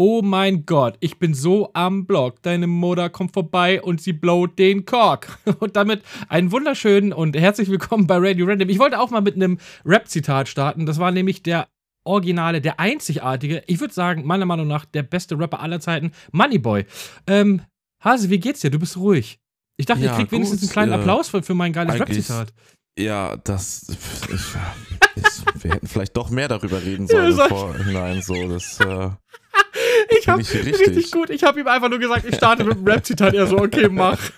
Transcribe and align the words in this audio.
Oh 0.00 0.22
mein 0.22 0.64
Gott, 0.64 0.96
ich 1.00 1.18
bin 1.18 1.34
so 1.34 1.70
am 1.74 2.06
Block. 2.06 2.40
Deine 2.42 2.68
Mutter 2.68 3.10
kommt 3.10 3.32
vorbei 3.32 3.82
und 3.82 4.00
sie 4.00 4.12
blowt 4.12 4.56
den 4.56 4.84
Kork. 4.86 5.38
Und 5.58 5.74
damit 5.74 6.02
einen 6.28 6.52
wunderschönen 6.52 7.12
und 7.12 7.36
herzlich 7.36 7.68
willkommen 7.68 8.06
bei 8.06 8.16
Radio 8.18 8.46
Random. 8.46 8.68
Ich 8.68 8.78
wollte 8.78 9.00
auch 9.00 9.10
mal 9.10 9.22
mit 9.22 9.34
einem 9.34 9.58
Rap-Zitat 9.84 10.48
starten. 10.48 10.86
Das 10.86 11.00
war 11.00 11.10
nämlich 11.10 11.42
der 11.42 11.66
originale, 12.04 12.60
der 12.60 12.78
einzigartige, 12.78 13.64
ich 13.66 13.80
würde 13.80 13.92
sagen, 13.92 14.24
meiner 14.24 14.46
Meinung 14.46 14.68
nach 14.68 14.84
der 14.84 15.02
beste 15.02 15.36
Rapper 15.36 15.58
aller 15.60 15.80
Zeiten, 15.80 16.12
Moneyboy. 16.30 16.84
Ähm, 17.26 17.62
Hase, 18.02 18.30
wie 18.30 18.38
geht's 18.38 18.60
dir? 18.60 18.70
Du 18.70 18.78
bist 18.78 18.96
ruhig. 18.96 19.40
Ich 19.76 19.86
dachte, 19.86 20.04
Ja, 20.04 20.12
ich 20.12 20.16
krieg 20.18 20.30
wenigstens 20.30 20.60
gut, 20.60 20.68
einen 20.68 20.72
kleinen 20.72 20.92
äh, 20.92 20.94
Applaus 20.94 21.28
für, 21.28 21.42
für 21.42 21.54
mein 21.54 21.72
geiles 21.72 21.98
Rap-Zitat. 21.98 22.52
Ja, 22.96 23.36
das. 23.38 23.88
Ich, 24.28 24.34
ich, 24.34 25.62
wir 25.64 25.72
hätten 25.72 25.88
vielleicht 25.88 26.16
doch 26.16 26.30
mehr 26.30 26.46
darüber 26.46 26.80
reden 26.80 27.06
Ja, 27.06 27.16
sollen 27.32 27.34
sag- 27.34 27.48
vorhinein. 27.48 28.22
So, 28.22 28.48
das. 28.48 28.78
Äh, 28.78 29.10
Ich 30.28 30.32
hab 30.32 30.40
ich 30.40 30.66
richtig. 30.66 30.80
richtig. 30.88 31.10
gut. 31.12 31.30
Ich 31.30 31.42
habe 31.44 31.60
ihm 31.60 31.66
einfach 31.66 31.88
nur 31.88 31.98
gesagt, 31.98 32.24
ich 32.26 32.34
starte 32.36 32.64
mit 32.64 32.76
einem 32.76 32.86
Rap-Zitat. 32.88 33.34
Er 33.34 33.46
so, 33.46 33.58
okay, 33.58 33.88
mach. 33.90 34.18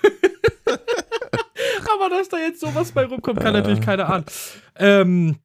Aber 1.95 2.09
dass 2.09 2.29
da 2.29 2.39
jetzt 2.39 2.61
sowas 2.61 2.93
bei 2.93 3.05
rumkommt, 3.05 3.41
kann 3.41 3.53
natürlich 3.53 3.81
keiner 3.81 4.09
ahnen. 4.09 4.25
Ähm, 4.77 5.37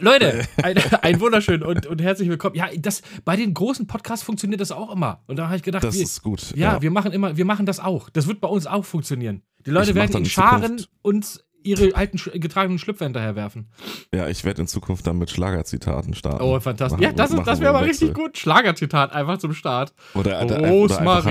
Leute, 0.00 0.44
ein, 0.62 0.76
ein 1.02 1.20
wunderschön 1.20 1.62
und, 1.62 1.86
und 1.86 2.02
herzlich 2.02 2.28
willkommen. 2.28 2.54
Ja, 2.56 2.68
das, 2.76 3.02
bei 3.24 3.36
den 3.36 3.54
großen 3.54 3.86
Podcasts 3.86 4.24
funktioniert 4.24 4.60
das 4.60 4.72
auch 4.72 4.92
immer. 4.92 5.22
Und 5.26 5.36
da 5.36 5.46
habe 5.46 5.56
ich 5.56 5.62
gedacht, 5.62 5.84
das 5.84 5.94
wir, 5.94 6.02
ist 6.02 6.22
gut. 6.22 6.52
ja, 6.56 6.82
wir 6.82 6.90
machen 6.90 7.12
immer, 7.12 7.36
wir 7.36 7.44
machen 7.44 7.64
das 7.66 7.80
auch. 7.80 8.10
Das 8.10 8.26
wird 8.26 8.40
bei 8.40 8.48
uns 8.48 8.66
auch 8.66 8.84
funktionieren. 8.84 9.42
Die 9.66 9.70
Leute 9.70 9.94
werden 9.94 10.16
in 10.16 10.24
Scharen 10.26 10.78
Zukunft- 10.78 10.88
uns 11.02 11.44
ihre 11.64 11.94
alten 11.96 12.18
getragenen 12.38 12.78
Schlüpfer 12.78 13.04
hinterherwerfen. 13.06 13.66
ja, 14.14 14.28
ich 14.28 14.44
werde 14.44 14.62
in 14.62 14.68
Zukunft 14.68 15.06
dann 15.06 15.18
mit 15.18 15.30
Schlagerzitaten 15.30 16.14
starten. 16.14 16.42
Oh, 16.42 16.58
fantastisch. 16.60 17.00
Machen- 17.00 17.02
Ja, 17.02 17.12
das, 17.12 17.30
ist, 17.32 17.42
das 17.46 17.60
wäre 17.60 17.72
mal 17.72 17.78
einen 17.80 17.88
richtig 17.88 18.14
gut. 18.14 18.38
Schlagerzitat 18.38 19.12
einfach 19.12 19.38
zum 19.38 19.54
Start. 19.54 19.92
Oder, 20.14 20.44
oder, 20.44 20.44
oder 20.44 20.54
einfach 20.56 20.66
halt 20.66 20.72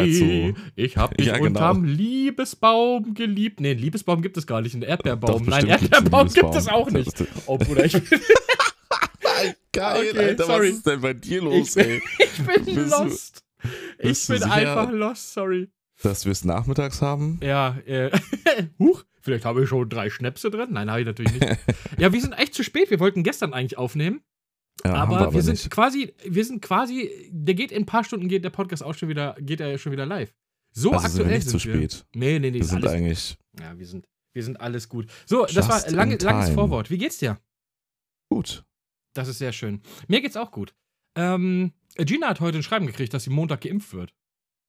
Rosmarie, 0.08 0.54
so. 0.56 0.62
ich 0.76 0.98
hab 0.98 1.16
dich 1.18 1.28
Ja, 1.28 1.34
genau. 1.38 1.48
unterm 1.48 1.84
Liebesbaum 1.84 3.14
geliebt. 3.14 3.60
Nee, 3.60 3.74
Liebesbaum 3.74 4.22
gibt 4.22 4.38
es 4.38 4.48
gar 4.48 4.62
nicht, 4.62 4.74
einen 4.74 4.84
Erdbeerbaum. 4.84 5.44
Doch, 5.46 5.50
Nein, 5.50 5.68
Erdbeerbaum 5.68 6.28
gibt 6.28 6.56
es 6.56 6.68
auch 6.68 6.90
nicht. 6.90 7.24
Oh, 7.46 7.58
Bruder, 7.58 7.86
ich, 7.86 7.94
Geil, 9.72 10.10
Okay, 10.12 10.20
Alter, 10.20 10.46
sorry. 10.46 10.70
was 10.70 10.76
ist 10.76 10.86
denn 10.88 11.02
bei 11.02 11.14
dir 11.14 11.38
Ich 11.38 11.44
los, 11.44 11.74
bin- 11.74 11.86
ey? 11.86 12.02
ich 12.20 12.46
bin 12.46 12.66
Bist 12.76 12.78
du- 12.94 13.04
lost. 13.04 13.44
Ich 14.00 14.26
du 14.26 14.34
bin 14.34 14.42
sicher? 14.42 14.54
einfach 14.54 14.92
lost, 14.92 15.34
sorry. 15.34 15.70
Dass 16.02 16.26
wir 16.26 16.32
es 16.34 16.44
nachmittags 16.44 17.02
haben? 17.02 17.40
Ja, 17.42 17.78
äh, 17.86 18.12
huch, 18.80 19.04
vielleicht 19.24 19.46
habe 19.46 19.64
ich 19.64 19.70
schon 19.70 19.90
drei 19.90 20.10
Schnäpse 20.10 20.52
drin. 20.52 20.70
Nein, 20.72 20.90
habe 20.92 21.02
ich 21.02 21.08
natürlich 21.08 21.34
nicht. 21.34 21.58
ja, 21.98 22.14
wir 22.14 22.22
sind 22.22 22.34
echt 22.34 22.54
zu 22.54 22.64
spät. 22.64 22.92
Wir 22.92 23.00
wollten 23.00 23.24
gestern 23.24 23.54
eigentlich 23.54 23.78
aufnehmen. 23.78 24.22
Ja, 24.84 24.98
haben 24.98 25.14
aber 25.14 25.34
wir, 25.34 25.42
sind 25.42 25.54
nicht. 25.54 25.70
quasi, 25.70 26.14
wir 26.26 26.44
sind 26.46 26.62
quasi, 26.62 27.30
der 27.32 27.56
geht 27.56 27.72
in 27.72 27.84
ein 27.84 27.86
paar 27.86 28.04
Stunden, 28.04 28.28
geht 28.28 28.44
der 28.44 28.50
Podcast 28.50 28.84
auch 28.84 28.94
schon 28.96 29.08
wieder, 29.10 29.36
geht 29.40 29.60
er 29.62 29.78
schon 29.78 29.92
wieder 29.92 30.06
live. 30.06 30.34
So 30.72 30.92
Also 30.92 31.02
sind 31.02 31.10
aktuell 31.12 31.30
wir 31.30 31.36
nicht 31.36 31.50
zu 31.50 31.60
sind 31.60 31.74
wir. 31.74 31.90
spät. 31.90 32.06
Nee, 32.16 32.40
nee, 32.40 32.50
nee, 32.52 32.58
Wir 32.60 32.66
sind 32.66 32.84
alles, 32.84 32.92
eigentlich 32.92 33.38
ja, 33.60 33.78
wir 33.78 33.86
sind, 33.86 34.08
wir 34.34 34.44
sind 34.44 34.60
alles 34.60 34.90
gut. 34.90 35.08
So, 35.26 35.46
das 35.46 35.70
war 35.70 35.90
lange, 35.92 36.18
langes. 36.18 36.50
Vorwort. 36.50 36.90
Wie 36.90 36.98
geht's 36.98 37.20
dir? 37.20 37.40
gut. 38.30 38.66
Das 39.16 39.28
ist 39.28 39.38
sehr 39.38 39.54
schön. 39.54 39.82
Mir 40.08 40.22
geht's 40.22 40.36
auch 40.36 40.50
gut. 40.50 40.74
Ähm, 41.16 41.74
Gina 41.98 42.30
hat 42.30 42.40
heute 42.40 42.58
ein 42.58 42.64
Schreiben 42.64 42.88
gekriegt, 42.88 43.14
dass 43.14 43.26
sie 43.26 43.30
Montag 43.30 43.62
geimpft 43.62 43.94
wird. 43.94 44.12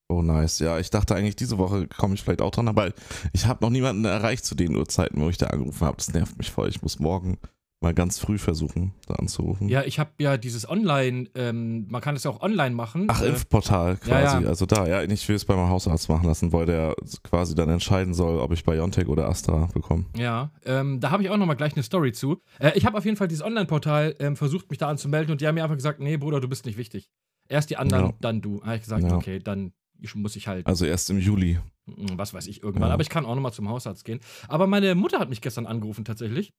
Oh, 0.09 0.23
nice. 0.23 0.59
Ja, 0.59 0.79
ich 0.79 0.91
dachte 0.91 1.15
eigentlich, 1.15 1.37
diese 1.37 1.57
Woche 1.59 1.87
komme 1.89 2.15
ich 2.15 2.23
vielleicht 2.23 2.43
auch 2.43 2.51
dran, 2.51 2.69
aber 2.69 2.93
ich 3.33 3.47
habe 3.47 3.65
noch 3.65 3.71
niemanden 3.71 4.05
erreicht 4.05 4.45
zu 4.45 4.55
den 4.55 4.77
Uhrzeiten, 4.77 5.21
wo 5.21 5.29
ich 5.31 5.39
da 5.39 5.47
angerufen 5.47 5.87
habe. 5.87 5.97
Das 5.97 6.13
nervt 6.13 6.37
mich 6.39 6.51
voll. 6.51 6.69
Ich 6.69 6.83
muss 6.83 6.99
morgen 6.99 7.39
mal 7.81 7.95
ganz 7.95 8.19
früh 8.19 8.39
versuchen, 8.39 8.95
da 9.07 9.15
anzurufen. 9.17 9.69
Ja, 9.69 9.83
ich 9.83 9.99
habe 9.99 10.11
ja 10.19 10.37
dieses 10.39 10.67
Online, 10.69 11.29
ähm, 11.35 11.87
man 11.89 12.01
kann 12.01 12.17
es 12.17 12.25
ja 12.25 12.31
auch 12.31 12.41
online 12.41 12.75
machen. 12.75 13.07
Ach, 13.09 13.21
Äh, 13.21 13.29
Impfportal 13.29 13.91
ja, 13.91 13.97
quasi. 13.97 14.43
ja. 14.43 14.49
Also 14.49 14.65
da, 14.65 14.87
ja, 14.87 15.03
ich 15.03 15.29
will 15.29 15.37
es 15.37 15.45
bei 15.45 15.55
meinem 15.55 15.69
Hausarzt 15.69 16.09
machen 16.09 16.27
lassen, 16.27 16.53
weil 16.53 16.65
der 16.67 16.95
quasi 17.23 17.55
dann 17.55 17.69
entscheiden 17.69 18.15
soll, 18.15 18.39
ob 18.41 18.53
ich 18.53 18.65
BioNTech 18.65 19.09
oder 19.09 19.29
Astra 19.29 19.69
bekomme. 19.75 20.07
Ja, 20.17 20.51
ähm, 20.65 21.01
da 21.01 21.11
habe 21.11 21.23
ich 21.25 21.31
auch 21.31 21.37
nochmal 21.37 21.57
gleich 21.57 21.75
eine 21.75 21.83
Story 21.83 22.13
zu. 22.13 22.41
Äh, 22.59 22.73
ich 22.75 22.87
habe 22.87 22.97
auf 22.97 23.05
jeden 23.05 23.17
Fall 23.19 23.29
dieses 23.29 23.45
Online-Portal 23.45 24.15
ähm, 24.19 24.37
versucht, 24.37 24.71
mich 24.71 24.79
da 24.79 24.89
anzumelden 24.89 25.33
und 25.33 25.41
die 25.43 25.47
haben 25.47 25.55
mir 25.55 25.63
einfach 25.65 25.77
gesagt, 25.77 26.01
nee, 26.01 26.17
Bruder, 26.17 26.41
du 26.41 26.49
bist 26.49 26.65
nicht 26.65 26.79
wichtig. 26.79 27.11
Erst 27.49 27.69
die 27.69 27.77
anderen, 27.77 28.07
Ja. 28.07 28.13
dann 28.21 28.41
du. 28.41 28.61
Da 28.61 28.67
habe 28.67 28.77
ich 28.77 28.83
gesagt, 28.83 29.03
Ja. 29.03 29.15
okay, 29.17 29.41
dann 29.41 29.73
muss 30.15 30.37
ich 30.37 30.47
halt, 30.49 30.67
Also 30.67 30.85
erst 30.85 31.09
im 31.11 31.19
Juli. 31.19 31.59
mm, 31.87 32.17
was 32.17 32.35
weiß 32.35 32.47
ich, 32.47 32.63
irgendwann. 32.63 32.89
Ja. 32.89 32.95
Aber 32.95 33.03
ich 33.03 33.09
kann 33.11 33.25
auch 33.27 33.35
nochmal 33.35 33.53
zum 33.53 33.69
Hausarzt 33.69 34.05
gehen. 34.05 34.21
Aber 34.49 34.67
meine 34.67 34.95
Mutter 34.95 35.19
hat 35.19 35.29
mich 35.31 35.41
gestern 35.41 35.67
angerufen 35.67 36.05
tatsächlich, 36.05 36.53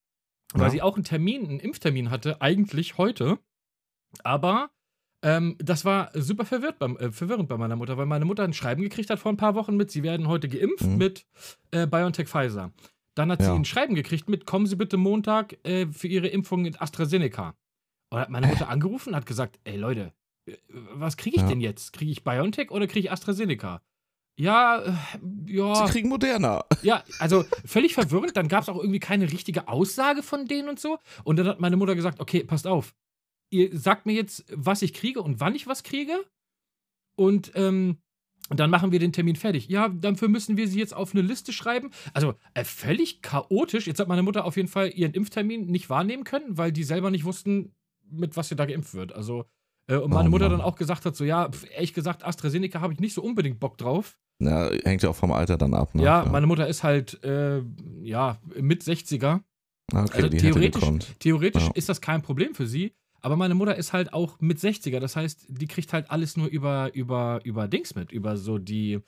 weil 0.54 0.64
Ja. 0.64 0.70
sie 0.70 0.82
auch 0.82 0.96
einen 0.96 1.04
Termin, 1.04 1.46
einen 1.48 1.60
Impftermin 1.60 2.10
hatte, 2.12 2.42
eigentlich 2.42 2.98
heute. 2.98 3.40
Aber 4.24 4.70
ähm, 5.24 5.56
das 5.60 5.86
war 5.86 6.12
super 6.14 6.46
verwirrt 6.46 6.80
beim, 6.80 6.98
äh, 6.98 7.12
verwirrend 7.12 7.50
bei 7.50 7.58
meiner 7.58 7.76
Mutter, 7.76 7.98
weil 7.98 8.06
meine 8.06 8.26
Mutter 8.26 8.44
ein 8.44 8.54
Schreiben 8.54 8.82
gekriegt 8.84 9.10
hat 9.10 9.20
vor 9.20 9.32
ein 9.32 9.38
paar 9.38 9.56
Wochen 9.56 9.76
mit, 9.76 9.90
sie 9.92 10.04
werden 10.04 10.28
heute 10.28 10.48
geimpft 10.48 10.86
Mhm. 10.86 10.98
mit 10.98 11.26
äh, 11.72 11.88
BioNTech 11.88 12.28
Pfizer. 12.28 12.72
Dann 13.16 13.32
hat 13.32 13.42
sie 13.42 13.48
Ja. 13.48 13.56
ein 13.56 13.66
Schreiben 13.66 13.96
gekriegt 13.96 14.28
mit, 14.30 14.46
kommen 14.46 14.68
Sie 14.68 14.76
bitte 14.76 14.98
Montag 14.98 15.58
äh, 15.66 15.88
für 15.88 16.08
Ihre 16.08 16.28
Impfung 16.28 16.62
mit 16.64 16.82
AstraZeneca. 16.82 17.56
Und 18.12 18.20
hat 18.20 18.30
meine 18.30 18.48
Mutter 18.48 18.70
angerufen 18.70 19.10
und 19.10 19.16
hat 19.16 19.26
gesagt, 19.26 19.60
ey 19.64 19.78
Leute, 19.78 20.14
was 20.94 21.18
kriege 21.18 21.36
ich 21.38 21.42
Ja. 21.44 21.48
denn 21.50 21.62
jetzt? 21.62 21.94
Kriege 21.94 22.12
ich 22.12 22.24
BioNTech 22.24 22.72
oder 22.72 22.88
kriege 22.88 23.08
ich 23.08 23.12
AstraZeneca? 23.12 23.82
Ja, 24.38 24.82
äh, 24.84 24.94
ja. 25.48 25.76
Sie 25.76 25.92
kriegen 25.92 26.10
Moderna. 26.10 26.66
Ja, 26.84 27.04
also 27.20 27.46
völlig 27.66 27.94
verwirrend. 27.94 28.36
Dann 28.36 28.48
gab 28.50 28.64
es 28.64 28.70
auch 28.70 28.78
irgendwie 28.78 29.00
keine 29.00 29.32
richtige 29.32 29.68
Aussage 29.70 30.24
von 30.24 30.46
denen 30.46 30.68
und 30.70 30.80
so. 30.80 30.98
Und 31.24 31.38
dann 31.38 31.48
hat 31.48 31.60
meine 31.62 31.78
Mutter 31.78 31.96
gesagt: 31.96 32.20
Okay, 32.20 32.44
passt 32.44 32.68
auf. 32.68 32.94
Ihr 33.50 33.78
sagt 33.78 34.06
mir 34.06 34.14
jetzt, 34.14 34.46
was 34.54 34.82
ich 34.82 34.94
kriege 34.94 35.22
und 35.22 35.40
wann 35.40 35.56
ich 35.56 35.68
was 35.68 35.84
kriege. 35.84 36.14
Und 37.18 37.52
ähm, 37.56 37.98
dann 38.50 38.70
machen 38.70 38.92
wir 38.92 39.00
den 39.00 39.14
Termin 39.14 39.36
fertig. 39.38 39.70
Ja, 39.70 39.88
dafür 39.90 40.28
müssen 40.28 40.58
wir 40.58 40.68
sie 40.68 40.80
jetzt 40.80 40.94
auf 40.94 41.14
eine 41.14 41.22
Liste 41.22 41.54
schreiben. 41.54 41.92
Also 42.14 42.36
äh, 42.54 42.64
völlig 42.66 43.22
chaotisch. 43.22 43.88
Jetzt 43.88 44.00
hat 44.00 44.08
meine 44.10 44.24
Mutter 44.24 44.44
auf 44.46 44.58
jeden 44.58 44.68
Fall 44.68 44.90
ihren 44.94 45.14
Impftermin 45.14 45.68
nicht 45.68 45.90
wahrnehmen 45.90 46.26
können, 46.26 46.58
weil 46.58 46.72
die 46.74 46.84
selber 46.84 47.10
nicht 47.10 47.24
wussten, 47.24 47.74
mit 48.12 48.36
was 48.36 48.50
sie 48.50 48.56
da 48.58 48.66
geimpft 48.66 48.94
wird. 48.94 49.14
Also, 49.14 49.42
äh, 49.42 49.46
und 49.88 50.10
meine 50.12 50.28
Oh 50.30 50.32
Mutter 50.32 50.50
dann 50.50 50.62
auch 50.62 50.76
gesagt 50.76 51.06
hat: 51.06 51.16
So, 51.16 51.24
ja, 51.24 51.50
ehrlich 51.76 51.94
gesagt, 51.94 52.26
AstraZeneca 52.26 52.82
habe 52.82 52.94
ich 52.94 53.00
nicht 53.00 53.14
so 53.14 53.22
unbedingt 53.22 53.60
Bock 53.60 53.78
drauf. 53.78 54.18
Ja, 54.40 54.70
hängt 54.84 55.02
ja 55.04 55.10
auch 55.10 55.16
vom 55.16 55.32
Alter 55.32 55.58
dann 55.58 55.74
ab. 55.74 55.94
Ne? 55.96 56.04
Ja, 56.04 56.26
meine 56.30 56.46
Mutter 56.48 56.68
ist 56.68 56.84
halt, 56.84 57.24
äh, 57.24 57.62
ja, 58.04 58.38
mit 58.60 58.84
60er. 58.84 59.42
Ah, 59.94 60.04
Okay, 60.04 60.24
also 60.24 60.30
theoretisch-. 60.30 61.16
Theoretisch 61.20 61.64
Ja. 61.64 61.72
ist 61.76 61.88
das 61.90 62.02
kein 62.02 62.22
Problem 62.22 62.54
für 62.56 62.68
sie. 62.68 62.94
Aber 63.22 63.38
meine 63.38 63.56
Mutter 63.56 63.76
ist 63.76 63.92
halt 63.94 64.14
auch 64.14 64.40
mit 64.40 64.60
60er. 64.60 65.00
Das 65.00 65.16
heißt, 65.16 65.46
die 65.50 65.68
kriegt 65.68 65.94
halt 65.94 66.12
alles 66.12 66.38
nur 66.38 66.48
über, 66.48 66.92
über, 66.94 67.40
über 67.44 67.68
Dings 67.68 67.96
mit. 67.96 68.12
Über 68.12 68.38
so 68.38 68.58
die, 68.60 69.00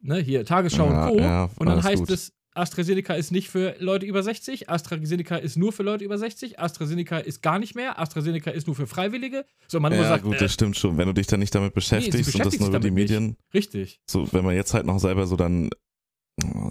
ne, 0.00 0.16
hier, 0.18 0.44
Tagesschau 0.44 0.86
Ja, 0.90 1.04
und 1.08 1.10
Co. 1.12 1.18
ja, 1.20 1.50
und 1.56 1.66
dann 1.68 1.82
heißt 1.82 1.98
gut. 2.00 2.10
es, 2.10 2.32
AstraZeneca 2.54 3.14
ist 3.14 3.30
nicht 3.30 3.48
für 3.48 3.76
Leute 3.78 4.06
über 4.06 4.22
60, 4.22 4.68
AstraZeneca 4.68 5.36
ist 5.36 5.56
nur 5.56 5.72
für 5.72 5.82
Leute 5.82 6.04
über 6.04 6.18
60, 6.18 6.58
AstraZeneca 6.58 7.18
ist 7.18 7.42
gar 7.42 7.58
nicht 7.58 7.74
mehr, 7.74 7.98
AstraZeneca 7.98 8.50
ist 8.50 8.66
nur 8.66 8.76
für 8.76 8.86
Freiwillige. 8.86 9.44
So, 9.68 9.78
Mutter 9.80 9.96
Ja, 9.96 10.08
sagt, 10.08 10.24
gut, 10.24 10.36
äh, 10.36 10.38
das 10.38 10.52
stimmt 10.52 10.76
schon. 10.76 10.98
Wenn 10.98 11.06
du 11.06 11.14
dich 11.14 11.26
dann 11.26 11.40
nicht 11.40 11.54
damit 11.54 11.74
beschäftigst 11.74 12.34
und 12.34 12.44
das 12.44 12.58
nur 12.58 12.68
über 12.68 12.80
die 12.80 12.88
damit 12.88 12.94
nicht. 12.94 13.10
Medien, 13.10 13.36
richtig. 13.54 14.00
so, 14.08 14.30
wenn 14.32 14.44
man 14.44 14.54
jetzt 14.54 14.74
halt 14.74 14.86
noch 14.86 14.98
selber 14.98 15.26
so 15.26 15.36
dann, 15.36 15.70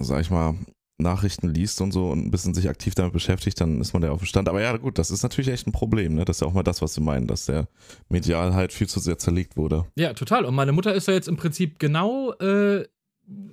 sag 0.01 0.21
ich 0.21 0.29
mal, 0.29 0.55
Nachrichten 0.99 1.47
liest 1.47 1.81
und 1.81 1.91
so 1.91 2.09
und 2.09 2.25
ein 2.25 2.31
bisschen 2.31 2.53
sich 2.53 2.67
aktiv 2.69 2.93
damit 2.93 3.13
beschäftigt, 3.13 3.59
dann 3.61 3.79
ist 3.79 3.93
man 3.93 4.03
ja 4.03 4.11
auf 4.11 4.19
dem 4.19 4.25
Stand. 4.25 4.49
Aber 4.49 4.61
ja, 4.61 4.75
gut, 4.77 4.97
das 4.97 5.11
ist 5.11 5.23
natürlich 5.23 5.49
echt 5.49 5.65
ein 5.65 5.71
Problem, 5.71 6.15
ne? 6.15 6.25
Das 6.25 6.37
ist 6.37 6.41
ja 6.41 6.47
auch 6.47 6.53
mal 6.53 6.63
das, 6.63 6.81
was 6.81 6.93
sie 6.93 7.01
meinen, 7.01 7.25
dass 7.25 7.45
der 7.45 7.67
medial 8.09 8.53
halt 8.53 8.73
viel 8.73 8.87
zu 8.87 8.99
sehr 8.99 9.17
zerlegt 9.17 9.55
wurde. 9.55 9.85
Ja, 9.95 10.13
total. 10.13 10.45
Und 10.45 10.55
meine 10.55 10.73
Mutter 10.73 10.93
ist 10.93 11.07
ja 11.07 11.13
jetzt 11.13 11.29
im 11.29 11.37
Prinzip 11.37 11.79
genau 11.79 12.33
äh, 12.33 12.85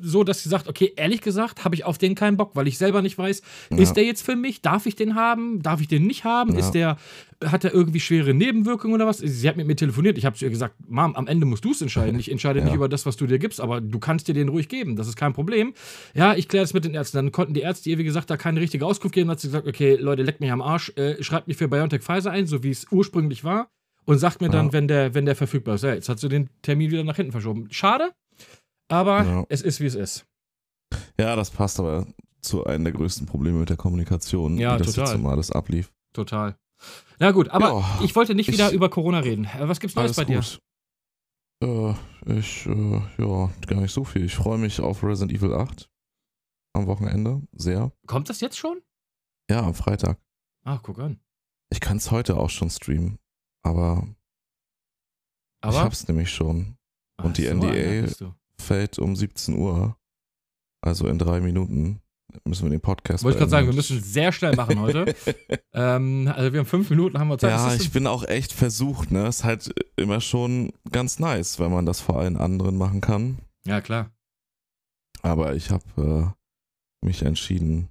so, 0.01 0.25
dass 0.25 0.43
sie 0.43 0.49
sagt, 0.49 0.69
okay, 0.69 0.93
ehrlich 0.97 1.21
gesagt, 1.21 1.65
habe 1.65 1.75
ich 1.75 1.85
auf 1.85 1.99
den 1.99 2.15
keinen 2.15 2.37
Bock, 2.37 2.53
weil 2.55 2.67
ich 2.69 2.79
selber 2.79 3.03
nicht 3.03 3.19
weiß, 3.19 3.43
Ja. 3.71 3.77
ist 3.79 3.95
der 3.95 4.05
jetzt 4.05 4.23
für 4.23 4.37
mich? 4.37 4.63
Darf 4.63 4.87
ich 4.87 4.95
den 4.97 5.15
haben? 5.15 5.63
Darf 5.63 5.81
ich 5.81 5.89
den 5.89 6.07
nicht 6.07 6.25
haben? 6.25 6.53
Ja. 6.53 6.59
Ist 6.61 6.73
der, 6.73 6.97
hat 7.45 7.65
er 7.65 7.75
irgendwie 7.75 8.01
schwere 8.01 8.33
Nebenwirkungen 8.33 8.95
oder 8.95 9.07
was? 9.07 9.19
Sie 9.19 9.49
hat 9.49 9.57
mit 9.57 9.67
mir 9.67 9.77
telefoniert. 9.77 10.17
Ich 10.19 10.25
habe 10.25 10.37
zu 10.37 10.45
ihr 10.45 10.51
gesagt, 10.51 10.75
Mom, 10.89 11.15
am 11.17 11.27
Ende 11.27 11.45
musst 11.47 11.65
du 11.65 11.73
es 11.73 11.83
entscheiden. 11.83 12.19
Ich 12.21 12.31
entscheide 12.31 12.61
nicht 12.61 12.71
Ja. 12.71 12.77
über 12.77 12.89
das, 12.89 13.05
was 13.07 13.17
du 13.17 13.27
dir 13.27 13.39
gibst, 13.39 13.61
aber 13.61 13.81
du 13.81 13.99
kannst 13.99 14.29
dir 14.29 14.35
den 14.35 14.49
ruhig 14.49 14.69
geben. 14.69 14.97
Das 14.97 15.09
ist 15.09 15.17
kein 15.17 15.33
Problem. 15.33 15.75
Ja, 16.15 16.35
ich 16.35 16.49
kläre 16.49 16.63
das 16.65 16.73
mit 16.75 16.85
den 16.85 16.95
Ärzten. 16.95 17.17
Dann 17.19 17.33
konnten 17.33 17.55
die 17.55 17.61
Ärzte 17.61 17.91
ihr, 17.91 17.99
wie 17.99 18.05
gesagt, 18.05 18.31
da 18.31 18.37
keine 18.37 18.61
richtige 18.61 18.87
Auskunft 18.87 19.15
geben. 19.15 19.29
Dann 19.29 19.33
hat 19.33 19.41
sie 19.41 19.49
gesagt, 19.49 19.67
okay, 19.67 19.97
Leute, 19.97 20.23
leckt 20.23 20.41
mich 20.41 20.51
am 20.53 20.63
Arsch, 20.63 20.93
äh, 20.97 21.23
schreibt 21.23 21.49
mich 21.49 21.57
für 21.57 21.69
BioNTech 21.69 22.03
Pfizer 22.03 22.31
ein, 22.31 22.47
so 22.47 22.63
wie 22.63 22.71
es 22.71 22.87
ursprünglich 22.91 23.45
war. 23.45 23.69
Und 24.05 24.19
sagt 24.19 24.41
mir 24.41 24.49
dann, 24.49 24.73
wenn, 24.73 24.87
der, 24.87 25.15
wenn 25.15 25.27
der 25.27 25.35
verfügbar 25.35 25.75
ist. 25.75 25.83
Ja, 25.83 25.93
jetzt 25.93 26.09
hat 26.09 26.21
sie 26.21 26.29
den 26.29 26.49
Termin 26.63 26.93
wieder 26.93 27.03
nach 27.03 27.17
hinten 27.17 27.33
verschoben. 27.33 27.67
Schade, 27.73 28.13
aber 28.89 29.25
Ja. 29.25 29.47
es 29.49 29.63
ist, 29.63 29.81
wie 29.81 29.87
es 29.87 29.95
ist. 29.95 30.27
Ja, 31.19 31.35
das 31.37 31.51
passt 31.51 31.79
aber 31.81 32.07
zu 32.43 32.65
einem 32.65 32.85
der 32.85 32.93
größten 32.93 33.27
Probleme 33.27 33.59
mit 33.59 33.71
der 33.71 33.77
Kommunikation, 33.77 34.57
Ja, 34.57 34.75
wie 34.79 34.85
das 34.85 34.95
total. 34.95 35.15
jetzt 35.15 35.23
mal 35.23 35.37
das 35.37 35.51
ablief. 35.51 35.93
Total. 36.13 36.57
Na 37.19 37.31
gut, 37.33 37.49
aber 37.49 37.71
Ja, 37.81 38.01
ich 38.05 38.15
wollte 38.15 38.35
nicht 38.35 38.49
ich- 38.49 38.55
wieder 38.55 38.71
über 38.71 38.89
Corona 38.91 39.21
reden. 39.21 39.45
Äh, 39.47 39.69
Was 39.69 39.81
gibt's 39.81 39.97
Neues 39.97 40.15
bei 40.17 40.25
dir? 40.25 40.41
gut. 40.41 40.61
Äh, 41.65 41.95
ich, 42.39 42.67
äh, 42.67 43.01
ja, 43.19 43.51
gar 43.67 43.81
nicht 43.81 43.93
so 43.93 44.05
viel. 44.05 44.25
Ich 44.27 44.35
freue 44.35 44.59
mich 44.59 44.81
auf 44.81 45.03
Resident 45.03 45.33
Evil 45.33 45.55
8 45.55 45.89
am 46.75 46.87
Wochenende. 46.87 47.43
Sehr. 47.53 47.93
Kommt 48.07 48.29
das 48.29 48.41
jetzt 48.41 48.59
schon? 48.59 48.83
Ja, 49.51 49.63
am 49.63 49.75
Freitag. 49.75 50.19
Ach, 50.65 50.83
guck 50.83 50.99
an. 50.99 51.19
Ich 51.71 51.81
kann 51.81 51.97
es 51.97 52.11
heute 52.11 52.37
auch 52.37 52.51
schon 52.51 52.69
streamen, 52.71 53.19
aber, 53.65 54.07
ich 55.65 55.69
Aber, 55.71 55.81
hab's 55.81 56.07
nämlich 56.09 56.31
schon. 56.31 56.77
Ach 57.17 57.25
Und 57.25 57.39
die 57.39 57.45
so, 57.47 57.55
NDA. 57.55 58.35
Fällt 58.61 58.99
um 58.99 59.17
17 59.17 59.57
Uhr. 59.57 59.97
Also 60.83 61.09
in 61.09 61.19
drei 61.19 61.41
Minuten 61.41 62.01
müssen 62.45 62.65
wir 62.65 62.71
den 62.71 62.81
Podcast 62.81 63.25
Wollte 63.25 63.37
ich 63.37 63.39
gerade 63.41 63.51
sagen, 63.51 63.67
wir 63.67 63.75
müssen 63.75 64.03
sehr 64.03 64.33
schnell 64.33 64.55
machen 64.57 64.81
heute. 64.81 65.15
ähm, 65.73 66.31
also 66.35 66.53
wir 66.53 66.61
haben 66.61 66.67
fünf 66.67 66.91
Minuten, 66.91 67.19
haben 67.19 67.29
wir 67.29 67.39
Zeit. 67.39 67.51
Ja, 67.51 67.75
ich 67.75 67.91
bin 67.91 68.07
auch 68.07 68.25
echt 68.25 68.53
versucht, 68.53 69.11
ne? 69.11 69.27
Ist 69.27 69.45
halt 69.45 69.75
immer 69.97 70.21
schon 70.21 70.73
ganz 70.91 71.19
nice, 71.19 71.59
wenn 71.59 71.73
man 71.73 71.87
das 71.87 72.01
vor 72.01 72.19
allen 72.19 72.37
anderen 72.37 72.77
machen 72.77 73.01
kann. 73.01 73.39
ja, 73.65 73.81
klar. 73.81 74.11
Aber 75.23 75.55
ich 75.57 75.71
habe 75.71 76.35
äh, 77.03 77.07
mich 77.07 77.23
entschieden, 77.23 77.89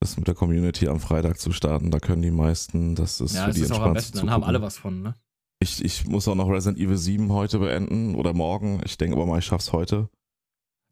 das 0.00 0.16
mit 0.16 0.28
der 0.28 0.34
Community 0.34 0.88
am 0.88 1.00
Freitag 1.00 1.40
zu 1.40 1.52
starten. 1.52 1.90
Da 1.90 1.98
können 1.98 2.22
die 2.22 2.30
meisten, 2.30 2.94
das 2.94 3.20
ist 3.20 3.34
Ja, 3.34 3.42
für 3.42 3.46
das 3.48 3.56
die 3.56 3.62
ist 3.62 3.72
auch 3.72 3.82
am 3.82 3.94
besten. 3.94 4.18
Dann 4.18 4.30
haben 4.30 4.44
alle 4.44 4.60
was 4.60 4.76
von, 4.76 5.02
ne? 5.02 5.14
Ich, 5.62 5.84
ich 5.84 6.06
muss 6.06 6.26
auch 6.28 6.34
noch 6.34 6.48
Resident 6.50 6.78
Evil 6.82 6.96
7 6.96 7.32
heute 7.32 7.58
beenden 7.60 8.14
oder 8.16 8.32
morgen. 8.34 8.80
Ich 8.84 8.98
denke 8.98 9.16
aber 9.16 9.26
mal, 9.26 9.38
ich 9.38 9.44
schaff's 9.46 9.72
heute. 9.72 10.08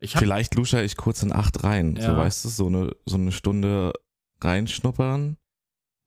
Ich 0.00 0.12
Vielleicht 0.12 0.54
lusche 0.54 0.80
ich 0.82 0.96
kurz 0.96 1.22
in 1.22 1.32
8 1.32 1.64
rein. 1.64 1.96
So 1.96 2.02
Ja. 2.02 2.16
weißt 2.16 2.44
du, 2.44 2.48
so 2.48 2.66
eine, 2.68 2.96
so 3.04 3.16
eine 3.16 3.32
Stunde 3.32 3.92
reinschnuppern 4.40 5.36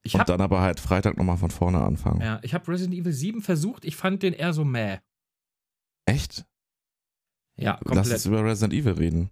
ich 0.02 0.14
und 0.14 0.28
dann 0.28 0.40
aber 0.40 0.60
halt 0.60 0.80
Freitag 0.80 1.16
nochmal 1.16 1.36
von 1.38 1.50
vorne 1.50 1.80
anfangen. 1.80 2.20
ja, 2.20 2.40
ich 2.42 2.52
hab 2.54 2.66
Resident 2.68 2.94
Evil 2.98 3.12
7 3.12 3.42
versucht. 3.42 3.84
Ich 3.84 3.96
fand 3.96 4.22
den 4.22 4.32
eher 4.32 4.52
so 4.52 4.64
mäh. 4.64 4.98
Echt? 6.06 6.44
Ja, 7.56 7.78
Lass 7.84 7.98
uns 8.10 8.24
komplett. 8.24 8.26
über 8.26 8.44
Resident 8.44 8.74
Evil 8.74 8.92
reden. 8.94 9.30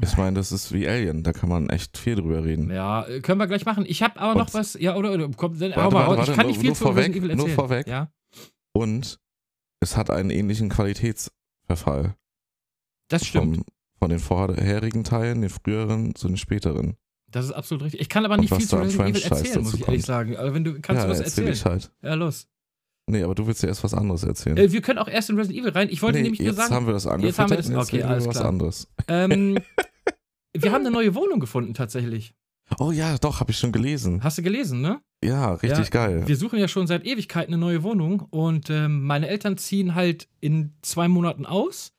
Ich 0.00 0.16
meine, 0.16 0.36
das 0.36 0.52
ist 0.52 0.72
wie 0.72 0.88
Alien, 0.88 1.24
da 1.24 1.32
kann 1.32 1.48
man 1.48 1.68
echt 1.70 1.98
viel 1.98 2.14
drüber 2.14 2.44
reden. 2.44 2.70
Ja, 2.70 3.04
äh, 3.06 3.20
können 3.20 3.38
wir 3.40 3.46
gleich 3.48 3.64
machen. 3.66 3.84
Ich 3.86 4.02
habe 4.02 4.18
aber 4.20 4.34
noch 4.38 4.46
Und- 4.46 4.54
was. 4.54 4.74
Ja, 4.74 4.94
oder, 4.96 5.12
oder 5.12 5.28
komm, 5.36 5.58
dann, 5.58 5.72
Warte, 5.74 5.94
mal 5.94 6.06
warte, 6.06 6.18
warte, 6.18 6.30
ich 6.30 6.36
kann 6.36 6.46
nur- 6.46 6.52
nicht 6.52 6.60
viel 6.60 6.68
nur 6.70 6.76
zu 6.76 6.84
vorweg, 6.84 7.06
Resident 7.08 7.24
Evil 7.24 7.36
nur 7.36 7.46
erzählen. 7.48 7.56
vorweg. 7.56 7.86
Ja, 7.88 8.10
Und 8.78 9.18
es 9.80 9.96
hat 9.96 10.08
einen 10.08 10.30
ähnlichen 10.30 10.68
Qualitätsverfall 10.68 12.14
das 13.08 13.26
stimmt. 13.26 13.56
vom, 13.56 13.64
von 13.98 14.10
den 14.10 14.20
vorherigen 14.20 15.02
Teilen, 15.02 15.40
den 15.40 15.50
früheren 15.50 16.14
zu 16.14 16.28
den 16.28 16.36
späteren. 16.36 16.96
Das 17.30 17.44
ist 17.44 17.52
absolut 17.52 17.82
richtig. 17.84 18.00
Ich 18.00 18.08
kann 18.08 18.24
aber 18.24 18.36
nicht 18.36 18.54
viel 18.54 18.66
zu 18.66 18.76
Resident 18.76 19.16
Evil 19.16 19.22
erzählen, 19.22 19.62
muss 19.62 19.74
ich 19.74 19.80
ehrlich 19.80 19.96
kommt. 19.96 20.06
sagen. 20.06 20.36
Aber 20.36 20.54
wenn 20.54 20.62
du 20.64 20.80
kannst 20.80 21.00
ja, 21.00 21.06
du 21.06 21.10
was 21.10 21.20
erzähl 21.20 21.48
erzählen? 21.48 21.52
ich 21.52 21.64
halt. 21.64 21.92
Ja, 22.02 22.14
los. 22.14 22.46
Nee, 23.10 23.22
aber 23.22 23.34
du 23.34 23.46
willst 23.46 23.62
ja 23.62 23.68
erst 23.68 23.82
was 23.82 23.94
anderes 23.94 24.22
erzählen. 24.22 24.56
Äh, 24.56 24.70
wir 24.70 24.80
können 24.80 24.98
auch 24.98 25.08
erst 25.08 25.30
in 25.30 25.36
Resident 25.36 25.60
Evil 25.60 25.72
rein. 25.72 25.88
Ich 25.90 26.02
wollte 26.02 26.18
nee, 26.18 26.22
nämlich 26.24 26.40
nur 26.40 26.48
jetzt 26.48 26.56
sagen, 26.56 26.74
haben 26.74 26.86
wir 26.86 26.92
das 26.92 27.04
jetzt 27.04 27.12
angefüttert 27.12 27.38
haben 27.38 27.50
wir 27.50 27.56
das- 27.56 27.68
jetzt 27.68 27.92
okay, 27.92 28.02
alles 28.02 28.26
was 28.26 28.36
klar. 28.36 28.48
anderes. 28.48 28.88
ähm, 29.08 29.58
wir 30.56 30.72
haben 30.72 30.82
eine 30.82 30.90
neue 30.90 31.14
Wohnung 31.14 31.40
gefunden 31.40 31.74
tatsächlich. 31.74 32.34
Oh 32.78 32.92
ja, 32.92 33.16
doch, 33.18 33.40
habe 33.40 33.50
ich 33.50 33.58
schon 33.58 33.72
gelesen. 33.72 34.22
Hast 34.22 34.38
du 34.38 34.42
gelesen, 34.42 34.80
ne? 34.82 35.00
Ja, 35.24 35.54
richtig 35.54 35.86
Ja, 35.86 35.90
geil. 35.90 36.22
Wir 36.26 36.36
suchen 36.36 36.58
ja 36.58 36.68
schon 36.68 36.86
seit 36.86 37.04
Ewigkeiten 37.04 37.52
eine 37.52 37.60
neue 37.60 37.82
Wohnung 37.82 38.20
und 38.30 38.70
ähm, 38.70 39.02
meine 39.04 39.28
Eltern 39.28 39.56
ziehen 39.58 39.94
halt 39.94 40.28
in 40.40 40.74
zwei 40.82 41.08
Monaten 41.08 41.44
aus. 41.46 41.92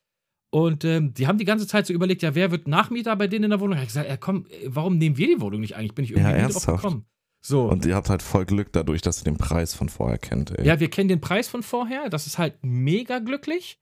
Und 0.52 0.84
ähm, 0.84 1.14
die 1.14 1.28
haben 1.28 1.38
die 1.38 1.46
ganze 1.46 1.68
Zeit 1.68 1.86
so 1.86 1.94
überlegt, 1.94 2.24
ja, 2.24 2.34
wer 2.34 2.50
wird 2.50 2.68
Nachmieter 2.68 3.16
bei 3.16 3.28
denen 3.28 3.44
in 3.46 3.50
der 3.52 3.60
Wohnung? 3.60 3.74
Ich 3.74 3.80
habe 3.82 3.88
gesagt, 3.88 4.10
ja, 4.10 4.18
komm, 4.18 4.46
äh, 4.48 4.66
warum 4.68 4.98
nehmen 4.98 5.18
wir 5.18 5.28
die 5.28 5.42
Wohnung 5.42 5.60
nicht 5.62 5.76
eigentlich? 5.76 5.94
Bin 5.96 6.06
ich 6.06 6.12
irgendwie 6.12 6.28
Ja, 6.28 6.38
drauf 6.38 6.42
ernsthaft? 6.56 6.82
gekommen. 6.84 7.06
So. 7.46 7.66
Und 7.70 7.86
ihr 7.86 7.96
habt 7.96 8.10
halt 8.10 8.22
voll 8.24 8.46
Glück 8.46 8.72
dadurch, 8.74 9.02
dass 9.02 9.22
ihr 9.22 9.26
den 9.26 9.38
Preis 9.38 9.74
von 9.76 9.90
vorher 9.90 10.18
kennt, 10.18 10.58
ey. 10.58 10.66
Ja, 10.66 10.80
wir 10.80 10.90
kennen 10.90 11.08
den 11.08 11.22
Preis 11.22 11.48
von 11.48 11.62
vorher. 11.62 12.10
Das 12.10 12.26
ist 12.26 12.38
halt 12.38 12.56
mega 12.64 13.20
glücklich. 13.20 13.80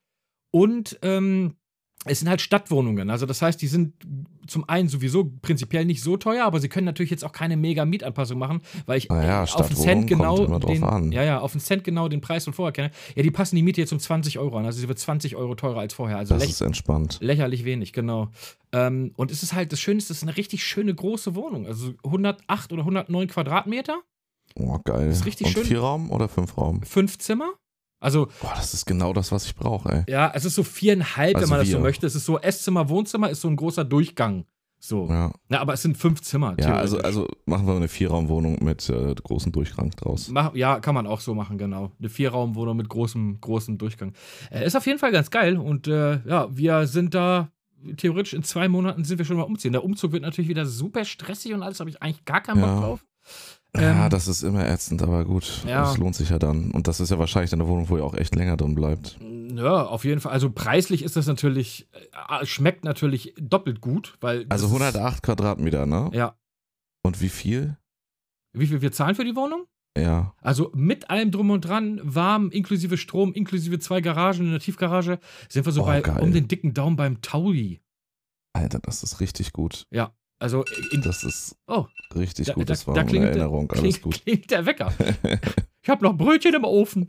Und 0.51 0.99
ähm, 1.03 1.55
es 2.05 2.19
sind 2.19 2.27
halt 2.29 2.41
Stadtwohnungen. 2.41 3.09
Also 3.09 3.25
das 3.25 3.41
heißt, 3.41 3.61
die 3.61 3.67
sind 3.67 3.93
zum 4.47 4.67
einen 4.67 4.89
sowieso 4.89 5.31
prinzipiell 5.41 5.85
nicht 5.85 6.01
so 6.01 6.17
teuer, 6.17 6.45
aber 6.45 6.59
sie 6.59 6.69
können 6.69 6.85
natürlich 6.85 7.11
jetzt 7.11 7.23
auch 7.23 7.31
keine 7.31 7.57
mega 7.57 7.85
Mietanpassung 7.85 8.37
machen, 8.39 8.61
weil 8.85 8.97
ich 8.97 9.09
äh, 9.09 9.13
auf 9.13 9.21
den 9.21 9.47
Stadtwohnung 9.47 9.83
Cent 9.83 10.07
genau 10.07 10.57
den, 10.59 11.11
ja 11.11 11.23
ja 11.23 11.39
auf 11.39 11.51
den 11.51 11.61
Cent 11.61 11.83
genau 11.83 12.07
den 12.07 12.21
Preis 12.21 12.43
von 12.45 12.53
vorher 12.53 12.71
kenne. 12.71 12.91
Ja, 13.15 13.23
die 13.23 13.31
passen 13.31 13.55
die 13.55 13.63
Miete 13.63 13.81
jetzt 13.81 13.93
um 13.93 13.99
20 13.99 14.39
Euro 14.39 14.57
an. 14.57 14.65
Also 14.65 14.79
sie 14.79 14.87
wird 14.87 14.99
20 14.99 15.35
Euro 15.35 15.55
teurer 15.55 15.79
als 15.79 15.93
vorher. 15.93 16.17
Also 16.17 16.33
das 16.35 16.45
ist 16.45 16.61
entspannt. 16.61 17.17
lächerlich 17.21 17.65
wenig, 17.65 17.93
genau. 17.93 18.29
Ähm, 18.71 19.13
und 19.17 19.31
es 19.31 19.43
ist 19.43 19.53
halt 19.53 19.71
das 19.71 19.79
Schöne, 19.79 19.97
ist, 19.97 20.09
es 20.09 20.17
ist 20.17 20.23
eine 20.23 20.35
richtig 20.37 20.63
schöne 20.63 20.93
große 20.93 21.35
Wohnung. 21.35 21.65
Also 21.67 21.93
108 22.03 22.71
oder 22.73 22.81
109 22.81 23.27
Quadratmeter, 23.27 23.99
Oh, 24.59 24.79
geil. 24.83 25.09
Ist 25.09 25.25
richtig 25.25 25.47
Und 25.47 25.53
schön. 25.53 25.65
vier 25.65 25.79
Raum 25.81 26.09
oder 26.09 26.27
fünf 26.27 26.57
Raum? 26.57 26.81
fünf 26.81 27.19
Zimmer. 27.19 27.51
Also 27.99 28.27
Boah, 28.41 28.53
das 28.55 28.73
ist 28.73 28.85
genau 28.85 29.11
das, 29.13 29.31
was 29.31 29.45
ich 29.45 29.55
brauche, 29.55 29.89
ey. 29.89 30.03
Ja, 30.11 30.31
es 30.35 30.45
ist 30.45 30.55
so 30.55 30.63
viereinhalb, 30.63 31.33
wenn 31.35 31.41
Also 31.41 31.49
man 31.49 31.59
das 31.59 31.69
so 31.69 31.79
möchte. 31.79 32.05
Es 32.05 32.15
ist 32.15 32.25
so 32.25 32.39
Esszimmer, 32.39 32.89
Wohnzimmer, 32.89 33.29
ist 33.29 33.41
so 33.41 33.47
ein 33.47 33.55
großer 33.55 33.83
Durchgang. 33.85 34.45
So. 34.79 35.07
Ja, 35.09 35.31
Ja, 35.49 35.59
aber 35.61 35.73
es 35.73 35.81
sind 35.81 35.97
fünf 35.97 36.21
Zimmer. 36.21 36.55
ja 36.59 36.75
also, 36.75 36.99
also 36.99 37.27
machen 37.47 37.65
wir 37.65 37.75
eine 37.75 37.87
Vierraumwohnung 37.87 38.63
mit 38.63 38.87
äh, 38.89 39.15
großem 39.15 39.51
Durchgang 39.51 39.89
draus. 39.91 40.29
Mach, 40.29 40.53
ja, 40.53 40.79
kann 40.79 40.93
man 40.93 41.07
auch 41.07 41.19
so 41.19 41.33
machen, 41.33 41.57
genau. 41.57 41.91
Eine 41.97 42.09
Vierraumwohnung 42.09 42.77
mit 42.77 42.87
großem, 42.87 43.41
großem 43.41 43.79
Durchgang. 43.79 44.13
Äh, 44.51 44.67
ist 44.67 44.75
auf 44.75 44.85
jeden 44.85 44.99
Fall 44.99 45.11
ganz 45.11 45.31
geil. 45.31 45.57
Und 45.57 45.87
äh, 45.87 46.19
ja, 46.27 46.55
wir 46.55 46.85
sind 46.87 47.13
da. 47.15 47.49
Theoretisch 47.97 48.33
in 48.33 48.41
zwei 48.43 48.67
Monaten 48.67 49.03
sind 49.03 49.17
wir 49.19 49.25
schon 49.25 49.37
mal 49.37 49.43
umziehen. 49.43 49.71
Der 49.71 49.83
Umzug 49.83 50.11
wird 50.11 50.23
natürlich 50.23 50.49
wieder 50.49 50.65
super 50.65 51.05
stressig 51.05 51.53
und 51.53 51.61
alles, 51.63 51.79
habe 51.79 51.89
ich 51.91 52.01
eigentlich 52.01 52.25
gar 52.25 52.41
keinen 52.41 52.59
Bock 52.59 52.69
Ja. 52.69 52.79
drauf. 52.79 53.05
Ja, 53.75 54.05
Ähm, 54.05 54.09
das 54.09 54.27
ist 54.27 54.43
immer 54.43 54.67
ätzend, 54.67 55.01
aber 55.01 55.25
gut. 55.25 55.63
Ja. 55.67 55.81
Das 55.83 55.97
lohnt 55.97 56.15
sich 56.15 56.29
ja 56.29 56.39
dann. 56.39 56.71
Und 56.71 56.87
das 56.87 56.99
ist 56.99 57.09
ja 57.11 57.19
wahrscheinlich 57.19 57.53
eine 57.53 57.67
Wohnung, 57.67 57.89
wo 57.89 57.97
ihr 57.97 58.03
auch 58.05 58.13
echt 58.15 58.35
länger 58.35 58.57
drin 58.57 58.75
bleibt. 58.75 59.17
Ja, 59.21 59.85
auf 59.85 60.05
jeden 60.05 60.21
Fall. 60.21 60.31
Also 60.31 60.49
preislich 60.51 61.03
ist 61.03 61.15
das 61.15 61.27
natürlich, 61.27 61.87
äh, 62.29 62.45
schmeckt 62.45 62.83
natürlich 62.83 63.33
doppelt 63.39 63.81
gut, 63.81 64.15
weil. 64.21 64.45
Also 64.49 64.65
ist- 64.67 64.71
108 64.73 65.23
Quadratmeter, 65.23 65.85
ne? 65.85 66.09
Ja. 66.13 66.35
Und 67.03 67.21
wie 67.21 67.29
viel? 67.29 67.77
Wie 68.53 68.67
viel 68.67 68.81
wir 68.81 68.91
zahlen 68.91 69.15
für 69.15 69.25
die 69.25 69.35
Wohnung? 69.35 69.65
Ja. 69.97 70.33
Also 70.41 70.71
mit 70.75 71.09
allem 71.09 71.31
drum 71.31 71.49
und 71.49 71.61
dran, 71.61 71.99
warm, 72.03 72.49
inklusive 72.51 72.97
Strom, 72.97 73.33
inklusive 73.33 73.79
zwei 73.79 73.99
Garagen 74.01 74.45
in 74.45 74.51
der 74.51 74.59
Tiefgarage, 74.59 75.19
sind 75.49 75.65
wir 75.65 75.71
so 75.73 75.81
Oh, 75.83 75.85
bei 75.85 76.01
geil. 76.01 76.21
um 76.21 76.31
den 76.33 76.47
dicken 76.47 76.73
Daumen 76.75 76.95
beim 76.95 77.21
Taui. 77.21 77.81
Alter, 78.53 78.79
das 78.79 79.01
ist 79.03 79.19
richtig 79.19 79.53
gut. 79.53 79.85
Also 80.39 80.63
in, 80.91 81.01
Das 81.01 81.23
ist 81.23 81.55
oh, 81.67 81.85
richtig 82.15 82.47
Da- 82.47 82.53
gut. 82.53 82.63
da- 82.69 82.73
Das 82.73 82.85
war 82.87 82.93
da 82.93 83.01
eine 83.01 83.09
klingelt- 83.09 83.29
Erinnerung. 83.31 83.71
Alles 83.71 83.81
klingt, 83.81 84.01
gut. 84.01 84.21
klingt 84.23 84.51
der 84.51 84.65
Wecker. 84.65 84.93
Ich 85.83 85.89
habe 85.89 86.03
noch 86.03 86.17
Brötchen 86.17 86.53
im 86.53 86.65
Ofen. 86.65 87.07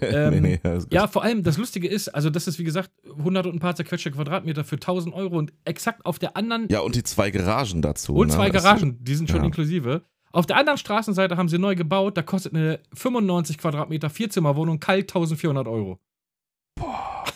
Ähm, 0.00 0.30
nee, 0.40 0.40
nee, 0.40 0.56
gut. 0.78 0.90
Ja, 0.90 1.06
vor 1.08 1.22
allem 1.24 1.42
das 1.42 1.58
Lustige 1.58 1.86
ist, 1.86 2.08
also 2.08 2.30
das 2.30 2.46
ist 2.48 2.58
wie 2.58 2.64
gesagt 2.64 2.90
100 3.18 3.44
und 3.44 3.56
ein 3.56 3.58
paar 3.58 3.76
zerquetschte 3.76 4.12
Quadratmeter 4.12 4.64
für 4.64 4.76
1000 4.76 5.14
Euro 5.14 5.36
und 5.36 5.52
exakt 5.66 6.06
auf 6.06 6.18
der 6.18 6.34
anderen 6.34 6.66
ja, 6.70 6.80
und 6.80 6.94
die 6.94 7.02
zwei 7.02 7.30
Garagen 7.30 7.82
dazu. 7.82 8.14
und 8.14 8.28
ne? 8.28 8.32
zwei 8.32 8.48
Garagen, 8.48 8.96
die 9.04 9.14
sind 9.14 9.28
schon 9.28 9.40
ja. 9.40 9.44
inklusive. 9.44 10.04
Auf 10.32 10.46
der 10.46 10.56
anderen 10.56 10.78
Straßenseite 10.78 11.36
haben 11.36 11.50
sie 11.50 11.58
neu 11.58 11.74
gebaut, 11.74 12.16
da 12.16 12.22
kostet 12.22 12.54
eine 12.54 12.80
95 12.94 13.58
Quadratmeter 13.58 14.08
Vierzimmerwohnung 14.08 14.80
kalt 14.80 15.10
1400 15.10 15.68
Euro. 15.68 15.98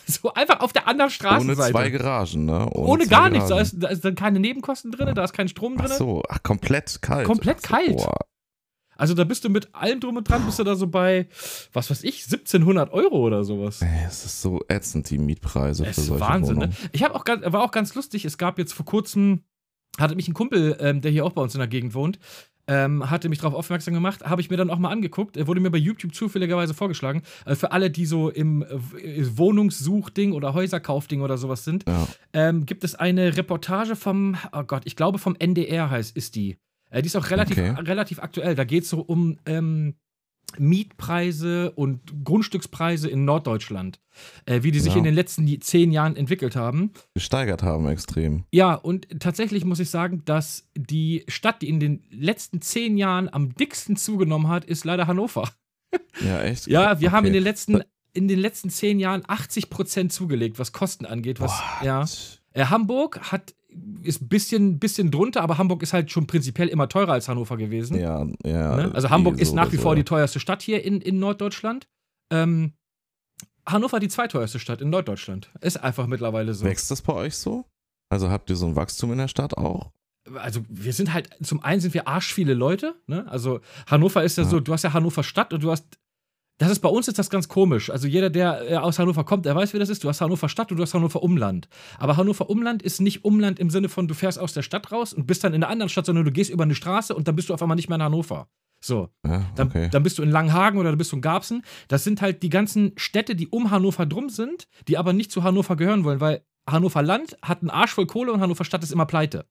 So 0.09 0.33
einfach 0.33 0.61
auf 0.61 0.73
der 0.73 0.87
anderen 0.87 1.09
Ohne 1.09 1.11
Straßenseite. 1.11 1.71
zwei 1.71 1.89
Garagen, 1.89 2.45
ne? 2.45 2.67
Ohne 2.71 3.03
zwei 3.03 3.09
gar 3.09 3.29
nichts. 3.29 3.49
Da 3.49 3.63
da 3.63 3.87
ist 3.89 4.03
dann 4.03 4.15
keine 4.15 4.39
Nebenkosten 4.39 4.91
drin, 4.91 5.13
da 5.13 5.23
ist 5.23 5.33
kein 5.33 5.47
Strom 5.47 5.75
Ach 5.79 5.85
drin. 5.85 5.97
so, 5.97 6.23
ach, 6.27 6.41
komplett 6.43 7.01
kalt. 7.01 7.25
Komplett 7.27 7.57
Ach 7.63 7.67
so, 7.69 7.75
kalt. 7.75 7.97
Boah. 7.97 8.17
Also 8.95 9.13
da 9.13 9.23
bist 9.23 9.45
du 9.45 9.49
mit 9.49 9.73
allem 9.73 10.01
drum 10.01 10.17
und 10.17 10.27
dran, 10.27 10.45
bist 10.45 10.59
du 10.59 10.63
da 10.65 10.75
so 10.75 10.87
bei, 10.87 11.27
was 11.71 11.89
weiß 11.89 12.03
ich, 12.03 12.23
1700 12.25 12.91
Euro 12.91 13.17
oder 13.19 13.45
sowas. 13.45 13.81
Ey, 13.81 13.87
Es 14.07 14.25
ist 14.25 14.41
so 14.41 14.59
ätzend, 14.67 15.09
die 15.09 15.17
Mietpreise 15.17 15.85
Es 15.85 15.95
für 15.95 16.01
ist 16.01 16.07
solche 16.07 16.21
Wahnsinn, 16.25 16.55
ne? 16.57 16.61
Wohnungen. 16.63 16.77
Ich 16.91 17.03
habe 17.03 17.15
auch 17.15 17.23
ganz, 17.23 17.43
war 17.45 17.63
auch 17.63 17.71
ganz 17.71 17.95
lustig, 17.95 18.25
es 18.25 18.37
gab 18.37 18.57
jetzt 18.59 18.73
vor 18.73 18.85
kurzem, 18.85 19.43
hatte 19.97 20.15
mich 20.15 20.27
ein 20.27 20.33
Kumpel, 20.33 20.75
ähm, 20.81 20.99
der 20.99 21.11
hier 21.11 21.23
auch 21.25 21.31
bei 21.31 21.41
uns 21.41 21.53
in 21.55 21.59
der 21.59 21.69
Gegend 21.69 21.93
wohnt, 21.93 22.19
ähm, 22.69 23.09
hatte 23.09 23.29
mich 23.29 23.39
darauf 23.39 23.55
aufmerksam 23.55 23.95
gemacht, 23.95 24.23
habe 24.23 24.41
ich 24.41 24.49
mir 24.51 24.57
dann 24.57 24.69
auch 24.69 24.77
mal 24.77 24.91
angeguckt, 24.91 25.35
er 25.37 25.47
wurde 25.47 25.59
mir 25.59 25.71
bei 25.71 25.79
YouTube 25.79 26.13
zufälligerweise 26.13 26.73
vorgeschlagen, 26.75 27.23
äh, 27.45 27.55
für 27.55 27.71
alle, 27.71 27.89
die 27.89 28.05
so 28.05 28.29
im 28.29 28.61
äh, 28.61 28.67
Wohnungssuchding 29.37 30.33
oder 30.33 30.53
Häuserkaufding 30.53 31.21
oder 31.21 31.37
sowas 31.37 31.63
sind, 31.65 31.83
Ja. 31.87 32.07
ähm, 32.33 32.65
gibt 32.65 32.83
es 32.83 32.95
eine 32.95 33.35
Reportage 33.35 33.95
vom, 33.95 34.37
oh 34.53 34.63
Gott, 34.63 34.83
ich 34.85 34.95
glaube 34.95 35.17
vom 35.17 35.35
NDR 35.37 35.89
heißt, 35.89 36.15
ist 36.15 36.35
die. 36.35 36.57
Äh, 36.91 37.01
die 37.01 37.07
ist 37.07 37.15
auch 37.15 37.29
relativ, 37.31 37.57
Okay. 37.57 37.75
relativ 37.81 38.19
aktuell. 38.19 38.55
Da 38.55 38.63
geht 38.63 38.83
es 38.83 38.89
so 38.89 39.01
um 39.01 39.37
ähm, 39.45 39.95
Mietpreise 40.57 41.71
und 41.71 41.99
Grundstückspreise 42.23 43.09
in 43.09 43.25
Norddeutschland, 43.25 43.99
äh, 44.45 44.63
wie 44.63 44.71
die 44.71 44.79
sich 44.79 44.93
Ja. 44.93 44.97
in 44.99 45.03
den 45.03 45.13
letzten 45.13 45.61
zehn 45.61 45.91
Jahren 45.91 46.15
entwickelt 46.15 46.55
haben. 46.55 46.91
Gesteigert 47.13 47.61
haben 47.63 47.87
extrem. 47.87 48.45
Ja, 48.51 48.73
und 48.73 49.07
tatsächlich 49.19 49.65
muss 49.65 49.79
ich 49.79 49.89
sagen, 49.89 50.23
dass 50.25 50.67
die 50.75 51.23
Stadt, 51.27 51.61
die 51.61 51.69
in 51.69 51.79
den 51.79 52.03
letzten 52.09 52.61
zehn 52.61 52.97
Jahren 52.97 53.27
am 53.31 53.53
dicksten 53.55 53.95
zugenommen 53.95 54.47
hat, 54.47 54.65
ist 54.65 54.85
leider 54.85 55.07
Hannover. 55.07 55.49
Ja, 56.23 56.41
echt? 56.43 56.67
Ja, 56.67 56.99
wir 56.99 57.11
haben 57.11 57.25
in 57.25 57.31
Okay. 57.31 57.39
den 57.39 57.43
letzten, 57.43 57.81
in 58.13 58.27
den 58.27 58.39
letzten 58.39 58.69
zehn 58.69 58.99
Jahren 58.99 59.23
80 59.27 59.69
Prozent 59.71 60.13
zugelegt, 60.13 60.59
was 60.59 60.71
Kosten 60.71 61.05
angeht. 61.05 61.39
Was, 61.39 61.51
What? 61.51 61.83
ja. 61.85 62.05
Äh, 62.53 62.65
Hamburg 62.65 63.31
hat, 63.31 63.55
ist 64.03 64.21
ein 64.21 64.27
bisschen, 64.27 64.79
bisschen 64.79 65.11
drunter, 65.11 65.41
aber 65.41 65.57
Hamburg 65.57 65.83
ist 65.83 65.93
halt 65.93 66.11
schon 66.11 66.27
prinzipiell 66.27 66.67
immer 66.67 66.89
teurer 66.89 67.13
als 67.13 67.27
Hannover 67.27 67.57
gewesen. 67.57 67.99
Ja, 67.99 68.25
ja. 68.45 68.75
ne? 68.75 68.91
Also 68.93 69.09
Hamburg 69.09 69.37
eh 69.37 69.41
ist 69.41 69.49
so 69.49 69.55
nach 69.55 69.71
wie 69.71 69.75
so, 69.75 69.83
vor 69.83 69.93
ja. 69.93 69.97
die 69.97 70.03
teuerste 70.03 70.39
Stadt 70.39 70.61
hier 70.61 70.83
in, 70.83 71.01
in 71.01 71.19
Norddeutschland. 71.19 71.87
Ähm, 72.31 72.73
Hannover 73.65 73.99
die 73.99 74.07
zweiteuerste 74.07 74.59
Stadt 74.59 74.81
in 74.81 74.89
Norddeutschland. 74.89 75.51
Ist 75.61 75.77
einfach 75.77 76.07
mittlerweile 76.07 76.53
so. 76.53 76.65
Wächst 76.65 76.89
das 76.89 77.01
bei 77.01 77.13
euch 77.13 77.35
so? 77.35 77.65
Also 78.09 78.29
habt 78.29 78.49
ihr 78.49 78.55
so 78.55 78.65
ein 78.65 78.75
Wachstum 78.75 79.11
in 79.11 79.19
der 79.19 79.27
Stadt 79.27 79.57
auch? 79.57 79.91
Also 80.35 80.61
wir 80.67 80.93
sind 80.93 81.13
halt, 81.13 81.29
zum 81.43 81.63
einen 81.63 81.81
sind 81.81 81.93
wir 81.93 82.07
arsch 82.07 82.33
viele 82.33 82.53
Leute. 82.53 82.95
Ne? 83.07 83.27
Also 83.29 83.61
Hannover 83.87 84.23
ist 84.23 84.37
ja, 84.37 84.43
Ja. 84.43 84.49
so, 84.49 84.59
du 84.59 84.73
hast 84.73 84.83
ja 84.83 84.93
Hannover 84.93 85.23
Stadt 85.23 85.53
und 85.53 85.63
du 85.63 85.71
hast 85.71 85.99
Das 86.59 86.69
ist 86.69 86.79
bei 86.79 86.89
uns 86.89 87.07
ist 87.07 87.17
das 87.17 87.29
ganz 87.29 87.47
komisch. 87.47 87.89
Also 87.89 88.07
jeder, 88.07 88.29
der 88.29 88.69
äh, 88.69 88.75
aus 88.75 88.99
Hannover 88.99 89.23
kommt, 89.23 89.45
der 89.45 89.55
weiß, 89.55 89.73
wie 89.73 89.79
das 89.79 89.89
ist. 89.89 90.03
Du 90.03 90.09
hast 90.09 90.21
Hannover 90.21 90.49
Stadt 90.49 90.69
und 90.71 90.77
du 90.77 90.83
hast 90.83 90.93
Hannover 90.93 91.23
Umland. 91.23 91.69
Aber 91.97 92.17
Hannover 92.17 92.49
Umland 92.49 92.83
ist 92.83 92.99
nicht 92.99 93.23
Umland 93.23 93.59
im 93.59 93.69
Sinne 93.69 93.89
von, 93.89 94.07
du 94.07 94.13
fährst 94.13 94.37
aus 94.37 94.53
der 94.53 94.61
Stadt 94.61 94.91
raus 94.91 95.13
und 95.13 95.25
bist 95.25 95.43
dann 95.43 95.53
in 95.53 95.63
einer 95.63 95.71
anderen 95.71 95.89
Stadt, 95.89 96.05
sondern 96.05 96.25
du 96.25 96.31
gehst 96.31 96.51
über 96.51 96.63
eine 96.63 96.75
Straße 96.75 97.15
und 97.15 97.27
dann 97.27 97.35
bist 97.35 97.49
du 97.49 97.53
auf 97.53 97.61
einmal 97.61 97.75
nicht 97.75 97.87
mehr 97.87 97.95
in 97.95 98.03
Hannover. 98.03 98.49
So. 98.81 99.09
Ja, 99.25 99.45
Dann, 99.55 99.67
okay. 99.67 99.89
dann 99.91 100.03
bist 100.03 100.17
du 100.17 100.23
in 100.23 100.31
Langhagen 100.31 100.79
oder 100.79 100.91
du 100.91 100.97
bist 100.97 101.11
in 101.13 101.21
Garbsen. 101.21 101.63
Das 101.87 102.03
sind 102.03 102.21
halt 102.21 102.43
die 102.43 102.49
ganzen 102.49 102.93
Städte, 102.97 103.35
die 103.35 103.47
um 103.47 103.71
Hannover 103.71 104.05
drum 104.05 104.29
sind, 104.29 104.67
die 104.87 104.97
aber 104.97 105.13
nicht 105.13 105.31
zu 105.31 105.43
Hannover 105.43 105.75
gehören 105.75 106.03
wollen, 106.03 106.21
weil 106.21 106.43
Hannover 106.69 107.01
Land 107.01 107.37
hat 107.41 107.61
einen 107.61 107.69
Arsch 107.69 107.93
voll 107.93 108.05
Kohle 108.05 108.31
und 108.31 108.41
Hannover 108.41 108.63
Stadt 108.63 108.83
ist 108.83 108.91
immer 108.91 109.05
pleite. 109.05 109.45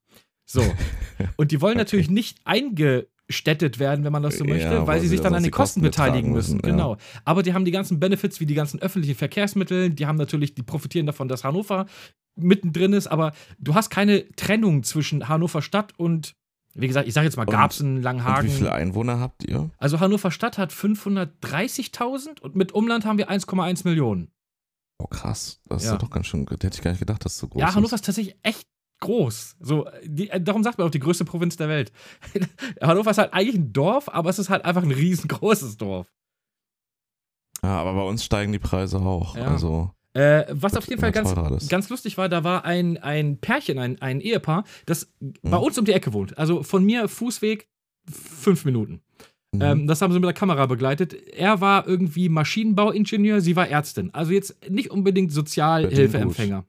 So. 0.50 0.62
Und 1.36 1.50
die 1.52 1.60
wollen 1.60 1.72
Okay. 1.72 1.78
natürlich 1.78 2.10
nicht 2.10 2.38
eingestädtet 2.44 3.78
werden, 3.78 4.04
wenn 4.04 4.12
man 4.12 4.22
das 4.22 4.38
so 4.38 4.44
Ja, 4.44 4.54
möchte, 4.54 4.70
weil, 4.70 4.86
weil 4.86 5.00
sie 5.00 5.08
sich 5.08 5.20
dann 5.20 5.34
an 5.34 5.42
den 5.42 5.50
Kosten 5.52 5.80
Kosten 5.80 5.82
beteiligen 5.82 6.32
müssen. 6.32 6.56
müssen, 6.56 6.66
ja. 6.66 6.72
Genau. 6.72 6.96
Aber 7.24 7.42
die 7.42 7.52
haben 7.54 7.64
die 7.64 7.70
ganzen 7.70 8.00
Benefits 8.00 8.40
wie 8.40 8.46
die 8.46 8.54
ganzen 8.54 8.80
öffentlichen 8.80 9.16
Verkehrsmittel, 9.16 9.90
die 9.90 10.06
haben 10.06 10.16
natürlich, 10.16 10.54
die 10.54 10.62
profitieren 10.62 11.06
davon, 11.06 11.28
dass 11.28 11.44
Hannover 11.44 11.86
mittendrin 12.36 12.92
ist, 12.92 13.08
aber 13.08 13.32
du 13.58 13.74
hast 13.74 13.90
keine 13.90 14.30
Trennung 14.36 14.84
zwischen 14.84 15.28
Hannover 15.28 15.60
Stadt 15.60 15.92
und, 15.98 16.34
wie 16.74 16.86
gesagt, 16.86 17.08
ich 17.08 17.12
sage 17.14 17.26
jetzt 17.26 17.36
mal 17.36 17.42
Und- 17.42 17.50
Garbsen, 17.50 17.96
Und 17.96 18.02
Langhagen. 18.02 18.46
wie 18.48 18.52
viele 18.52 18.72
Einwohner 18.72 19.18
habt 19.20 19.44
ihr? 19.44 19.70
Also 19.78 19.98
Hannover 20.00 20.30
Stadt 20.30 20.56
hat 20.56 20.72
530.000 20.72 22.40
und 22.40 22.56
mit 22.56 22.72
Umland 22.72 23.04
haben 23.04 23.18
wir 23.18 23.28
1,1 23.28 23.84
Millionen. 23.84 24.30
Oh 24.98 25.06
krass, 25.06 25.60
das 25.66 25.84
Ja. 25.84 25.92
ist 25.94 26.02
doch 26.02 26.10
ganz 26.10 26.26
schön, 26.26 26.46
hätte 26.48 26.68
ich 26.72 26.80
gar 26.82 26.90
nicht 26.92 27.00
gedacht, 27.00 27.24
dass 27.24 27.32
es 27.32 27.38
so 27.38 27.48
groß 27.48 27.60
ja, 27.60 27.68
ist. 27.68 27.74
Hannover 27.76 27.94
ist 27.94 28.04
tatsächlich 28.04 28.36
echt 28.42 28.66
groß. 29.00 29.56
So, 29.60 29.86
die, 30.04 30.30
äh, 30.30 30.40
darum 30.40 30.62
sagt 30.62 30.78
man 30.78 30.86
auch 30.86 30.90
die 30.90 30.98
größte 31.00 31.24
Provinz 31.24 31.56
der 31.56 31.68
Welt. 31.68 31.92
Hannover 32.80 33.10
ist 33.10 33.18
halt 33.18 33.32
eigentlich 33.32 33.56
ein 33.56 33.72
Dorf, 33.72 34.08
aber 34.08 34.30
es 34.30 34.38
ist 34.38 34.50
halt 34.50 34.64
einfach 34.64 34.82
ein 34.82 34.90
riesengroßes 34.90 35.76
Dorf. 35.76 36.06
Ja, 37.62 37.70
aber 37.80 37.94
bei 37.94 38.02
uns 38.02 38.24
steigen 38.24 38.52
die 38.52 38.58
Preise 38.58 38.98
auch. 38.98 39.36
Ja. 39.36 39.46
Also, 39.48 39.90
Äh, 40.14 40.46
was 40.50 40.74
auf 40.76 40.88
jeden 40.88 41.00
Fall 41.00 41.12
ganz, 41.12 41.34
ganz 41.68 41.88
lustig 41.90 42.16
war, 42.18 42.28
da 42.28 42.42
war 42.44 42.64
ein, 42.64 42.96
ein 42.98 43.38
Pärchen, 43.38 43.78
ein, 43.78 44.00
ein 44.00 44.20
Ehepaar, 44.20 44.64
das 44.86 45.12
bei 45.42 45.56
Mhm. 45.58 45.64
uns 45.64 45.78
um 45.78 45.84
die 45.84 45.92
Ecke 45.92 46.12
wohnt. 46.12 46.36
Also 46.38 46.62
von 46.62 46.84
mir 46.84 47.08
Fußweg 47.08 47.68
fünf 48.10 48.64
Minuten. 48.64 49.02
mhm. 49.52 49.60
Ähm, 49.62 49.86
das 49.86 50.00
haben 50.00 50.12
sie 50.12 50.18
mit 50.18 50.26
der 50.26 50.34
Kamera 50.34 50.66
begleitet. 50.66 51.12
Er 51.14 51.60
war 51.60 51.86
irgendwie 51.86 52.28
Maschinenbauingenieur, 52.28 53.40
sie 53.40 53.54
war 53.56 53.68
Ärztin. 53.68 54.12
Also 54.14 54.32
jetzt 54.32 54.56
nicht 54.70 54.90
unbedingt 54.90 55.30
Sozialhilfeempfänger. 55.32 56.64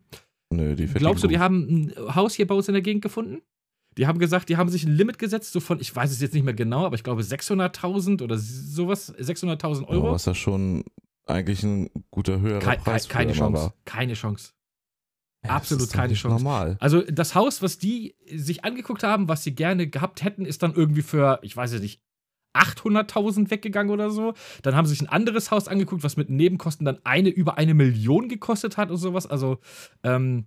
Nö, 0.51 0.75
die 0.75 0.87
Glaubst 0.87 1.23
du, 1.23 1.27
die 1.27 1.39
haben 1.39 1.91
ein 1.97 2.15
Haus 2.15 2.33
hier 2.33 2.47
bei 2.47 2.55
uns 2.55 2.67
in 2.67 2.73
der 2.73 2.81
Gegend 2.81 3.01
gefunden? 3.03 3.41
Die 3.97 4.07
haben 4.07 4.19
gesagt, 4.19 4.49
die 4.49 4.57
haben 4.57 4.69
sich 4.69 4.83
ein 4.85 4.91
Limit 4.95 5.19
gesetzt, 5.19 5.51
so 5.51 5.59
von, 5.59 5.79
ich 5.79 5.95
weiß 5.95 6.11
es 6.11 6.21
jetzt 6.21 6.33
nicht 6.33 6.43
mehr 6.43 6.53
genau, 6.53 6.85
aber 6.85 6.95
ich 6.95 7.03
glaube 7.03 7.21
600.000 7.21 8.21
oder 8.23 8.37
sowas, 8.37 9.13
600.000 9.15 9.81
Ja, 9.81 9.87
Euro. 9.89 10.11
was 10.11 10.25
ja 10.25 10.33
schon 10.33 10.83
eigentlich 11.25 11.63
ein 11.63 11.89
guter 12.09 12.39
höherer 12.39 12.59
Kei- 12.59 12.77
Preis 12.77 13.07
kei- 13.07 13.19
keine 13.19 13.33
Chance. 13.33 13.61
war. 13.63 13.73
Keine 13.85 14.13
Chance. 14.13 14.53
Ja, 15.43 15.51
Absolut 15.51 15.81
das 15.81 15.87
ist 15.89 15.93
keine 15.93 16.13
Chance. 16.13 16.43
Normal. 16.43 16.77
Also 16.79 17.01
das 17.01 17.35
Haus, 17.35 17.61
was 17.61 17.77
die 17.77 18.15
sich 18.33 18.63
angeguckt 18.65 19.03
haben, 19.03 19.27
was 19.27 19.43
sie 19.43 19.53
gerne 19.55 19.87
gehabt 19.87 20.23
hätten, 20.23 20.45
ist 20.45 20.63
dann 20.63 20.73
irgendwie 20.73 21.01
für, 21.01 21.39
ich 21.43 21.55
weiß 21.55 21.73
es 21.73 21.81
nicht, 21.81 22.01
800.000 22.55 23.49
weggegangen 23.51 23.91
oder 23.91 24.09
so. 24.09 24.33
Dann 24.63 24.75
haben 24.75 24.85
sie 24.85 24.91
sich 24.93 25.01
ein 25.01 25.09
anderes 25.09 25.51
Haus 25.51 25.67
angeguckt, 25.67 26.03
was 26.03 26.17
mit 26.17 26.29
Nebenkosten 26.29 26.85
dann 26.85 26.99
eine 27.03 27.29
über 27.29 27.57
eine 27.57 27.73
Million 27.73 28.27
gekostet 28.29 28.77
hat 28.77 28.89
und 28.91 28.97
sowas. 28.97 29.27
Also 29.27 29.59
ähm, 30.03 30.45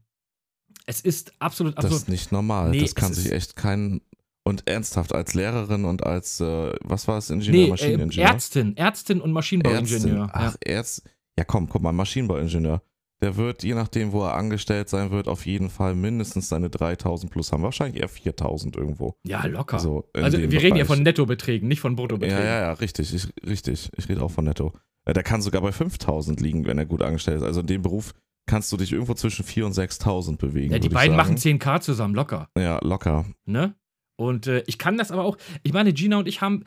es 0.86 1.00
ist 1.00 1.32
absolut 1.38 1.76
Das 1.78 1.84
absurd. 1.86 2.02
ist 2.02 2.08
nicht 2.08 2.32
normal. 2.32 2.70
Nee, 2.70 2.80
das 2.80 2.94
kann 2.94 3.12
sich 3.14 3.30
echt 3.32 3.56
kein. 3.56 4.00
Und 4.44 4.68
ernsthaft 4.68 5.14
als 5.14 5.34
Lehrerin 5.34 5.84
und 5.84 6.04
als, 6.04 6.40
äh, 6.40 6.72
was 6.82 7.06
war 7.06 7.18
es, 7.18 7.30
Ingenieur, 7.30 7.52
nee, 7.52 7.66
äh, 7.66 7.70
Maschineningenieur? 7.70 8.26
Ärztin, 8.28 8.76
Ärztin 8.76 9.20
und 9.20 9.30
Maschinenbauingenieur. 9.30 10.22
Ärztin. 10.24 10.30
Ach, 10.32 10.56
Ärzt. 10.60 11.02
Ja, 11.38 11.44
komm, 11.44 11.68
guck 11.68 11.80
mal, 11.80 11.92
Maschinenbauingenieur. 11.92 12.82
Der 13.22 13.36
wird, 13.36 13.62
je 13.62 13.74
nachdem, 13.74 14.10
wo 14.12 14.24
er 14.24 14.34
angestellt 14.34 14.88
sein 14.88 15.12
wird, 15.12 15.28
auf 15.28 15.46
jeden 15.46 15.70
Fall 15.70 15.94
mindestens 15.94 16.48
seine 16.48 16.68
3000 16.70 17.30
plus 17.30 17.52
haben. 17.52 17.62
Wahrscheinlich 17.62 18.02
eher 18.02 18.08
4000 18.08 18.76
irgendwo. 18.76 19.14
Ja, 19.24 19.46
locker. 19.46 19.78
So, 19.78 20.08
in 20.14 20.24
also 20.24 20.38
wir 20.38 20.48
dem 20.48 20.58
reden 20.58 20.76
ja 20.76 20.82
Bereich. 20.84 20.86
von 20.96 21.02
Nettobeträgen, 21.04 21.68
nicht 21.68 21.80
von 21.80 21.94
Bruttobeträgen. 21.94 22.44
Ja, 22.44 22.44
ja, 22.44 22.60
ja, 22.62 22.72
richtig, 22.72 23.14
ich, 23.14 23.28
richtig. 23.48 23.90
Ich 23.96 24.08
rede 24.08 24.22
auch 24.22 24.30
von 24.32 24.44
Netto. 24.44 24.72
Äh, 25.04 25.12
Der 25.12 25.22
kann 25.22 25.40
sogar 25.40 25.62
bei 25.62 25.70
5000 25.70 26.40
liegen, 26.40 26.66
wenn 26.66 26.78
er 26.78 26.84
gut 26.86 27.00
angestellt 27.00 27.38
ist. 27.38 27.44
Also 27.44 27.60
in 27.60 27.66
dem 27.68 27.82
Beruf 27.82 28.12
kannst 28.46 28.72
du 28.72 28.76
dich 28.76 28.92
irgendwo 28.92 29.14
zwischen 29.14 29.44
4 29.44 29.66
und 29.66 29.72
6000 29.72 30.38
bewegen. 30.38 30.72
Ja, 30.72 30.80
die 30.80 30.88
beiden 30.88 31.16
machen 31.16 31.36
10k 31.36 31.80
zusammen, 31.80 32.16
locker. 32.16 32.48
Ja, 32.58 32.80
locker. 32.82 33.24
Ne? 33.44 33.76
Und 34.16 34.48
äh, 34.48 34.64
ich 34.66 34.78
kann 34.78 34.98
das 34.98 35.12
aber 35.12 35.24
auch, 35.24 35.36
ich 35.62 35.72
meine, 35.72 35.92
Gina 35.92 36.18
und 36.18 36.26
ich 36.26 36.40
haben. 36.40 36.64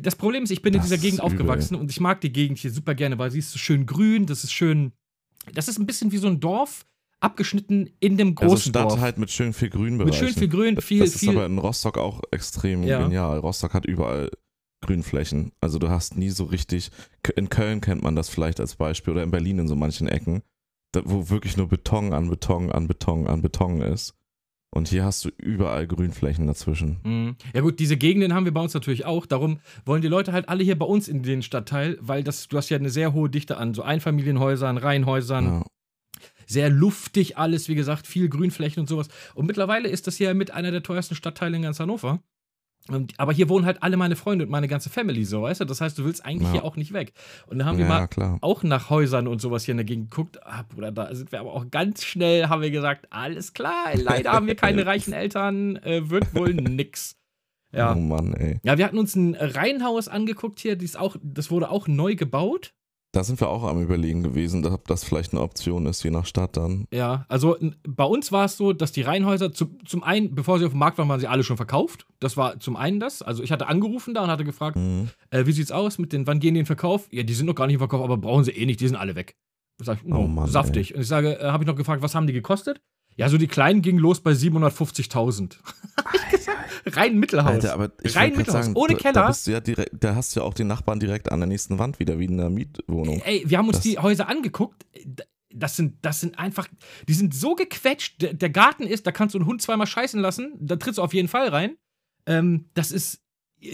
Das 0.00 0.16
Problem 0.16 0.42
ist, 0.42 0.50
ich 0.50 0.62
bin 0.62 0.74
in 0.74 0.80
Das 0.80 0.88
dieser 0.88 1.00
Gegend 1.00 1.20
aufgewachsen 1.20 1.76
und 1.76 1.90
ich 1.92 2.00
mag 2.00 2.20
die 2.22 2.32
Gegend 2.32 2.58
hier 2.58 2.72
super 2.72 2.96
gerne, 2.96 3.18
weil 3.18 3.30
sie 3.30 3.38
ist 3.38 3.52
so 3.52 3.58
schön 3.58 3.86
grün, 3.86 4.26
das 4.26 4.42
ist 4.42 4.52
schön. 4.52 4.92
Das 5.54 5.68
ist 5.68 5.78
ein 5.78 5.86
bisschen 5.86 6.12
wie 6.12 6.18
so 6.18 6.26
ein 6.28 6.40
Dorf, 6.40 6.84
abgeschnitten 7.20 7.90
in 8.00 8.16
dem 8.16 8.36
Also 8.36 8.50
großen 8.50 8.70
Stadt 8.70 8.90
Dorf. 8.90 9.00
halt 9.00 9.18
mit 9.18 9.30
schön 9.30 9.52
viel 9.52 9.68
mit 9.68 9.72
Grünbereichen. 9.74 10.26
schön 10.28 10.34
viel 10.34 10.48
Grün, 10.48 10.80
viel, 10.80 11.00
das 11.00 11.10
ist 11.14 11.20
viel. 11.20 11.30
aber 11.30 11.46
in 11.46 11.58
Rostock 11.58 11.98
auch 11.98 12.22
extrem 12.30 12.82
Ja. 12.82 13.02
genial. 13.02 13.38
Rostock 13.38 13.74
hat 13.74 13.86
überall 13.86 14.30
Grünflächen. 14.84 15.52
Also 15.60 15.78
du 15.78 15.88
hast 15.88 16.16
nie 16.16 16.30
so 16.30 16.44
richtig. 16.44 16.90
In 17.36 17.48
Köln 17.48 17.80
kennt 17.80 18.02
man 18.02 18.14
das 18.14 18.28
vielleicht 18.28 18.60
als 18.60 18.76
Beispiel 18.76 19.12
oder 19.14 19.22
in 19.22 19.30
Berlin 19.30 19.58
in 19.60 19.68
so 19.68 19.74
manchen 19.76 20.08
Ecken, 20.08 20.42
wo 21.04 21.28
wirklich 21.30 21.56
nur 21.56 21.68
Beton 21.68 22.12
an 22.12 22.28
Beton 22.28 22.70
an 22.70 22.86
Beton 22.86 23.26
an 23.26 23.42
Beton 23.42 23.80
ist. 23.80 24.14
Und 24.76 24.88
hier 24.88 25.04
hast 25.04 25.24
du 25.24 25.30
überall 25.38 25.86
Grünflächen 25.86 26.46
dazwischen. 26.46 26.98
Mhm. 27.02 27.36
Ja 27.54 27.62
gut, 27.62 27.78
diese 27.80 27.96
Gegenden 27.96 28.34
haben 28.34 28.44
wir 28.44 28.52
bei 28.52 28.60
uns 28.60 28.74
natürlich 28.74 29.06
auch. 29.06 29.24
Darum 29.24 29.58
wollen 29.86 30.02
die 30.02 30.08
Leute 30.08 30.32
halt 30.32 30.48
alle 30.48 30.62
hier 30.62 30.78
bei 30.78 30.84
uns 30.84 31.08
in 31.08 31.22
den 31.22 31.42
Stadtteil, 31.42 31.96
weil 32.00 32.22
das, 32.22 32.48
du 32.48 32.56
hast 32.58 32.68
ja 32.68 32.76
eine 32.76 32.90
sehr 32.90 33.14
hohe 33.14 33.30
Dichte 33.30 33.56
an 33.56 33.72
so 33.72 33.82
Einfamilienhäusern, 33.82 34.76
Reihenhäusern. 34.76 35.44
Ja. 35.46 35.64
sehr 36.46 36.70
luftig 36.70 37.38
alles, 37.38 37.68
wie 37.68 37.74
gesagt, 37.74 38.06
viel 38.06 38.28
Grünflächen 38.28 38.80
und 38.80 38.88
sowas. 38.88 39.08
Und 39.34 39.46
mittlerweile 39.46 39.88
ist 39.88 40.06
das 40.06 40.16
hier 40.16 40.32
mit 40.34 40.50
einer 40.52 40.70
der 40.70 40.82
teuersten 40.82 41.14
Stadtteile 41.14 41.56
in 41.56 41.62
ganz 41.62 41.80
Hannover. 41.80 42.20
Aber 43.16 43.32
hier 43.32 43.48
wohnen 43.48 43.64
halt 43.66 43.82
alle 43.82 43.96
meine 43.96 44.16
Freunde 44.16 44.44
und 44.44 44.50
meine 44.50 44.68
ganze 44.68 44.90
Family 44.90 45.24
so, 45.24 45.42
weißt 45.42 45.60
du? 45.60 45.64
Das 45.64 45.80
heißt, 45.80 45.98
du 45.98 46.04
willst 46.04 46.24
eigentlich 46.24 46.46
Ja. 46.48 46.52
hier 46.52 46.64
auch 46.64 46.76
nicht 46.76 46.92
weg. 46.92 47.12
Und 47.46 47.58
dann 47.58 47.66
haben 47.66 47.78
wir 47.78 47.84
ja, 47.86 47.90
mal 47.90 48.06
klar. 48.06 48.38
auch 48.40 48.62
nach 48.62 48.90
Häusern 48.90 49.26
und 49.26 49.40
sowas 49.40 49.64
hier 49.64 49.72
in 49.72 49.78
der 49.78 49.84
Gegend 49.84 50.10
geguckt. 50.10 50.38
Ah, 50.46 50.62
Bruder, 50.68 50.92
da 50.92 51.14
sind 51.14 51.32
wir 51.32 51.40
aber 51.40 51.52
auch 51.52 51.70
ganz 51.70 52.04
schnell, 52.04 52.48
haben 52.48 52.62
wir 52.62 52.70
gesagt, 52.70 53.06
alles 53.10 53.52
klar, 53.54 53.94
leider 53.94 54.32
haben 54.32 54.46
wir 54.46 54.54
keine 54.56 54.86
reichen 54.86 55.12
Eltern, 55.12 55.76
äh, 55.76 56.08
wird 56.10 56.34
wohl 56.34 56.54
nix. 56.54 57.16
Ja. 57.72 57.92
Oh 57.94 57.98
Mann, 57.98 58.32
ey. 58.34 58.58
Ja, 58.62 58.78
wir 58.78 58.84
hatten 58.84 58.98
uns 58.98 59.14
ein 59.16 59.34
Reihenhaus 59.34 60.08
angeguckt 60.08 60.60
hier, 60.60 60.76
die 60.76 60.84
ist 60.84 60.98
auch, 60.98 61.16
das 61.22 61.50
wurde 61.50 61.70
auch 61.70 61.88
neu 61.88 62.14
gebaut. 62.14 62.72
Da 63.16 63.24
sind 63.24 63.40
wir 63.40 63.48
auch 63.48 63.64
am 63.64 63.80
Überlegen 63.82 64.22
gewesen, 64.22 64.66
ob 64.66 64.86
das 64.88 65.02
vielleicht 65.02 65.32
eine 65.32 65.40
Option 65.40 65.86
ist, 65.86 66.02
je 66.04 66.10
nach 66.10 66.26
Stadt 66.26 66.56
dann. 66.58 66.86
Ja, 66.92 67.24
also 67.30 67.56
bei 67.88 68.04
uns 68.04 68.30
war 68.30 68.44
es 68.44 68.58
so, 68.58 68.74
dass 68.74 68.92
die 68.92 69.00
Reihenhäuser 69.00 69.52
zum, 69.54 69.78
zum 69.86 70.02
einen, 70.02 70.34
bevor 70.34 70.58
sie 70.58 70.66
auf 70.66 70.72
dem 70.72 70.80
Markt 70.80 70.98
waren, 70.98 71.08
waren 71.08 71.18
sie 71.18 71.26
alle 71.26 71.42
schon 71.42 71.56
verkauft. 71.56 72.06
Das 72.20 72.36
war 72.36 72.60
zum 72.60 72.76
einen 72.76 73.00
das. 73.00 73.22
Also 73.22 73.42
ich 73.42 73.50
hatte 73.52 73.68
angerufen 73.68 74.12
da 74.12 74.22
und 74.24 74.30
hatte 74.30 74.44
gefragt, 74.44 74.76
Mhm. 74.76 75.08
äh, 75.30 75.46
wie 75.46 75.52
sieht's 75.52 75.72
aus 75.72 75.96
mit 75.96 76.12
den, 76.12 76.26
wann 76.26 76.40
gehen 76.40 76.52
die 76.52 76.60
in 76.60 76.66
Verkauf? 76.66 77.08
Ja, 77.10 77.22
die 77.22 77.32
sind 77.32 77.46
noch 77.46 77.54
gar 77.54 77.66
nicht 77.66 77.74
im 77.76 77.80
Verkauf, 77.80 78.02
aber 78.02 78.18
brauchen 78.18 78.44
sie 78.44 78.50
eh 78.50 78.66
nicht, 78.66 78.80
die 78.80 78.86
sind 78.86 78.96
alle 78.98 79.14
weg. 79.14 79.34
Ich 79.80 79.86
sag, 79.86 79.98
oh, 80.06 80.14
Oh 80.14 80.26
Mann, 80.26 80.48
saftig. 80.50 80.94
Und 80.94 81.00
ich 81.00 81.08
sage, 81.08 81.40
äh, 81.40 81.44
habe 81.46 81.64
ich 81.64 81.66
noch 81.68 81.76
gefragt, 81.76 82.02
was 82.02 82.14
haben 82.14 82.26
die 82.26 82.34
gekostet? 82.34 82.82
Ja, 83.16 83.28
so 83.30 83.38
die 83.38 83.46
kleinen 83.46 83.80
gingen 83.82 83.98
los 83.98 84.20
bei 84.20 84.32
750.000. 84.32 85.56
Rein 86.86 87.18
Mittelhaus. 87.18 87.50
Alter, 87.52 87.72
aber 87.72 87.90
ich 88.02 88.14
Rein 88.16 88.36
Mittelhaus, 88.36 88.66
sagen, 88.66 88.76
ohne 88.76 88.94
da- 88.94 88.98
Keller. 89.00 89.12
Da, 89.14 89.26
bist 89.28 89.46
du 89.46 89.50
ja 89.52 89.60
direkt, 89.60 89.90
da 89.92 90.14
hast 90.14 90.34
du 90.36 90.40
ja 90.40 90.46
auch 90.46 90.54
den 90.54 90.66
Nachbarn 90.66 91.00
direkt 91.00 91.32
an 91.32 91.40
der 91.40 91.46
nächsten 91.48 91.78
Wand 91.78 91.98
wieder, 91.98 92.18
wie 92.18 92.26
in 92.26 92.38
einer 92.38 92.50
Mietwohnung. 92.50 93.22
Ey, 93.24 93.42
wir 93.46 93.58
haben 93.58 93.66
uns 93.68 93.78
Das- 93.78 93.84
die 93.84 93.98
Häuser 93.98 94.28
angeguckt. 94.28 94.86
Das 95.50 95.74
sind, 95.76 95.96
das 96.02 96.20
sind 96.20 96.38
einfach, 96.38 96.68
die 97.08 97.14
sind 97.14 97.34
so 97.34 97.54
gequetscht. 97.54 98.20
Der, 98.20 98.34
der 98.34 98.50
Garten 98.50 98.82
ist, 98.84 99.06
da 99.06 99.12
kannst 99.12 99.34
du 99.34 99.38
einen 99.38 99.46
Hund 99.46 99.62
zweimal 99.62 99.86
scheißen 99.86 100.20
lassen, 100.20 100.52
da 100.60 100.76
trittst 100.76 100.98
du 100.98 101.02
auf 101.02 101.14
jeden 101.14 101.28
Fall 101.28 101.48
rein. 101.48 101.76
Ähm, 102.26 102.66
das 102.74 102.92
ist 102.92 103.22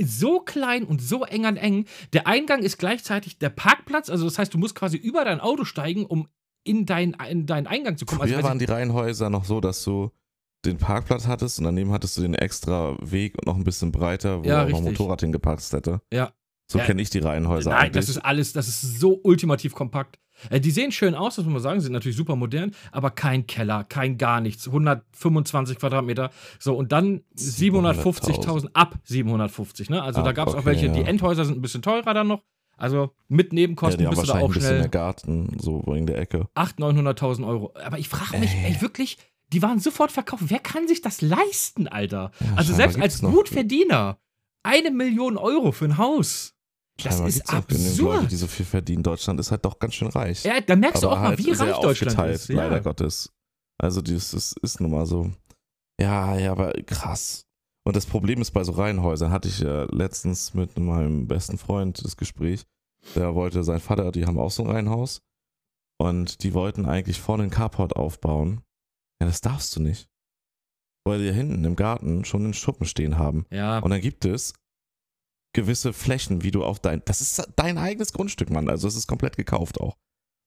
so 0.04 0.38
klein 0.38 0.84
und 0.84 1.02
so 1.02 1.25
eng 1.25 1.44
an 1.44 1.56
eng. 1.56 1.87
Der 2.12 2.28
Eingang 2.28 2.62
ist 2.62 2.78
gleichzeitig 2.78 3.38
der 3.38 3.50
Parkplatz, 3.50 4.08
also 4.11 4.25
das 4.25 4.38
heißt, 4.38 4.54
du 4.54 4.58
musst 4.58 4.76
quasi 4.76 4.96
über 4.96 5.25
dein 5.25 5.40
Auto 5.40 5.64
steigen, 5.64 6.06
um 6.06 6.28
in, 6.64 6.87
dein, 6.87 7.16
in 7.31 7.47
deinen 7.47 7.66
Eingang 7.66 7.97
zu 7.97 8.07
kommen. 8.07 8.21
Früher 8.23 8.37
also, 8.37 8.49
waren 8.49 8.59
die 8.59 8.64
Reihenhäuser 8.66 9.31
noch 9.31 9.45
so, 9.45 9.61
dass 9.61 9.83
du 9.85 10.11
den 10.64 10.78
Parkplatz 10.78 11.26
hattest 11.26 11.59
und 11.59 11.64
daneben 11.64 11.90
hattest 11.92 12.16
du 12.16 12.23
den 12.23 12.35
extra 12.35 12.97
Weg 13.00 13.37
und 13.38 13.47
noch 13.47 13.57
ein 13.57 13.64
bisschen 13.64 13.90
breiter, 13.90 14.45
wo 14.45 14.49
Ja, 14.49 14.64
auch 14.64 14.69
noch 14.69 14.78
ein. 14.78 14.85
Motorrad 14.85 15.21
hingepackt 15.21 15.73
hätte. 15.73 16.00
Ja. 16.12 16.33
So 16.71 16.78
Ja. 16.78 16.85
kenne 16.85 17.02
ich 17.02 17.11
die 17.11 17.19
Reihenhäuser 17.19 17.71
Nein, 17.71 17.81
eigentlich. 17.81 17.92
das 17.95 18.09
ist 18.09 18.19
alles, 18.19 18.52
das 18.52 18.69
ist 18.69 19.00
so 19.00 19.21
ultimativ 19.25 19.75
kompakt. 19.75 20.19
Äh, 20.50 20.61
die 20.61 20.71
sehen 20.71 20.90
schön 20.92 21.14
aus, 21.14 21.35
das 21.37 21.45
muss 21.45 21.52
man 21.52 21.62
sagen, 21.62 21.81
sind 21.81 21.92
natürlich 21.92 22.16
super 22.16 22.37
modern, 22.37 22.75
aber 22.92 23.11
kein 23.11 23.47
Keller, 23.47 23.85
kein 23.85 24.16
gar 24.19 24.40
nichts. 24.40 24.66
125 24.69 25.78
Quadratmeter. 25.78 26.31
So, 26.59 26.75
und 26.76 26.92
dann 26.92 27.23
750.000 27.37 28.71
ab 28.75 28.99
750, 29.04 29.90
ne? 29.90 30.02
Also 30.02 30.23
da 30.23 30.31
Ah, 30.31 30.33
gab 30.33 30.49
es 30.49 30.54
auch 30.54 30.59
okay, 30.61 30.66
welche, 30.66 30.87
ja. 30.87 30.92
die 30.92 31.02
Endhäuser 31.02 31.45
sind 31.45 31.59
ein 31.59 31.62
bisschen 31.62 31.83
teurer 31.83 32.14
dann 32.14 32.28
noch. 32.28 32.42
Also 32.83 33.15
mit 33.29 33.53
ja, 33.53 33.55
Nebenkosten 33.55 34.05
haben 34.05 34.11
bist 34.17 34.23
du 34.29 34.33
da 34.33 34.41
auch 34.41 34.47
ein 34.47 34.49
bisschen 34.49 34.62
schnell 34.62 34.81
der 34.81 34.89
Garten, 34.89 35.57
so 35.61 35.83
in 35.95 36.05
der 36.07 36.19
Ecke. 36.19 36.49
800.000, 36.57 37.15
900.000 37.15 37.47
Euro. 37.47 37.73
Aber 37.77 37.99
ich 38.01 38.09
frage 38.09 38.39
mich, 38.41 38.51
Ey. 38.57 38.73
ey, 38.75 38.81
wirklich, 38.81 39.19
die 39.53 39.62
waren 39.62 39.79
sofort 39.79 40.11
verkauft. 40.11 40.43
Wer 40.49 40.59
kann 40.59 40.89
sich 40.89 41.01
das 41.01 41.21
leisten, 41.21 41.87
Alter? 41.87 42.33
Ja, 42.41 42.55
also 42.57 42.75
selbst 42.75 43.01
als 43.01 43.21
Gutverdiener, 43.21 44.19
eine 44.65 44.91
Million 44.91 45.37
Euro 45.37 45.71
für 45.71 45.85
ein 45.85 45.97
Haus. 45.97 46.55
Das 47.05 47.21
ist 47.21 47.49
auch 47.49 47.65
genügend 47.69 47.99
Leute, 47.99 48.15
absurd. 48.15 48.33
die 48.33 48.37
so 48.37 48.47
viel 48.49 48.67
verdienen. 48.67 49.05
Deutschland 49.05 49.39
ist 49.39 49.53
halt 49.53 49.65
doch 49.65 49.79
ganz 49.79 49.95
schön 49.95 50.09
reich. 50.09 50.43
Ja, 50.43 50.61
da 50.61 50.75
merkst 50.75 51.05
du 51.05 51.07
aber 51.07 51.17
auch 51.17 51.21
mal, 51.21 51.29
halt 51.29 51.39
wie 51.39 51.55
sehr 51.55 51.73
reich 51.73 51.81
Deutschland 51.81 52.31
ist. 52.31 52.49
leider 52.49 52.77
Ja. 52.77 52.83
Gottes. 52.83 53.33
Also 53.79 54.03
das 54.03 54.35
ist, 54.35 54.59
ist 54.61 54.81
nun 54.81 54.91
mal 54.91 55.07
so. 55.07 55.31
Ja, 56.01 56.37
ja, 56.37 56.51
aber 56.51 56.73
krass. 56.85 57.47
Und 57.85 57.95
das 57.95 58.07
Problem 58.07 58.41
ist 58.41 58.51
bei 58.51 58.65
so 58.65 58.73
Reihenhäusern, 58.73 59.31
hatte 59.31 59.49
ich 59.49 59.62
äh, 59.62 59.85
letztens 59.95 60.55
mit 60.55 60.77
meinem 60.79 61.29
besten 61.29 61.59
Freund 61.59 62.05
das 62.05 62.17
Gespräch. 62.17 62.65
Der 63.14 63.35
wollte, 63.35 63.64
sein 63.64 63.80
Vater, 63.80 64.12
die 64.12 64.26
haben 64.26 64.38
auch 64.38 64.50
so 64.50 64.62
ein 64.64 64.71
Reihenhaus. 64.71 65.23
Und 66.00 66.42
die 66.42 66.54
wollten 66.54 66.87
eigentlich 66.87 67.21
vorne 67.21 67.44
einen 67.44 67.50
Carport 67.52 67.97
aufbauen. 67.97 68.62
Ja, 69.21 69.26
das 69.28 69.40
darfst 69.40 69.75
du 69.76 69.80
nicht. 69.80 70.09
Weil 71.04 71.18
die 71.21 71.32
hinten 71.32 71.64
im 71.64 71.76
Garten 71.76 72.25
schon 72.25 72.44
einen 72.44 72.54
Schuppen 72.54 72.87
stehen 72.87 73.18
haben. 73.18 73.47
ja. 73.50 73.78
Und 73.80 73.90
dann 73.90 74.00
gibt 74.00 74.25
es 74.25 74.54
gewisse 75.54 75.92
Flächen, 75.92 76.42
wie 76.42 76.50
du 76.50 76.64
auf 76.64 76.80
dein. 76.80 77.02
Das 77.04 77.21
ist 77.21 77.50
dein 77.56 77.76
eigenes 77.78 78.12
Grundstück, 78.12 78.50
Mann. 78.50 78.68
Also 78.71 78.88
es 78.88 78.97
ist 78.97 79.06
komplett 79.06 79.37
gekauft 79.37 79.80
auch. 79.80 79.97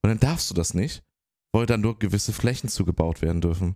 Und 0.04 0.10
dann 0.10 0.20
darfst 0.20 0.50
du 0.50 0.54
das 0.54 0.74
nicht, 0.74 1.04
weil 1.54 1.66
dann 1.66 1.82
nur 1.82 2.00
gewisse 2.00 2.34
Flächen 2.34 2.70
zugebaut 2.70 3.22
werden 3.22 3.42
dürfen. 3.42 3.76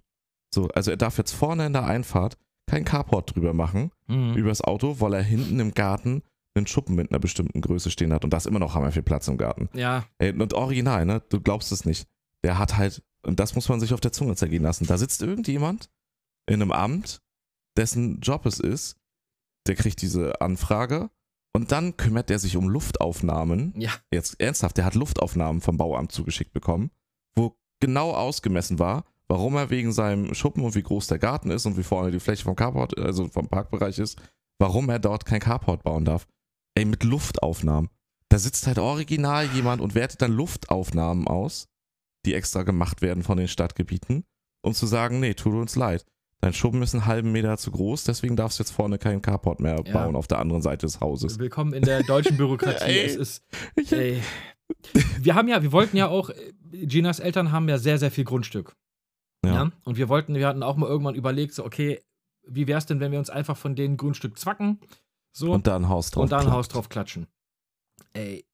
So, 0.53 0.67
also 0.69 0.89
er 0.91 0.98
darf 0.98 1.17
jetzt 1.17 1.31
vorne 1.33 1.65
in 1.67 1.74
der 1.74 1.86
Einfahrt 1.86 2.38
kein 2.69 2.86
Carport 2.86 3.36
drüber 3.36 3.53
machen, 3.53 3.91
Mhm. 4.07 4.36
übers 4.36 4.62
Auto, 4.62 5.00
weil 5.00 5.13
er 5.13 5.24
hinten 5.24 5.59
im 5.59 5.74
Garten 5.74 6.24
einen 6.56 6.68
Schuppen 6.68 6.96
mit 6.96 7.12
einer 7.12 7.20
bestimmten 7.20 7.62
Größe 7.62 7.91
stehen 7.91 8.13
hat. 8.13 8.24
Und 8.24 8.32
das 8.32 8.46
immer 8.46 8.60
noch 8.60 8.75
haben 8.75 8.84
wir 8.84 8.91
viel 8.91 9.03
Platz 9.03 9.27
im 9.27 9.38
Garten. 9.38 9.70
ja. 9.74 10.06
Ey, 10.18 10.32
und 10.32 10.53
original, 10.53 11.06
ne? 11.06 11.22
Du 11.29 11.39
glaubst 11.39 11.72
es 11.72 11.86
nicht. 11.86 12.08
Der 12.44 12.58
hat 12.58 12.77
halt, 12.77 13.03
und 13.24 13.39
das 13.39 13.56
muss 13.56 13.70
man 13.70 13.79
sich 13.79 13.94
auf 13.94 14.01
der 14.01 14.12
Zunge 14.12 14.36
zergehen 14.36 14.63
lassen. 14.63 14.88
Da 14.88 14.98
sitzt 14.98 15.22
irgendjemand 15.22 15.89
in 16.48 16.62
einem 16.62 16.72
Amt, 16.72 17.22
dessen 17.77 18.20
Job 18.22 18.46
es 18.46 18.60
ist, 18.60 18.98
der 19.68 19.75
kriegt 19.75 20.01
diese 20.01 20.41
Anfrage 20.41 21.10
und 21.53 21.72
dann 21.72 21.98
kümmert 21.98 22.29
der 22.29 22.39
sich 22.39 22.58
um 22.58 22.70
Luftaufnahmen. 22.70 23.74
Ja. 23.77 23.91
Jetzt 24.12 24.39
ernsthaft, 24.39 24.77
der 24.77 24.86
hat 24.86 24.96
Luftaufnahmen 24.96 25.62
vom 25.62 25.77
Bauamt 25.77 26.12
zugeschickt 26.12 26.53
bekommen, 26.53 26.91
wo 27.36 27.58
genau 27.79 28.12
ausgemessen 28.12 28.79
war, 28.79 29.06
warum 29.27 29.56
er 29.56 29.70
wegen 29.70 29.91
seinem 29.91 30.34
Schuppen 30.34 30.63
und 30.63 30.75
wie 30.75 30.84
groß 30.84 31.08
der 31.08 31.20
Garten 31.20 31.51
ist 31.51 31.65
und 31.65 31.77
wie 31.77 31.84
vorne 31.84 32.12
die 32.12 32.20
Fläche 32.20 32.44
vom 32.44 32.56
Carport, 32.56 32.98
also 32.98 33.27
vom 33.27 33.48
Parkbereich 33.48 34.00
ist, 34.00 34.20
warum 34.60 34.89
er 34.89 35.00
dort 35.00 35.25
kein 35.25 35.39
Carport 35.39 35.84
bauen 35.84 36.06
darf. 36.06 36.27
Ey, 36.79 36.86
mit 36.86 37.03
Luftaufnahmen. 37.03 37.89
Da 38.29 38.39
sitzt 38.39 38.65
halt 38.65 38.79
original 38.79 39.45
jemand 39.48 39.81
und 39.81 39.95
wertet 39.95 40.21
dann 40.21 40.31
Luftaufnahmen 40.31 41.27
aus, 41.27 41.67
die 42.25 42.33
extra 42.33 42.63
gemacht 42.63 43.01
werden 43.01 43.21
von 43.21 43.38
den 43.38 43.50
Stadtgebieten, 43.50 44.24
um 44.62 44.74
zu 44.74 44.86
sagen, 44.86 45.19
nee, 45.19 45.33
tut 45.33 45.55
uns 45.55 45.75
leid. 45.75 46.05
Dein 46.39 46.53
Schuppen 46.53 46.81
ist 46.81 46.95
einen 46.95 47.05
halben 47.05 47.33
Meter 47.33 47.57
zu 47.57 47.71
groß, 47.71 48.05
deswegen 48.05 48.38
darfst 48.38 48.59
du 48.59 48.63
jetzt 48.63 48.71
vorne 48.71 48.98
keinen 48.98 49.21
Carport 49.21 49.59
mehr 49.59 49.83
Ja. 49.86 49.91
bauen 49.91 50.15
auf 50.15 50.27
der 50.27 50.39
anderen 50.39 50.62
Seite 50.62 50.86
des 50.86 51.01
Hauses. 51.01 51.38
Willkommen 51.38 51.74
in 51.74 51.83
der 51.83 52.01
deutschen 52.03 52.38
Bürokratie. 52.38 52.86
Ey. 52.86 53.05
es 53.07 53.15
ist. 53.17 53.43
Ey. 53.91 54.24
Wir 55.19 55.36
haben 55.36 55.50
ja, 55.50 55.62
wir 55.62 55.74
wollten 55.74 55.98
ja 55.98 56.07
auch, 56.07 56.29
Ginas 56.71 57.19
Eltern 57.19 57.51
haben 57.51 57.67
ja 57.67 57.77
sehr, 57.77 57.98
sehr 57.98 58.09
viel 58.09 58.24
Grundstück. 58.24 58.77
Ja. 59.43 59.53
ja. 59.53 59.71
Und 59.83 59.98
wir 59.98 60.07
wollten, 60.07 60.33
wir 60.33 60.48
hatten 60.48 60.63
auch 60.63 60.77
mal 60.77 60.88
irgendwann 60.88 61.15
überlegt, 61.15 61.55
so, 61.55 61.65
okay, 61.65 62.00
wie 62.48 62.67
wär's 62.67 62.86
denn, 62.86 63.01
wenn 63.01 63.12
wir 63.12 63.19
uns 63.19 63.29
einfach 63.29 63.57
von 63.57 63.75
denen 63.75 63.98
Grundstück 63.98 64.39
zwacken? 64.39 64.79
So, 65.31 65.51
Und 65.53 65.67
da 65.67 65.75
ein 65.75 65.89
Haus 65.89 66.12
drauf. 66.12 66.24
und 66.24 66.31
da 66.31 66.39
ein. 66.39 66.51
Haus 66.51 66.67
drauf 66.67 66.89
klatschen. 66.89 67.27
Ey, 68.13 68.45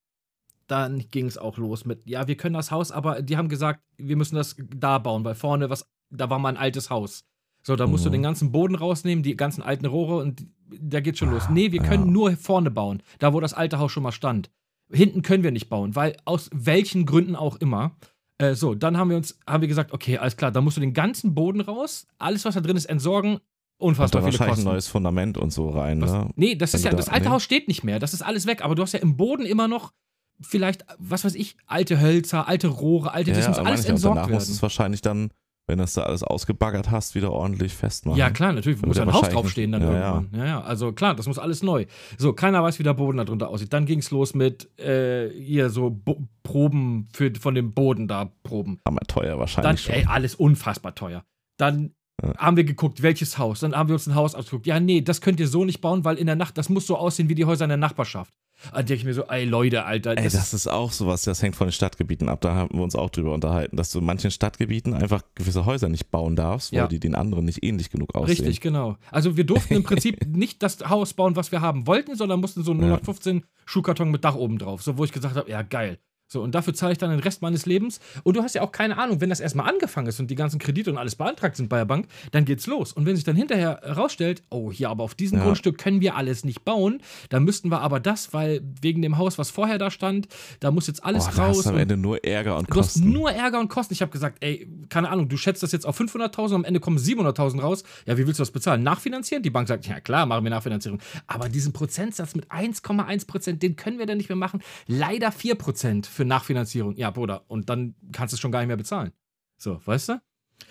dann 0.67 1.00
ging 1.12 1.25
es 1.27 1.38
auch 1.38 1.58
los 1.58 1.86
mit, 1.86 2.08
ja, 2.10 2.27
wir 2.27 2.36
können 2.38 2.53
das 2.55 2.72
Haus, 2.72 2.91
aber 2.91 3.22
die 3.22 3.38
haben 3.38 3.50
gesagt, 3.50 3.82
wir 3.98 4.15
müssen 4.17 4.36
das 4.36 4.55
da 4.75 4.98
bauen, 4.98 5.24
weil 5.24 5.36
vorne 5.36 5.70
was, 5.70 5.88
da 6.10 6.29
war 6.29 6.39
mal 6.39 6.50
ein 6.50 6.58
altes 6.58 6.89
Haus. 6.89 7.24
So, 7.63 7.75
da 7.75 7.88
musst 7.88 8.05
du 8.05 8.10
Mhm. 8.10 8.13
den 8.13 8.24
ganzen 8.24 8.51
Boden 8.51 8.75
rausnehmen, 8.75 9.24
die 9.24 9.36
ganzen 9.38 9.62
alten 9.63 9.86
Rohre 9.86 10.17
und 10.17 10.46
da 10.67 11.00
geht 11.00 11.17
schon 11.17 11.29
los. 11.29 11.50
Nee, 11.50 11.72
wir 11.72 11.82
können 11.82 12.05
Ja. 12.08 12.12
nur 12.12 12.38
vorne 12.38 12.72
bauen, 12.72 13.01
da 13.20 13.34
wo 13.34 13.39
das 13.39 13.53
alte 13.53 13.79
Haus 13.79 13.91
schon 13.91 14.03
mal 14.03 14.12
stand. 14.12 14.51
Hinten 14.91 15.22
können 15.24 15.44
wir 15.44 15.51
nicht 15.51 15.70
bauen, 15.70 15.96
weil 15.96 16.17
aus 16.25 16.50
welchen 16.53 17.05
Gründen 17.05 17.36
auch 17.36 17.55
immer. 17.58 17.96
Äh, 18.38 18.53
so, 18.53 18.75
dann 18.75 18.98
haben 18.98 19.10
wir 19.10 19.17
uns, 19.17 19.39
haben 19.48 19.62
wir 19.62 19.67
gesagt, 19.67 19.94
okay, 19.94 20.17
alles 20.17 20.36
klar, 20.38 20.51
da 20.51 20.62
musst 20.62 20.77
du 20.77 20.82
den 20.82 20.94
ganzen 20.94 21.34
Boden 21.34 21.62
raus, 21.62 22.05
alles, 22.17 22.44
was 22.46 22.53
da 22.55 22.62
drin 22.62 22.75
ist, 22.75 22.86
entsorgen, 22.86 23.39
unfassbar 23.77 24.21
da 24.21 24.28
viele 24.28 24.34
wahrscheinlich 24.39 24.56
Kosten. 24.56 24.67
ein 24.69 24.73
neues 24.73 24.88
Fundament 24.88 25.38
und 25.38 25.52
so 25.52 25.69
rein, 25.69 26.02
Was, 26.02 26.12
ne? 26.12 26.30
nee, 26.36 26.56
das 26.56 26.73
Wenn 26.73 26.80
ist 26.80 26.84
ja, 26.86 26.91
da- 26.91 26.97
das 26.97 27.10
alte 27.10 27.26
nee. 27.28 27.32
Haus 27.32 27.43
steht 27.43 27.67
nicht 27.67 27.84
mehr. 27.84 28.00
Das 28.00 28.13
ist 28.13 28.21
alles 28.21 28.45
weg. 28.47 28.63
Aber 28.63 28.76
du 28.76 28.82
hast 28.84 28.93
ja 28.93 29.00
im 29.00 29.17
Boden 29.17 29.45
immer 29.45 29.67
noch 29.67 29.93
vielleicht, 30.41 30.86
was 30.97 31.23
weiß 31.23 31.36
ich, 31.36 31.56
alte 31.65 32.02
Hölzer, 32.02 32.47
alte 32.47 32.67
Rohre, 32.67 33.13
alte, 33.13 33.32
das 33.32 33.47
muss 33.47 33.58
alles 33.60 33.86
entsorgt 33.86 34.17
Danach 34.17 34.30
musst 34.30 34.47
du 34.47 34.50
werden. 34.50 34.56
es 34.58 34.62
wahrscheinlich 34.62 35.02
dann, 35.02 35.30
wenn 35.67 35.78
du 35.78 35.84
es 35.86 35.93
da 35.93 36.04
alles 36.04 36.23
ausgebaggert 36.23 36.91
hast, 36.91 37.15
wieder 37.15 37.32
ordentlich 37.32 37.73
festmachen. 37.73 38.19
Ja, 38.19 38.30
klar, 38.30 38.52
natürlich. 38.54 38.82
Muss 38.82 38.97
ja 38.97 39.04
ja 39.04 39.10
ein 39.10 39.13
Haus 39.13 39.30
draufstehen 39.30 39.71
dann 39.71 39.82
ja, 39.82 40.17
irgendwann. 40.17 40.39
Ja. 40.39 40.45
ja, 40.45 40.62
also 40.62 40.91
klar, 40.91 41.15
das 41.15 41.26
muss 41.28 41.39
alles 41.39 41.63
neu. 41.63 41.86
So, 42.17 42.34
keiner 42.34 42.62
weiß, 42.62 42.80
wie 42.80 42.84
der 42.84 42.93
Boden 42.93 43.17
darunter 43.17 43.50
aussieht. 43.50 43.71
Dann 43.73 43.86
ging 43.86 44.00
es 44.00 44.12
los 44.12 44.34
mit 44.36 44.78
äh, 44.80 45.30
hier 45.32 45.69
so 45.69 45.89
Bo 45.89 46.28
Proben 46.43 47.08
für, 47.13 47.34
von 47.39 47.56
dem 47.56 47.73
Boden 47.73 48.08
da, 48.08 48.26
Proben. 48.43 48.80
Aber 48.84 49.00
teuer 49.08 49.32
Dann, 49.32 49.39
wahrscheinlich 49.39 49.82
schon. 49.82 49.95
ey, 49.95 50.06
alles 50.06 50.36
unfassbar 50.36 50.93
teuer. 50.95 51.23
Dann 51.58 51.95
Ja. 52.23 52.34
haben 52.38 52.56
wir 52.58 52.63
geguckt, 52.63 53.01
welches 53.01 53.38
Haus. 53.38 53.60
Dann 53.60 53.75
haben 53.75 53.89
wir 53.89 53.93
uns 53.95 54.08
ein 54.08 54.15
Haus 54.15 54.36
ausgeguckt. 54.36 54.67
Ja, 54.67 54.80
nee, 54.80 55.01
das 55.01 55.19
könnt 55.21 55.39
ihr 55.39 55.47
so 55.49 55.65
nicht 55.65 55.82
bauen, 55.82 56.06
weil 56.06 56.17
in 56.17 56.28
der 56.28 56.36
Nacht, 56.38 56.58
das 56.58 56.69
muss 56.69 56.88
so 56.88 56.95
aussehen 56.97 57.28
wie 57.30 57.36
die 57.36 57.43
Häuser 57.45 57.65
in 57.65 57.69
der 57.69 57.78
Nachbarschaft. 57.78 58.34
Da 58.71 58.78
denke 58.78 58.93
ich 58.93 59.04
mir 59.04 59.13
so, 59.13 59.23
ey, 59.23 59.43
Leute, 59.43 59.84
Alter. 59.84 60.17
Ey, 60.17 60.23
das 60.30 60.54
ist 60.54 60.67
auch 60.67 60.93
sowas, 60.93 61.23
das 61.23 61.41
hängt 61.41 61.58
von 61.58 61.67
den 61.67 61.73
Stadtgebieten 61.73 62.30
ab. 62.30 62.39
Da 62.39 62.56
haben 62.56 62.73
wir 62.78 62.84
uns 62.84 62.95
auch 62.95 63.10
drüber 63.10 63.34
unterhalten, 63.34 63.75
dass 63.75 63.91
du 63.91 63.99
in 63.99 64.06
manchen 64.06 64.32
Stadtgebieten 64.32 64.93
einfach 64.93 65.23
gewisse 65.36 65.65
Häuser 65.65 65.89
nicht 65.89 66.10
bauen 66.10 66.38
darfst, 66.38 66.71
weil 66.71 66.80
Ja. 66.80 66.88
die 66.88 67.01
den 67.01 67.15
anderen 67.15 67.43
nicht 67.43 67.62
ähnlich 67.65 67.89
genug 67.89 68.15
aussehen. 68.15 68.38
Richtig, 68.38 68.62
genau. 68.62 68.95
Also 69.12 69.36
wir 69.36 69.43
durften 69.43 69.73
im 69.73 69.84
Prinzip 69.84 70.25
nicht 70.25 70.63
das 70.63 70.80
Haus 70.88 71.13
bauen, 71.13 71.36
was 71.36 71.51
wir 71.51 71.60
haben 71.60 71.86
wollten, 71.86 72.15
sondern 72.15 72.39
mussten 72.39 72.63
so 72.63 72.71
einen 72.71 72.80
Ja. 72.80 72.86
115 72.88 73.43
Schuhkarton 73.65 74.10
mit 74.10 74.23
Dach 74.23 74.36
oben 74.36 74.58
drauf. 74.58 74.82
So, 74.82 74.97
wo 74.97 75.04
ich 75.04 75.12
gesagt 75.12 75.36
habe, 75.36 75.51
ja, 75.51 75.62
geil. 75.62 75.99
So, 76.36 76.41
und 76.41 76.54
dafür 76.54 76.74
zahle 76.74 76.91
ich 76.91 76.98
dann 76.98 77.12
den 77.12 77.21
Rest 77.21 77.41
meines 77.41 77.65
Lebens. 77.65 78.02
Und 78.24 78.36
du 78.36 78.43
hast 78.43 78.56
ja 78.56 78.62
auch 78.62 78.74
keine 78.74 78.98
Ahnung, 78.98 79.21
wenn 79.21 79.30
das 79.30 79.39
erstmal 79.39 79.69
angefangen 79.69 80.08
ist 80.08 80.19
und 80.19 80.30
die 80.30 80.36
ganzen 80.36 80.60
Kredite 80.60 80.91
und 80.91 80.98
alles 80.98 81.15
beantragt 81.15 81.56
sind 81.56 81.69
bei 81.69 81.78
der 81.78 81.86
Bank, 81.86 82.08
dann 82.34 82.43
geht's 82.43 82.67
los. 82.67 82.91
Und 82.91 83.06
wenn 83.06 83.15
sich 83.15 83.24
dann 83.24 83.38
hinterher 83.38 83.80
herausstellt, 83.84 84.43
oh, 84.50 84.69
hier, 84.69 84.89
aber 84.89 85.06
auf 85.06 85.15
diesem 85.15 85.38
Ja. 85.38 85.45
Grundstück 85.45 85.78
können 85.78 86.02
wir 86.02 86.17
alles 86.17 86.43
nicht 86.43 86.65
bauen, 86.65 87.02
dann 87.30 87.45
müssten 87.45 87.69
wir 87.71 87.80
aber 87.80 88.02
das, 88.02 88.34
weil 88.34 88.60
wegen 88.82 89.02
dem 89.02 89.17
Haus, 89.17 89.38
was 89.38 89.50
vorher 89.50 89.78
da 89.78 89.89
stand, 89.91 90.28
da 90.60 90.71
muss 90.71 90.88
jetzt 90.88 91.06
alles 91.06 91.24
Boah, 91.30 91.43
raus. 91.45 91.58
hast 91.60 91.65
du 91.67 91.69
am 91.69 91.76
und- 91.76 91.82
Ende 91.84 91.95
nur 91.95 92.21
Ärger 92.26 92.58
und 92.58 92.69
Du 92.69 92.78
hast 92.82 92.95
Kosten. 92.95 93.12
nur 93.13 93.32
Ärger 93.32 93.62
und 93.62 93.69
Kosten. 93.69 93.93
Ich 93.93 94.02
habe 94.02 94.12
gesagt, 94.12 94.39
ey, 94.41 94.67
keine 94.89 95.08
Ahnung, 95.10 95.30
du 95.30 95.38
schätzt 95.38 95.63
das 95.63 95.71
jetzt 95.71 95.86
auf 95.86 95.95
500.000, 95.98 96.56
am 96.56 96.65
Ende 96.65 96.82
kommen 96.82 96.98
700.000 96.98 97.62
raus. 97.62 97.86
Ja, 98.06 98.17
wie 98.17 98.28
willst 98.28 98.39
du 98.39 98.41
das 98.41 98.52
bezahlen? 98.52 98.84
Nachfinanzieren? 98.84 99.41
Die 99.41 99.52
Bank 99.52 99.69
sagt, 99.69 99.88
ja 99.88 100.02
klar, 100.02 100.26
machen 100.26 100.43
wir 100.43 100.50
Nachfinanzierung. 100.52 101.00
Aber 101.28 101.48
diesen 101.48 101.71
Prozentsatz 101.71 102.36
mit 102.36 102.52
1,1 102.52 103.26
Prozent, 103.26 103.63
den 103.63 103.78
können 103.78 104.00
wir 104.00 104.06
dann 104.06 104.17
nicht 104.17 104.28
mehr 104.28 104.36
machen. 104.36 104.62
Leider 104.88 105.32
4 105.32 105.56
Prozent 105.56 106.08
für 106.08 106.25
Nachfinanzierung. 106.26 106.96
Ja, 106.96 107.12
Bruder, 107.12 107.44
und 107.48 107.70
dann 107.70 107.96
kannst 108.12 108.34
du 108.34 108.36
es 108.36 108.40
schon 108.40 108.52
gar 108.52 108.60
nicht 108.60 108.68
mehr 108.68 108.78
bezahlen. 108.78 109.12
So, 109.58 109.80
weißt 109.86 110.10
du? 110.10 110.14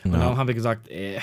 Und 0.04 0.12
Ja. 0.12 0.18
darum 0.20 0.36
haben 0.36 0.48
wir 0.48 0.54
gesagt, 0.54 0.88
ey, 0.88 1.18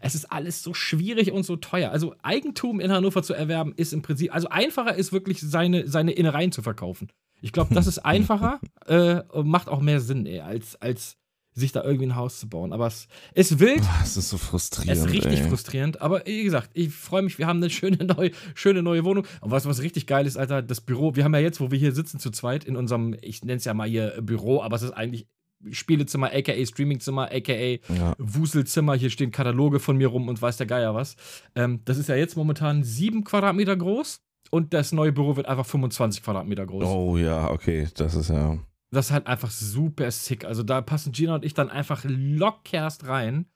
es 0.00 0.14
ist 0.14 0.30
alles 0.32 0.62
so 0.62 0.72
schwierig 0.74 1.32
und 1.32 1.44
so 1.44 1.56
teuer. 1.56 1.90
Also 1.90 2.14
Eigentum 2.22 2.80
in 2.80 2.90
Hannover 2.92 3.22
zu 3.22 3.34
erwerben 3.34 3.72
ist 3.76 3.92
im 3.92 4.02
Prinzip, 4.02 4.34
also 4.34 4.48
einfacher 4.48 4.94
ist 4.94 5.12
wirklich 5.12 5.40
seine, 5.40 5.86
seine 5.88 6.12
Innereien 6.12 6.52
zu 6.52 6.62
verkaufen. 6.62 7.08
Ich 7.40 7.52
glaube, 7.52 7.74
das 7.74 7.86
ist 7.86 7.98
einfacher 8.04 8.60
äh, 8.86 9.20
und 9.30 9.48
macht 9.48 9.68
auch 9.68 9.80
mehr 9.80 10.00
Sinn, 10.00 10.24
ey, 10.26 10.40
als, 10.40 10.80
als 10.80 11.16
sich 11.54 11.72
da 11.72 11.82
irgendwie 11.84 12.06
ein 12.06 12.16
Haus 12.16 12.40
zu 12.40 12.48
bauen. 12.48 12.72
Aber 12.72 12.86
es 12.86 13.06
ist 13.34 13.60
wild, 13.60 13.80
Boah, 13.80 14.00
es 14.02 14.16
ist 14.16 14.28
so 14.28 14.38
frustrierend. 14.38 14.92
es 14.98 15.06
ist 15.06 15.12
richtig 15.12 15.40
ey. 15.40 15.48
frustrierend. 15.48 16.00
Aber 16.02 16.26
wie 16.26 16.42
gesagt, 16.42 16.70
ich 16.74 16.92
freue 16.92 17.22
mich, 17.22 17.38
wir 17.38 17.46
haben 17.46 17.58
eine 17.58 17.70
schöne 17.70 18.04
neue, 18.04 18.32
schöne 18.54 18.82
neue 18.82 19.04
Wohnung. 19.04 19.24
Und 19.40 19.50
was, 19.50 19.64
was 19.66 19.80
richtig 19.80 20.06
geil 20.06 20.26
ist, 20.26 20.36
Alter, 20.36 20.62
das 20.62 20.80
Büro, 20.80 21.14
wir 21.14 21.24
haben 21.24 21.34
ja 21.34 21.40
jetzt, 21.40 21.60
wo 21.60 21.70
wir 21.70 21.78
hier 21.78 21.92
sitzen 21.92 22.18
zu 22.18 22.30
zweit, 22.30 22.64
in 22.64 22.76
unserem, 22.76 23.16
ich 23.22 23.42
nenne 23.44 23.56
es 23.58 23.64
ja 23.64 23.74
mal 23.74 23.88
hier 23.88 24.18
Büro, 24.20 24.62
aber 24.62 24.76
es 24.76 24.82
ist 24.82 24.92
eigentlich 24.92 25.26
Spielezimmer, 25.70 26.30
aka 26.34 26.52
Streamingzimmer, 26.66 27.30
aka 27.32 27.52
Ja. 27.88 28.14
Wuselzimmer, 28.18 28.94
hier 28.96 29.10
stehen 29.10 29.30
Kataloge 29.30 29.80
von 29.80 29.96
mir 29.96 30.08
rum 30.08 30.28
und 30.28 30.42
weiß 30.42 30.56
der 30.58 30.66
Geier 30.66 30.94
was. 30.94 31.16
Ähm, 31.54 31.80
das 31.84 31.96
ist 31.98 32.08
ja 32.08 32.16
jetzt 32.16 32.36
momentan 32.36 32.82
sieben 32.82 33.24
Quadratmeter 33.24 33.76
groß 33.76 34.20
und 34.50 34.74
das 34.74 34.92
neue 34.92 35.12
Büro 35.12 35.36
wird 35.36 35.46
einfach 35.46 35.64
25 35.64 36.22
Quadratmeter 36.22 36.66
groß. 36.66 36.84
Oh 36.84 37.16
ja, 37.16 37.50
okay, 37.50 37.88
das 37.96 38.14
ist 38.14 38.28
ja. 38.28 38.58
Das 38.94 39.06
ist 39.06 39.12
halt 39.12 39.26
einfach 39.26 39.50
super 39.50 40.10
sick. 40.10 40.44
Also 40.44 40.62
da 40.62 40.80
passen 40.80 41.12
Gina 41.12 41.34
und 41.34 41.44
ich 41.44 41.54
dann 41.54 41.70
einfach 41.70 42.04
lockerst 42.06 43.06
rein 43.06 43.46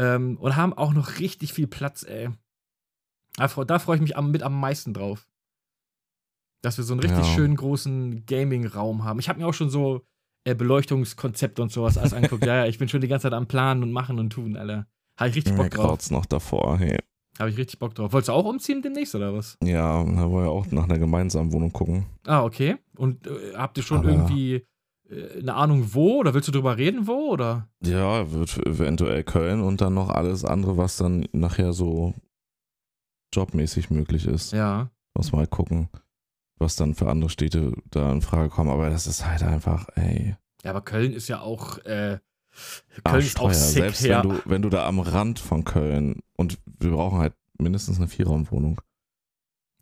ähm, 0.00 0.36
und 0.38 0.56
haben 0.56 0.72
auch 0.72 0.92
noch 0.94 1.18
richtig 1.18 1.52
viel 1.52 1.66
Platz, 1.66 2.02
ey. 2.02 2.30
Da, 3.36 3.48
freu- 3.48 3.64
da 3.64 3.78
freue 3.78 3.96
ich 3.96 4.02
mich 4.02 4.16
am, 4.16 4.30
mit 4.30 4.42
am 4.42 4.58
meisten 4.58 4.94
drauf. 4.94 5.28
Dass 6.62 6.78
wir 6.78 6.84
so 6.84 6.94
einen 6.94 7.00
richtig 7.00 7.26
Ja. 7.26 7.34
schönen 7.34 7.56
großen 7.56 8.24
Gaming-Raum 8.26 9.04
haben. 9.04 9.18
Ich 9.20 9.28
habe 9.28 9.38
mir 9.40 9.46
auch 9.46 9.54
schon 9.54 9.70
so 9.70 10.04
äh, 10.44 10.54
Beleuchtungskonzepte 10.54 11.60
und 11.62 11.70
sowas 11.72 11.98
alles 11.98 12.14
angeguckt. 12.14 12.44
ja, 12.46 12.56
ja, 12.56 12.66
ich 12.66 12.78
bin 12.78 12.88
schon 12.88 13.00
die 13.00 13.08
ganze 13.08 13.24
Zeit 13.24 13.34
am 13.34 13.46
Planen 13.46 13.82
und 13.82 13.92
machen 13.92 14.18
und 14.18 14.30
tun, 14.30 14.56
Alter. 14.56 14.86
Habe 15.18 15.30
ich 15.30 15.36
richtig 15.36 15.56
Bock 15.56 15.70
drauf. 15.70 15.86
graut's 15.86 16.10
noch 16.10 16.26
davor. 16.26 16.78
Hey. 16.78 16.98
Habe 17.38 17.50
ich 17.50 17.56
richtig 17.58 17.78
Bock 17.78 17.94
drauf. 17.94 18.12
Wolltest 18.12 18.28
du 18.28 18.32
auch 18.32 18.44
umziehen 18.46 18.80
demnächst 18.82 19.14
oder 19.14 19.34
was? 19.34 19.56
Ja, 19.62 20.02
da 20.02 20.30
wollen 20.30 20.44
wir 20.46 20.50
auch 20.50 20.66
nach 20.70 20.84
einer 20.84 20.98
gemeinsamen 20.98 21.52
Wohnung 21.52 21.72
gucken. 21.72 22.06
Ah, 22.26 22.42
okay. 22.44 22.76
Und 22.96 23.26
äh, 23.26 23.54
habt 23.54 23.76
ihr 23.76 23.82
schon 23.82 23.98
Aber- 23.98 24.08
irgendwie 24.10 24.66
eine 25.10 25.54
Ahnung 25.54 25.94
wo? 25.94 26.18
Oder 26.20 26.34
willst 26.34 26.48
du 26.48 26.52
drüber 26.52 26.76
reden, 26.76 27.06
wo? 27.06 27.30
Oder? 27.32 27.68
Ja, 27.84 28.30
wird 28.32 28.56
eventuell 28.66 29.22
Köln 29.24 29.60
und 29.60 29.80
dann 29.80 29.94
noch 29.94 30.08
alles 30.10 30.44
andere, 30.44 30.76
was 30.76 30.96
dann 30.96 31.26
nachher 31.32 31.72
so 31.72 32.14
jobmäßig 33.34 33.90
möglich 33.90 34.26
ist. 34.26 34.52
Ja. 34.52 34.90
Muss 35.14 35.32
mal 35.32 35.46
gucken. 35.46 35.88
was 36.58 36.74
dann 36.76 36.94
für 36.94 37.10
andere 37.10 37.28
Städte 37.30 37.72
da 37.90 38.10
in 38.12 38.22
Frage 38.22 38.48
kommen. 38.48 38.70
Aber 38.70 38.88
das 38.88 39.06
ist 39.06 39.26
halt 39.26 39.42
einfach, 39.42 39.88
ey. 39.94 40.36
Ja, 40.64 40.70
aber 40.70 40.80
Köln 40.80 41.12
ist 41.12 41.28
ja 41.28 41.40
auch, 41.40 41.78
äh, 41.84 42.18
Köln 43.04 43.20
ist 43.26 43.38
auch 43.38 43.52
sick, 43.52 43.82
Selbst 43.82 44.00
ja. 44.04 44.22
wenn, 44.24 44.30
du, 44.30 44.40
wenn 44.46 44.62
du 44.62 44.70
da 44.70 44.86
am 44.86 44.98
Rand 44.98 45.38
von 45.38 45.64
Köln 45.64 46.20
und 46.36 46.58
wir 46.80 46.90
brauchen 46.92 47.18
halt 47.18 47.34
mindestens 47.58 47.98
eine 47.98 48.08
Vierraumwohnung. 48.08 48.80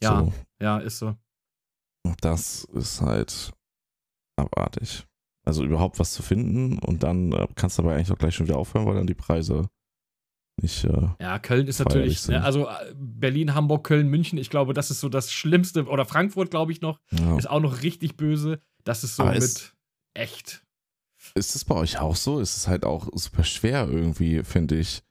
Ja. 0.02 0.18
So, 0.24 0.32
Ja, 0.60 0.78
ist 0.78 0.98
so. 0.98 1.14
das 2.20 2.64
ist 2.64 3.00
halt 3.00 3.52
abartig. 4.37 5.06
Also 5.46 5.62
überhaupt 5.64 5.98
was 5.98 6.12
zu 6.12 6.22
finden 6.22 6.78
und 6.78 7.02
dann 7.02 7.33
äh, 7.33 7.46
kannst 7.54 7.78
du 7.78 7.83
aber 7.83 7.94
eigentlich 7.94 8.11
auch 8.11 8.18
gleich 8.18 8.35
schon 8.35 8.46
wieder 8.46 8.57
aufhören, 8.59 8.87
weil 8.87 8.94
dann 8.94 9.07
die 9.07 9.14
Preise 9.14 9.68
nicht. 10.61 10.85
Äh, 10.85 11.09
Ja, 11.20 11.38
Köln 11.38 11.66
ist 11.66 11.80
natürlich, 11.80 12.26
ne, 12.28 12.42
also 12.42 12.66
äh, 12.68 12.94
Berlin, 12.96 13.54
Hamburg, 13.54 13.85
Köln, 13.87 14.09
München, 14.09 14.38
ich 14.38 14.48
glaube, 14.48 14.72
das 14.72 14.90
ist 14.90 15.00
so 15.00 15.09
das 15.11 15.30
Schlimmste. 15.33 15.85
Oder 15.87 16.07
Frankfurt, 16.07 16.50
glaube 16.50 16.72
ich 16.72 16.80
noch, 16.80 16.98
ja. 17.11 17.37
ist 17.37 17.50
auch 17.50 17.61
noch 17.61 17.83
richtig 17.83 18.16
böse. 18.16 18.59
Das 18.85 19.04
ist 19.04 19.16
so 19.16 19.24
Aber 19.24 19.33
mit 19.35 19.42
ist- 19.42 19.74
echt. 20.14 20.64
Ist 21.35 21.57
es 21.57 21.64
bei 21.64 21.74
euch 21.74 21.98
auch 21.98 22.16
so? 22.16 22.38
Ist 22.40 22.57
es 22.57 22.68
halt 22.68 22.85
auch 22.85 23.09
super 23.14 23.44
schwer 23.44 23.88
irgendwie, 23.88 24.42
finde 24.44 24.78
ich, 24.78 25.02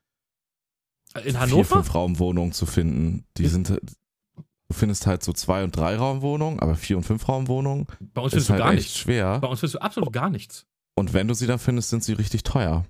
In 1.15 1.22
vier, 1.32 1.39
Hannover? 1.39 1.76
fünf 1.76 1.93
Raumwohnungen 1.93 2.54
zu 2.54 2.65
finden. 2.65 3.26
Die 3.38 3.43
Ist- 3.46 3.52
sind, 3.52 3.80
du 4.74 4.80
findest 4.80 5.08
halt 5.08 5.24
so 5.24 5.34
zwei 5.34 5.64
und 5.64 5.76
drei 5.76 5.96
Raumwohnungen, 5.96 6.60
aber 6.60 6.76
vier 6.76 6.98
und 6.98 7.04
fünf 7.04 7.28
Raumwohnungen 7.28 7.88
Bei 8.14 8.22
uns 8.22 8.34
ist 8.34 8.48
findest 8.48 8.50
du 8.50 8.54
halt 8.54 8.64
gar 8.64 8.74
echt 8.74 8.82
nichts. 8.84 8.98
schwer. 8.98 9.40
Bei 9.40 9.48
uns 9.48 9.60
findest 9.60 9.76
du 9.76 9.82
absolut 9.82 10.12
gar 10.12 10.30
nichts. 10.30 10.66
Und 10.96 11.14
wenn 11.14 11.28
du 11.28 11.34
sie 11.34 11.48
dann 11.48 11.60
findest, 11.60 11.90
sind 11.90 12.04
sie 12.04 12.14
richtig 12.14 12.44
teuer. 12.44 12.86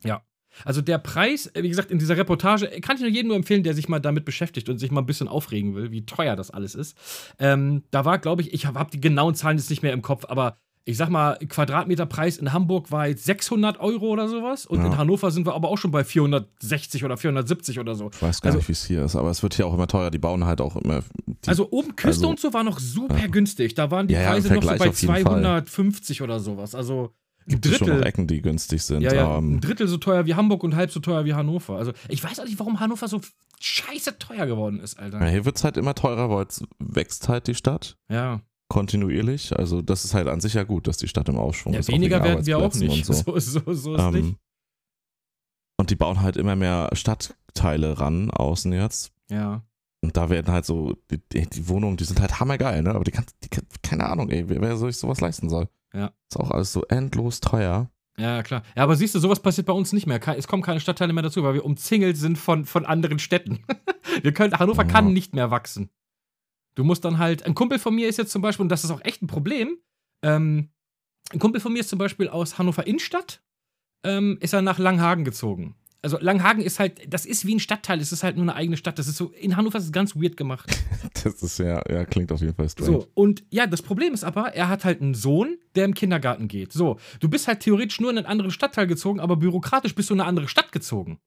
Also 0.66 0.82
der 0.82 1.00
Preis, 1.00 1.48
äh, 1.48 1.64
wie 1.64 1.70
gesagt, 1.70 1.90
in 1.90 2.00
dieser 2.00 2.16
Reportage 2.16 2.72
äh, 2.72 2.80
kann 2.80 2.96
ich 2.96 3.02
nur 3.02 3.10
jedem 3.10 3.30
nur 3.30 3.38
empfehlen, 3.38 3.64
der 3.64 3.74
sich 3.74 3.90
mal 3.90 4.00
damit 4.00 4.24
beschäftigt 4.24 4.70
und 4.70 4.78
sich 4.78 4.92
mal 4.92 5.02
ein 5.02 5.06
bisschen 5.08 5.28
aufregen 5.28 5.74
will, 5.74 5.92
wie 5.92 6.06
teuer 6.06 6.36
das 6.36 6.52
alles 6.52 6.76
ist. 6.76 6.96
Ähm, 7.40 7.84
da 7.92 8.06
war, 8.06 8.20
glaube 8.20 8.44
ich, 8.44 8.54
ich 8.54 8.66
habe 8.66 8.78
hab 8.80 8.92
die 8.92 9.02
genauen 9.02 9.36
Zahlen 9.36 9.58
jetzt 9.58 9.70
nicht 9.70 9.82
mehr 9.82 9.94
im 9.94 10.02
Kopf, 10.04 10.26
aber 10.28 10.58
ich 10.86 10.98
sag 10.98 11.10
mal, 11.10 11.38
Quadratmeterpreis 11.38 12.38
in 12.38 12.52
Hamburg 12.52 12.92
war 12.92 13.08
jetzt 13.08 13.24
600 13.26 13.80
Euro 13.80 14.08
oder 14.08 14.28
sowas 14.28 14.66
und 14.66 14.80
Ja. 14.80 14.88
in 14.88 14.98
Hannover 14.98 15.32
sind 15.32 15.46
wir 15.48 15.54
aber 15.54 15.70
auch 15.70 15.78
schon 15.78 15.92
bei 15.92 16.04
460 16.04 17.06
oder 17.06 17.16
470 17.18 17.80
oder 17.80 17.96
so. 17.96 18.10
Ich 18.14 18.22
weiß 18.22 18.42
gar 18.42 18.50
Also- 18.50 18.58
nicht, 18.58 18.68
wie 18.68 18.74
es 18.74 18.86
hier 18.86 19.04
ist, 19.06 19.16
aber 19.16 19.30
es 19.30 19.42
wird 19.44 19.54
hier 19.54 19.66
auch 19.66 19.74
immer 19.74 19.88
teuer. 19.88 20.12
Die 20.12 20.18
bauen 20.20 20.46
halt 20.46 20.60
auch 20.60 20.76
immer. 20.76 21.02
Die, 21.26 21.48
Also 21.48 21.70
oben 21.72 21.96
Küste 21.96 22.10
also- 22.26 22.30
und 22.30 22.40
so 22.40 22.54
war 22.54 22.64
noch 22.64 22.80
super 22.80 23.18
Ja. 23.18 23.28
günstig. 23.28 23.76
Da 23.76 23.92
waren 23.92 24.08
die 24.08 24.14
Ja, 24.16 24.30
Preise 24.30 24.54
noch 24.54 24.62
so 24.62 24.68
bei 24.70 24.76
auf 24.90 25.02
jeden 25.02 25.14
Fall. 25.14 25.22
250 25.24 26.22
oder 26.22 26.40
sowas. 26.40 26.76
Also 26.76 27.14
ein 27.46 27.52
gibt 27.52 27.66
es 27.66 27.78
schon 27.78 27.88
noch 27.88 27.96
Drittel. 27.96 28.08
Ecken, 28.08 28.28
die 28.28 28.42
günstig 28.42 28.84
sind. 28.84 29.02
Ja, 29.02 29.14
ja, 29.14 29.38
ähm, 29.38 29.56
ein 29.56 29.62
Drittel 29.62 29.88
so 29.88 29.98
teuer 29.98 30.26
wie 30.26 30.36
Hamburg 30.36 30.64
und 30.64 30.76
halb 30.76 30.92
so 30.92 31.00
teuer 31.00 31.24
wie 31.26 31.34
Hannover. 31.34 31.78
Also 31.78 31.94
ich 32.10 32.22
weiß 32.24 32.40
auch 32.40 32.46
nicht, 32.46 32.60
warum 32.60 32.80
Hannover 32.82 33.08
so 33.08 33.22
scheiße 33.62 34.18
teuer 34.20 34.46
geworden 34.46 34.80
ist, 34.82 35.00
Alter. 35.00 35.20
ja, 35.22 35.28
hier 35.28 35.46
wird 35.46 35.56
es 35.58 35.64
halt 35.64 35.78
immer 35.78 35.96
teurer, 35.96 36.30
weil 36.30 36.46
es 36.46 36.64
wächst 36.80 37.30
halt 37.30 37.48
die 37.48 37.56
Stadt 37.56 37.98
Ja, 38.10 38.42
kontinuierlich. 38.74 39.56
Also 39.58 39.82
das 39.82 40.04
ist 40.04 40.14
halt 40.16 40.28
an 40.28 40.42
sich 40.42 40.56
ja 40.56 40.64
gut, 40.64 40.88
dass 40.88 40.98
die 40.98 41.08
Stadt 41.08 41.30
im 41.30 41.38
Aufschwung 41.38 41.74
ja 41.74 41.80
ist. 41.80 41.90
weniger 41.92 42.24
werden 42.24 42.46
wir 42.46 42.58
auch 42.58 42.74
nicht. 42.74 43.08
Und 43.10 43.16
so. 43.16 43.24
So, 43.40 43.40
so, 43.40 43.74
so 43.74 43.96
ist 43.96 44.02
Ähm, 44.02 44.14
nicht. 44.14 44.36
und 45.78 45.90
die 45.92 45.96
bauen 45.96 46.22
halt 46.22 46.38
immer 46.38 46.56
mehr 46.56 46.90
Stadtteile 46.94 48.00
ran, 48.00 48.32
außen 48.32 48.74
jetzt. 48.74 49.12
Ja. 49.30 49.64
Und 50.02 50.18
da 50.18 50.30
werden 50.30 50.52
halt 50.52 50.66
so, 50.66 50.96
die, 51.12 51.22
die, 51.48 51.68
Wohnungen, 51.70 51.96
die 51.98 52.04
sind 52.04 52.20
halt 52.20 52.40
hammergeil, 52.40 52.82
ne? 52.84 52.94
Aber 52.94 53.04
die 53.06 53.12
kannst, 53.12 53.36
die, 53.44 53.50
kann- 53.50 53.66
keine 53.84 54.06
Ahnung, 54.10 54.30
ey, 54.30 54.50
wer, 54.50 54.60
wer 54.60 54.76
sich 54.76 54.98
sowas 54.98 55.22
leisten 55.22 55.50
soll. 55.50 55.70
Ja. 55.94 56.12
Ist 56.30 56.38
auch 56.40 56.52
alles 56.52 56.74
so 56.74 56.84
endlos 56.90 57.40
teuer. 57.40 57.90
Ja, 58.18 58.44
klar. 58.44 58.64
Ja, 58.76 58.84
aber 58.84 58.96
siehst 58.96 59.16
du, 59.16 59.20
sowas 59.20 59.40
passiert 59.40 59.66
bei 59.68 59.74
uns 59.74 59.94
nicht 59.94 60.06
mehr. 60.08 60.20
Es 60.38 60.48
kommen 60.48 60.62
keine 60.62 60.80
Stadtteile 60.80 61.14
mehr 61.14 61.24
dazu, 61.24 61.42
weil 61.44 61.54
wir 61.54 61.64
umzingelt 61.66 62.18
sind 62.18 62.38
von, 62.38 62.66
von 62.66 62.86
anderen 62.86 63.18
Städten. 63.20 63.60
wir 64.22 64.34
können, 64.34 64.54
Hannover 64.60 64.84
Ja. 64.84 64.88
kann 64.92 65.14
nicht 65.14 65.34
mehr 65.34 65.52
wachsen. 65.52 65.90
Du 66.76 66.84
musst 66.84 67.06
dann 67.06 67.18
halt, 67.18 67.46
ein 67.46 67.56
Kumpel 67.56 67.80
von 67.80 67.94
mir 67.94 68.08
ist 68.08 68.18
jetzt 68.18 68.32
zum 68.32 68.42
Beispiel, 68.42 68.64
und 68.64 68.70
das 68.70 68.84
ist 68.84 68.92
auch 68.92 69.02
echt 69.04 69.22
ein 69.22 69.28
Problem, 69.28 69.78
ähm, 70.24 70.70
ein 71.32 71.40
Kumpel 71.40 71.62
von 71.62 71.74
mir 71.74 71.80
ist 71.80 71.90
zum 71.90 72.00
Beispiel 72.00 72.28
aus 72.28 72.58
Hannover 72.58 72.86
Innenstadt, 72.86 73.42
ähm, 74.04 74.38
ist 74.42 74.54
er 74.54 74.62
nach 74.62 74.80
Langhagen 74.80 75.24
gezogen. 75.24 75.76
Also 76.02 76.18
Langhagen 76.20 76.62
ist 76.62 76.80
halt, 76.80 77.02
das 77.14 77.26
ist 77.26 77.46
wie 77.46 77.56
ein 77.56 77.62
Stadtteil, 77.62 78.02
es 78.02 78.12
ist 78.12 78.24
halt 78.24 78.36
nur 78.36 78.44
eine 78.44 78.56
eigene 78.56 78.76
Stadt. 78.76 79.00
Das 79.00 79.08
ist 79.08 79.16
so, 79.16 79.32
in 79.32 79.56
Hannover 79.56 79.78
ist 79.78 79.86
es 79.86 79.92
ganz 79.92 80.16
weird 80.16 80.38
gemacht. 80.38 80.70
Das 81.24 81.42
ist 81.42 81.60
ja, 81.60 81.82
ja, 81.90 82.04
klingt 82.06 82.32
auf 82.34 82.42
jeden 82.42 82.54
Fall 82.54 82.68
strange. 82.68 82.92
So, 82.92 83.08
und 83.14 83.46
ja, 83.50 83.66
das 83.66 83.82
Problem 83.82 84.14
ist 84.14 84.26
aber, 84.26 84.54
er 84.56 84.68
hat 84.68 84.84
halt 84.84 85.02
einen 85.02 85.14
Sohn, 85.14 85.58
der 85.76 85.86
im 85.86 85.94
Kindergarten 85.94 86.50
geht. 86.50 86.74
So, 86.74 86.98
du 87.22 87.30
bist 87.30 87.48
halt 87.48 87.62
theoretisch 87.62 88.02
nur 88.02 88.10
in 88.10 88.18
einen 88.18 88.26
anderen 88.26 88.52
Stadtteil 88.52 88.88
gezogen, 88.88 89.22
aber 89.22 89.38
bürokratisch 89.38 89.96
bist 89.96 90.10
du 90.10 90.16
in 90.16 90.20
eine 90.20 90.28
andere 90.28 90.50
Stadt 90.50 90.74
gezogen. 90.74 91.20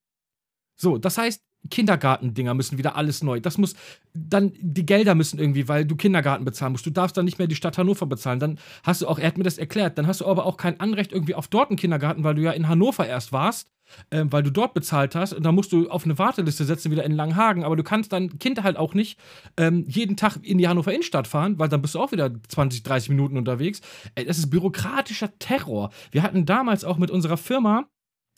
So, 0.75 0.99
das 0.99 1.17
heißt, 1.17 1.41
Kindergartendinger 1.69 2.53
müssen 2.53 2.77
wieder 2.77 2.95
alles 2.95 3.23
neu. 3.23 3.39
Das 3.39 3.57
muss, 3.57 3.75
dann 4.13 4.53
die 4.59 4.85
Gelder 4.85 5.15
müssen 5.15 5.39
irgendwie, 5.39 5.67
weil 5.67 5.85
du 5.85 5.95
Kindergarten 5.95 6.45
bezahlen 6.45 6.71
musst. 6.71 6.85
Du 6.85 6.89
darfst 6.89 7.17
dann 7.17 7.25
nicht 7.25 7.39
mehr 7.39 7.47
die 7.47 7.55
Stadt 7.55 7.77
Hannover 7.77 8.05
bezahlen. 8.05 8.39
Dann 8.39 8.59
hast 8.83 9.01
du 9.01 9.07
auch, 9.07 9.19
er 9.19 9.27
hat 9.27 9.37
mir 9.37 9.43
das 9.43 9.57
erklärt, 9.57 9.97
dann 9.97 10.07
hast 10.07 10.21
du 10.21 10.25
aber 10.25 10.45
auch 10.45 10.57
kein 10.57 10.79
Anrecht 10.79 11.11
irgendwie 11.11 11.35
auf 11.35 11.47
dort 11.47 11.69
einen 11.69 11.77
Kindergarten, 11.77 12.23
weil 12.23 12.35
du 12.35 12.41
ja 12.41 12.51
in 12.51 12.67
Hannover 12.67 13.05
erst 13.05 13.31
warst, 13.31 13.69
ähm, 14.11 14.31
weil 14.31 14.43
du 14.43 14.51
dort 14.51 14.73
bezahlt 14.73 15.15
hast. 15.15 15.33
Und 15.33 15.43
dann 15.45 15.55
musst 15.55 15.71
du 15.71 15.89
auf 15.89 16.05
eine 16.05 16.17
Warteliste 16.17 16.65
setzen, 16.65 16.91
wieder 16.91 17.03
in 17.03 17.13
Langhagen. 17.13 17.63
Aber 17.63 17.75
du 17.75 17.83
kannst 17.83 18.13
dein 18.13 18.39
Kind 18.39 18.63
halt 18.63 18.77
auch 18.77 18.93
nicht 18.93 19.19
ähm, 19.57 19.85
jeden 19.87 20.15
Tag 20.15 20.37
in 20.43 20.57
die 20.57 20.67
Hannover 20.67 20.91
Innenstadt 20.93 21.27
fahren, 21.27 21.59
weil 21.59 21.69
dann 21.69 21.81
bist 21.81 21.95
du 21.95 21.99
auch 21.99 22.11
wieder 22.11 22.31
20, 22.47 22.83
30 22.83 23.09
Minuten 23.09 23.37
unterwegs. 23.37 23.81
Ey, 24.15 24.25
das 24.25 24.37
ist 24.37 24.49
bürokratischer 24.49 25.37
Terror. 25.39 25.91
Wir 26.11 26.23
hatten 26.23 26.45
damals 26.45 26.83
auch 26.83 26.97
mit 26.97 27.11
unserer 27.11 27.37
Firma, 27.37 27.87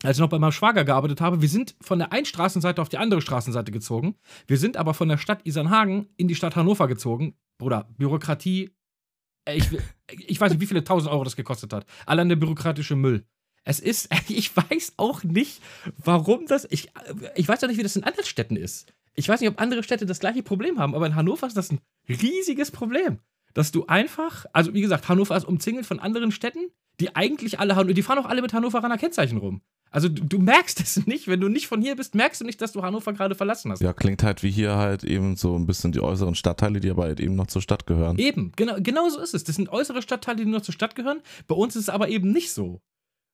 als 0.04 0.18
ich 0.18 0.22
noch 0.22 0.30
bei 0.30 0.40
meinem 0.40 0.52
Schwager 0.54 0.86
gearbeitet 0.86 1.20
habe, 1.22 1.42
wir 1.42 1.50
sind 1.50 1.76
von 1.82 2.00
der 2.00 2.12
einen 2.14 2.26
Straßenseite 2.26 2.82
auf 2.82 2.90
die 2.90 2.98
andere 2.98 3.22
Straßenseite 3.22 3.72
gezogen. 3.72 4.16
Wir 4.48 4.58
sind 4.58 4.78
aber 4.78 4.94
von 4.94 5.10
der 5.10 5.18
Stadt 5.18 5.46
Isernhagen 5.46 6.08
in 6.16 6.28
die 6.28 6.36
Stadt 6.36 6.56
Hannover 6.56 6.88
gezogen. 6.88 7.36
Bruder, 7.58 7.90
Bürokratie. 7.98 8.72
ey, 9.46 9.58
Ich, 9.58 9.68
ich 10.28 10.40
weiß 10.40 10.52
nicht, 10.52 10.62
wie 10.62 10.66
viele 10.68 10.84
tausend 10.84 11.12
Euro 11.12 11.24
das 11.24 11.36
gekostet 11.36 11.74
hat. 11.74 11.86
Allein 12.06 12.30
der 12.30 12.38
bürokratische 12.38 12.96
Müll. 12.96 13.26
Es 13.66 13.80
ist, 13.82 14.10
ich 14.30 14.56
weiß 14.56 14.94
auch 14.98 15.24
nicht, 15.24 15.62
warum 15.98 16.46
das, 16.48 16.66
ich, 16.72 16.92
ich 17.36 17.48
weiß 17.48 17.64
auch 17.64 17.68
nicht, 17.68 17.78
wie 17.78 17.84
das 17.84 17.96
in 17.98 18.04
anderen 18.06 18.26
Städten 18.26 18.56
ist. 18.56 18.94
Ich 19.16 19.28
weiß 19.28 19.42
nicht, 19.42 19.50
ob 19.50 19.60
andere 19.60 19.84
Städte 19.84 20.06
das 20.06 20.20
gleiche 20.20 20.44
Problem 20.44 20.80
haben, 20.80 20.96
aber 20.96 21.06
in 21.08 21.16
Hannover 21.16 21.48
ist 21.48 21.58
das 21.58 21.72
ein 21.72 21.80
riesiges 22.08 22.72
Problem. 22.72 23.20
Dass 23.54 23.72
du 23.72 23.86
einfach, 23.88 24.46
also 24.54 24.74
wie 24.74 24.82
gesagt, 24.82 25.10
Hannover 25.10 25.36
ist 25.36 25.44
umzingelt 25.46 25.86
von 25.86 26.00
anderen 26.00 26.32
Städten, 26.32 26.70
die 27.02 27.16
eigentlich 27.16 27.60
alle, 27.60 27.76
Han- 27.76 27.88
die 27.94 28.04
fahren 28.04 28.20
auch 28.20 28.28
alle 28.28 28.42
mit 28.42 28.54
Hannoveraner 28.54 28.98
Kennzeichen 28.98 29.38
rum. 29.40 29.62
Also 29.92 30.08
du, 30.08 30.24
du 30.24 30.40
merkst 30.40 30.80
es 30.82 31.08
nicht, 31.08 31.28
wenn 31.28 31.40
du 31.40 31.48
nicht 31.48 31.68
von 31.68 31.82
hier 31.82 31.96
bist, 31.96 32.16
merkst 32.16 32.42
du 32.42 32.46
nicht, 32.46 32.62
dass 32.62 32.72
du 32.72 32.84
Hannover 32.84 33.14
gerade 33.14 33.36
verlassen 33.36 33.72
hast. 33.72 33.82
Ja, 33.82 33.94
klingt 33.94 34.24
halt 34.24 34.44
wie 34.44 34.52
hier 34.52 34.76
halt 34.76 35.04
eben 35.04 35.36
so 35.36 35.58
ein 35.58 35.66
bisschen 35.66 35.92
die 35.92 36.02
äußeren 36.02 36.36
Stadtteile, 36.36 36.80
die 36.80 36.90
aber 36.90 37.04
halt 37.04 37.20
eben 37.20 37.36
noch 37.36 37.48
zur 37.48 37.62
Stadt 37.62 37.88
gehören. 37.88 38.18
Eben, 38.18 38.52
genau, 38.56 38.76
genau 38.80 39.10
so 39.10 39.20
ist 39.20 39.34
es. 39.34 39.44
Das 39.44 39.56
sind 39.56 39.70
äußere 39.70 40.02
Stadtteile, 40.02 40.38
die 40.38 40.46
nur 40.46 40.64
zur 40.64 40.74
Stadt 40.74 40.96
gehören. 40.96 41.22
Bei 41.48 41.56
uns 41.56 41.76
ist 41.76 41.84
es 41.84 41.90
aber 41.90 42.10
eben 42.10 42.32
nicht 42.32 42.52
so. 42.52 42.82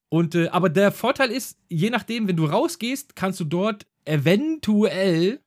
Und, 0.10 0.36
äh, 0.36 0.48
aber 0.50 0.70
der 0.70 0.92
Vorteil 0.92 1.32
ist, 1.32 1.58
je 1.68 1.90
nachdem, 1.90 2.28
wenn 2.28 2.38
du 2.38 2.46
rausgehst, 2.46 3.16
kannst 3.16 3.40
du 3.40 3.44
dort 3.44 3.86
eventuell, 4.06 5.42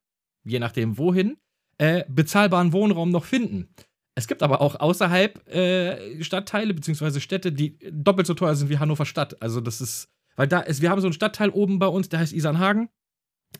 je 0.44 0.58
nachdem 0.58 0.98
wohin, 0.98 1.38
äh, 1.78 2.04
bezahlbaren 2.08 2.72
Wohnraum 2.72 3.10
noch 3.10 3.24
finden. 3.24 3.68
Es 4.14 4.26
gibt 4.26 4.42
aber 4.42 4.60
auch 4.60 4.80
außerhalb 4.80 5.48
äh, 5.48 6.22
Stadtteile 6.24 6.74
bzw. 6.74 7.20
Städte, 7.20 7.52
die 7.52 7.78
doppelt 7.92 8.26
so 8.26 8.34
teuer 8.34 8.56
sind 8.56 8.68
wie 8.68 8.78
Hannover 8.78 9.06
Stadt. 9.06 9.40
Also 9.40 9.60
das 9.60 9.80
ist, 9.80 10.08
weil 10.38 10.46
da 10.46 10.60
ist, 10.60 10.80
wir 10.80 10.90
haben 10.90 11.00
so 11.00 11.08
einen 11.08 11.14
Stadtteil 11.14 11.50
oben 11.50 11.80
bei 11.80 11.88
uns, 11.88 12.08
der 12.08 12.20
heißt 12.20 12.32
Isernhagen. 12.32 12.88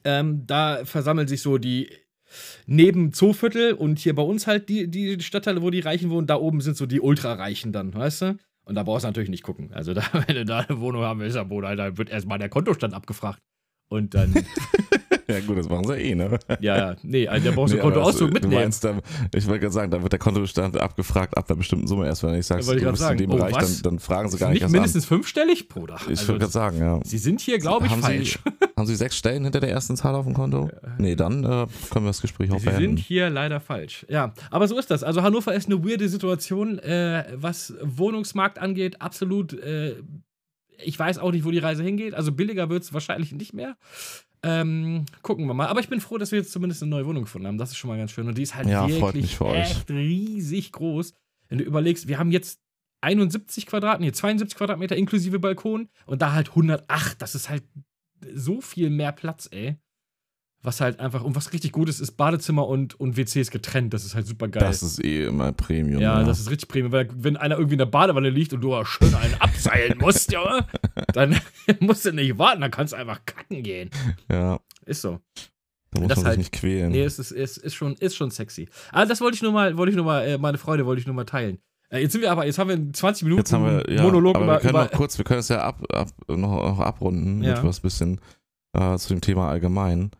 Ähm, 0.05 0.47
da 0.47 0.85
versammeln 0.85 1.27
sich 1.27 1.43
so 1.43 1.59
die 1.59 1.91
neben 2.67 3.13
Zooviertel 3.13 3.73
und 3.73 3.99
hier 3.99 4.15
bei 4.15 4.23
uns 4.23 4.47
halt 4.47 4.69
die, 4.69 4.89
die 4.89 5.21
Stadtteile, 5.21 5.61
wo 5.61 5.71
die 5.71 5.81
Reichen 5.81 6.09
wohnen, 6.11 6.29
da 6.29 6.37
oben 6.37 6.61
sind 6.61 6.77
so 6.77 6.87
die 6.87 7.01
Ultrareichen 7.01 7.73
dann, 7.73 7.93
weißt 7.93 8.23
du? 8.23 8.39
Und 8.63 8.77
da 8.77 8.85
brauchst 8.85 9.03
du 9.03 9.09
natürlich 9.09 9.29
nicht 9.29 9.43
gucken. 9.43 9.73
Also 9.73 9.93
da, 9.93 10.05
wenn 10.27 10.37
du 10.37 10.45
da 10.45 10.61
eine 10.61 10.79
Wohnung 10.81 11.03
haben 11.03 11.19
willst, 11.19 11.37
Boden, 11.49 11.67
Alter, 11.67 11.99
wird 11.99 12.11
erstmal 12.11 12.39
der 12.39 12.49
Kontostand 12.49 12.95
abgefragt. 12.95 13.41
Und 13.89 14.15
dann, 14.15 14.33
Ja, 15.31 15.41
gut, 15.41 15.59
das 15.59 15.69
machen 15.69 15.87
sie 15.87 15.95
eh, 15.95 16.15
ne? 16.15 16.39
ja, 16.61 16.77
ja, 16.77 16.97
nee, 17.03 17.29
also 17.29 17.49
da 17.51 17.55
brauchst 17.55 17.73
du 17.75 17.77
Nee, 17.77 17.83
Kontoauszug 17.83 18.33
mitnehmen. 18.33 18.51
Du 18.55 18.59
meinst, 18.61 18.83
dann, 18.83 19.01
ich 19.35 19.47
wollte 19.47 19.61
gerade 19.61 19.75
sagen, 19.75 19.91
da 19.91 20.01
wird 20.03 20.13
der 20.13 20.19
Kontostand 20.19 20.79
abgefragt 20.81 21.37
ab 21.37 21.49
einer 21.49 21.57
bestimmten 21.59 21.87
Summe 21.87 22.07
erst, 22.07 22.23
wenn 22.23 22.35
ich 22.35 22.47
sagst, 22.47 22.69
Ja, 22.69 22.75
du 22.75 22.91
bist 22.91 23.03
grad 23.03 23.13
in 23.13 23.19
dem 23.19 23.31
sagen. 23.31 23.43
Oh, 23.43 23.47
Bereich, 23.47 23.57
dann, 23.57 23.83
dann 23.83 23.99
fragen 23.99 24.31
sie 24.31 24.39
gar 24.39 24.51
nicht 24.51 24.63
nicht 24.63 24.73
mindestens 24.73 25.05
fünfstellig, 25.05 25.69
Bruder. 25.69 25.95
an. 25.97 26.01
Ich 26.05 26.09
Also, 26.21 26.29
würde 26.29 26.39
gerade 26.41 26.53
sagen, 26.53 26.79
ja. 26.79 27.01
Sie 27.05 27.19
sind 27.19 27.41
hier, 27.41 27.59
glaube 27.59 27.87
ich, 27.87 27.93
Haben 27.93 28.01
Sie- 28.03 28.07
falsch. 28.09 28.39
Haben 28.77 28.87
Sie 28.87 28.95
sechs 28.97 29.17
Stellen 29.17 29.43
hinter 29.45 29.61
der 29.61 29.71
ersten 29.71 29.97
Zahl 29.97 30.15
auf 30.15 30.25
dem 30.25 30.35
Konto? 30.35 30.71
Nee, 30.99 31.17
dann 31.17 31.43
äh, 31.45 31.67
können 31.91 32.05
wir 32.05 32.11
das 32.11 32.21
Gespräch 32.21 32.51
auch 32.53 32.61
Sie 32.61 32.71
sind 32.71 32.99
hier 32.99 33.29
leider 33.29 33.61
falsch. 33.61 34.07
Ja, 34.09 34.33
aber 34.51 34.69
so 34.69 34.79
ist 34.79 34.91
das. 34.91 35.03
Also 35.03 35.23
Hannover 35.23 35.53
ist 35.53 35.67
eine 35.67 35.85
weirde 35.85 36.09
Situation, 36.09 36.79
äh, 36.79 37.25
was 37.35 37.75
Wohnungsmarkt 37.83 38.59
angeht. 38.61 39.03
Absolut. 39.03 39.53
Äh, 39.53 39.97
ich 40.85 40.97
weiß 40.97 41.19
auch 41.19 41.33
nicht, 41.33 41.45
wo 41.45 41.51
die 41.51 41.59
Reise 41.59 41.83
hingeht. 41.83 42.15
Also 42.15 42.31
billiger 42.31 42.71
wird 42.71 42.85
es 42.85 42.93
wahrscheinlich 42.93 43.33
nicht 43.33 43.53
mehr. 43.53 43.77
Ähm, 44.43 45.05
gucken 45.23 45.47
wir 45.47 45.55
mal. 45.55 45.67
Aber 45.67 45.81
ich 45.81 45.89
bin 45.89 46.01
froh, 46.01 46.19
dass 46.19 46.33
wir 46.33 46.39
jetzt 46.39 46.53
zumindest 46.53 46.83
eine 46.83 46.91
neue 46.91 47.07
Wohnung 47.07 47.25
gefunden 47.25 47.47
haben. 47.47 47.59
Das 47.59 47.71
ist 47.71 47.77
schon 47.77 47.89
mal 47.89 47.99
ganz 47.99 48.13
schön. 48.13 48.29
Und 48.29 48.39
die 48.39 48.43
ist 48.43 48.55
halt 48.55 48.69
Ja, 48.69 48.89
wirklich 48.89 49.41
echt 49.41 49.91
riesig 49.91 50.73
groß. 50.73 51.13
Wenn 51.49 51.59
du 51.59 51.65
überlegst, 51.65 52.09
wir 52.09 52.19
haben 52.19 52.31
jetzt 52.31 52.61
71 53.01 53.67
Quadratmeter, 53.67 54.11
nee, 54.11 54.13
72 54.13 54.57
Quadratmeter 54.57 54.97
inklusive 54.97 55.39
Balkon 55.39 55.89
und 56.07 56.23
da 56.23 56.33
halt 56.33 56.51
108. 56.51 57.21
Das 57.21 57.35
ist 57.35 57.49
halt 57.49 57.65
so 58.35 58.61
viel 58.61 58.91
mehr 58.91 59.13
Platz, 59.13 59.49
ey. 59.51 59.77
Was 60.63 60.81
halt 60.81 60.99
einfach, 60.99 61.23
und 61.23 61.37
was 61.37 61.53
richtig 61.53 61.71
gut 61.71 61.89
ist, 61.89 62.01
ist 62.01 62.13
Badezimmer 62.17 62.67
und, 62.67 62.99
und 62.99 63.17
WCs 63.17 63.51
getrennt. 63.53 63.95
Das 63.95 64.05
ist 64.05 64.17
halt 64.17 64.27
super 64.27 64.49
geil. 64.49 64.63
Das 64.65 64.83
ist 64.83 65.03
eh 65.05 65.25
immer 65.27 65.53
Premium. 65.53 66.01
ja, 66.03 66.25
das 66.25 66.41
ist 66.41 66.51
richtig 66.51 66.69
Premium, 66.69 66.91
weil 66.91 67.09
wenn 67.15 67.37
einer 67.37 67.55
irgendwie 67.57 67.75
in 67.75 67.79
der 67.79 67.87
Badewanne 67.87 68.29
liegt 68.29 68.53
und 68.53 68.61
du 68.61 68.75
auch 68.75 68.85
schön 68.85 69.15
einen 69.15 69.35
abseilen 69.41 69.99
musst, 69.99 70.33
Junge, 70.33 70.67
dann 71.13 71.41
musst 71.81 72.05
du 72.07 72.13
nicht 72.13 72.39
warten, 72.39 72.61
dann 72.61 72.73
kannst 72.73 72.93
du 72.93 72.97
einfach 72.97 73.21
kacken 73.25 73.63
gehen. 73.63 73.91
ja, 74.29 74.59
Ist 74.85 75.03
so. 75.03 75.21
da 75.93 76.01
muss 76.01 76.09
Das 76.09 76.17
man 76.19 76.27
halt- 76.27 76.35
sich 76.35 76.39
nicht 76.51 76.53
quälen. 76.53 76.91
Nee, 76.91 77.05
es 77.05 77.21
ist, 77.21 77.31
es 77.31 77.57
ist, 77.57 77.75
schon, 77.77 77.95
ist 77.95 78.17
schon 78.17 78.33
sexy. 78.33 78.69
Aber 78.91 79.07
das 79.07 79.21
wollte 79.21 79.37
ich 79.37 79.43
nur 79.43 79.53
mal, 79.53 79.77
wollte 79.77 79.91
ich 79.91 79.97
nur 79.97 80.05
mal, 80.07 80.27
äh, 80.27 80.39
meine 80.39 80.59
Freude 80.59 80.85
wollte 80.87 80.99
ich 81.01 81.07
nur 81.07 81.15
mal 81.15 81.25
teilen. 81.25 81.59
Äh, 81.91 82.01
jetzt 82.01 82.13
sind 82.13 82.21
wir 82.23 82.33
aber, 82.33 82.47
jetzt 82.47 82.59
haben 82.59 82.67
wir 82.69 82.75
in 82.75 82.93
20 82.93 83.23
Minuten 83.23 83.39
Jetzt 83.43 83.53
haben 83.53 83.65
wir, 83.65 83.89
ja, 83.95 84.03
Monolog 84.03 84.35
aber 84.35 84.45
über, 84.45 84.53
wir 84.55 84.59
können 84.61 84.71
über 84.71 84.85
noch 84.85 84.91
kurz, 84.91 85.17
wir 85.19 85.25
können 85.25 85.39
es 85.41 85.49
ja 85.49 85.63
ab, 85.63 85.81
ab, 85.93 86.09
noch, 86.27 86.37
noch 86.37 86.81
abrunden 86.81 87.45
Ja. 87.45 87.55
mit 87.55 87.65
was 87.65 87.79
bisschen 87.79 88.21
äh, 88.77 88.97
zu 88.99 89.11
dem 89.11 89.21
Thema 89.21 89.49
allgemein. 89.49 90.11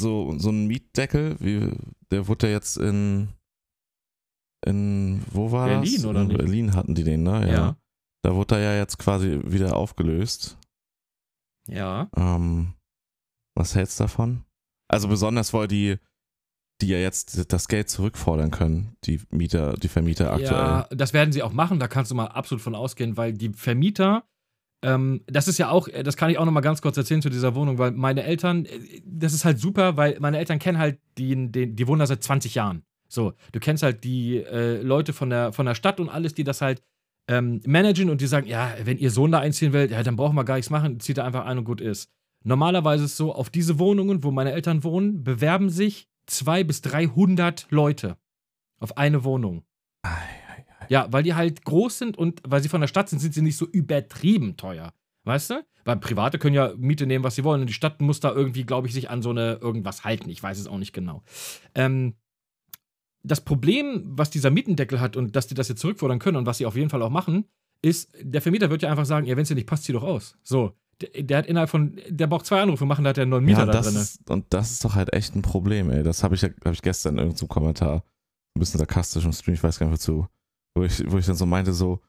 So, 0.00 0.36
so 0.38 0.50
ein 0.50 0.66
Mietdeckel, 0.66 1.36
wie, 1.40 1.70
der 2.10 2.26
wurde 2.26 2.48
ja 2.48 2.54
jetzt 2.54 2.76
in, 2.76 3.28
in, 4.66 5.22
wo 5.30 5.52
war 5.52 5.68
Berlin, 5.68 5.94
das? 5.94 6.04
oder 6.04 6.22
in 6.22 6.28
nicht? 6.28 6.38
Berlin 6.38 6.74
hatten 6.74 6.94
die 6.94 7.04
den, 7.04 7.22
ne? 7.22 7.50
Ja. 7.50 7.76
Da 8.22 8.34
wurde 8.34 8.56
er 8.56 8.72
ja 8.72 8.78
jetzt 8.78 8.98
quasi 8.98 9.40
wieder 9.44 9.76
aufgelöst. 9.76 10.58
Ja. 11.68 12.08
Ähm, 12.16 12.74
was 13.56 13.74
hältst 13.74 14.00
du 14.00 14.04
davon? 14.04 14.44
Also 14.88 15.08
besonders, 15.08 15.52
weil 15.52 15.68
die, 15.68 15.98
die 16.80 16.88
ja 16.88 16.98
jetzt 16.98 17.52
das 17.52 17.68
Geld 17.68 17.88
zurückfordern 17.88 18.50
können, 18.50 18.96
die 19.04 19.20
Mieter, 19.30 19.74
die 19.74 19.88
Vermieter 19.88 20.32
aktuell. 20.32 20.50
Ja, 20.50 20.88
das 20.90 21.12
werden 21.12 21.32
sie 21.32 21.42
auch 21.42 21.52
machen, 21.52 21.78
da 21.78 21.86
kannst 21.88 22.10
du 22.10 22.14
mal 22.14 22.26
absolut 22.26 22.62
von 22.62 22.74
ausgehen, 22.74 23.16
weil 23.16 23.32
die 23.32 23.50
Vermieter, 23.50 24.24
ähm, 24.84 25.22
das 25.26 25.48
ist 25.48 25.58
ja 25.58 25.70
auch, 25.70 25.88
äh, 25.88 26.02
das 26.02 26.16
kann 26.16 26.28
ich 26.30 26.38
auch 26.38 26.44
noch 26.44 26.52
mal 26.52 26.60
ganz 26.60 26.82
kurz 26.82 26.96
erzählen 26.96 27.22
zu 27.22 27.30
dieser 27.30 27.54
Wohnung, 27.54 27.78
weil 27.78 27.92
meine 27.92 28.22
Eltern, 28.22 28.66
äh, 28.66 29.00
das 29.06 29.32
ist 29.32 29.44
halt 29.44 29.58
super, 29.58 29.96
weil 29.96 30.18
meine 30.20 30.38
Eltern 30.38 30.58
kennen 30.58 30.78
halt 30.78 30.98
die, 31.16 31.50
den, 31.50 31.74
die 31.74 31.88
wohnen 31.88 32.00
da 32.00 32.06
seit 32.06 32.22
20 32.22 32.54
Jahren. 32.54 32.82
So, 33.08 33.32
du 33.52 33.60
kennst 33.60 33.82
halt 33.82 34.04
die 34.04 34.36
äh, 34.38 34.82
Leute 34.82 35.12
von 35.12 35.30
der, 35.30 35.52
von 35.52 35.64
der 35.64 35.74
Stadt 35.74 36.00
und 36.00 36.10
alles, 36.10 36.34
die 36.34 36.44
das 36.44 36.60
halt 36.60 36.82
ähm, 37.28 37.62
managen 37.66 38.10
und 38.10 38.20
die 38.20 38.26
sagen, 38.26 38.46
ja, 38.46 38.74
wenn 38.84 38.98
ihr 38.98 39.10
Sohn 39.10 39.32
da 39.32 39.38
einziehen 39.38 39.72
will, 39.72 39.90
ja, 39.90 40.02
dann 40.02 40.16
brauchen 40.16 40.36
wir 40.36 40.44
gar 40.44 40.56
nichts 40.56 40.70
machen, 40.70 41.00
zieht 41.00 41.16
er 41.16 41.24
einfach 41.24 41.46
ein 41.46 41.58
und 41.58 41.64
gut 41.64 41.80
ist. 41.80 42.10
Normalerweise 42.42 43.04
ist 43.04 43.12
es 43.12 43.16
so, 43.16 43.34
auf 43.34 43.48
diese 43.48 43.78
Wohnungen, 43.78 44.22
wo 44.22 44.30
meine 44.30 44.52
Eltern 44.52 44.84
wohnen, 44.84 45.24
bewerben 45.24 45.70
sich 45.70 46.08
zwei 46.26 46.62
bis 46.62 46.82
300 46.82 47.68
Leute 47.70 48.18
auf 48.80 48.98
eine 48.98 49.24
Wohnung. 49.24 49.64
Ei. 50.02 50.43
Ja, 50.88 51.06
weil 51.10 51.22
die 51.22 51.34
halt 51.34 51.64
groß 51.64 51.98
sind 51.98 52.18
und 52.18 52.40
weil 52.46 52.62
sie 52.62 52.68
von 52.68 52.80
der 52.80 52.88
Stadt 52.88 53.08
sind, 53.08 53.18
sind 53.18 53.34
sie 53.34 53.42
nicht 53.42 53.56
so 53.56 53.66
übertrieben 53.66 54.56
teuer. 54.56 54.92
Weißt 55.24 55.50
du? 55.50 55.64
Weil 55.84 55.96
Private 55.96 56.38
können 56.38 56.54
ja 56.54 56.72
Miete 56.76 57.06
nehmen, 57.06 57.24
was 57.24 57.34
sie 57.34 57.44
wollen. 57.44 57.62
Und 57.62 57.66
die 57.68 57.74
Stadt 57.74 58.00
muss 58.00 58.20
da 58.20 58.32
irgendwie, 58.32 58.64
glaube 58.64 58.86
ich, 58.86 58.94
sich 58.94 59.10
an 59.10 59.22
so 59.22 59.30
eine 59.30 59.54
irgendwas 59.60 60.04
halten. 60.04 60.30
Ich 60.30 60.42
weiß 60.42 60.58
es 60.58 60.66
auch 60.66 60.78
nicht 60.78 60.92
genau. 60.92 61.22
Ähm, 61.74 62.14
das 63.22 63.40
Problem, 63.40 64.02
was 64.06 64.30
dieser 64.30 64.50
Mietendeckel 64.50 65.00
hat 65.00 65.16
und 65.16 65.34
dass 65.34 65.46
die 65.46 65.54
das 65.54 65.68
jetzt 65.68 65.80
zurückfordern 65.80 66.18
können 66.18 66.36
und 66.36 66.46
was 66.46 66.58
sie 66.58 66.66
auf 66.66 66.76
jeden 66.76 66.90
Fall 66.90 67.02
auch 67.02 67.10
machen, 67.10 67.46
ist, 67.82 68.12
der 68.20 68.42
Vermieter 68.42 68.70
wird 68.70 68.82
ja 68.82 68.90
einfach 68.90 69.06
sagen, 69.06 69.26
ja, 69.26 69.36
wenn 69.36 69.42
es 69.42 69.48
dir 69.48 69.54
nicht 69.54 69.66
passt, 69.66 69.84
zieh 69.84 69.92
doch 69.92 70.02
aus. 70.02 70.36
So. 70.42 70.72
Der, 71.00 71.22
der 71.22 71.38
hat 71.38 71.46
innerhalb 71.46 71.70
von, 71.70 71.98
der 72.08 72.26
braucht 72.26 72.46
zwei 72.46 72.60
Anrufe 72.60 72.86
machen, 72.86 73.02
da 73.02 73.10
hat 73.10 73.18
er 73.18 73.22
einen 73.22 73.30
neuen 73.30 73.44
Mieter 73.44 73.66
ja, 73.66 73.72
da 73.72 73.80
drin. 73.80 73.96
ist, 73.96 74.30
und 74.30 74.46
das 74.50 74.70
ist 74.70 74.84
doch 74.84 74.94
halt 74.94 75.12
echt 75.12 75.34
ein 75.34 75.42
Problem, 75.42 75.90
ey. 75.90 76.02
Das 76.02 76.22
habe 76.22 76.34
ich 76.34 76.42
ja, 76.42 76.50
habe 76.64 76.74
ich 76.74 76.82
gestern 76.82 77.14
in 77.14 77.24
irgendeinem 77.24 77.48
Kommentar 77.48 78.04
ein 78.54 78.60
bisschen 78.60 78.78
sarkastisch 78.78 79.24
im 79.24 79.32
Stream, 79.32 79.54
ich 79.54 79.62
weiß 79.62 79.78
gar 79.78 79.86
nicht 79.86 79.94
wozu, 79.94 80.28
wo 80.74 80.82
ich, 80.84 81.02
wo 81.10 81.18
ich 81.18 81.26
dann 81.26 81.36
so 81.36 81.46
meinte, 81.46 81.72
so, 81.72 82.00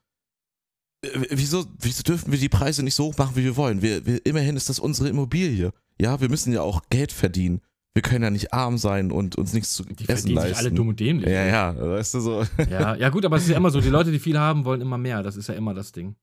äh, 1.03 1.09
wieso, 1.31 1.65
wieso 1.79 2.03
dürfen 2.03 2.31
wir 2.31 2.39
die 2.39 2.49
Preise 2.49 2.83
nicht 2.83 2.95
so 2.95 3.05
hoch 3.05 3.17
machen, 3.17 3.35
wie 3.35 3.43
wir 3.43 3.55
wollen? 3.57 3.81
Wir, 3.81 4.05
wir, 4.05 4.25
immerhin 4.25 4.55
ist 4.55 4.69
das 4.69 4.79
unsere 4.79 5.09
Immobilie. 5.09 5.71
Ja, 5.99 6.19
wir 6.19 6.29
müssen 6.29 6.51
ja 6.53 6.61
auch 6.61 6.81
Geld 6.89 7.11
verdienen. 7.11 7.61
Wir 7.93 8.01
können 8.01 8.23
ja 8.25 8.29
nicht 8.29 8.51
arm 8.53 8.77
sein 8.77 9.09
und 9.11 9.37
uns 9.37 9.53
nichts 9.53 9.73
zu 9.73 9.83
Die 9.83 9.91
essen 9.91 10.05
verdienen 10.05 10.25
sich 10.25 10.35
leisten. 10.35 10.57
alle 10.57 10.71
dumm 10.73 10.89
und 10.89 10.99
dämlich. 10.99 11.29
ja, 11.29 11.45
ja, 11.45 11.77
weißt 11.77 12.15
du 12.15 12.19
so. 12.19 12.43
Ja, 12.69 12.95
ja, 12.95 13.09
gut, 13.09 13.23
aber 13.23 13.37
es 13.37 13.43
ist 13.43 13.49
ja 13.49 13.55
immer 13.57 13.69
so, 13.69 13.79
die 13.79 13.87
Leute, 13.89 14.11
die 14.11 14.19
viel 14.19 14.37
haben, 14.37 14.65
wollen 14.65 14.81
immer 14.81 14.97
mehr. 14.97 15.23
Das 15.23 15.37
ist 15.37 15.47
ja 15.47 15.53
immer 15.55 15.73
das 15.73 15.93
Ding. 15.93 16.15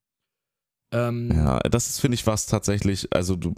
Ähm, 0.93 1.31
Ja, 1.35 1.61
das 1.61 1.89
ist, 1.89 2.01
finde 2.01 2.17
ich, 2.17 2.27
was 2.27 2.45
tatsächlich, 2.45 3.09
also 3.15 3.37
du, 3.37 3.55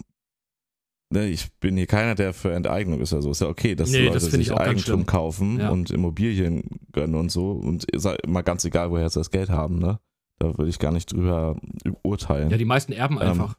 ne, 1.12 1.26
ich 1.26 1.52
bin 1.60 1.76
hier 1.76 1.86
keiner, 1.86 2.14
der 2.14 2.32
für 2.34 2.52
Enteignung 2.52 3.00
ist, 3.00 3.12
also 3.12 3.30
ist 3.30 3.40
ja 3.40 3.48
okay, 3.48 3.74
dass 3.74 3.90
Nee, 3.90 3.98
die 3.98 4.04
Leute 4.06 4.18
das 4.20 4.30
sich 4.30 4.52
Eigentum 4.52 5.06
kaufen 5.06 5.60
Ja. 5.60 5.70
und 5.70 5.90
Immobilien 5.90 6.80
gönnen 6.92 7.14
und 7.14 7.30
so 7.30 7.52
und 7.52 7.86
mal 8.26 8.42
ganz 8.42 8.64
egal, 8.64 8.90
woher 8.90 9.08
sie 9.10 9.20
das 9.20 9.30
Geld 9.30 9.50
haben, 9.50 9.78
ne? 9.78 10.00
Da 10.38 10.58
würde 10.58 10.68
ich 10.68 10.78
gar 10.80 10.90
nicht 10.92 11.12
drüber 11.12 11.56
urteilen. 12.02 12.50
ja, 12.50 12.56
die 12.56 12.64
meisten 12.64 12.92
erben 12.92 13.16
Ähm, 13.20 13.28
einfach. 13.28 13.56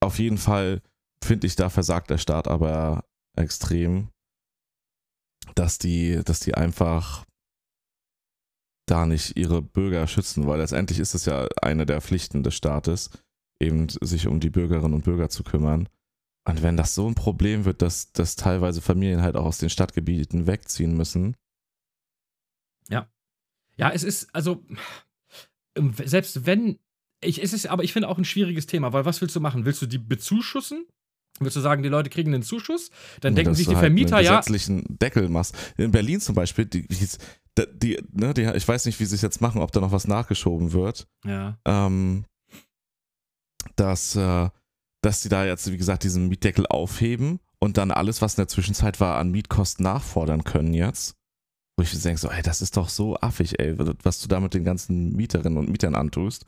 Auf 0.00 0.18
jeden 0.18 0.38
Fall 0.38 0.80
finde 1.22 1.46
ich, 1.46 1.56
da 1.56 1.68
versagt 1.68 2.08
der 2.10 2.18
Staat 2.18 2.48
aber 2.48 3.04
extrem, 3.36 4.08
dass 5.54 5.78
die, 5.78 6.20
dass 6.24 6.40
die 6.40 6.54
einfach 6.54 7.24
da 8.88 9.04
nicht 9.06 9.36
ihre 9.36 9.62
Bürger 9.62 10.06
schützen, 10.06 10.46
weil 10.46 10.58
letztendlich 10.60 10.98
ist 11.00 11.14
es 11.14 11.24
ja 11.26 11.46
eine 11.60 11.86
der 11.86 12.00
Pflichten 12.00 12.42
des 12.42 12.54
Staates, 12.54 13.10
eben 13.60 13.88
sich 13.88 14.28
um 14.28 14.38
die 14.40 14.50
Bürgerinnen 14.50 14.94
und 14.94 15.04
Bürger 15.04 15.28
zu 15.28 15.42
kümmern. 15.42 15.88
Und 16.46 16.62
wenn 16.62 16.76
das 16.76 16.94
so 16.94 17.08
ein 17.08 17.14
Problem 17.14 17.64
wird, 17.64 17.82
dass, 17.82 18.12
dass 18.12 18.36
teilweise 18.36 18.80
Familien 18.80 19.22
halt 19.22 19.36
auch 19.36 19.44
aus 19.44 19.58
den 19.58 19.70
Stadtgebieten 19.70 20.46
wegziehen 20.46 20.96
müssen, 20.96 21.36
Ja, 23.76 23.90
es 23.90 24.02
ist, 24.02 24.34
also, 24.34 24.64
selbst 26.04 26.46
wenn, 26.46 26.78
ich, 27.22 27.42
es 27.42 27.52
ist, 27.52 27.66
aber 27.66 27.84
ich 27.84 27.92
finde 27.92 28.08
auch 28.08 28.18
ein 28.18 28.24
schwieriges 28.24 28.66
Thema, 28.66 28.92
weil 28.92 29.04
was 29.04 29.20
willst 29.20 29.36
du 29.36 29.40
machen? 29.40 29.64
Willst 29.64 29.82
du 29.82 29.86
die 29.86 29.98
bezuschussen? 29.98 30.86
Willst 31.38 31.56
du 31.56 31.60
sagen, 31.60 31.82
die 31.82 31.90
Leute 31.90 32.08
kriegen 32.08 32.32
einen 32.32 32.42
Zuschuss? 32.42 32.90
Dann 33.20 33.34
denken 33.34 33.50
dass 33.50 33.58
sich 33.58 33.66
die 33.66 33.74
halt 33.74 33.84
Vermieter, 33.84 34.20
ja, 34.20 34.38
gesetzlichen 34.38 34.84
Deckel 34.98 35.28
machst. 35.28 35.54
In 35.76 35.90
Berlin 35.90 36.20
zum 36.20 36.34
Beispiel, 36.34 36.64
die, 36.64 36.88
die, 36.88 37.08
die, 37.74 38.02
ne, 38.12 38.32
die, 38.32 38.44
ich 38.44 38.66
weiß 38.66 38.86
nicht, 38.86 38.98
wie 39.00 39.04
sie 39.04 39.16
es 39.16 39.22
jetzt 39.22 39.42
machen, 39.42 39.60
ob 39.60 39.70
da 39.72 39.80
noch 39.80 39.92
was 39.92 40.08
nachgeschoben 40.08 40.72
wird. 40.72 41.06
ja, 41.26 41.58
ähm, 41.66 42.24
dass, 43.74 44.16
äh, 44.16 44.48
dass 45.02 45.20
die 45.20 45.28
da 45.28 45.44
jetzt, 45.44 45.70
wie 45.70 45.76
gesagt, 45.76 46.04
diesen 46.04 46.28
Mietdeckel 46.28 46.66
aufheben 46.66 47.40
und 47.58 47.76
dann 47.76 47.90
alles, 47.90 48.22
was 48.22 48.34
in 48.34 48.42
der 48.42 48.48
Zwischenzeit 48.48 49.00
war, 49.00 49.16
an 49.18 49.30
Mietkosten 49.30 49.82
nachfordern 49.84 50.44
können 50.44 50.74
jetzt. 50.74 51.16
Wo 51.76 51.82
ich 51.82 51.90
denke 52.00 52.18
so, 52.20 52.28
ey, 52.30 52.42
das 52.42 52.62
ist 52.62 52.76
doch 52.76 52.88
so 52.88 53.16
affig, 53.16 53.58
ey, 53.58 53.74
was 54.02 54.20
du 54.20 54.28
da 54.28 54.40
mit 54.40 54.54
den 54.54 54.64
ganzen 54.64 55.12
Mieterinnen 55.14 55.58
und 55.58 55.68
Mietern 55.68 55.94
antust. 55.94 56.46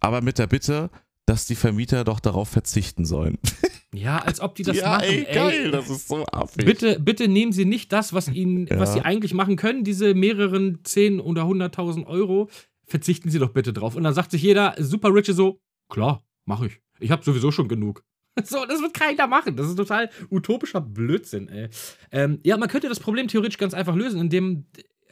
Aber 0.00 0.22
mit 0.22 0.38
der 0.38 0.46
Bitte, 0.46 0.90
dass 1.26 1.46
die 1.46 1.54
Vermieter 1.54 2.04
doch 2.04 2.18
darauf 2.18 2.48
verzichten 2.48 3.04
sollen. 3.04 3.38
ja, 3.94 4.18
als 4.18 4.40
ob 4.40 4.54
die 4.54 4.62
das 4.62 4.76
ja, 4.76 4.88
machen. 4.88 5.04
ey, 5.04 5.24
geil, 5.32 5.70
das 5.70 5.88
ist 5.90 6.08
so 6.08 6.24
affig. 6.26 6.64
Bitte, 6.64 6.98
bitte 6.98 7.28
nehmen 7.28 7.52
Sie 7.52 7.64
nicht 7.66 7.92
das, 7.92 8.12
was 8.12 8.28
Ihnen, 8.28 8.66
Ja. 8.70 8.78
was 8.80 8.94
Sie 8.94 9.02
eigentlich 9.02 9.34
machen 9.34 9.56
können, 9.56 9.84
diese 9.84 10.14
mehreren 10.14 10.80
10 10.82 11.20
oder 11.20 11.42
100.000 11.42 12.06
Euro, 12.06 12.48
verzichten 12.86 13.30
Sie 13.30 13.38
doch 13.38 13.50
bitte 13.50 13.72
drauf. 13.72 13.96
Und 13.96 14.02
dann 14.02 14.14
sagt 14.14 14.30
sich 14.30 14.42
jeder 14.42 14.74
super 14.78 15.14
Riche 15.14 15.34
so, 15.34 15.60
klar, 15.88 16.22
mache 16.46 16.66
ich. 16.66 16.80
Ich 17.00 17.10
habe 17.10 17.24
sowieso 17.24 17.50
schon 17.50 17.68
genug. 17.68 18.04
So, 18.44 18.64
das 18.64 18.80
wird 18.80 18.94
keiner 18.94 19.26
machen. 19.26 19.56
Das 19.56 19.66
ist 19.66 19.76
total 19.76 20.08
utopischer 20.30 20.80
Blödsinn, 20.80 21.48
ey. 21.48 21.68
Ähm, 22.12 22.38
ja, 22.44 22.56
man 22.56 22.68
könnte 22.68 22.88
das 22.88 23.00
Problem 23.00 23.28
theoretisch 23.28 23.58
ganz 23.58 23.74
einfach 23.74 23.94
lösen, 23.94 24.20
indem 24.20 24.66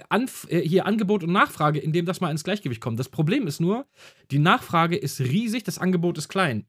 Anf 0.09 0.47
äh, 0.51 0.61
hier 0.61 0.87
Angebot 0.87 1.25
und 1.25 1.33
Nachfrage, 1.33 1.79
indem 1.79 2.07
das 2.07 2.21
mal 2.21 2.31
ins 2.31 2.45
Gleichgewicht 2.45 2.81
kommt. 2.81 2.99
Das 2.99 3.09
Problem 3.09 3.47
ist 3.47 3.61
nur, 3.61 3.87
die 4.31 4.39
Nachfrage 4.39 4.97
ist 4.97 5.21
riesig, 5.21 5.65
das 5.65 5.79
Angebot 5.79 6.19
ist 6.19 6.29
klein. 6.29 6.67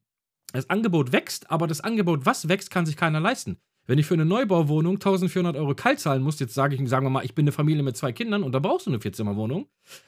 Das 0.52 0.70
Angebot 0.70 1.12
wächst, 1.12 1.50
aber 1.52 1.68
das 1.68 1.82
Angebot, 1.82 2.26
was 2.26 2.50
wächst, 2.50 2.72
kann 2.72 2.86
sich 2.86 2.98
keiner 2.98 3.20
leisten. 3.20 3.58
Wenn 3.86 4.00
ich 4.00 4.06
für 4.06 4.14
eine 4.16 4.26
Neubauwohnung 4.26 4.96
1400 4.96 5.56
Euro 5.56 5.74
kalt 5.74 6.00
zahlen 6.00 6.22
muss, 6.22 6.40
jetzt 6.40 6.54
sage 6.54 6.76
ich, 6.76 6.90
sagen 6.90 7.06
wir 7.06 7.10
mal, 7.10 7.26
ich 7.26 7.34
bin 7.34 7.44
eine 7.44 7.52
Familie 7.52 7.84
mit 7.84 7.98
zwei 7.98 8.12
Kindern 8.12 8.44
und 8.44 8.52
da 8.52 8.60
brauchst 8.60 8.86
du 8.86 8.92
eine 8.92 9.02
Vierzimmerwohnung, 9.02 9.68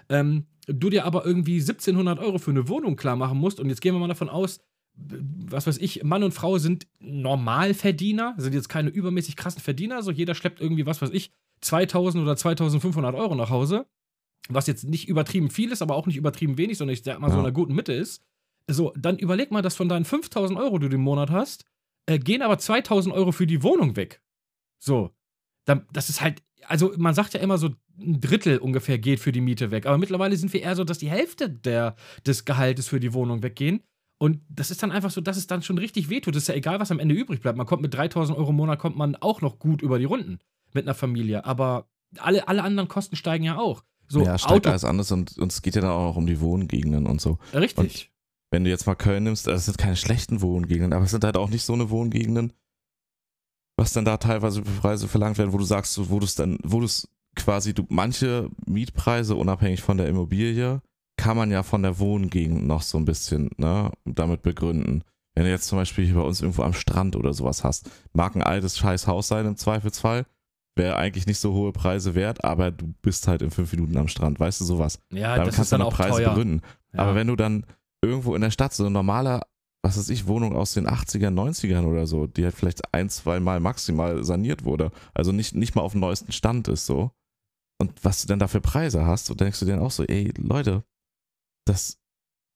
ähm, 0.09 0.45
du 0.67 0.89
dir 0.89 1.05
aber 1.05 1.25
irgendwie 1.25 1.59
1700 1.59 2.19
Euro 2.19 2.37
für 2.37 2.51
eine 2.51 2.67
Wohnung 2.67 2.95
klar 2.95 3.15
machen 3.15 3.39
musst 3.39 3.59
und 3.59 3.69
jetzt 3.69 3.81
gehen 3.81 3.95
wir 3.95 3.99
mal 3.99 4.07
davon 4.07 4.29
aus, 4.29 4.59
was 4.95 5.67
weiß 5.67 5.77
ich, 5.77 6.03
Mann 6.03 6.23
und 6.23 6.33
Frau 6.33 6.57
sind 6.57 6.87
Normalverdiener, 6.99 8.35
sind 8.37 8.53
jetzt 8.53 8.69
keine 8.69 8.89
übermäßig 8.89 9.35
krassen 9.35 9.61
Verdiener, 9.61 10.03
so 10.03 10.11
jeder 10.11 10.35
schleppt 10.35 10.61
irgendwie, 10.61 10.85
was 10.85 11.01
weiß 11.01 11.09
ich, 11.11 11.31
2000 11.61 12.23
oder 12.23 12.35
2500 12.35 13.15
Euro 13.15 13.35
nach 13.35 13.49
Hause, 13.49 13.85
was 14.49 14.67
jetzt 14.67 14.83
nicht 14.83 15.07
übertrieben 15.07 15.49
viel 15.49 15.71
ist, 15.71 15.81
aber 15.81 15.95
auch 15.95 16.07
nicht 16.07 16.17
übertrieben 16.17 16.57
wenig, 16.57 16.77
sondern 16.77 16.93
ich 16.93 17.03
sag 17.03 17.19
mal 17.19 17.27
so 17.29 17.33
in 17.33 17.39
Ja. 17.39 17.45
einer 17.45 17.53
guten 17.53 17.75
Mitte 17.75 17.93
ist. 17.93 18.23
So, 18.67 18.93
dann 18.97 19.17
überleg 19.17 19.51
mal, 19.51 19.61
dass 19.61 19.75
von 19.75 19.89
deinen 19.89 20.05
5000 20.05 20.57
Euro, 20.59 20.79
die 20.79 20.89
du 20.89 20.95
im 20.95 21.01
Monat 21.01 21.29
hast, 21.29 21.65
äh, 22.05 22.19
gehen 22.19 22.41
aber 22.41 22.57
2000 22.57 23.13
Euro 23.13 23.31
für 23.31 23.47
die 23.47 23.63
Wohnung 23.63 23.95
weg. 23.95 24.21
So. 24.79 25.11
Dann, 25.65 25.85
das 25.93 26.09
ist 26.09 26.21
halt, 26.21 26.41
also 26.67 26.93
man 26.97 27.13
sagt 27.13 27.33
ja 27.33 27.39
immer 27.39 27.57
so, 27.57 27.69
ein 27.99 28.19
Drittel 28.19 28.57
ungefähr 28.57 28.97
geht 28.97 29.19
für 29.19 29.31
die 29.31 29.41
Miete 29.41 29.69
weg. 29.69 29.85
Aber 29.85 29.97
mittlerweile 29.97 30.35
sind 30.35 30.51
wir 30.53 30.61
eher 30.61 30.75
so, 30.75 30.83
dass 30.83 30.97
die 30.97 31.09
Hälfte 31.09 31.49
der, 31.49 31.95
des 32.25 32.45
Gehaltes 32.45 32.87
für 32.87 32.99
die 32.99 33.13
Wohnung 33.13 33.43
weggehen. 33.43 33.83
Und 34.21 34.39
das 34.49 34.69
ist 34.69 34.83
dann 34.83 34.91
einfach 34.91 35.09
so, 35.09 35.19
dass 35.19 35.35
es 35.35 35.47
dann 35.47 35.63
schon 35.63 35.79
richtig 35.79 36.09
wehtut. 36.11 36.35
Das 36.35 36.43
ist 36.43 36.47
ja 36.47 36.53
egal, 36.53 36.79
was 36.79 36.91
am 36.91 36.99
Ende 36.99 37.15
übrig 37.15 37.41
bleibt. 37.41 37.57
Man 37.57 37.65
kommt 37.65 37.81
mit 37.81 37.91
3000 37.91 38.37
Euro 38.37 38.51
im 38.51 38.55
Monat, 38.55 38.77
kommt 38.77 38.95
man 38.95 39.15
auch 39.15 39.41
noch 39.41 39.57
gut 39.57 39.81
über 39.81 39.97
die 39.97 40.05
Runden 40.05 40.37
mit 40.73 40.85
einer 40.85 40.93
Familie. 40.93 41.43
Aber 41.43 41.87
alle, 42.19 42.47
alle 42.47 42.61
anderen 42.61 42.87
Kosten 42.87 43.15
steigen 43.15 43.43
ja 43.43 43.57
auch. 43.57 43.81
So, 44.07 44.21
ja, 44.23 44.37
steigt 44.37 44.67
Auto. 44.67 44.69
alles 44.69 44.85
anders 44.85 45.11
und, 45.11 45.39
und 45.39 45.51
es 45.51 45.63
geht 45.63 45.73
ja 45.73 45.81
dann 45.81 45.89
auch 45.89 46.09
noch 46.09 46.17
um 46.17 46.27
die 46.27 46.39
Wohngegenden 46.39 47.07
und 47.07 47.19
so. 47.19 47.39
Richtig. 47.51 48.11
Wenn 48.51 48.63
du 48.63 48.69
jetzt 48.69 48.85
mal 48.85 48.93
Köln 48.93 49.23
nimmst, 49.23 49.47
das 49.47 49.65
sind 49.65 49.79
keine 49.79 49.95
schlechten 49.95 50.43
Wohngegenden, 50.43 50.93
aber 50.93 51.05
es 51.05 51.09
sind 51.09 51.23
halt 51.23 51.35
auch 51.35 51.49
nicht 51.49 51.63
so 51.63 51.73
eine 51.73 51.89
Wohngegenden, 51.89 52.53
was 53.75 53.91
dann 53.93 54.05
da 54.05 54.17
teilweise 54.17 54.63
für 54.63 54.81
Preise 54.81 55.07
verlangt 55.07 55.39
werden, 55.39 55.51
wo 55.51 55.57
du 55.57 55.65
sagst, 55.65 55.97
wo 56.11 56.19
du 56.19 56.25
es 56.25 56.35
dann, 56.35 56.59
wo 56.61 56.77
du 56.77 56.85
es 56.85 57.09
quasi, 57.35 57.73
du, 57.73 57.87
manche 57.89 58.51
Mietpreise, 58.67 59.33
unabhängig 59.35 59.81
von 59.81 59.97
der 59.97 60.09
Immobilie, 60.09 60.83
kann 61.21 61.37
man 61.37 61.51
ja 61.51 61.61
von 61.61 61.83
der 61.83 61.99
Wohngegend 61.99 62.65
noch 62.65 62.81
so 62.81 62.97
ein 62.97 63.05
bisschen 63.05 63.51
ne, 63.57 63.91
damit 64.05 64.41
begründen. 64.41 65.03
Wenn 65.35 65.43
du 65.43 65.51
jetzt 65.51 65.67
zum 65.67 65.77
Beispiel 65.77 66.03
hier 66.03 66.15
bei 66.15 66.21
uns 66.21 66.41
irgendwo 66.41 66.63
am 66.63 66.73
Strand 66.73 67.15
oder 67.15 67.31
sowas 67.31 67.63
hast, 67.63 67.91
mag 68.11 68.35
ein 68.35 68.41
altes 68.41 68.79
scheiß 68.79 69.05
Haus 69.05 69.27
sein 69.27 69.45
im 69.45 69.55
Zweifelsfall, 69.55 70.25
wäre 70.75 70.95
eigentlich 70.95 71.27
nicht 71.27 71.37
so 71.37 71.53
hohe 71.53 71.73
Preise 71.73 72.15
wert, 72.15 72.43
aber 72.43 72.71
du 72.71 72.95
bist 73.03 73.27
halt 73.27 73.43
in 73.43 73.51
fünf 73.51 73.71
Minuten 73.71 73.97
am 73.97 74.07
Strand, 74.07 74.39
weißt 74.39 74.61
du 74.61 74.65
sowas. 74.65 74.99
Ja, 75.13 75.35
Damit 75.35 75.49
das 75.49 75.55
kannst 75.57 75.67
ist 75.67 75.71
dann 75.73 75.81
du 75.81 75.85
auch 75.85 75.93
Preise 75.93 76.23
teuer. 76.23 76.29
begründen. 76.29 76.61
Ja. 76.91 77.01
Aber 77.01 77.13
wenn 77.13 77.27
du 77.27 77.35
dann 77.35 77.67
irgendwo 78.01 78.33
in 78.33 78.41
der 78.41 78.49
Stadt 78.49 78.73
so 78.73 78.83
eine 78.83 78.91
normale, 78.91 79.41
was 79.83 79.99
weiß 79.99 80.09
ich, 80.09 80.25
Wohnung 80.25 80.55
aus 80.55 80.73
den 80.73 80.87
80ern, 80.87 81.35
90ern 81.35 81.85
oder 81.85 82.07
so, 82.07 82.25
die 82.25 82.45
halt 82.45 82.55
vielleicht 82.55 82.95
ein, 82.95 83.09
zwei 83.09 83.39
Mal 83.39 83.59
maximal 83.59 84.23
saniert 84.23 84.65
wurde, 84.65 84.89
also 85.13 85.31
nicht, 85.31 85.53
nicht 85.53 85.75
mal 85.75 85.83
auf 85.83 85.91
dem 85.91 86.01
neuesten 86.01 86.31
Stand 86.31 86.67
ist 86.67 86.87
so, 86.87 87.11
und 87.79 88.03
was 88.03 88.21
du 88.23 88.27
denn 88.27 88.39
da 88.39 88.47
für 88.47 88.59
Preise 88.61 89.05
hast, 89.05 89.27
so 89.27 89.35
denkst 89.35 89.59
du 89.59 89.65
dir 89.67 89.79
auch 89.81 89.91
so, 89.91 90.03
ey, 90.03 90.33
Leute, 90.37 90.83
das, 91.65 91.99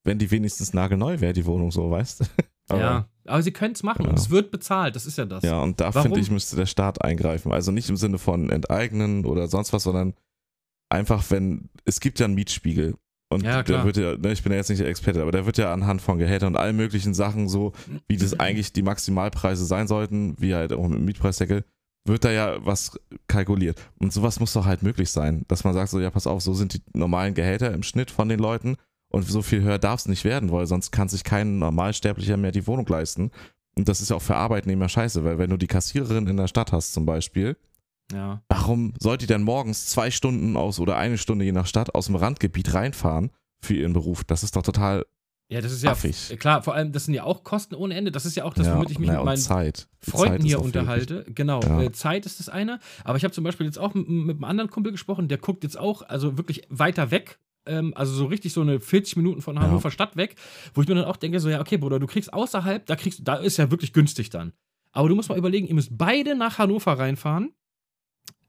wenn 0.04 0.20
die 0.20 0.30
wenigstens 0.32 0.74
nagelneu 0.74 1.20
wäre, 1.20 1.34
die 1.34 1.46
Wohnung 1.46 1.72
so, 1.72 1.90
weißt 1.92 2.22
du? 2.22 2.26
Aber- 2.70 2.80
ja, 2.80 3.10
aber 3.28 3.42
sie 3.44 3.52
können 3.52 3.74
es 3.74 3.84
machen 3.84 4.06
Ja. 4.06 4.10
und 4.12 4.18
es 4.20 4.30
wird 4.32 4.50
bezahlt, 4.52 4.96
das 4.96 5.06
ist 5.06 5.18
ja 5.20 5.26
das. 5.26 5.44
Ja, 5.44 5.62
und 5.62 5.80
da 5.82 5.92
finde 5.92 6.20
ich, 6.20 6.32
müsste 6.32 6.56
der 6.56 6.66
Staat 6.66 7.00
eingreifen. 7.04 7.52
Also 7.52 7.72
nicht 7.72 7.90
im 7.90 7.96
Sinne 7.96 8.18
von 8.18 8.50
enteignen 8.50 9.26
oder 9.26 9.48
sonst 9.48 9.72
was, 9.74 9.84
sondern 9.84 10.14
einfach, 10.90 11.24
wenn, 11.30 11.70
es 11.86 12.00
gibt 12.00 12.20
ja 12.20 12.26
einen 12.26 12.34
Mietspiegel. 12.36 12.96
Und 13.32 13.44
Ja, 13.44 13.62
der 13.64 13.84
wird 13.84 13.98
ja, 13.98 14.18
ne, 14.18 14.32
ich 14.32 14.42
bin 14.44 14.52
ja 14.52 14.58
jetzt 14.60 14.70
nicht 14.70 14.80
der 14.82 14.88
Experte, 14.88 15.22
aber 15.22 15.32
der 15.32 15.46
wird 15.46 15.58
ja 15.58 15.74
anhand 15.74 16.02
von 16.02 16.18
Gehältern 16.18 16.54
und 16.54 16.58
allen 16.60 16.76
möglichen 16.76 17.14
Sachen 17.16 17.48
so, 17.50 17.74
wie 18.08 18.18
das 18.18 18.40
eigentlich 18.40 18.74
die 18.74 18.84
Maximalpreise 18.84 19.66
sein 19.66 19.88
sollten, 19.88 20.36
wie 20.40 20.54
halt 20.56 20.72
auch 20.74 20.88
mit 20.88 20.98
dem 21.00 21.06
Mietpreisdeckel, 21.06 21.66
wird 22.08 22.24
da 22.24 22.32
ja 22.32 22.64
was 22.66 23.00
kalkuliert. 23.28 23.82
Und 24.00 24.14
sowas 24.14 24.40
muss 24.40 24.54
doch 24.54 24.66
halt 24.66 24.84
möglich 24.84 25.10
sein, 25.10 25.44
dass 25.48 25.64
man 25.64 25.74
sagt 25.74 25.90
so, 25.90 26.00
ja, 26.00 26.12
pass 26.12 26.28
auf, 26.28 26.42
so 26.42 26.54
sind 26.54 26.74
die 26.76 26.82
normalen 26.94 27.34
Gehälter 27.34 27.74
im 27.74 27.82
Schnitt 27.84 28.12
von 28.12 28.30
den 28.30 28.40
Leuten 28.40 28.78
und 29.16 29.28
so 29.28 29.42
viel 29.42 29.62
höher 29.62 29.80
darf 29.80 30.00
es 30.02 30.08
nicht 30.08 30.24
werden, 30.26 30.52
weil 30.52 30.66
sonst 30.68 30.92
kann 30.92 31.08
sich 31.10 31.24
kein 31.24 31.60
Normalsterblicher 31.60 32.38
mehr 32.38 32.52
die 32.52 32.68
Wohnung 32.68 32.86
leisten. 32.88 33.32
Und 33.78 33.88
das 33.90 34.02
ist 34.02 34.10
ja 34.10 34.16
auch 34.16 34.22
für 34.22 34.36
Arbeitnehmer 34.36 34.88
scheiße, 34.90 35.24
weil 35.24 35.38
wenn 35.38 35.50
du 35.50 35.58
die 35.58 35.68
Kassiererin 35.68 36.28
in 36.28 36.38
der 36.38 36.48
Stadt 36.48 36.72
hast 36.72 36.94
zum 36.94 37.06
Beispiel, 37.06 37.58
Ja. 38.12 38.42
warum 38.50 38.94
soll 39.00 39.18
die 39.18 39.28
denn 39.28 39.42
morgens 39.44 39.88
zwei 39.88 40.12
Stunden 40.12 40.56
aus 40.56 40.80
oder 40.80 40.98
eine 40.98 41.18
Stunde 41.18 41.44
je 41.46 41.52
nach 41.52 41.66
Stadt 41.68 41.96
aus 41.96 42.06
dem 42.06 42.16
Randgebiet 42.16 42.74
reinfahren 42.74 43.32
für 43.62 43.74
ihren 43.74 43.94
Beruf? 43.94 44.24
Das 44.24 44.44
ist 44.44 44.56
doch 44.56 44.62
total 44.64 45.06
Ja, 45.50 45.62
das 45.62 45.72
ist 45.72 45.84
ja 45.84 45.92
Affig. 45.92 46.38
klar, 46.40 46.64
vor 46.64 46.74
allem, 46.74 46.92
das 46.92 47.06
sind 47.06 47.14
ja 47.14 47.24
auch 47.24 47.44
Kosten 47.44 47.76
ohne 47.76 47.94
Ende. 47.96 48.12
Das 48.12 48.26
ist 48.26 48.36
ja 48.36 48.46
auch 48.46 48.54
das, 48.54 48.66
ja, 48.68 48.76
womit 48.76 48.92
ich 48.92 49.00
mich 49.00 49.10
na, 49.10 49.18
mit 49.18 49.26
meinen 49.26 49.38
Zeit. 49.38 49.78
Zeit 49.78 49.88
Freunden 50.02 50.38
ist 50.38 50.46
hier 50.46 50.60
auch 50.60 50.64
wirklich- 50.66 50.82
unterhalte. 50.82 51.26
Genau, 51.34 51.62
Ja. 51.62 51.82
äh, 51.84 51.92
Zeit 51.92 52.26
ist 52.26 52.40
das 52.40 52.50
eine. 52.50 52.80
Aber 53.04 53.18
ich 53.18 53.24
habe 53.24 53.34
zum 53.34 53.44
Beispiel 53.44 53.66
jetzt 53.68 53.78
auch 53.78 53.94
mit, 53.94 54.08
mit 54.10 54.36
einem 54.38 54.44
anderen 54.44 54.70
Kumpel 54.72 54.92
gesprochen, 54.92 55.28
der 55.28 55.38
guckt 55.38 55.64
jetzt 55.64 55.78
auch, 55.78 56.02
also 56.02 56.38
wirklich 56.38 56.64
weiter 56.70 57.12
weg. 57.12 57.40
Ähm, 57.66 57.94
also 57.96 58.14
so 58.14 58.26
richtig 58.26 58.54
so 58.54 58.62
eine 58.62 58.80
40 58.80 59.18
Minuten 59.18 59.42
von 59.42 59.56
Ja. 59.56 59.64
Hannover 59.64 59.92
Stadt 59.92 60.16
weg, 60.16 60.36
wo 60.74 60.82
ich 60.82 60.88
mir 60.88 60.96
dann 60.96 61.06
auch 61.06 61.18
denke, 61.18 61.40
so, 61.40 61.50
ja, 61.50 61.60
okay, 61.60 61.78
Bruder, 61.78 62.00
du 62.00 62.08
kriegst 62.08 62.34
außerhalb, 62.34 62.86
da 62.86 62.96
kriegst 62.96 63.22
da 63.28 63.36
ist 63.36 63.58
ja 63.58 63.72
wirklich 63.72 63.94
günstig 63.94 64.30
dann. 64.30 64.54
Aber 64.92 65.10
du 65.10 65.16
musst 65.16 65.30
mal 65.30 65.38
überlegen, 65.38 65.68
ihr 65.68 65.76
müsst 65.76 65.98
beide 65.98 66.36
nach 66.36 66.58
Hannover 66.58 66.98
reinfahren. 66.98 67.54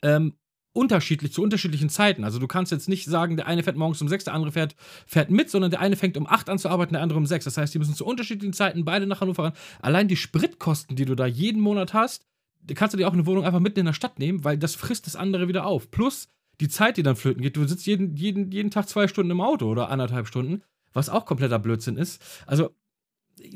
Ähm, 0.02 0.34
unterschiedlich, 0.76 1.32
zu 1.32 1.42
unterschiedlichen 1.42 1.88
Zeiten. 1.88 2.22
Also 2.22 2.38
du 2.38 2.46
kannst 2.46 2.70
jetzt 2.70 2.88
nicht 2.88 3.06
sagen, 3.06 3.36
der 3.36 3.46
eine 3.46 3.62
fährt 3.62 3.76
morgens 3.76 4.00
um 4.02 4.08
sechs, 4.08 4.24
der 4.24 4.34
andere 4.34 4.52
fährt, 4.52 4.76
fährt 5.06 5.30
mit, 5.30 5.48
sondern 5.50 5.70
der 5.70 5.80
eine 5.80 5.96
fängt 5.96 6.16
um 6.18 6.26
acht 6.26 6.50
an 6.50 6.58
zu 6.58 6.68
arbeiten, 6.68 6.92
der 6.92 7.02
andere 7.02 7.18
um 7.18 7.26
sechs. 7.26 7.46
Das 7.46 7.56
heißt, 7.56 7.74
die 7.74 7.78
müssen 7.78 7.94
zu 7.94 8.04
unterschiedlichen 8.04 8.52
Zeiten 8.52 8.84
beide 8.84 9.06
nach 9.06 9.22
Hannover 9.22 9.44
ran. 9.44 9.52
Allein 9.80 10.06
die 10.06 10.16
Spritkosten, 10.16 10.94
die 10.94 11.06
du 11.06 11.14
da 11.14 11.26
jeden 11.26 11.60
Monat 11.60 11.94
hast, 11.94 12.26
kannst 12.74 12.92
du 12.92 12.98
dir 12.98 13.08
auch 13.08 13.14
eine 13.14 13.26
Wohnung 13.26 13.44
einfach 13.44 13.60
mitten 13.60 13.80
in 13.80 13.86
der 13.86 13.94
Stadt 13.94 14.18
nehmen, 14.18 14.44
weil 14.44 14.58
das 14.58 14.74
frisst 14.74 15.06
das 15.06 15.16
andere 15.16 15.48
wieder 15.48 15.66
auf. 15.66 15.90
Plus 15.90 16.28
die 16.60 16.68
Zeit, 16.68 16.96
die 16.96 17.02
dann 17.02 17.16
flöten 17.16 17.42
geht. 17.42 17.56
Du 17.56 17.66
sitzt 17.66 17.86
jeden, 17.86 18.16
jeden, 18.16 18.50
jeden 18.50 18.70
Tag 18.70 18.88
zwei 18.88 19.08
Stunden 19.08 19.30
im 19.30 19.40
Auto 19.40 19.66
oder 19.66 19.90
anderthalb 19.90 20.26
Stunden, 20.26 20.62
was 20.92 21.08
auch 21.08 21.26
kompletter 21.26 21.58
Blödsinn 21.58 21.96
ist. 21.96 22.22
Also, 22.46 22.70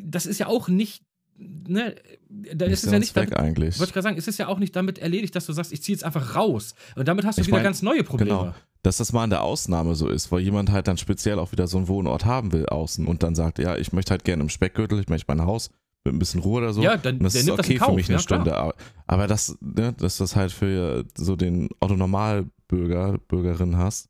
das 0.02 0.26
ist 0.26 0.38
ja 0.38 0.46
auch 0.46 0.68
nicht, 0.68 1.02
ne, 1.38 1.94
da 2.28 2.66
ist 2.66 2.84
es 2.84 2.92
ja 2.92 2.98
nicht, 2.98 3.16
weg 3.16 3.30
damit, 3.30 3.38
eigentlich. 3.38 3.78
wollte 3.78 3.90
ich 3.90 3.94
gerade 3.94 4.02
sagen, 4.04 4.18
es 4.18 4.28
ist 4.28 4.38
ja 4.38 4.48
auch 4.48 4.58
nicht 4.58 4.76
damit 4.76 4.98
erledigt, 4.98 5.34
dass 5.34 5.46
du 5.46 5.52
sagst, 5.52 5.72
ich 5.72 5.82
ziehe 5.82 5.94
jetzt 5.96 6.04
einfach 6.04 6.36
raus. 6.36 6.74
Und 6.96 7.08
damit 7.08 7.24
hast 7.24 7.38
du 7.38 7.42
Ich 7.42 7.46
wieder 7.46 7.56
mein, 7.56 7.64
ganz 7.64 7.82
neue 7.82 8.04
Probleme. 8.04 8.30
genau. 8.30 8.54
Dass 8.82 8.96
das 8.96 9.12
mal 9.12 9.24
in 9.24 9.30
der 9.30 9.42
Ausnahme 9.42 9.94
so 9.94 10.08
ist, 10.08 10.32
weil 10.32 10.40
jemand 10.40 10.70
halt 10.70 10.88
dann 10.88 10.96
speziell 10.96 11.38
auch 11.38 11.52
wieder 11.52 11.66
so 11.66 11.76
einen 11.76 11.88
Wohnort 11.88 12.24
haben 12.24 12.52
will 12.52 12.66
außen 12.66 13.06
und 13.06 13.22
dann 13.22 13.34
sagt, 13.34 13.58
ja, 13.58 13.76
ich 13.76 13.92
möchte 13.92 14.10
halt 14.10 14.24
gerne 14.24 14.42
im 14.42 14.48
Speckgürtel, 14.48 15.00
ich 15.00 15.08
möchte 15.08 15.26
mein 15.28 15.44
Haus 15.44 15.70
mit 16.04 16.14
ein 16.14 16.18
bisschen 16.18 16.40
Ruhe 16.40 16.62
oder 16.62 16.72
so. 16.72 16.82
Ja, 16.82 16.96
dann 16.96 17.16
Und 17.18 17.24
das 17.24 17.34
ist 17.34 17.46
das 17.46 17.58
okay 17.58 17.74
in 17.74 17.78
Kauf. 17.78 17.88
für 17.88 17.94
mich 17.94 18.06
eine 18.08 18.16
ja. 18.16 18.22
Stunde. 18.22 18.56
Aber, 18.56 18.74
aber 19.06 19.26
das, 19.26 19.58
ne, 19.60 19.92
dass 19.92 20.16
das 20.16 20.34
halt 20.34 20.50
für 20.52 21.04
so 21.14 21.36
den 21.36 21.68
Otto-Normalbürger, 22.70 23.18
Bürgerin 23.28 23.76
hast. 23.76 24.08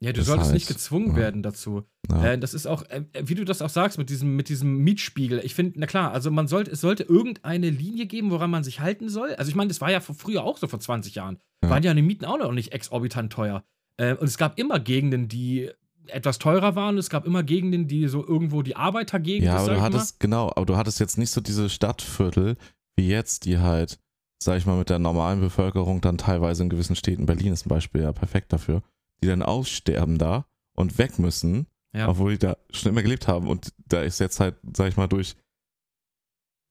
Ja, 0.00 0.12
du 0.12 0.22
solltest 0.22 0.46
halt- 0.50 0.54
nicht 0.54 0.68
gezwungen 0.68 1.08
ja. 1.10 1.16
werden 1.16 1.42
dazu. 1.42 1.82
Ja. 2.08 2.24
Äh, 2.32 2.38
das 2.38 2.54
ist 2.54 2.66
auch, 2.66 2.82
äh, 2.84 3.02
wie 3.20 3.34
du 3.34 3.44
das 3.44 3.60
auch 3.62 3.68
sagst, 3.68 3.98
mit 3.98 4.10
diesem, 4.10 4.36
mit 4.36 4.48
diesem 4.48 4.78
Mietspiegel. 4.78 5.40
Ich 5.42 5.54
finde, 5.56 5.80
na 5.80 5.86
klar, 5.86 6.12
also 6.12 6.30
man 6.30 6.46
sollte, 6.46 6.70
es 6.70 6.80
sollte 6.80 7.02
irgendeine 7.02 7.68
Linie 7.70 8.06
geben, 8.06 8.30
woran 8.30 8.50
man 8.50 8.62
sich 8.62 8.78
halten 8.78 9.08
soll. 9.08 9.34
Also 9.34 9.48
ich 9.48 9.56
meine, 9.56 9.68
das 9.68 9.80
war 9.80 9.90
ja 9.90 9.98
vor- 10.00 10.14
früher 10.14 10.44
auch 10.44 10.56
so 10.56 10.68
vor 10.68 10.78
20 10.78 11.16
Jahren. 11.16 11.38
Ja. 11.64 11.70
Waren 11.70 11.82
ja 11.82 11.94
die 11.94 12.02
Mieten 12.02 12.24
auch 12.26 12.38
noch 12.38 12.52
nicht 12.52 12.72
exorbitant 12.72 13.32
teuer. 13.32 13.64
Äh, 13.96 14.14
und 14.14 14.28
es 14.28 14.38
gab 14.38 14.56
immer 14.56 14.78
Gegenden, 14.78 15.26
die 15.26 15.70
etwas 16.06 16.38
teurer 16.38 16.76
waren. 16.76 16.96
Es 16.96 17.10
gab 17.10 17.26
immer 17.26 17.42
Gegenden, 17.42 17.88
die 17.88 18.06
so 18.06 18.24
irgendwo 18.24 18.62
die 18.62 18.76
Arbeitergegend 18.76 19.44
Ja, 19.46 19.56
aber 19.56 19.74
du 19.74 19.80
hattest, 19.80 20.20
genau, 20.20 20.50
aber 20.54 20.64
du 20.64 20.76
hattest 20.76 21.00
jetzt 21.00 21.18
nicht 21.18 21.32
so 21.32 21.40
diese 21.40 21.68
Stadtviertel 21.68 22.56
wie 22.96 23.08
jetzt, 23.08 23.44
die 23.46 23.58
halt, 23.58 23.98
sag 24.42 24.58
ich 24.58 24.66
mal, 24.66 24.78
mit 24.78 24.90
der 24.90 24.98
normalen 24.98 25.40
Bevölkerung 25.40 26.00
dann 26.00 26.18
teilweise 26.18 26.62
in 26.62 26.68
gewissen 26.68 26.96
Städten, 26.96 27.26
Berlin 27.26 27.52
ist 27.52 27.66
ein 27.66 27.70
Beispiel 27.70 28.02
ja 28.02 28.12
perfekt 28.12 28.52
dafür, 28.52 28.82
die 29.22 29.26
dann 29.26 29.42
aussterben 29.42 30.18
da 30.18 30.46
und 30.74 30.98
weg 30.98 31.18
müssen. 31.18 31.66
Ja. 31.94 32.06
obwohl 32.06 32.32
die 32.32 32.38
da 32.38 32.58
schon 32.70 32.92
immer 32.92 33.02
gelebt 33.02 33.28
haben. 33.28 33.48
Und 33.48 33.72
da 33.86 34.02
ist 34.02 34.20
jetzt 34.20 34.40
halt, 34.40 34.56
sag 34.74 34.88
ich 34.88 34.98
mal, 34.98 35.06
durch 35.06 35.36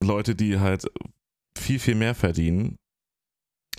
Leute, 0.01 0.35
die 0.35 0.59
halt 0.59 0.85
viel, 1.57 1.79
viel 1.79 1.95
mehr 1.95 2.15
verdienen, 2.15 2.77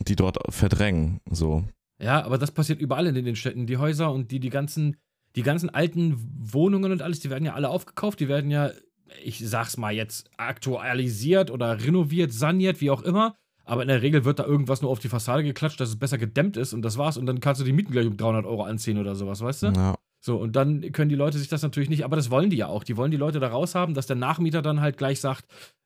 die 0.01 0.17
dort 0.17 0.39
verdrängen, 0.53 1.21
so. 1.31 1.65
Ja, 2.01 2.25
aber 2.25 2.39
das 2.39 2.53
passiert 2.53 2.81
überall 2.81 3.07
in 3.07 3.25
den 3.25 3.37
Städten. 3.37 3.67
Die 3.67 3.77
Häuser 3.77 4.13
und 4.13 4.31
die, 4.31 4.41
die 4.41 4.51
ganzen, 4.51 4.97
die 5.37 5.43
ganzen 5.43 5.71
alten 5.71 6.17
Wohnungen 6.53 6.93
und 6.93 7.03
alles, 7.03 7.21
die 7.21 7.31
werden 7.31 7.45
ja 7.45 7.55
alle 7.55 7.71
aufgekauft, 7.71 8.21
die 8.21 8.29
werden 8.29 8.51
ja, 8.51 8.71
ich 9.23 9.39
sag's 9.39 9.77
mal 9.77 9.93
jetzt, 9.93 10.31
aktualisiert 10.37 11.51
oder 11.51 11.83
renoviert, 11.83 12.33
saniert, 12.33 12.81
wie 12.81 12.91
auch 12.91 13.03
immer. 13.03 13.37
Aber 13.69 13.83
in 13.83 13.89
der 13.89 14.01
Regel 14.03 14.25
wird 14.25 14.39
da 14.39 14.45
irgendwas 14.45 14.81
nur 14.83 14.91
auf 14.91 14.99
die 14.99 15.09
Fassade 15.09 15.43
geklatscht, 15.43 15.79
dass 15.81 15.91
es 15.91 15.99
besser 15.99 16.17
gedämmt 16.19 16.57
ist 16.57 16.73
und 16.73 16.83
das 16.83 16.97
war's. 16.97 17.17
Und 17.19 17.27
dann 17.27 17.41
kannst 17.41 17.61
du 17.61 17.65
die 17.65 17.73
Mieten 17.73 17.93
gleich 17.93 18.07
um 18.07 18.17
300 18.17 18.47
Euro 18.47 18.63
anziehen 18.65 18.99
oder 18.99 19.15
sowas, 19.15 19.41
weißt 19.43 19.63
du? 19.65 19.67
Ja. 19.69 19.95
So, 20.21 20.37
und 20.39 20.57
dann 20.57 20.91
können 20.93 21.11
die 21.11 21.15
Leute 21.15 21.39
sich 21.39 21.49
das 21.49 21.63
natürlich 21.63 21.89
nicht, 21.91 22.05
aber 22.05 22.17
das 22.17 22.31
wollen 22.31 22.51
die 22.51 22.57
ja 22.57 22.67
auch. 22.67 22.83
Die 22.83 22.97
wollen 22.97 23.11
die 23.11 23.17
Leute 23.17 23.39
da 23.41 23.49
raus 23.49 23.75
haben, 23.75 23.95
dass 23.95 24.07
der 24.07 24.17
Nachmieter 24.17 24.63
dann 24.63 24.81
halt 24.81 24.97
gleich 24.97 25.21
sagt, 25.21 25.45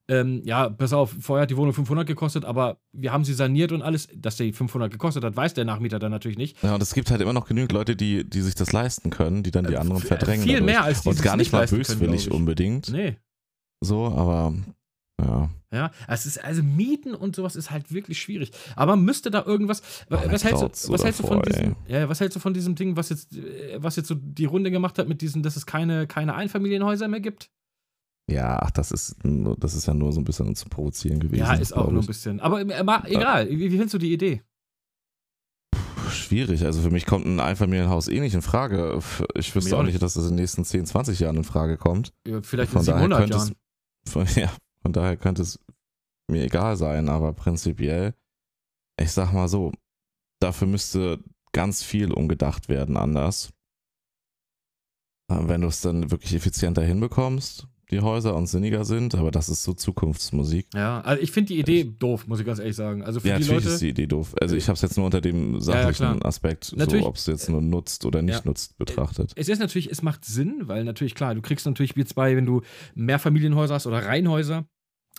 ähm, 0.08 0.42
ja, 0.44 0.68
pass 0.68 0.92
auf, 0.92 1.14
vorher 1.20 1.42
hat 1.42 1.50
die 1.50 1.56
Wohnung 1.56 1.74
500 1.74 2.06
gekostet, 2.06 2.44
aber 2.44 2.78
wir 2.92 3.12
haben 3.12 3.24
sie 3.24 3.34
saniert 3.34 3.72
und 3.72 3.82
alles, 3.82 4.08
dass 4.14 4.36
die 4.36 4.52
500 4.52 4.90
gekostet 4.90 5.22
hat, 5.22 5.36
weiß 5.36 5.54
der 5.54 5.64
Nachmieter 5.64 5.98
dann 5.98 6.10
natürlich 6.10 6.38
nicht. 6.38 6.62
Ja, 6.62 6.74
und 6.74 6.82
es 6.82 6.94
gibt 6.94 7.10
halt 7.10 7.20
immer 7.20 7.32
noch 7.32 7.46
genügend 7.46 7.72
Leute, 7.72 7.94
die, 7.94 8.28
die 8.28 8.40
sich 8.40 8.54
das 8.54 8.72
leisten 8.72 9.10
können, 9.10 9.42
die 9.42 9.50
dann 9.50 9.64
die 9.66 9.74
Äh, 9.74 9.78
anderen 9.78 10.02
verdrängen. 10.02 10.42
viel 10.44 10.54
dadurch. 10.54 10.66
mehr, 10.66 10.84
als 10.84 11.02
die 11.02 11.08
Und 11.10 11.22
gar 11.22 11.36
nicht 11.36 11.52
nicht 11.52 11.52
mal 11.52 11.66
böswillig 11.66 12.30
unbedingt. 12.32 12.90
Nee. 12.90 13.16
So, 13.80 14.06
aber 14.06 14.54
ja. 15.72 15.78
Ja, 15.78 15.90
es 16.06 16.26
ist 16.26 16.42
also 16.44 16.62
Mieten 16.62 17.14
und 17.14 17.34
sowas 17.34 17.56
ist 17.56 17.70
halt 17.70 17.92
wirklich 17.92 18.20
schwierig. 18.20 18.52
Aber 18.76 18.94
müsste 18.96 19.30
da 19.30 19.42
irgendwas. 19.44 19.82
Oh, 20.10 20.16
was, 20.26 20.44
hältst 20.44 20.62
du, 20.62 20.68
so 20.72 20.92
was 20.92 21.02
hältst 21.04 21.20
du 21.20 21.26
von 21.26 21.42
diesem? 21.42 21.76
Ja, 21.88 22.08
was 22.08 22.20
hältst 22.20 22.36
du 22.36 22.40
von 22.40 22.54
diesem 22.54 22.74
Ding, 22.74 22.96
was 22.96 23.08
jetzt, 23.08 23.36
äh, 23.36 23.82
was 23.82 23.96
jetzt 23.96 24.08
so 24.08 24.14
die 24.14 24.44
Runde 24.44 24.70
gemacht 24.70 24.98
hat 24.98 25.08
mit 25.08 25.20
diesen, 25.22 25.42
dass 25.42 25.56
es 25.56 25.66
keine, 25.66 26.06
keine 26.06 26.34
Einfamilienhäuser 26.34 27.08
mehr 27.08 27.20
gibt? 27.20 27.50
Ja, 28.30 28.58
ach, 28.62 28.70
das 28.70 28.92
ist, 28.92 29.16
das 29.24 29.74
ist 29.74 29.86
ja 29.86 29.94
nur 29.94 30.12
so 30.12 30.20
ein 30.20 30.24
bisschen 30.24 30.54
zu 30.54 30.68
provozieren 30.68 31.18
gewesen. 31.18 31.40
ja, 31.40 31.54
ist 31.54 31.72
auch 31.72 31.90
nur 31.90 32.02
ein 32.02 32.06
bisschen. 32.06 32.38
Aber 32.40 32.60
äh, 32.60 32.84
ma- 32.84 33.02
egal, 33.06 33.50
wie, 33.50 33.58
wie 33.58 33.70
findest 33.70 33.94
du 33.94 33.98
die 33.98 34.12
Idee? 34.12 34.42
Schwierig. 36.10 36.64
Also 36.64 36.80
für 36.82 36.90
mich 36.90 37.06
kommt 37.06 37.26
ein 37.26 37.40
Einfamilienhaus 37.40 38.08
eh 38.08 38.20
nicht 38.20 38.34
in 38.34 38.42
Frage. 38.42 39.00
Ich 39.34 39.54
wüsste 39.54 39.76
auch 39.76 39.82
nicht, 39.82 40.00
dass 40.02 40.14
das 40.14 40.24
in 40.24 40.30
den 40.30 40.36
nächsten 40.36 40.64
10, 40.64 40.86
20 40.86 41.18
Jahren 41.20 41.36
in 41.36 41.44
Frage 41.44 41.76
kommt. 41.78 42.12
Ja, 42.26 42.40
Vielleicht 42.42 42.70
Von 42.72 42.80
in 42.82 42.86
daher 42.86 43.00
700 43.08 43.18
könnte 43.20 43.36
es- 43.36 43.48
Jahren. 43.48 43.56
Von, 44.08 44.26
ja, 44.42 44.50
von 44.82 44.92
daher 44.92 45.16
könnte 45.16 45.42
es 45.42 45.58
mir 46.30 46.44
egal 46.44 46.76
sein, 46.76 47.08
aber 47.08 47.32
prinzipiell, 47.32 48.14
ich 49.00 49.12
sag 49.12 49.32
mal 49.32 49.48
so, 49.48 49.72
dafür 50.40 50.66
müsste 50.66 51.22
ganz 51.52 51.82
viel 51.82 52.12
umgedacht 52.12 52.68
werden 52.68 52.96
anders. 52.96 53.52
Äh, 55.30 55.48
Wenn 55.48 55.62
du 55.62 55.68
es 55.68 55.80
dann 55.80 56.10
wirklich 56.10 56.34
effizienter 56.34 56.82
hinbekommst, 56.82 57.68
die 57.92 58.00
Häuser 58.00 58.34
und 58.34 58.46
sinniger 58.46 58.84
sind, 58.84 59.14
aber 59.14 59.30
das 59.30 59.48
ist 59.48 59.62
so 59.62 59.72
Zukunftsmusik. 59.74 60.66
Ja, 60.74 61.00
also 61.02 61.22
ich 61.22 61.30
finde 61.30 61.48
die 61.54 61.60
Idee 61.60 61.84
doof, 61.98 62.26
muss 62.26 62.40
ich 62.40 62.46
ganz 62.46 62.58
ehrlich 62.58 62.74
sagen. 62.74 63.02
Also 63.02 63.20
für 63.20 63.28
Ja, 63.28 63.36
die 63.36 63.42
natürlich 63.42 63.64
Leute. 63.64 63.74
ist 63.74 63.82
die 63.82 63.90
Idee 63.90 64.06
doof. 64.06 64.34
Also 64.40 64.56
ich 64.56 64.66
habe 64.68 64.74
es 64.74 64.82
jetzt 64.82 64.96
nur 64.96 65.06
unter 65.06 65.20
dem 65.20 65.54
ja, 65.54 65.60
sachlichen 65.60 65.94
klar. 66.18 66.26
Aspekt, 66.26 66.72
Natürlich. 66.76 67.02
so 67.02 67.08
ob 67.08 67.16
es 67.16 67.26
jetzt 67.26 67.48
nur 67.48 67.62
nutzt 67.62 68.04
oder 68.04 68.22
nicht 68.22 68.36
Ja. 68.36 68.42
nutzt, 68.44 68.76
betrachtet. 68.78 69.32
Es 69.36 69.48
ist 69.48 69.58
natürlich, 69.58 69.90
es 69.90 70.02
macht 70.02 70.24
Sinn, 70.24 70.62
weil 70.64 70.84
natürlich, 70.84 71.14
klar, 71.14 71.34
du 71.34 71.42
kriegst 71.42 71.66
natürlich 71.66 71.94
jetzt 71.96 72.14
bei, 72.14 72.34
wenn 72.36 72.46
du 72.46 72.62
Mehrfamilienhäuser 72.94 73.74
hast 73.74 73.86
oder 73.86 74.04
Reihenhäuser, 74.04 74.64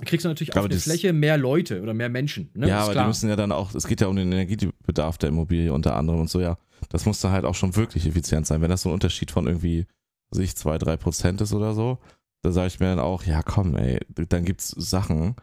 kriegst 0.04 0.26
du 0.26 0.30
natürlich 0.30 0.56
auf 0.56 0.68
der 0.68 0.80
Fläche 0.80 1.14
mehr 1.14 1.38
Leute 1.38 1.82
oder 1.82 1.94
mehr 1.94 2.10
Menschen. 2.10 2.50
Ne? 2.56 2.68
ja, 2.68 2.80
aber 2.80 2.96
die 2.96 3.06
müssen 3.06 3.30
ja 3.30 3.36
dann 3.36 3.52
auch, 3.52 3.76
es 3.76 3.88
geht 3.88 4.02
ja 4.02 4.08
um 4.08 4.16
den 4.16 4.32
Energiebedarf 4.32 5.18
der 5.20 5.30
Immobilie 5.30 5.72
unter 5.72 5.96
anderem 5.96 6.22
und 6.22 6.30
so, 6.30 6.42
ja. 6.42 6.58
Das 6.90 7.06
muss 7.06 7.22
dann 7.22 7.32
halt 7.32 7.46
auch 7.46 7.56
schon 7.56 7.76
wirklich 7.76 8.06
effizient 8.08 8.46
sein. 8.46 8.62
Wenn 8.62 8.70
das 8.70 8.82
so 8.82 8.90
ein 8.90 8.94
Unterschied 8.94 9.32
von 9.32 9.48
irgendwie, 9.48 9.86
sich 10.32 10.56
zwei, 10.56 10.78
drei 10.80 10.98
Prozent 10.98 11.40
ist 11.42 11.54
oder 11.54 11.74
so, 11.76 12.00
da 12.44 12.52
sage 12.52 12.68
ich 12.68 12.80
mir 12.80 12.88
dann 12.88 13.00
auch, 13.00 13.24
ja 13.24 13.42
komm, 13.42 13.76
ey, 13.76 14.00
dann 14.10 14.46
gibt's 14.46 14.70
Sachen, 14.70 15.36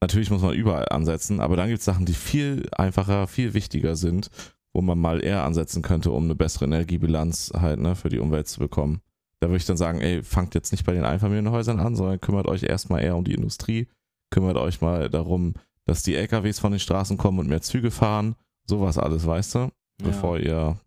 natürlich 0.00 0.30
muss 0.30 0.42
man 0.42 0.54
überall 0.54 0.88
ansetzen, 0.88 1.40
aber 1.40 1.56
dann 1.56 1.68
gibt's 1.68 1.84
Sachen, 1.84 2.06
die 2.06 2.14
viel 2.14 2.68
einfacher, 2.72 3.26
viel 3.26 3.54
wichtiger 3.54 3.96
sind, 3.96 4.30
wo 4.72 4.80
man 4.80 4.98
mal 4.98 5.22
eher 5.22 5.44
ansetzen 5.44 5.82
könnte, 5.82 6.10
um 6.10 6.24
eine 6.24 6.34
bessere 6.34 6.64
Energiebilanz 6.64 7.52
halt, 7.54 7.80
ne, 7.80 7.94
für 7.94 8.08
die 8.08 8.18
Umwelt 8.18 8.48
zu 8.48 8.60
bekommen. 8.60 9.02
Da 9.40 9.48
würde 9.48 9.58
ich 9.58 9.66
dann 9.66 9.76
sagen, 9.76 10.00
ey, 10.00 10.22
fangt 10.22 10.54
jetzt 10.54 10.72
nicht 10.72 10.84
bei 10.84 10.92
den 10.92 11.04
Einfamilienhäusern 11.04 11.80
an, 11.80 11.94
sondern 11.94 12.20
kümmert 12.20 12.46
euch 12.46 12.64
erstmal 12.64 13.02
eher 13.02 13.16
um 13.16 13.24
die 13.24 13.34
Industrie, 13.34 13.88
kümmert 14.30 14.56
euch 14.56 14.80
mal 14.80 15.08
darum, 15.10 15.54
dass 15.84 16.02
die 16.02 16.16
LKWs 16.16 16.58
von 16.58 16.72
den 16.72 16.80
Straßen 16.80 17.16
kommen 17.18 17.38
und 17.38 17.48
mehr 17.48 17.62
Züge 17.62 17.90
fahren, 17.90 18.34
sowas 18.66 18.98
alles, 18.98 19.26
weißt 19.26 19.54
du, 19.54 19.68
bevor 20.02 20.38
ihr, 20.38 20.78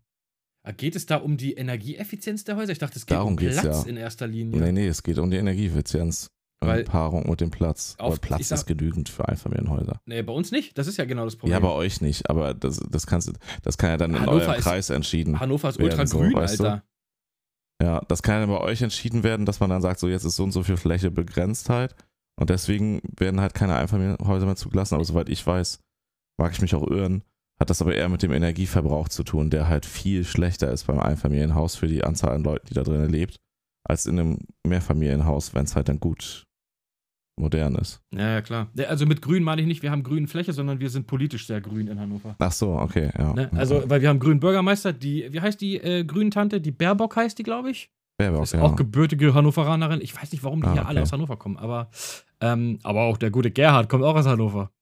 Geht 0.76 0.94
es 0.94 1.06
da 1.06 1.16
um 1.16 1.36
die 1.36 1.54
Energieeffizienz 1.54 2.44
der 2.44 2.56
Häuser? 2.56 2.70
Ich 2.72 2.78
dachte, 2.78 2.96
es 2.98 3.06
geht 3.06 3.16
Darum 3.16 3.30
um 3.32 3.36
Platz 3.36 3.64
ja. 3.64 3.82
in 3.82 3.96
erster 3.96 4.28
Linie. 4.28 4.60
nee, 4.60 4.70
nee, 4.72 4.86
es 4.86 5.02
geht 5.02 5.18
um 5.18 5.30
die 5.30 5.36
Energieeffizienz. 5.38 6.30
Weil- 6.64 6.80
in 6.80 6.84
Paarung 6.86 7.28
mit 7.28 7.40
dem 7.40 7.50
Platz. 7.50 7.96
Auf- 7.98 8.12
Aber 8.12 8.20
Platz 8.20 8.46
sag- 8.48 8.58
ist 8.58 8.66
genügend 8.66 9.08
für 9.08 9.26
Einfamilienhäuser. 9.28 10.00
Nee, 10.06 10.22
bei 10.22 10.32
uns 10.32 10.52
nicht. 10.52 10.78
Das 10.78 10.86
ist 10.86 10.96
ja 10.96 11.04
genau 11.04 11.24
das 11.24 11.34
Problem. 11.34 11.54
Ja, 11.54 11.58
bei 11.58 11.72
euch 11.72 12.00
nicht, 12.00 12.30
aber 12.30 12.54
das, 12.54 12.80
das 12.88 13.08
kannst 13.08 13.32
das 13.62 13.76
kann 13.78 13.90
ja 13.90 13.96
dann 13.96 14.12
in 14.12 14.20
Hannover 14.20 14.42
eurem 14.42 14.54
ist- 14.54 14.62
Kreis 14.62 14.90
entschieden. 14.90 15.40
Hannover 15.40 15.70
ist 15.70 15.80
ultra 15.80 16.06
so, 16.06 16.18
grün, 16.18 16.32
weißt 16.34 16.60
du? 16.60 16.64
Alter. 16.64 16.84
Ja, 17.82 18.00
das 18.06 18.22
kann 18.22 18.38
ja 18.40 18.46
bei 18.46 18.60
euch 18.60 18.80
entschieden 18.80 19.24
werden, 19.24 19.44
dass 19.44 19.58
man 19.58 19.70
dann 19.70 19.82
sagt, 19.82 19.98
so 19.98 20.06
jetzt 20.08 20.22
ist 20.24 20.36
so 20.36 20.44
und 20.44 20.52
so 20.52 20.62
viel 20.62 20.76
Fläche 20.76 21.10
begrenzt 21.10 21.68
halt. 21.68 21.96
Und 22.38 22.48
deswegen 22.48 23.02
werden 23.18 23.40
halt 23.40 23.54
keine 23.54 23.74
Einfamilienhäuser 23.74 24.46
mehr 24.46 24.54
zugelassen. 24.54 24.94
Aber 24.94 25.04
soweit 25.04 25.28
ich 25.28 25.44
weiß, 25.44 25.80
mag 26.40 26.52
ich 26.52 26.62
mich 26.62 26.76
auch 26.76 26.86
irren, 26.88 27.24
hat 27.62 27.70
das 27.70 27.80
aber 27.80 27.94
eher 27.94 28.08
mit 28.08 28.24
dem 28.24 28.32
Energieverbrauch 28.32 29.08
zu 29.08 29.22
tun, 29.22 29.48
der 29.48 29.68
halt 29.68 29.86
viel 29.86 30.24
schlechter 30.24 30.72
ist 30.72 30.88
beim 30.88 30.98
Einfamilienhaus 30.98 31.76
für 31.76 31.86
die 31.86 32.02
Anzahl 32.02 32.34
an 32.34 32.42
Leuten, 32.42 32.66
die 32.66 32.74
da 32.74 32.82
drinnen 32.82 33.08
lebt, 33.08 33.36
als 33.84 34.04
in 34.04 34.18
einem 34.18 34.38
Mehrfamilienhaus, 34.66 35.54
wenn 35.54 35.64
es 35.64 35.76
halt 35.76 35.88
dann 35.88 36.00
gut 36.00 36.44
modern 37.40 37.76
ist. 37.76 38.00
Ja, 38.12 38.32
ja, 38.32 38.42
klar. 38.42 38.68
Also 38.88 39.06
mit 39.06 39.22
grün 39.22 39.44
meine 39.44 39.62
ich 39.62 39.68
nicht, 39.68 39.82
wir 39.84 39.92
haben 39.92 40.02
grüne 40.02 40.26
Fläche, 40.26 40.52
sondern 40.52 40.80
wir 40.80 40.90
sind 40.90 41.06
politisch 41.06 41.46
sehr 41.46 41.60
grün 41.60 41.86
in 41.86 42.00
Hannover. 42.00 42.34
Ach 42.40 42.50
so, 42.50 42.72
okay, 42.72 43.10
ja. 43.16 43.32
Ne? 43.32 43.48
Also, 43.54 43.88
weil 43.88 44.02
wir 44.02 44.08
haben 44.08 44.18
grünen 44.18 44.40
Bürgermeister, 44.40 44.92
die, 44.92 45.32
wie 45.32 45.40
heißt 45.40 45.60
die 45.60 45.76
äh, 45.76 46.04
grünen 46.04 46.32
Tante? 46.32 46.60
Die 46.60 46.72
Baerbock 46.72 47.14
heißt 47.14 47.38
die, 47.38 47.44
glaube 47.44 47.70
ich. 47.70 47.90
Baerbock, 48.18 48.42
ist 48.42 48.54
ja. 48.54 48.62
auch 48.62 48.74
gebürtige 48.74 49.34
Hannoveranerin. 49.34 50.00
Ich 50.00 50.20
weiß 50.20 50.32
nicht, 50.32 50.42
warum 50.42 50.62
die 50.62 50.68
Ah, 50.68 50.72
hier 50.72 50.86
alle 50.88 50.98
okay. 50.98 51.02
aus 51.02 51.12
Hannover 51.12 51.36
kommen, 51.36 51.58
aber, 51.58 51.90
ähm, 52.40 52.80
aber 52.82 53.02
auch 53.02 53.18
der 53.18 53.30
gute 53.30 53.52
Gerhard 53.52 53.88
kommt 53.88 54.02
auch 54.02 54.16
aus 54.16 54.26
Hannover. 54.26 54.72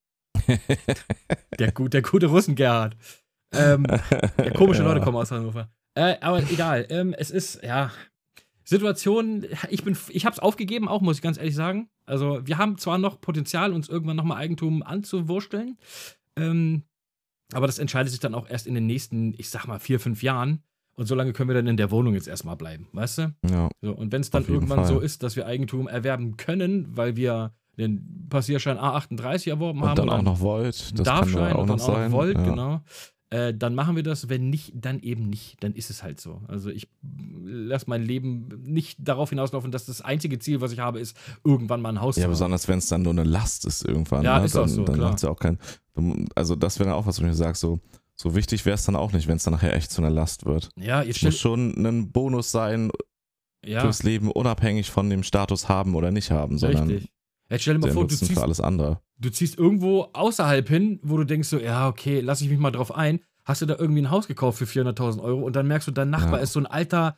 Der, 1.59 1.72
der 1.72 2.03
gute 2.03 2.26
Russen 2.26 2.55
Gerhard. 2.55 2.97
Ähm, 3.53 3.86
ja, 4.38 4.51
komische 4.51 4.82
Ja. 4.82 4.88
Leute 4.88 5.01
kommen 5.01 5.16
aus 5.16 5.30
Hannover. 5.30 5.70
Äh, 5.95 6.16
aber 6.20 6.38
egal, 6.51 6.86
ähm, 6.88 7.14
es 7.18 7.30
ist, 7.30 7.62
ja, 7.62 7.91
Situation, 8.64 9.45
ich 9.68 9.82
bin, 9.84 9.97
ich 10.09 10.24
hab's 10.24 10.38
aufgegeben 10.38 10.88
auch, 10.88 11.01
muss 11.03 11.16
ich 11.16 11.22
ganz 11.22 11.36
ehrlich 11.36 11.55
sagen. 11.55 11.91
Also, 12.07 12.47
wir 12.47 12.57
haben 12.57 12.78
zwar 12.78 12.99
noch 12.99 13.20
Potenzial, 13.20 13.72
uns 13.72 13.88
irgendwann 13.88 14.16
nochmal 14.16 14.38
Eigentum 14.38 14.82
anzuwursteln, 14.82 15.76
ähm, 16.36 16.84
aber 17.53 17.66
das 17.66 17.78
entscheidet 17.78 18.11
sich 18.11 18.20
dann 18.20 18.34
auch 18.34 18.49
erst 18.49 18.66
in 18.66 18.74
den 18.74 18.86
nächsten, 18.86 19.34
ich 19.36 19.51
sag 19.51 19.66
mal, 19.66 19.80
vier, 19.80 19.99
fünf 19.99 20.22
Jahren. 20.22 20.62
Und 20.95 21.07
so 21.07 21.14
lange 21.14 21.32
können 21.32 21.49
wir 21.49 21.55
dann 21.55 21.66
in 21.66 21.76
der 21.76 21.91
Wohnung 21.91 22.14
jetzt 22.14 22.28
erstmal 22.28 22.57
bleiben, 22.57 22.88
weißt 22.93 23.18
du? 23.18 23.34
ja. 23.51 23.68
So, 23.80 23.93
und 23.93 24.12
wenn 24.12 24.20
es 24.20 24.30
dann 24.30 24.47
irgendwann 24.47 24.80
Fall. 24.80 24.86
so 24.86 25.01
ist, 25.01 25.22
dass 25.22 25.34
wir 25.34 25.47
Eigentum 25.47 25.88
erwerben 25.88 26.36
können, 26.36 26.95
weil 26.97 27.16
wir 27.16 27.55
den 27.78 28.26
Passierschein 28.28 28.78
A38 28.78 29.48
erworben 29.50 29.80
Und 29.82 29.88
haben 29.88 29.96
dann 29.96 30.08
oder 30.08 30.18
auch 30.18 30.22
noch 30.22 30.40
Volt, 30.40 30.98
das 30.98 31.04
Darfschein 31.06 31.34
da 31.50 31.54
auch 31.54 31.60
und 31.62 31.68
noch 31.68 31.76
dann 31.76 31.86
auch 31.86 31.94
sein. 31.94 32.10
noch 32.10 32.16
Volt, 32.18 32.36
ja. 32.36 32.44
genau. 32.44 32.80
Äh, 33.32 33.54
dann 33.54 33.76
machen 33.76 33.94
wir 33.94 34.02
das, 34.02 34.28
wenn 34.28 34.50
nicht, 34.50 34.72
dann 34.74 34.98
eben 35.00 35.30
nicht. 35.30 35.62
Dann 35.62 35.72
ist 35.74 35.88
es 35.88 36.02
halt 36.02 36.20
so. 36.20 36.42
Also 36.48 36.68
ich 36.68 36.88
lasse 37.44 37.84
mein 37.88 38.02
Leben 38.02 38.48
nicht 38.64 38.98
darauf 39.00 39.30
hinauslaufen, 39.30 39.70
dass 39.70 39.86
das 39.86 40.00
einzige 40.00 40.40
Ziel, 40.40 40.60
was 40.60 40.72
ich 40.72 40.80
habe, 40.80 40.98
ist, 40.98 41.16
irgendwann 41.44 41.80
mal 41.80 41.90
ein 41.90 42.00
Haus 42.00 42.16
Ja, 42.16 42.22
zu 42.22 42.24
haben. 42.24 42.30
besonders 42.32 42.66
wenn 42.66 42.78
es 42.78 42.88
dann 42.88 43.02
nur 43.02 43.12
eine 43.12 43.22
Last 43.22 43.64
ist 43.66 43.84
irgendwann. 43.84 44.24
Ja, 44.24 44.40
ne? 44.40 44.46
ist 44.46 44.56
auch 44.56 44.62
dann, 44.62 44.68
so, 44.68 44.82
Dann 44.84 44.96
klar. 44.96 45.08
macht's 45.10 45.22
ja 45.22 45.30
auch 45.30 45.38
kein. 45.38 45.58
du- 45.94 46.24
Also, 46.34 46.56
das 46.56 46.80
wäre 46.80 46.92
auch 46.94 47.06
was, 47.06 47.18
ich 47.18 47.24
mir 47.24 47.32
sage, 47.34 47.56
so, 47.56 47.78
so 48.16 48.34
wichtig 48.34 48.66
wäre 48.66 48.74
es 48.74 48.84
dann 48.84 48.96
auch 48.96 49.12
nicht, 49.12 49.28
wenn 49.28 49.36
es 49.36 49.44
dann 49.44 49.54
nachher 49.54 49.76
echt 49.76 49.92
zu 49.92 50.02
einer 50.02 50.10
Last 50.10 50.44
wird. 50.44 50.68
Ja, 50.76 51.00
jetzt 51.02 51.18
Es 51.18 51.22
muss 51.22 51.38
schon 51.38 51.74
ein 51.86 52.10
Bonus 52.10 52.50
sein 52.50 52.90
ja, 53.64 53.80
fürs 53.82 54.02
Leben, 54.02 54.32
unabhängig 54.32 54.90
von 54.90 55.08
dem 55.08 55.22
Status 55.22 55.68
haben 55.68 55.94
oder 55.94 56.10
nicht 56.10 56.32
haben, 56.32 56.58
sondern 56.58 56.88
richtig. 56.88 57.12
Jetzt 57.51 57.62
stell 57.62 57.74
dir 57.74 57.80
mal 57.80 57.86
der 57.88 57.94
vor, 57.94 58.07
du 58.07 58.14
ziehst, 58.16 58.32
für 58.32 58.42
alles 58.42 58.61
andere. 58.61 59.01
du 59.18 59.30
ziehst 59.30 59.59
irgendwo 59.59 60.09
außerhalb 60.12 60.68
hin, 60.68 61.01
wo 61.03 61.16
du 61.16 61.24
denkst 61.24 61.48
so, 61.48 61.59
ja, 61.59 61.88
okay, 61.88 62.20
lass 62.20 62.40
ich 62.40 62.48
mich 62.48 62.59
mal 62.59 62.70
drauf 62.70 62.94
ein. 62.94 63.20
Hast 63.44 63.62
du 63.62 63.66
da 63.66 63.76
irgendwie 63.78 64.03
ein 64.03 64.11
Haus 64.11 64.28
gekauft 64.28 64.59
für 64.59 64.66
400.000 64.66 65.20
Euro 65.20 65.40
und 65.42 65.57
dann 65.57 65.66
merkst 65.66 65.88
du, 65.88 65.92
dein 65.92 66.11
Nachbar 66.11 66.38
Ja. 66.38 66.44
ist 66.44 66.53
so 66.53 66.61
ein 66.61 66.66
alter, 66.66 67.16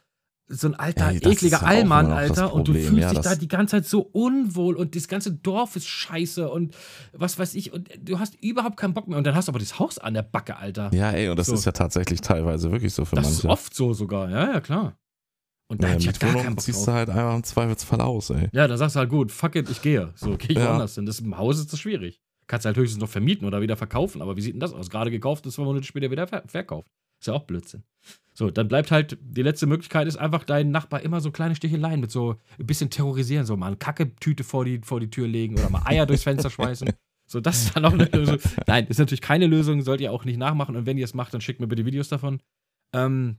so 0.49 0.67
ein 0.69 0.75
alter, 0.75 1.11
Ey, 1.11 1.21
das 1.21 1.33
ekliger 1.35 1.59
ja 1.61 1.67
Allmann, 1.67 2.09
das 2.09 2.19
Alter, 2.19 2.53
und 2.55 2.69
du 2.69 2.73
fühlst 2.75 2.93
Ja, 2.99 3.09
dich 3.11 3.19
das- 3.21 3.27
da 3.27 3.35
die 3.37 3.49
ganze 3.49 3.77
Zeit 3.77 3.87
so 3.87 4.01
unwohl 4.01 4.77
und 4.77 4.97
das 4.97 5.09
ganze 5.09 5.33
Dorf 5.33 5.77
ist 5.77 5.87
scheiße 5.89 6.49
und 6.51 6.75
was 7.13 7.39
weiß 7.39 7.55
ich 7.55 7.73
und 7.73 7.89
du 8.01 8.19
hast 8.19 8.35
überhaupt 8.43 8.77
keinen 8.77 8.95
Bock 8.95 9.09
mehr 9.09 9.19
und 9.19 9.25
dann 9.27 9.35
hast 9.35 9.49
du 9.49 9.53
aber 9.53 9.59
das 9.59 9.79
Haus 9.79 9.99
an 9.99 10.15
der 10.15 10.23
Backe, 10.23 10.57
Alter. 10.57 10.91
Ja, 10.95 11.11
ey, 11.11 11.29
und 11.29 11.39
das 11.39 11.47
So. 11.49 11.55
ist 11.55 11.65
ja 11.65 11.73
tatsächlich 11.73 12.21
teilweise 12.23 12.71
wirklich 12.73 12.95
so 12.95 13.05
für 13.05 13.17
das 13.17 13.25
manche. 13.27 13.39
ist 13.41 13.45
oft 13.47 13.75
so 13.75 13.93
sogar, 13.93 14.31
ja, 14.31 14.53
ja, 14.55 14.61
klar. 14.61 14.97
Und 15.69 15.83
da 15.83 15.89
ja, 15.89 15.95
hätte 15.95 16.11
ich 16.11 16.21
ja 16.23 16.33
gar 16.33 16.43
keinen 16.43 16.55
Bock 16.57 16.65
ziehst 16.65 16.87
du 16.87 16.93
halt 16.93 17.09
einfach 17.09 17.35
im 17.35 17.45
Zweifelsfall 17.45 18.01
aus, 18.01 18.31
ey. 18.31 18.49
Ja, 18.53 18.69
dann 18.69 18.77
sagst 18.77 18.97
du 18.97 19.01
halt 19.01 19.09
gut, 19.11 19.33
fuck 19.33 19.57
it, 19.57 19.71
ich 19.71 19.81
gehe. 19.81 20.13
So, 20.17 20.37
gehe 20.37 20.51
ich 20.51 20.59
Ja. 20.59 20.69
woanders 20.69 20.95
hin. 20.95 21.07
Das, 21.07 21.21
Im 21.21 21.37
Haus 21.39 21.59
ist 21.59 21.73
das 21.73 21.81
schwierig. 21.81 22.21
Kannst 22.47 22.67
halt 22.67 22.77
höchstens 22.77 23.01
noch 23.01 23.09
vermieten 23.09 23.47
oder 23.47 23.63
wieder 23.63 23.77
verkaufen, 23.77 24.21
aber 24.21 24.37
wie 24.37 24.43
sieht 24.43 24.53
denn 24.53 24.61
das 24.61 24.75
aus? 24.75 24.91
Gerade 24.91 25.11
gekauft 25.11 25.47
ist, 25.47 25.55
zwei 25.55 25.63
Monate 25.65 25.87
später 25.87 26.11
wieder 26.11 26.27
ver 26.27 26.43
verkauft. 26.47 26.91
Ist 27.21 27.29
ja 27.29 27.35
auch 27.35 27.45
Blödsinn. 27.45 27.85
So, 28.35 28.51
dann 28.51 28.67
bleibt 28.67 28.91
halt, 28.91 29.17
die 29.23 29.43
letzte 29.43 29.67
Möglichkeit 29.67 30.09
ist 30.09 30.17
einfach 30.17 30.43
deinen 30.45 30.73
Nachbar 30.73 31.03
immer 31.03 31.21
so 31.21 31.31
kleine 31.31 31.55
Sticheleien 31.55 32.01
mit 32.01 32.11
so 32.11 32.37
ein 32.59 32.67
bisschen 32.67 32.91
terrorisieren, 32.91 33.47
so 33.47 33.57
mal 33.57 33.69
eine 33.69 33.77
Kacketüte 33.77 34.43
vor 34.43 34.65
die, 34.65 34.81
vor 34.83 34.99
die 35.01 35.09
Tür 35.09 35.29
legen 35.29 35.57
oder 35.57 35.71
mal 35.71 35.83
Eier 35.85 36.05
durchs 36.05 36.25
Fenster 36.25 36.51
schmeißen. 36.51 36.91
So, 37.25 37.41
das 37.41 37.63
ist 37.63 37.75
dann 37.77 37.87
auch 37.87 37.95
eine 37.95 38.05
Lösung. 38.05 38.37
Nein, 38.67 38.87
ist 38.89 38.99
natürlich 38.99 39.23
keine 39.23 39.47
Lösung, 39.47 39.81
sollt 39.81 40.03
ihr 40.03 40.13
auch 40.13 40.27
nicht 40.27 40.37
nachmachen 40.37 40.77
und 40.77 40.85
wenn 40.85 40.99
ihr 40.99 41.05
es 41.07 41.15
macht, 41.15 41.33
dann 41.33 41.41
schickt 41.41 41.61
mir 41.61 41.67
bitte 41.67 41.87
Videos 41.87 42.09
davon. 42.11 42.43
Ähm, 42.93 43.39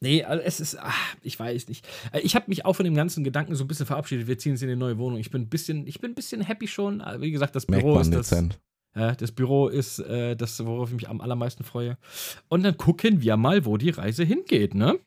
Nee, 0.00 0.22
also 0.22 0.42
es 0.44 0.60
ist, 0.60 0.78
ach, 0.80 1.16
ich 1.22 1.38
weiß 1.38 1.66
nicht. 1.68 1.86
Äh, 2.12 2.20
Ich 2.20 2.36
habe 2.36 2.44
mich 2.48 2.64
auch 2.64 2.74
von 2.74 2.84
dem 2.84 2.94
ganzen 2.94 3.24
Gedanken 3.24 3.54
so 3.56 3.64
ein 3.64 3.68
bisschen 3.68 3.86
verabschiedet. 3.86 4.26
Wir 4.28 4.38
ziehen 4.38 4.52
jetzt 4.52 4.62
in 4.62 4.68
die 4.68 4.76
neue 4.76 4.96
Wohnung. 4.98 5.18
Ich 5.18 5.30
bin 5.30 5.42
ein 5.42 5.48
bisschen, 5.48 5.86
ich 5.86 6.00
bin 6.00 6.12
ein 6.12 6.14
bisschen 6.14 6.40
happy 6.40 6.68
schon. 6.68 7.00
Aber 7.00 7.20
Wie 7.20 7.30
gesagt, 7.32 7.56
das 7.56 7.66
Büro 7.66 7.98
ist 7.98 8.12
das, 8.14 8.28
dezent. 8.28 8.60
ja, 8.94 9.14
das 9.14 9.32
Büro 9.32 9.66
ist 9.68 9.98
äh, 9.98 10.36
das, 10.36 10.64
worauf 10.64 10.90
ich 10.90 10.94
mich 10.94 11.08
am 11.08 11.20
allermeisten 11.20 11.64
freue. 11.64 11.98
Und 12.48 12.62
dann 12.62 12.76
gucken 12.76 13.22
wir 13.22 13.36
mal, 13.36 13.64
wo 13.64 13.76
die 13.76 13.90
Reise 13.90 14.22
hingeht, 14.24 14.74
ne? 14.74 14.98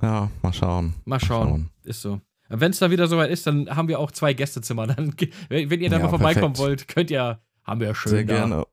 Ja, 0.00 0.30
mal 0.42 0.52
schauen. 0.52 0.94
Mal 1.04 1.20
schauen. 1.20 1.70
Ist 1.84 2.02
so. 2.02 2.20
Wenn 2.48 2.70
es 2.70 2.78
da 2.78 2.90
wieder 2.90 3.06
soweit 3.06 3.30
ist, 3.30 3.46
dann 3.46 3.68
haben 3.74 3.88
wir 3.88 3.98
auch 3.98 4.10
zwei 4.10 4.32
Gästezimmer. 4.34 4.86
Dann, 4.94 5.14
wenn 5.48 5.80
ihr 5.80 5.90
da 5.90 5.96
Ja, 5.96 6.02
mal 6.04 6.08
vorbeikommen 6.10 6.52
perfekt. 6.54 6.58
wollt, 6.58 6.88
könnt 6.88 7.10
ihr, 7.10 7.40
haben 7.64 7.80
wir 7.80 7.88
ja 7.88 7.94
schön 7.94 8.10
Sehr 8.12 8.24
da. 8.24 8.34
gerne. 8.34 8.66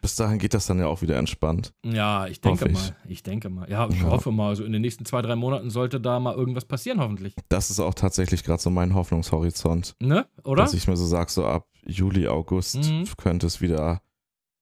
Bis 0.00 0.14
dahin 0.14 0.38
geht 0.38 0.54
das 0.54 0.66
dann 0.66 0.78
ja 0.78 0.86
auch 0.86 1.02
wieder 1.02 1.16
entspannt. 1.16 1.74
Ja, 1.84 2.26
ich 2.28 2.40
denke 2.40 2.66
ich. 2.68 2.72
mal. 2.74 2.96
Ich 3.08 3.22
denke 3.24 3.48
mal. 3.50 3.68
Ja, 3.68 3.88
ich 3.88 3.96
Ja. 4.00 4.10
hoffe 4.10 4.30
mal. 4.30 4.48
Also 4.50 4.64
in 4.64 4.72
den 4.72 4.80
nächsten 4.82 5.04
zwei, 5.04 5.22
drei 5.22 5.34
Monaten 5.34 5.70
sollte 5.70 6.00
da 6.00 6.20
mal 6.20 6.34
irgendwas 6.36 6.64
passieren, 6.64 7.00
hoffentlich. 7.00 7.34
Das 7.48 7.70
ist 7.70 7.80
auch 7.80 7.94
tatsächlich 7.94 8.44
gerade 8.44 8.62
so 8.62 8.70
mein 8.70 8.94
Hoffnungshorizont. 8.94 9.96
Ne? 10.00 10.26
Oder? 10.44 10.62
Dass 10.62 10.74
ich 10.74 10.86
mir 10.86 10.96
so 10.96 11.04
sage, 11.06 11.30
so 11.32 11.44
ab 11.44 11.66
Juli, 11.84 12.28
August 12.28 12.76
Mhm. 12.76 13.04
könnte 13.16 13.46
es 13.48 13.60
wieder 13.60 14.00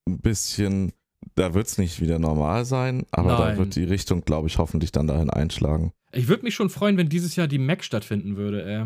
ein 0.07 0.19
bisschen, 0.19 0.93
da 1.35 1.53
wird 1.53 1.67
es 1.67 1.77
nicht 1.77 2.01
wieder 2.01 2.17
normal 2.17 2.65
sein, 2.65 3.05
aber 3.11 3.31
da 3.37 3.45
Nein. 3.49 3.57
wird 3.57 3.75
die 3.75 3.83
Richtung, 3.83 4.21
glaube 4.21 4.47
ich, 4.47 4.57
hoffentlich 4.57 4.91
dann 4.91 5.05
dahin 5.07 5.29
einschlagen. 5.29 5.91
Ich 6.13 6.27
würde 6.29 6.43
mich 6.43 6.55
schon 6.55 6.69
freuen, 6.69 6.97
wenn 6.97 7.09
dieses 7.09 7.35
Jahr 7.35 7.47
die 7.47 7.59
Mac 7.59 7.83
stattfinden 7.83 8.37
würde, 8.37 8.65
ey. 8.65 8.85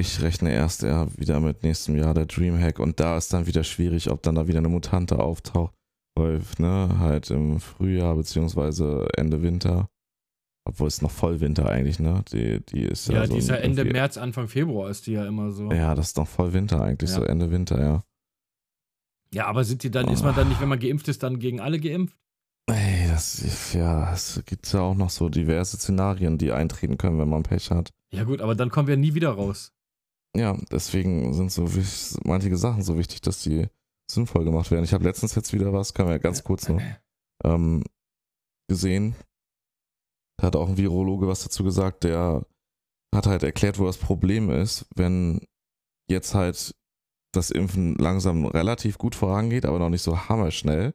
Ich 0.00 0.22
rechne 0.22 0.52
erst 0.52 0.84
eher 0.84 1.08
wieder 1.16 1.40
mit 1.40 1.64
nächstem 1.64 1.96
Jahr 1.96 2.14
der 2.14 2.26
Dreamhack 2.26 2.78
und 2.78 3.00
da 3.00 3.16
ist 3.16 3.32
dann 3.32 3.46
wieder 3.46 3.64
schwierig, 3.64 4.10
ob 4.10 4.22
dann 4.22 4.36
da 4.36 4.46
wieder 4.46 4.58
eine 4.58 4.68
Mutante 4.68 5.18
auftaucht. 5.18 5.74
Ne, 6.58 6.96
halt 6.98 7.30
im 7.30 7.60
Frühjahr 7.60 8.16
beziehungsweise 8.16 9.06
Ende 9.16 9.40
Winter. 9.42 9.88
Obwohl 10.64 10.88
es 10.88 11.00
noch 11.00 11.10
Vollwinter 11.12 11.68
eigentlich, 11.68 11.98
ne? 12.00 12.24
Die, 12.32 12.60
die 12.66 12.82
ist 12.82 13.08
ja, 13.08 13.14
Ja, 13.20 13.26
so 13.26 13.32
die 13.32 13.38
ist 13.38 13.48
ja 13.48 13.54
Ende 13.54 13.84
März, 13.84 14.18
Anfang 14.18 14.48
Februar 14.48 14.90
ist 14.90 15.06
die 15.06 15.12
ja 15.12 15.24
immer 15.26 15.50
so. 15.52 15.70
Ja, 15.72 15.94
das 15.94 16.08
ist 16.08 16.16
noch 16.16 16.26
Vollwinter 16.28 16.82
eigentlich, 16.82 17.10
Ja. 17.10 17.16
so 17.16 17.22
Ende 17.22 17.50
Winter, 17.50 17.80
ja. 17.80 18.02
Ja, 19.32 19.46
aber 19.46 19.64
sind 19.64 19.82
die 19.82 19.90
dann, 19.90 20.08
ist 20.08 20.24
man 20.24 20.34
dann 20.34 20.48
nicht, 20.48 20.60
wenn 20.60 20.68
man 20.68 20.78
geimpft 20.78 21.08
ist, 21.08 21.22
dann 21.22 21.38
gegen 21.38 21.60
alle 21.60 21.78
geimpft? 21.78 22.16
Ey, 22.66 23.08
das 23.08 23.38
ist, 23.38 23.74
ja, 23.74 24.12
es 24.12 24.42
gibt 24.44 24.70
ja 24.72 24.80
auch 24.80 24.94
noch 24.94 25.10
so 25.10 25.28
diverse 25.28 25.76
Szenarien, 25.76 26.36
die 26.36 26.52
eintreten 26.52 26.98
können, 26.98 27.18
wenn 27.18 27.28
man 27.28 27.44
Pech 27.44 27.70
hat. 27.70 27.92
Ja, 28.12 28.24
gut, 28.24 28.40
aber 28.40 28.54
dann 28.54 28.70
kommen 28.70 28.88
wir 28.88 28.96
nie 28.96 29.14
wieder 29.14 29.30
raus. 29.30 29.72
Ja, 30.36 30.56
deswegen 30.70 31.32
sind 31.34 31.50
so 31.50 31.68
manche 32.24 32.56
Sachen 32.56 32.82
so 32.82 32.98
wichtig, 32.98 33.20
dass 33.22 33.42
die 33.42 33.66
sinnvoll 34.10 34.44
gemacht 34.44 34.70
werden. 34.70 34.84
Ich 34.84 34.92
habe 34.92 35.04
letztens 35.04 35.34
jetzt 35.34 35.52
wieder 35.52 35.72
was, 35.72 35.94
können 35.94 36.08
wir 36.08 36.14
ja 36.14 36.18
ganz 36.18 36.44
kurz 36.44 36.68
noch, 36.68 36.80
ähm, 37.44 37.84
gesehen. 38.68 39.14
Da 40.38 40.46
hat 40.46 40.56
auch 40.56 40.68
ein 40.68 40.76
Virologe 40.76 41.26
was 41.26 41.42
dazu 41.42 41.64
gesagt, 41.64 42.04
der 42.04 42.46
hat 43.14 43.26
halt 43.26 43.42
erklärt, 43.42 43.78
wo 43.78 43.86
das 43.86 43.96
Problem 43.96 44.50
ist, 44.50 44.86
wenn 44.94 45.40
jetzt 46.10 46.34
halt 46.34 46.74
das 47.32 47.50
Impfen 47.50 47.96
langsam 47.96 48.46
relativ 48.46 48.98
gut 48.98 49.14
vorangeht, 49.14 49.66
aber 49.66 49.78
noch 49.78 49.90
nicht 49.90 50.02
so 50.02 50.28
hammerschnell 50.28 50.94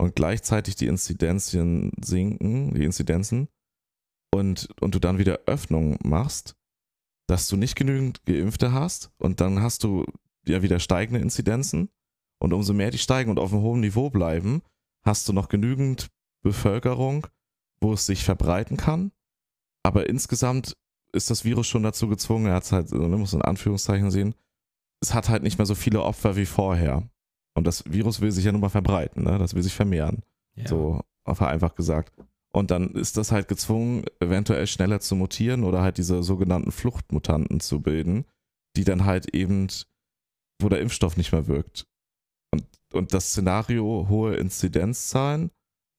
und 0.00 0.16
gleichzeitig 0.16 0.76
die 0.76 0.86
Inzidenzien 0.86 1.92
sinken, 2.02 2.74
die 2.74 2.84
Inzidenzen 2.84 3.48
und, 4.34 4.68
und 4.80 4.94
du 4.94 4.98
dann 4.98 5.18
wieder 5.18 5.40
Öffnung 5.46 5.98
machst, 6.02 6.56
dass 7.30 7.46
du 7.46 7.56
nicht 7.56 7.76
genügend 7.76 8.24
Geimpfte 8.24 8.72
hast 8.72 9.12
und 9.18 9.40
dann 9.40 9.62
hast 9.62 9.84
du 9.84 10.04
ja 10.46 10.62
wieder 10.62 10.80
steigende 10.80 11.20
Inzidenzen 11.20 11.88
und 12.40 12.52
umso 12.52 12.72
mehr 12.72 12.90
die 12.90 12.98
steigen 12.98 13.30
und 13.30 13.38
auf 13.38 13.52
einem 13.52 13.62
hohen 13.62 13.80
Niveau 13.80 14.10
bleiben, 14.10 14.62
hast 15.04 15.28
du 15.28 15.32
noch 15.32 15.48
genügend 15.48 16.08
Bevölkerung, 16.42 17.28
wo 17.80 17.92
es 17.92 18.04
sich 18.04 18.24
verbreiten 18.24 18.76
kann. 18.76 19.12
Aber 19.84 20.08
insgesamt 20.08 20.76
ist 21.12 21.30
das 21.30 21.44
Virus 21.44 21.68
schon 21.68 21.84
dazu 21.84 22.08
gezwungen, 22.08 22.46
er 22.46 22.54
hat 22.54 22.64
es 22.64 22.72
halt, 22.72 22.90
man 22.90 23.20
muss 23.20 23.32
in 23.32 23.42
Anführungszeichen 23.42 24.10
sehen, 24.10 24.34
es 25.00 25.14
hat 25.14 25.28
halt 25.28 25.44
nicht 25.44 25.56
mehr 25.56 25.66
so 25.66 25.76
viele 25.76 26.02
Opfer 26.02 26.34
wie 26.34 26.46
vorher. 26.46 27.08
Und 27.54 27.64
das 27.64 27.84
Virus 27.86 28.20
will 28.20 28.32
sich 28.32 28.44
ja 28.44 28.50
nun 28.50 28.60
mal 28.60 28.70
verbreiten, 28.70 29.22
ne? 29.22 29.38
das 29.38 29.54
will 29.54 29.62
sich 29.62 29.74
vermehren. 29.74 30.24
Ja. 30.56 30.66
So 30.66 31.00
vereinfacht 31.24 31.76
gesagt. 31.76 32.12
Und 32.52 32.70
dann 32.70 32.90
ist 32.94 33.16
das 33.16 33.30
halt 33.30 33.46
gezwungen, 33.48 34.04
eventuell 34.18 34.66
schneller 34.66 35.00
zu 35.00 35.14
mutieren 35.14 35.62
oder 35.62 35.82
halt 35.82 35.98
diese 35.98 36.22
sogenannten 36.22 36.72
Fluchtmutanten 36.72 37.60
zu 37.60 37.80
bilden, 37.80 38.24
die 38.76 38.84
dann 38.84 39.04
halt 39.04 39.34
eben, 39.34 39.68
wo 40.60 40.68
der 40.68 40.80
Impfstoff 40.80 41.16
nicht 41.16 41.32
mehr 41.32 41.46
wirkt. 41.46 41.86
Und, 42.52 42.64
und 42.92 43.14
das 43.14 43.30
Szenario 43.30 44.06
hohe 44.08 44.34
Inzidenzzahlen 44.34 45.50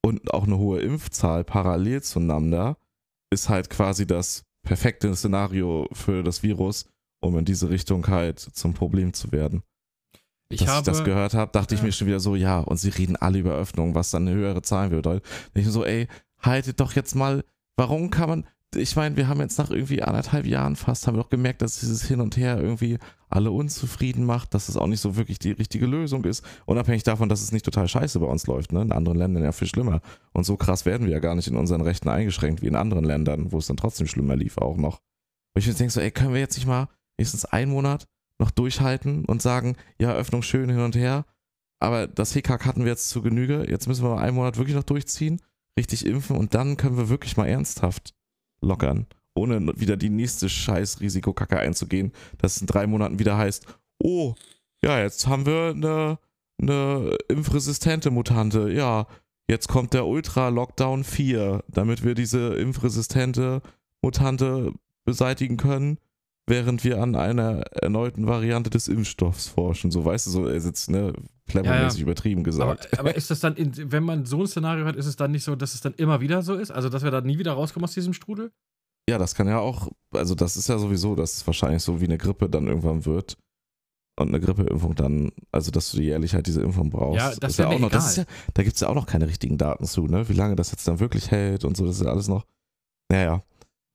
und 0.04 0.34
auch 0.34 0.44
eine 0.44 0.58
hohe 0.58 0.80
Impfzahl 0.80 1.44
parallel 1.44 2.02
zueinander 2.02 2.76
ist 3.32 3.48
halt 3.48 3.70
quasi 3.70 4.06
das 4.06 4.44
perfekte 4.62 5.14
Szenario 5.16 5.88
für 5.92 6.22
das 6.22 6.42
Virus, 6.42 6.86
um 7.22 7.38
in 7.38 7.44
diese 7.46 7.70
Richtung 7.70 8.06
halt 8.08 8.38
zum 8.40 8.74
Problem 8.74 9.14
zu 9.14 9.32
werden. 9.32 9.62
Ich 10.50 10.60
Dass 10.60 10.68
habe, 10.68 10.78
ich 10.80 10.84
das 10.84 11.04
gehört 11.04 11.32
habe, 11.32 11.50
dachte 11.52 11.74
ich 11.74 11.80
Ja. 11.80 11.86
mir 11.86 11.92
schon 11.92 12.08
wieder 12.08 12.20
so, 12.20 12.36
ja, 12.36 12.58
und 12.60 12.76
sie 12.76 12.90
reden 12.90 13.16
alle 13.16 13.38
über 13.38 13.54
Öffnung, 13.54 13.94
was 13.94 14.10
dann 14.10 14.28
eine 14.28 14.36
höhere 14.36 14.60
Zahlen 14.60 14.90
bedeutet. 14.90 15.24
Und 15.54 15.60
ich 15.60 15.66
so, 15.68 15.84
ey, 15.84 16.08
haltet 16.42 16.80
doch 16.80 16.92
jetzt 16.92 17.14
mal, 17.14 17.44
warum 17.76 18.10
kann 18.10 18.28
man, 18.28 18.46
ich 18.74 18.96
meine, 18.96 19.16
wir 19.16 19.28
haben 19.28 19.40
jetzt 19.40 19.58
nach 19.58 19.70
irgendwie 19.70 20.02
anderthalb 20.02 20.46
Jahren 20.46 20.76
fast, 20.76 21.06
haben 21.06 21.16
wir 21.16 21.22
doch 21.22 21.30
gemerkt, 21.30 21.62
dass 21.62 21.80
dieses 21.80 22.04
Hin 22.04 22.20
und 22.20 22.36
Her 22.36 22.58
irgendwie 22.58 22.98
alle 23.28 23.50
unzufrieden 23.50 24.24
macht, 24.24 24.54
dass 24.54 24.68
es 24.68 24.76
auch 24.76 24.86
nicht 24.86 25.00
so 25.00 25.16
wirklich 25.16 25.38
die 25.38 25.52
richtige 25.52 25.86
Lösung 25.86 26.24
ist. 26.24 26.44
Unabhängig 26.66 27.02
davon, 27.02 27.28
dass 27.28 27.42
es 27.42 27.52
nicht 27.52 27.64
total 27.64 27.88
scheiße 27.88 28.18
bei 28.20 28.26
uns 28.26 28.46
läuft, 28.46 28.72
ne? 28.72 28.82
In 28.82 28.92
anderen 28.92 29.18
Ländern 29.18 29.42
ja 29.42 29.52
viel 29.52 29.68
schlimmer. 29.68 30.00
Und 30.32 30.44
so 30.44 30.56
krass 30.56 30.84
werden 30.84 31.06
wir 31.06 31.12
ja 31.12 31.18
gar 31.18 31.34
nicht 31.34 31.48
in 31.48 31.56
unseren 31.56 31.80
Rechten 31.80 32.08
eingeschränkt 32.08 32.62
wie 32.62 32.66
in 32.66 32.76
anderen 32.76 33.04
Ländern, 33.04 33.52
wo 33.52 33.58
es 33.58 33.66
dann 33.66 33.76
trotzdem 33.76 34.06
schlimmer 34.06 34.36
lief 34.36 34.58
auch 34.58 34.76
noch. 34.76 35.00
Und 35.54 35.66
ich 35.66 35.74
denke 35.74 35.92
so, 35.92 36.00
ey, 36.00 36.10
können 36.10 36.34
wir 36.34 36.40
jetzt 36.40 36.56
nicht 36.56 36.66
mal 36.66 36.88
wenigstens 37.16 37.44
einen 37.44 37.72
Monat 37.72 38.06
noch 38.38 38.50
durchhalten 38.50 39.24
und 39.24 39.42
sagen, 39.42 39.76
ja, 39.98 40.12
Öffnung 40.12 40.42
schön 40.42 40.68
hin 40.68 40.80
und 40.80 40.96
her, 40.96 41.24
aber 41.78 42.06
das 42.06 42.32
Hickhack 42.32 42.64
hatten 42.64 42.84
wir 42.84 42.92
jetzt 42.92 43.08
zu 43.08 43.22
Genüge, 43.22 43.66
jetzt 43.68 43.86
müssen 43.86 44.04
wir 44.04 44.14
mal 44.14 44.22
einen 44.22 44.36
Monat 44.36 44.56
wirklich 44.56 44.76
noch 44.76 44.82
durchziehen, 44.82 45.40
richtig 45.78 46.06
impfen 46.06 46.36
und 46.36 46.54
dann 46.54 46.76
können 46.76 46.96
wir 46.96 47.08
wirklich 47.08 47.36
mal 47.36 47.48
ernsthaft 47.48 48.14
lockern, 48.60 49.06
ohne 49.34 49.72
wieder 49.78 49.96
die 49.96 50.10
nächste 50.10 50.48
scheiß 50.48 51.00
Risikokacke 51.00 51.58
einzugehen, 51.58 52.12
dass 52.38 52.56
es 52.56 52.60
in 52.62 52.66
drei 52.66 52.86
Monaten 52.86 53.18
wieder 53.18 53.36
heißt, 53.36 53.66
oh, 53.98 54.34
ja, 54.82 55.00
jetzt 55.00 55.26
haben 55.26 55.46
wir 55.46 55.70
eine, 55.74 56.18
eine 56.60 57.16
impfresistente 57.28 58.10
Mutante, 58.10 58.70
ja, 58.72 59.06
jetzt 59.48 59.68
kommt 59.68 59.94
der 59.94 60.06
Ultra-Lockdown 60.06 61.04
4, 61.04 61.64
damit 61.68 62.04
wir 62.04 62.14
diese 62.14 62.54
impfresistente 62.54 63.62
Mutante 64.02 64.72
beseitigen 65.04 65.56
können, 65.56 65.98
während 66.46 66.84
wir 66.84 67.00
an 67.00 67.14
einer 67.14 67.60
erneuten 67.72 68.26
Variante 68.26 68.70
des 68.70 68.88
Impfstoffs 68.88 69.48
forschen. 69.48 69.90
So, 69.90 70.04
weißt 70.04 70.26
du, 70.26 70.30
so, 70.30 70.46
er 70.46 70.60
sitzt, 70.60 70.90
ne, 70.90 71.12
clevermäßig 71.48 72.02
übertrieben 72.02 72.40
aber, 72.40 72.44
gesagt. 72.44 72.98
aber 72.98 73.14
ist 73.14 73.30
das 73.30 73.40
dann, 73.40 73.56
in, 73.56 73.92
wenn 73.92 74.02
man 74.02 74.24
so 74.24 74.40
ein 74.40 74.46
Szenario 74.46 74.84
hat, 74.84 74.96
ist 74.96 75.06
es 75.06 75.16
dann 75.16 75.30
nicht 75.30 75.44
so, 75.44 75.54
dass 75.54 75.74
es 75.74 75.80
dann 75.80 75.94
immer 75.94 76.20
wieder 76.20 76.42
so 76.42 76.54
ist? 76.54 76.70
Also, 76.70 76.88
dass 76.88 77.04
wir 77.04 77.10
da 77.10 77.20
nie 77.20 77.38
wieder 77.38 77.52
rauskommen 77.52 77.84
aus 77.84 77.94
diesem 77.94 78.12
Strudel? 78.12 78.52
Ja, 79.08 79.18
das 79.18 79.34
kann 79.34 79.48
ja 79.48 79.58
auch, 79.58 79.88
also 80.12 80.34
das 80.34 80.56
ist 80.56 80.68
ja 80.68 80.78
sowieso, 80.78 81.14
dass 81.14 81.36
es 81.36 81.46
wahrscheinlich 81.46 81.82
so 81.82 82.00
wie 82.00 82.04
eine 82.04 82.18
Grippe 82.18 82.48
dann 82.48 82.66
irgendwann 82.66 83.04
wird. 83.04 83.36
Und 84.14 84.28
eine 84.28 84.40
Grippeimpfung 84.40 84.94
dann, 84.94 85.32
also 85.52 85.70
dass 85.70 85.90
du 85.90 86.02
jährlich 86.02 86.34
halt 86.34 86.46
diese 86.46 86.60
Impfung 86.60 86.90
brauchst. 86.90 87.18
Ja, 87.18 87.34
das 87.40 87.52
ist 87.52 87.58
ja 87.58 87.68
auch 87.68 87.78
noch, 87.78 87.90
das 87.90 88.10
ist 88.10 88.16
ja, 88.18 88.24
da 88.52 88.62
gibt 88.62 88.74
es 88.74 88.80
ja 88.80 88.88
auch 88.88 88.94
noch 88.94 89.06
keine 89.06 89.26
richtigen 89.26 89.56
Daten 89.56 89.86
zu, 89.86 90.06
ne? 90.06 90.28
Wie 90.28 90.34
lange 90.34 90.54
das 90.54 90.70
jetzt 90.70 90.86
dann 90.86 91.00
wirklich 91.00 91.30
hält 91.30 91.64
und 91.64 91.78
so, 91.78 91.86
das 91.86 91.96
ist 91.96 92.04
ja 92.04 92.10
alles 92.10 92.28
noch. 92.28 92.44
Naja, 93.10 93.42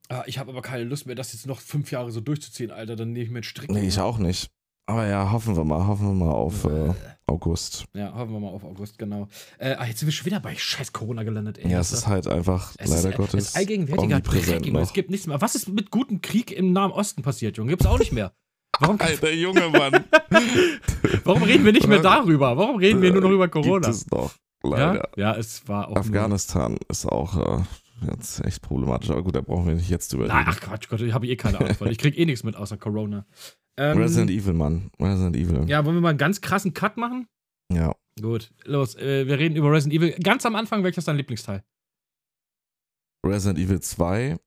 Ah, 0.10 0.24
ich 0.26 0.38
habe 0.40 0.52
aber 0.52 0.62
keine 0.62 0.84
Lust 0.86 1.06
mehr, 1.06 1.16
das 1.16 1.34
jetzt 1.34 1.48
noch 1.48 1.60
fünf 1.60 1.92
Jahre 1.92 2.12
so 2.12 2.22
durchzuziehen, 2.22 2.72
Alter. 2.72 2.96
Dann 2.96 3.12
nehme 3.12 3.24
ich 3.26 3.30
mir 3.30 3.38
einen 3.38 3.44
Strick. 3.44 3.70
nee, 3.70 3.88
ich 3.88 4.00
auch 4.00 4.18
nicht. 4.18 4.50
Aber 4.90 5.06
ja, 5.06 5.32
hoffen 5.34 5.58
wir 5.58 5.66
mal, 5.66 5.86
hoffen 5.86 6.08
wir 6.08 6.14
mal 6.26 6.32
auf 6.32 6.64
äh, 6.64 6.94
August. 7.26 7.84
Ja, 7.94 8.14
hoffen 8.16 8.32
wir 8.32 8.40
mal 8.40 8.52
auf 8.52 8.64
August, 8.64 8.98
genau. 8.98 9.28
Äh, 9.58 9.76
ah, 9.78 9.86
jetzt 9.86 10.00
sind 10.00 10.08
wir 10.08 10.14
schon 10.14 10.26
wieder 10.28 10.40
bei 10.40 10.56
scheiß 10.56 10.94
Corona 10.94 11.24
gelandet, 11.24 11.58
ey. 11.58 11.70
Ja, 11.70 11.82
es 11.82 11.92
ist 11.92 12.08
halt 12.08 12.26
einfach, 12.26 12.74
Es 12.78 12.90
leider 12.90 13.10
ist, 13.10 13.14
äh, 13.16 13.18
Gottes, 13.18 13.34
Es 13.34 13.50
ist 13.50 13.56
allgegenwärtiger 13.58 14.22
Dreck, 14.22 14.66
Junge. 14.66 14.80
Es 14.80 14.94
gibt 14.94 15.10
nichts 15.10 15.28
mehr. 15.28 15.42
Was 15.42 15.56
ist 15.56 15.68
mit 15.68 15.92
gutem 15.92 16.22
Krieg 16.22 16.52
im 16.54 16.72
Nahen 16.72 16.92
Osten 16.92 17.22
passiert, 17.22 17.58
Junge? 17.58 17.72
Gibt's 17.72 17.86
auch 17.86 18.00
nicht 18.00 18.14
mehr. 18.14 18.32
Warum, 18.80 19.02
Alter 19.02 19.34
Junge, 19.34 19.68
Mann. 19.70 20.06
warum 21.26 21.44
reden 21.44 21.66
wir 21.66 21.74
nicht 21.74 21.88
mehr 21.88 22.00
darüber? 22.02 22.56
Warum 22.56 22.78
reden 22.78 23.02
wir 23.02 23.12
nur 23.12 23.22
noch 23.22 23.32
über 23.32 23.50
Corona? 23.50 23.88
Gibt 23.88 23.94
es 23.94 24.10
noch, 24.10 24.34
Ja? 24.64 24.70
leider. 24.94 25.10
ja, 25.18 25.36
es 25.36 25.68
war 25.68 25.90
auch. 25.90 25.98
Afghanistan 25.98 26.78
ist 26.88 27.06
auch 27.06 27.60
äh, 27.60 27.64
jetzt 28.02 28.44
echt 28.46 28.62
problematisch, 28.62 29.10
aber 29.10 29.24
gut, 29.24 29.36
da 29.36 29.42
brauchen 29.42 29.68
wir 29.68 29.74
nicht 29.76 29.90
jetzt 29.90 30.12
drüber 30.14 30.26
reden. 30.26 30.36
ach 30.36 30.60
Quatsch, 30.60 30.90
Gott, 30.90 31.02
ich 31.02 31.14
habe 31.14 31.28
eh 31.28 31.36
keine 31.36 31.74
von. 31.74 31.88
Ich 31.90 31.98
krieg 31.98 32.18
eh 32.18 32.26
nichts 32.26 32.44
mit 32.44 32.56
außer 32.56 32.78
Corona. 32.78 33.26
Ähm, 33.78 33.98
Resident 33.98 34.32
Evil, 34.32 34.54
Mann. 34.54 34.92
Resident 35.00 35.36
Evil. 35.36 35.70
ja, 35.70 35.86
wollen 35.86 35.96
wir 35.96 36.02
mal 36.02 36.10
einen 36.10 36.18
ganz 36.18 36.42
krassen 36.42 36.74
Cut 36.74 36.98
machen? 36.98 37.28
ja. 37.72 37.94
Gut, 38.20 38.52
los. 38.66 38.96
Äh, 38.96 39.28
wir 39.28 39.38
reden 39.38 39.56
über 39.56 39.72
Resident 39.72 40.02
Evil. 40.02 40.16
Ganz 40.24 40.44
am 40.46 40.56
Anfang, 40.56 40.84
welches 40.84 41.04
ist 41.04 41.08
dein 41.08 41.18
Lieblingsteil? 41.18 41.64
Resident 43.24 43.60
Evil 43.60 43.80
2 43.80 44.38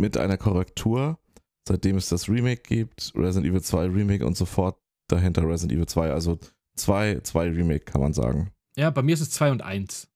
mit 0.00 0.16
einer 0.18 0.36
Korrektur, 0.36 1.18
seitdem 1.66 1.96
es 1.96 2.08
das 2.08 2.28
Remake 2.28 2.62
gibt, 2.62 3.12
Resident 3.14 3.50
Evil 3.50 3.62
2 3.62 3.86
Remake 3.86 4.26
und 4.26 4.36
sofort 4.36 4.78
dahinter 5.08 5.48
Resident 5.48 5.72
Evil 5.72 5.86
2, 5.86 6.10
also 6.10 6.38
2, 6.76 7.20
2 7.20 7.48
Remake 7.50 7.84
kann 7.84 8.00
man 8.00 8.12
sagen. 8.12 8.50
Ja, 8.76 8.90
bei 8.90 9.02
mir 9.02 9.14
ist 9.14 9.20
es 9.20 9.30
2 9.30 9.52
und 9.52 9.62
1. 9.62 10.09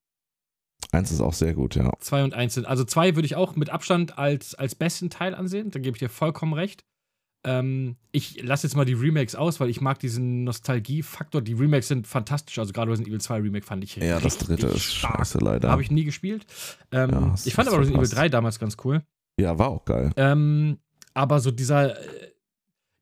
Eins 0.95 1.11
ist 1.11 1.21
auch 1.21 1.33
sehr 1.35 1.55
gut, 1.55 1.75
ja. 1.75 1.93
2 1.99 2.25
und 2.25 2.35
1 2.35 2.55
sind. 2.55 2.67
Also 2.67 2.85
2 2.85 3.17
würde 3.17 3.27
ich 3.27 3.37
auch 3.37 3.57
mit 3.57 3.71
Abstand 3.71 4.19
als, 4.19 4.55
als 4.55 4.75
besten 4.75 5.11
Teil 5.11 5.35
ansehen. 5.35 5.71
Da 5.71 5.79
gebe 5.81 5.97
ich 5.97 6.01
dir 6.01 6.09
vollkommen 6.09 6.53
recht. 6.55 6.85
Ähm, 7.47 7.97
ich 8.11 8.43
lasse 8.43 8.67
jetzt 8.67 8.75
mal 8.75 8.87
die 8.87 8.95
Remakes 8.95 9.35
aus, 9.35 9.61
weil 9.61 9.69
ich 9.69 9.81
mag 9.83 9.99
diesen 9.99 10.45
Nostalgie-Faktor. 10.45 11.43
Die 11.43 11.53
Remakes 11.53 11.89
sind 11.89 12.07
fantastisch. 12.07 12.59
Also 12.59 12.73
gerade 12.73 12.91
Resident 12.91 13.09
Evil 13.09 13.21
2 13.21 13.37
Remake 13.41 13.67
fand 13.67 13.85
ich 13.85 13.97
Ja, 13.97 14.19
das 14.19 14.39
dritte 14.39 14.69
ist 14.69 14.83
stark. 14.85 15.19
scheiße 15.19 15.39
leider. 15.39 15.71
Habe 15.71 15.83
ich 15.83 15.91
nie 15.91 16.05
gespielt. 16.05 16.47
Ähm, 16.91 17.11
Ja, 17.11 17.35
ich 17.45 17.53
fand 17.55 17.69
aber 17.69 17.79
Resident 17.81 17.99
Evil 17.99 18.07
verpasst. 18.09 18.23
3 18.23 18.29
damals 18.31 18.59
ganz 18.59 18.77
cool. 18.85 19.03
ja, 19.39 19.59
war 19.59 19.69
auch 19.69 19.85
geil. 19.85 20.13
Ähm, 20.17 20.79
aber 21.13 21.39
so 21.41 21.51
dieser, 21.51 21.99
äh, 22.01 22.31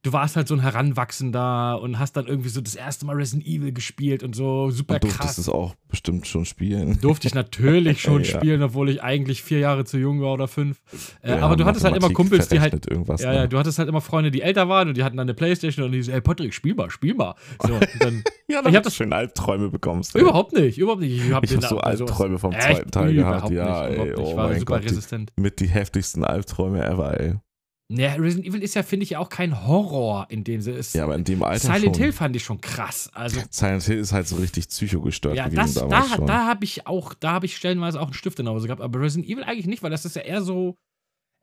du 0.02 0.12
warst 0.12 0.34
halt 0.36 0.48
so 0.48 0.54
ein 0.54 0.60
Heranwachsender 0.60 1.80
und 1.80 1.98
hast 1.98 2.16
dann 2.16 2.26
irgendwie 2.26 2.48
so 2.48 2.60
das 2.60 2.74
erste 2.74 3.06
Mal 3.06 3.16
Resident 3.16 3.46
Evil 3.46 3.72
gespielt 3.72 4.22
und 4.22 4.34
so 4.34 4.70
super 4.70 4.94
Und 4.94 5.04
durftest 5.04 5.20
krass. 5.22 5.38
es 5.38 5.48
auch 5.48 5.74
bestimmt 5.88 6.26
schon 6.26 6.44
spielen. 6.44 6.98
Durfte 7.00 7.28
ich 7.28 7.34
natürlich 7.34 8.00
schon 8.02 8.22
Ja. 8.24 8.38
spielen, 8.38 8.62
obwohl 8.62 8.88
ich 8.88 9.02
eigentlich 9.02 9.42
vier 9.42 9.58
Jahre 9.60 9.84
zu 9.84 9.98
jung 9.98 10.20
war 10.20 10.32
oder 10.32 10.48
fünf. 10.48 10.80
Äh, 11.22 11.30
Ja, 11.30 11.38
aber 11.40 11.56
du 11.56 11.64
hattest 11.64 11.84
halt 11.84 11.96
immer 11.96 12.10
Kumpels, 12.10 12.48
die 12.48 12.60
halt. 12.60 12.72
irgendwas. 12.90 13.22
Ja, 13.22 13.30
ne? 13.30 13.36
ja, 13.36 13.46
du 13.46 13.58
hattest 13.58 13.78
halt 13.78 13.88
immer 13.88 14.00
Freunde, 14.00 14.30
die 14.30 14.42
älter 14.42 14.68
waren 14.68 14.88
und 14.88 14.96
die 14.96 15.04
hatten 15.04 15.16
dann 15.16 15.26
eine 15.26 15.34
Playstation 15.34 15.86
und 15.86 15.92
die 15.92 16.02
so, 16.02 16.12
ey 16.12 16.20
Patrick, 16.20 16.52
spiel 16.54 16.74
mal, 16.74 16.90
spiel 16.90 17.14
mal. 17.14 17.34
So, 17.62 17.78
dann, 18.00 18.24
ja, 18.48 18.58
ich 18.58 18.64
damit 18.64 18.66
hab 18.66 18.82
du 18.82 18.88
das- 18.88 18.96
schön 18.96 19.12
Albträume 19.12 19.68
bekommst. 19.70 20.16
ey. 20.16 20.22
überhaupt 20.22 20.52
nicht, 20.52 20.78
überhaupt 20.78 21.00
nicht. 21.02 21.24
Ich 21.24 21.32
habe 21.32 21.46
Ich 21.46 21.54
hab 21.54 21.64
so 21.64 21.78
Albträume 21.78 22.38
vom 22.38 22.52
zweiten 22.52 22.90
Teil 22.90 23.14
gehabt. 23.14 23.50
Ja, 23.50 23.86
ey, 23.86 24.10
Ich 24.12 24.18
oh 24.18 24.36
war 24.36 24.48
mein 24.48 24.58
super 24.58 24.74
Gott, 24.74 24.84
die- 24.84 24.88
resistent. 24.88 25.32
Mit 25.36 25.60
die 25.60 25.68
heftigsten 25.68 26.24
Albträume 26.24 26.84
ever, 26.84 27.20
ey. 27.20 27.34
Naja, 27.94 28.14
Resident 28.14 28.46
Evil 28.46 28.62
ist 28.62 28.74
ja, 28.74 28.82
finde 28.82 29.04
ich, 29.04 29.10
ja 29.10 29.18
auch 29.18 29.28
kein 29.28 29.66
Horror 29.66 30.26
in 30.30 30.44
dem 30.44 30.60
Sinne. 30.60 30.80
Ja, 30.94 31.04
aber 31.04 31.14
in 31.14 31.24
dem 31.24 31.42
Alter 31.42 31.60
Silent 31.66 31.96
schon. 31.96 32.04
Hill 32.04 32.12
fand 32.12 32.34
ich 32.36 32.42
schon 32.44 32.60
krass. 32.60 33.10
Also 33.12 33.40
Silent 33.50 33.82
Hill 33.82 33.98
ist 33.98 34.12
halt 34.12 34.26
so 34.26 34.36
richtig 34.36 34.68
psychogestört 34.68 35.36
Ja, 35.36 35.44
gewesen 35.48 35.58
das, 35.58 35.74
da, 35.74 35.80
damals 35.88 36.10
schon. 36.10 36.26
da 36.26 36.46
habe 36.46 36.64
ich 36.64 36.86
auch, 36.86 37.14
da 37.14 37.32
habe 37.32 37.46
ich 37.46 37.56
stellenweise 37.56 38.00
auch 38.00 38.06
einen 38.06 38.14
Stift 38.14 38.38
in 38.38 38.46
der 38.46 38.54
Hose 38.54 38.66
gehabt, 38.66 38.80
aber 38.82 39.00
Resident 39.00 39.30
Evil 39.30 39.44
eigentlich 39.44 39.66
nicht, 39.66 39.82
weil 39.82 39.90
das 39.90 40.04
ist 40.04 40.16
ja 40.16 40.22
eher 40.22 40.42
so 40.42 40.76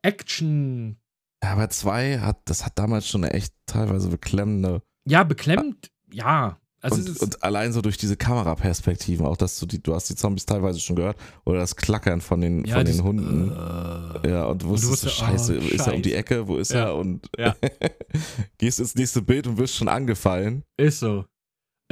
Action. 0.02 0.98
Ja, 1.42 1.52
aber 1.52 1.70
zwei 1.70 2.18
hat, 2.18 2.40
das 2.46 2.64
hat 2.64 2.78
damals 2.78 3.08
schon 3.08 3.24
eine 3.24 3.32
echt 3.32 3.54
teilweise 3.66 4.08
beklemmende. 4.08 4.82
Ja, 5.08 5.24
beklemmt, 5.24 5.90
ja. 6.12 6.59
Also 6.82 6.96
und, 6.96 7.20
und 7.20 7.42
allein 7.42 7.72
so 7.74 7.82
durch 7.82 7.98
diese 7.98 8.16
Kameraperspektiven, 8.16 9.26
auch 9.26 9.36
dass 9.36 9.58
du 9.58 9.66
die, 9.66 9.82
du 9.82 9.94
hast 9.94 10.08
die 10.08 10.14
Zombies 10.16 10.46
teilweise 10.46 10.80
schon 10.80 10.96
gehört, 10.96 11.16
oder 11.44 11.58
das 11.58 11.76
Klackern 11.76 12.20
von 12.22 12.40
den, 12.40 12.64
ja, 12.64 12.76
von 12.76 12.86
den 12.86 13.02
Hunden. 13.02 13.50
Äh, 13.50 14.30
Ja, 14.30 14.44
und 14.46 14.62
du 14.62 14.68
Und 14.70 14.82
du 14.82 14.88
wusstest, 14.88 14.88
so, 14.88 14.90
wusstest, 14.90 15.16
scheiße, 15.16 15.58
oh, 15.60 15.74
ist 15.74 15.86
er 15.86 15.94
um 15.94 16.02
die 16.02 16.08
Scheiße. 16.10 16.18
Ecke, 16.20 16.48
wo 16.48 16.56
ist 16.56 16.72
Ja. 16.72 16.84
er? 16.86 16.96
Und 16.96 17.28
Ja. 17.38 17.54
gehst 18.58 18.80
ins 18.80 18.94
nächste 18.94 19.22
Bild 19.22 19.46
und 19.46 19.58
wirst 19.58 19.76
schon 19.76 19.88
angefallen. 19.88 20.62
ist 20.78 21.00
so. 21.00 21.24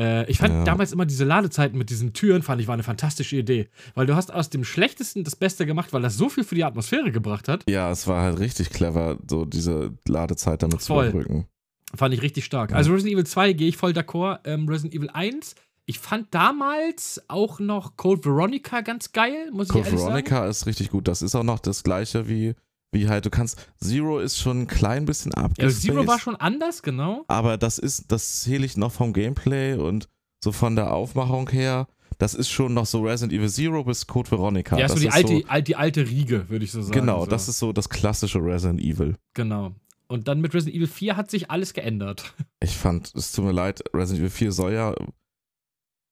Äh, 0.00 0.30
ich 0.30 0.38
fand 0.38 0.64
damals 0.66 0.92
immer 0.92 1.06
diese 1.06 1.24
Ladezeiten 1.24 1.76
mit 1.76 1.90
diesen 1.90 2.12
Türen, 2.12 2.42
fand 2.42 2.60
ich, 2.60 2.68
war 2.68 2.74
eine 2.74 2.84
fantastische 2.84 3.36
Idee. 3.36 3.68
Weil 3.94 4.06
du 4.06 4.14
hast 4.14 4.32
aus 4.32 4.48
dem 4.48 4.62
Schlechtesten 4.64 5.24
das 5.24 5.34
Beste 5.34 5.66
gemacht, 5.66 5.92
weil 5.92 6.02
das 6.02 6.16
so 6.16 6.28
viel 6.28 6.44
für 6.44 6.54
die 6.54 6.62
Atmosphäre 6.64 7.10
gebracht 7.10 7.48
hat. 7.48 7.64
Ja, 7.68 7.90
es 7.90 8.06
war 8.06 8.22
halt 8.22 8.38
richtig 8.38 8.70
clever, 8.70 9.18
so 9.28 9.44
diese 9.44 9.92
Ladezeit 10.06 10.62
damit 10.62 10.80
Voll. 10.82 11.10
zu 11.10 11.16
überbrücken. 11.16 11.46
Fand 11.94 12.14
ich 12.14 12.22
richtig 12.22 12.44
stark. 12.44 12.70
Ja. 12.70 12.76
Also 12.76 12.92
Resident 12.92 13.14
Evil 13.14 13.26
2 13.26 13.52
gehe 13.54 13.68
ich 13.68 13.76
voll 13.76 13.92
d'accord. 13.92 14.40
Ähm, 14.44 14.68
Resident 14.68 14.94
Evil 14.94 15.10
1, 15.10 15.54
ich 15.86 15.98
fand 15.98 16.34
damals 16.34 17.22
auch 17.28 17.60
noch 17.60 17.96
Code 17.96 18.24
Veronica 18.24 18.82
ganz 18.82 19.12
geil, 19.12 19.50
muss 19.52 19.68
Code 19.68 19.80
ich 19.80 19.86
ehrlich 19.86 20.00
sagen. 20.00 20.12
Veronica 20.12 20.46
ist 20.46 20.66
richtig 20.66 20.90
gut. 20.90 21.08
Das 21.08 21.22
ist 21.22 21.34
auch 21.34 21.44
noch 21.44 21.60
das 21.60 21.82
gleiche 21.82 22.28
wie, 22.28 22.54
wie 22.92 23.08
halt, 23.08 23.24
du 23.24 23.30
kannst. 23.30 23.58
Zero 23.82 24.18
ist 24.20 24.36
schon 24.38 24.62
ein 24.62 24.66
klein 24.66 25.06
bisschen 25.06 25.32
Ja, 25.34 25.44
abgespaced. 25.44 25.80
Zero 25.82 26.06
war 26.06 26.18
schon 26.18 26.36
anders, 26.36 26.82
genau. 26.82 27.24
aber 27.28 27.56
das 27.56 27.78
ist, 27.78 28.12
das 28.12 28.42
zähle 28.42 28.66
ich 28.66 28.76
noch 28.76 28.92
vom 28.92 29.14
Gameplay 29.14 29.74
und 29.74 30.08
so 30.44 30.52
von 30.52 30.76
der 30.76 30.92
Aufmachung 30.92 31.48
her. 31.48 31.86
Das 32.18 32.34
ist 32.34 32.48
schon 32.50 32.74
noch 32.74 32.84
so 32.84 33.00
Resident 33.02 33.32
Evil 33.32 33.48
Zero 33.48 33.84
bis 33.84 34.06
Code 34.06 34.30
Veronica. 34.30 34.76
Ja, 34.76 34.88
so 34.88 34.96
die 34.96 35.08
alte, 35.08 35.42
al- 35.48 35.62
die 35.62 35.76
alte 35.76 36.06
Riege, 36.06 36.48
würde 36.50 36.64
ich 36.64 36.72
so 36.72 36.82
sagen. 36.82 36.92
Genau, 37.00 37.20
so. 37.20 37.30
das 37.30 37.48
ist 37.48 37.58
so 37.60 37.72
das 37.72 37.88
klassische 37.88 38.40
Resident 38.40 38.80
Evil. 38.80 39.14
Genau. 39.34 39.72
Und 40.10 40.26
dann 40.26 40.40
mit 40.40 40.54
Resident 40.54 40.74
Evil 40.74 40.86
4 40.86 41.16
hat 41.16 41.30
sich 41.30 41.50
alles 41.50 41.74
geändert. 41.74 42.34
Ich 42.60 42.76
fand, 42.76 43.14
es 43.14 43.30
tut 43.30 43.44
mir 43.44 43.52
leid, 43.52 43.84
Resident 43.94 44.18
Evil 44.18 44.30
4 44.30 44.52
soll 44.52 44.72
ja 44.72 44.94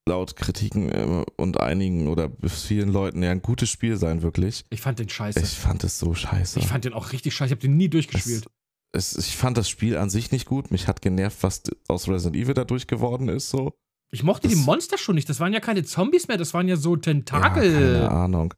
laut 0.08 0.36
Kritiken 0.36 0.88
äh, 0.88 1.24
und 1.36 1.58
einigen 1.58 2.06
oder 2.06 2.30
vielen 2.46 2.88
Leuten 2.88 3.22
ja 3.22 3.32
ein 3.32 3.42
gutes 3.42 3.68
Spiel 3.68 3.96
sein, 3.96 4.22
wirklich. 4.22 4.64
Ich 4.70 4.80
fand 4.80 5.00
den 5.00 5.08
scheiße. 5.08 5.40
Ich 5.40 5.50
fand 5.50 5.82
es 5.82 5.98
so 5.98 6.14
scheiße. 6.14 6.60
Ich 6.60 6.66
fand 6.68 6.84
den 6.84 6.92
auch 6.92 7.12
richtig 7.12 7.34
scheiße. 7.34 7.48
Ich 7.48 7.58
habe 7.58 7.62
den 7.62 7.76
nie 7.76 7.88
durchgespielt. 7.88 8.46
es, 8.92 9.16
ich 9.16 9.36
fand 9.36 9.58
das 9.58 9.68
Spiel 9.68 9.96
an 9.96 10.08
sich 10.08 10.30
nicht 10.30 10.46
gut. 10.46 10.70
Mich 10.70 10.86
hat 10.86 11.02
genervt, 11.02 11.42
was 11.42 11.64
aus 11.88 12.08
Resident 12.08 12.36
Evil 12.36 12.54
dadurch 12.54 12.86
geworden 12.86 13.28
ist. 13.28 13.50
So. 13.50 13.76
Ich 14.12 14.22
mochte 14.22 14.46
die 14.48 14.54
das- 14.54 14.64
Monster 14.64 14.98
schon 14.98 15.16
nicht. 15.16 15.28
Das 15.28 15.40
waren 15.40 15.52
ja 15.52 15.60
keine 15.60 15.82
Zombies 15.84 16.28
mehr. 16.28 16.36
Das 16.36 16.54
waren 16.54 16.68
ja 16.68 16.76
so 16.76 16.94
Ja, 16.94 17.00
keine 17.00 17.24
Tentakel-Viecher, 17.24 18.10
Ahnung. 18.10 18.54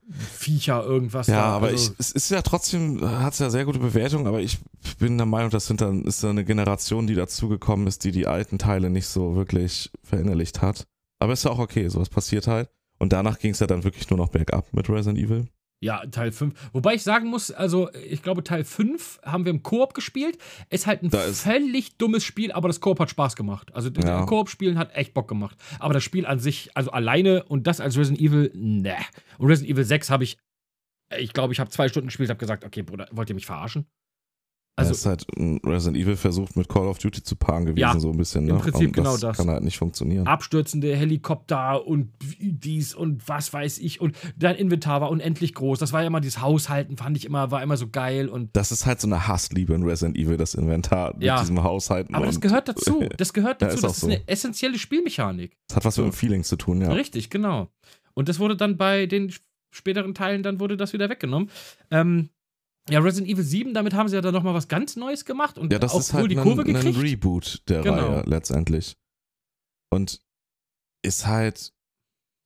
irgendwas. 0.90 1.26
Ja, 1.26 1.34
da. 1.36 1.44
aber 1.56 1.68
also, 1.68 1.92
ich, 1.92 1.98
es 1.98 2.12
ist 2.12 2.30
ja 2.30 2.42
trotzdem, 2.42 3.00
hat 3.02 3.32
es 3.32 3.38
ja 3.38 3.50
sehr 3.50 3.64
gute 3.64 3.78
Bewertungen, 3.78 4.26
aber 4.26 4.40
ich 4.40 4.58
bin 4.98 5.16
der 5.16 5.26
Meinung, 5.26 5.50
das 5.50 5.66
sind 5.66 5.80
dann, 5.80 6.04
ist 6.04 6.22
da 6.22 6.30
eine 6.30 6.44
Generation, 6.44 7.06
die 7.06 7.14
dazugekommen 7.14 7.86
ist, 7.86 8.04
die 8.04 8.12
die 8.12 8.26
alten 8.26 8.58
Teile 8.58 8.90
nicht 8.90 9.06
so 9.08 9.34
wirklich 9.36 9.90
verinnerlicht 10.02 10.60
hat. 10.62 10.86
Aber 11.18 11.32
ist 11.32 11.44
ja 11.44 11.50
auch 11.50 11.58
okay, 11.58 11.88
sowas 11.88 12.10
passiert 12.10 12.46
halt. 12.46 12.68
Und 13.00 13.12
danach 13.12 13.38
ging 13.38 13.52
es 13.52 13.60
ja 13.60 13.66
dann 13.66 13.84
wirklich 13.84 14.10
nur 14.10 14.18
noch 14.18 14.28
bergab 14.28 14.66
mit 14.72 14.88
Resident 14.90 15.18
Evil. 15.18 15.46
Ja, 15.80 16.04
Teil 16.06 16.32
5. 16.32 16.70
Wobei 16.72 16.94
ich 16.94 17.04
sagen 17.04 17.28
muss, 17.28 17.52
also 17.52 17.88
ich 17.92 18.22
glaube, 18.22 18.42
Teil 18.42 18.64
5 18.64 19.20
haben 19.24 19.44
wir 19.44 19.50
im 19.50 19.62
Koop 19.62 19.94
gespielt. 19.94 20.36
Ist 20.70 20.86
halt 20.86 21.02
ein 21.04 21.10
Da 21.10 21.20
völlig 21.20 21.96
dummes 21.98 22.24
Spiel, 22.24 22.50
aber 22.50 22.68
das 22.68 22.80
Koop 22.80 22.98
hat 22.98 23.10
Spaß 23.10 23.36
gemacht. 23.36 23.72
Also 23.74 23.88
das 23.88 24.04
Ja. 24.04 24.24
Koop-Spielen 24.26 24.76
hat 24.76 24.94
echt 24.96 25.14
Bock 25.14 25.28
gemacht. 25.28 25.56
Aber 25.78 25.94
das 25.94 26.02
Spiel 26.02 26.26
an 26.26 26.40
sich, 26.40 26.70
also 26.74 26.90
alleine 26.90 27.44
und 27.44 27.68
das 27.68 27.80
als 27.80 27.96
Resident 27.96 28.20
Evil, 28.20 28.50
ne. 28.54 28.96
Und 29.38 29.46
Resident 29.46 29.72
Evil 29.72 29.84
6 29.84 30.10
habe 30.10 30.24
ich, 30.24 30.36
ich 31.16 31.32
glaube, 31.32 31.52
ich 31.52 31.60
habe 31.60 31.70
zwei 31.70 31.88
Stunden 31.88 32.08
gespielt, 32.08 32.28
habe 32.28 32.40
gesagt, 32.40 32.64
okay, 32.64 32.82
Bruder, 32.82 33.08
wollt 33.12 33.28
ihr 33.28 33.36
mich 33.36 33.46
verarschen? 33.46 33.86
Also, 34.78 34.90
Also, 34.90 35.00
ist 35.00 35.06
halt 35.06 35.26
ein 35.36 35.60
Resident 35.66 35.96
Evil 36.02 36.16
versucht 36.16 36.56
mit 36.56 36.68
Call 36.68 36.86
of 36.86 36.98
Duty 36.98 37.22
zu 37.22 37.34
paaren 37.36 37.64
gewesen, 37.66 37.78
Ja, 37.80 37.98
so 37.98 38.10
ein 38.10 38.16
bisschen. 38.16 38.44
Ne? 38.44 38.52
im 38.52 38.58
Prinzip 38.58 38.86
Und 38.88 38.92
genau 38.92 39.10
das. 39.12 39.20
das. 39.20 39.36
kann 39.36 39.48
halt 39.48 39.64
nicht 39.64 39.76
funktionieren. 39.78 40.26
abstürzende 40.26 40.94
Helikopter 40.94 41.86
und 41.86 42.10
dies 42.40 42.94
und 42.94 43.28
was 43.28 43.52
weiß 43.52 43.78
ich. 43.78 44.00
Und 44.00 44.16
dein 44.36 44.56
Inventar 44.56 45.00
war 45.00 45.10
unendlich 45.10 45.54
groß. 45.54 45.78
Das 45.78 45.92
war 45.92 46.02
ja 46.02 46.06
immer 46.06 46.20
dieses 46.20 46.40
Haushalten, 46.40 46.96
fand 46.96 47.16
ich 47.16 47.24
immer, 47.24 47.50
war 47.50 47.62
immer 47.62 47.76
so 47.76 47.88
geil. 47.88 48.28
Und 48.28 48.54
Das 48.56 48.70
ist 48.72 48.86
halt 48.86 49.00
so 49.00 49.08
eine 49.08 49.26
Hassliebe 49.26 49.74
in 49.74 49.82
Resident 49.82 50.16
Evil, 50.16 50.36
das 50.36 50.54
Inventar 50.54 51.14
Ja. 51.20 51.34
mit 51.34 51.42
diesem 51.42 51.62
Haushalten. 51.62 52.14
aber 52.14 52.26
das 52.26 52.40
gehört 52.40 52.68
dazu. 52.68 53.00
Das 53.18 53.32
gehört 53.32 53.60
Ja, 53.62 53.68
dazu. 53.68 53.76
ist 53.78 53.84
das 53.84 53.92
ist 53.94 54.00
so. 54.02 54.06
eine 54.06 54.28
essentielle 54.28 54.78
Spielmechanik. 54.78 55.56
Das 55.68 55.76
hat 55.76 55.84
was 55.84 55.96
mit 55.96 56.06
dem 56.06 56.12
Feeling 56.12 56.44
zu 56.44 56.56
tun, 56.56 56.80
ja. 56.80 56.92
Richtig, 56.92 57.30
genau. 57.30 57.68
Und 58.14 58.28
das 58.28 58.38
wurde 58.38 58.56
dann 58.56 58.76
bei 58.76 59.06
den 59.06 59.32
späteren 59.70 60.14
Teilen, 60.14 60.42
dann 60.42 60.60
wurde 60.60 60.76
das 60.76 60.92
wieder 60.92 61.08
weggenommen. 61.10 61.50
Ähm, 61.90 62.30
ja, 62.90 63.00
Resident 63.00 63.30
Evil 63.30 63.44
7, 63.44 63.74
damit 63.74 63.94
haben 63.94 64.08
sie 64.08 64.16
ja 64.16 64.20
dann 64.22 64.34
nochmal 64.34 64.54
was 64.54 64.68
ganz 64.68 64.96
Neues 64.96 65.24
gemacht 65.24 65.58
und 65.58 65.72
Ja, 65.72 65.78
das 65.78 65.92
auch 65.92 66.00
ist 66.00 66.12
wohl 66.14 66.20
halt 66.22 66.30
die 66.30 66.36
ein, 66.38 66.42
Kurve 66.42 66.62
ein 66.62 66.72
gekriegt. 66.74 66.98
Reboot 67.00 67.62
der 67.68 67.82
Genau. 67.82 67.96
Reihe 68.14 68.22
letztendlich. 68.26 68.96
Und 69.90 70.20
ist 71.02 71.26
halt, 71.26 71.72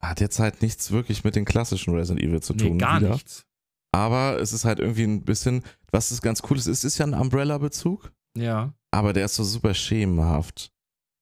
hat 0.00 0.20
jetzt 0.20 0.38
halt 0.38 0.62
nichts 0.62 0.90
wirklich 0.90 1.24
mit 1.24 1.36
den 1.36 1.44
klassischen 1.44 1.94
Resident 1.94 2.24
Evil 2.26 2.40
zu 2.42 2.54
tun. 2.54 2.72
nee, 2.72 2.78
gar 2.78 3.00
wieder. 3.00 3.12
nichts. 3.12 3.44
Aber 3.94 4.38
es 4.40 4.52
ist 4.52 4.64
halt 4.64 4.78
irgendwie 4.80 5.04
ein 5.04 5.22
bisschen, 5.24 5.62
was 5.90 6.12
ist 6.12 6.22
ganz 6.22 6.42
cool 6.48 6.56
ist, 6.56 6.66
es 6.66 6.82
ist 6.84 6.98
ja 6.98 7.06
ein 7.06 7.14
Umbrella-Bezug, 7.14 8.12
Ja. 8.36 8.72
aber 8.90 9.12
der 9.12 9.26
ist 9.26 9.34
so 9.34 9.44
super 9.44 9.74
schemenhaft. 9.74 10.72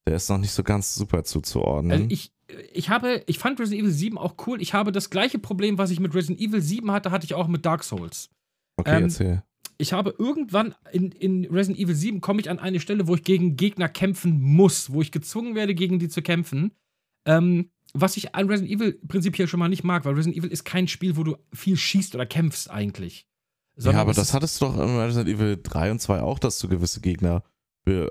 Der 0.07 0.16
ist 0.16 0.29
noch 0.31 0.39
nicht 0.39 0.53
so 0.53 0.62
ganz 0.62 0.95
super 0.95 1.25
zuzuordnen. 1.25 1.93
Also 1.93 2.07
ich, 2.11 2.33
ich 2.73 2.89
habe, 2.89 3.23
ich 3.27 3.39
fand 3.39 3.61
Resident 3.61 3.83
Evil 3.83 3.93
7 3.93 4.18
auch 4.18 4.35
cool. 4.47 4.62
Ich 4.62 4.73
habe 4.73 4.93
das 4.93 5.11
gleiche 5.11 5.39
Problem, 5.39 5.79
was 5.79 5.91
ich 5.91 6.01
mit 6.01 6.14
Resident 6.14 6.41
Evil 6.41 6.61
7 6.62 6.91
hatte, 6.91 7.11
hatte 7.11 7.25
ich 7.27 7.35
auch 7.35 7.49
mit 7.49 7.66
Dark 7.66 7.85
Souls. 7.85 8.31
Okay, 8.81 8.97
ähm, 8.97 9.05
erzähl. 9.05 9.43
ich 9.78 9.93
habe 9.93 10.14
irgendwann 10.18 10.74
in, 10.93 11.12
in 11.12 11.45
Resident 11.47 11.78
Evil 11.78 11.95
7 11.95 12.20
komme 12.20 12.41
ich 12.41 12.51
an 12.51 12.59
eine 12.59 12.81
Stelle, 12.81 13.07
wo 13.07 13.14
ich 13.14 13.24
gegen 13.24 13.57
Gegner 13.57 13.89
kämpfen 13.89 14.41
muss, 14.41 14.93
wo 14.93 15.01
ich 15.03 15.12
gezwungen 15.12 15.55
werde, 15.55 15.74
gegen 15.74 15.99
die 15.99 16.09
zu 16.09 16.22
kämpfen. 16.22 16.72
Ähm, 17.24 17.70
was 17.93 18.16
ich 18.16 18.35
an 18.35 18.49
Resident 18.49 18.72
Evil 18.72 18.93
prinzipiell 19.07 19.49
schon 19.49 19.61
mal 19.61 19.68
nicht 19.68 19.85
mag, 19.85 20.05
weil 20.05 20.14
Resident 20.14 20.39
Evil 20.39 20.51
ist 20.51 20.64
kein 20.64 20.89
Spiel, 20.89 21.16
wo 21.16 21.24
du 21.24 21.37
viel 21.53 21.76
schießt 21.76 22.14
oder 22.14 22.26
kämpfst 22.26 22.70
eigentlich. 22.70 23.26
Ja, 23.76 23.93
aber 23.93 24.12
das 24.12 24.35
hattest 24.35 24.61
du 24.61 24.66
doch 24.66 24.76
in 24.76 24.97
Resident 24.97 25.28
Evil 25.28 25.59
3 25.62 25.93
und 25.93 26.01
2 26.01 26.20
auch, 26.20 26.39
dass 26.39 26.59
du 26.59 26.68
gewisse 26.68 27.01
Gegner, 27.01 27.43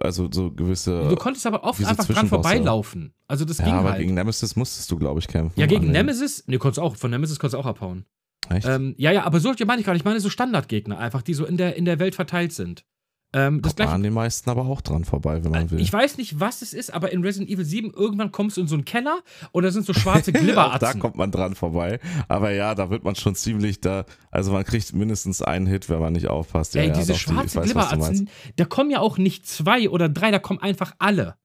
also 0.02 0.30
so 0.32 0.52
gewisse. 0.52 1.08
Du 1.10 1.16
konntest 1.16 1.46
aber 1.46 1.64
oft 1.64 1.84
einfach 1.86 2.08
dran 2.08 2.28
vorbeilaufen. 2.28 3.14
Also 3.28 3.46
das 3.46 3.58
ging 3.58 3.68
ja, 3.68 3.80
aber 3.80 3.92
halt. 3.92 4.02
gegen 4.02 4.14
Nemesis 4.14 4.56
musstest 4.56 4.90
du, 4.92 4.98
glaube 4.98 5.20
ich, 5.20 5.28
kämpfen. 5.28 5.60
ja, 5.60 5.68
gegen. 5.68 5.92
Nemesis, 5.92 6.48
ne, 6.48 6.58
konntest 6.58 6.80
auch, 6.80 6.96
von 6.96 7.12
Nemesis 7.12 7.40
konntest 7.40 7.54
du 7.54 7.60
auch 7.60 7.66
abhauen. 7.66 8.06
Echt? 8.50 8.68
Ähm, 8.68 8.96
ja, 8.98 9.12
ja, 9.12 9.24
aber 9.26 9.40
solche 9.40 9.66
meine 9.66 9.80
ich 9.82 9.86
gar 9.86 9.94
nicht. 9.94 10.02
Ich 10.02 10.06
meine 10.06 10.20
so 10.20 10.30
Standardgegner 10.30 10.98
einfach, 10.98 11.22
die 11.22 11.34
so 11.34 11.46
in 11.46 11.58
der, 11.58 11.76
in 11.76 11.86
der 11.86 12.00
Welt 12.00 12.16
verteilt 12.16 12.52
sind. 12.54 12.84
Ähm, 13.32 13.62
das 13.62 13.76
gleiche 13.76 13.92
an 13.92 14.02
den 14.02 14.14
meisten 14.14 14.50
aber 14.50 14.64
auch 14.66 14.82
dran 14.82 15.06
vorbei, 15.06 15.44
wenn 15.44 15.52
man 15.52 15.70
will. 15.70 15.80
Ich 15.80 15.94
weiß 15.94 16.18
nicht, 16.18 16.40
was 16.40 16.64
es 16.64 16.74
ist, 16.74 16.92
aber 16.92 17.12
in 17.12 17.22
Resident 17.22 17.52
Evil 17.52 17.64
7 17.64 17.92
irgendwann 17.94 18.32
kommst 18.32 18.58
du 18.58 18.62
in 18.62 18.68
so 18.68 18.74
einen 18.74 18.86
Keller 18.86 19.20
und 19.52 19.62
da 19.62 19.70
sind 19.70 19.86
so 19.86 19.94
schwarze 19.94 20.32
auch 20.32 20.34
da 20.34 20.40
Glibberatzen. 20.40 21.00
kommt 21.00 21.16
man 21.16 21.30
dran 21.32 21.54
vorbei. 21.54 22.00
Aber 22.28 22.50
ja, 22.52 22.74
da 22.74 22.90
wird 22.90 23.04
man 23.04 23.14
schon 23.16 23.36
ziemlich 23.36 23.82
da. 23.82 24.06
Also 24.32 24.52
man 24.52 24.64
kriegt 24.64 24.94
mindestens 24.94 25.44
einen 25.44 25.68
Hit, 25.68 25.90
wenn 25.90 26.00
man 26.00 26.14
nicht 26.14 26.28
aufpasst. 26.28 26.74
Ja, 26.74 26.82
Ey, 26.82 26.88
ja, 26.88 26.94
diese 26.96 27.14
doch, 27.14 27.20
die- 27.20 27.24
ich 27.24 27.32
schwarzen 27.32 27.58
weiß. 27.60 27.66
Glibberatzen, 27.66 28.30
da 28.56 28.66
kommen 28.66 28.90
ja 28.90 29.00
auch 29.00 29.20
nicht 29.20 29.46
zwei 29.46 29.90
oder 29.92 30.10
drei, 30.10 30.32
da 30.32 30.40
kommen 30.40 30.60
einfach 30.60 30.96
alle. 30.98 31.36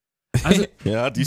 Also, 0.43 0.65
Ja, 0.83 1.09
die, 1.09 1.23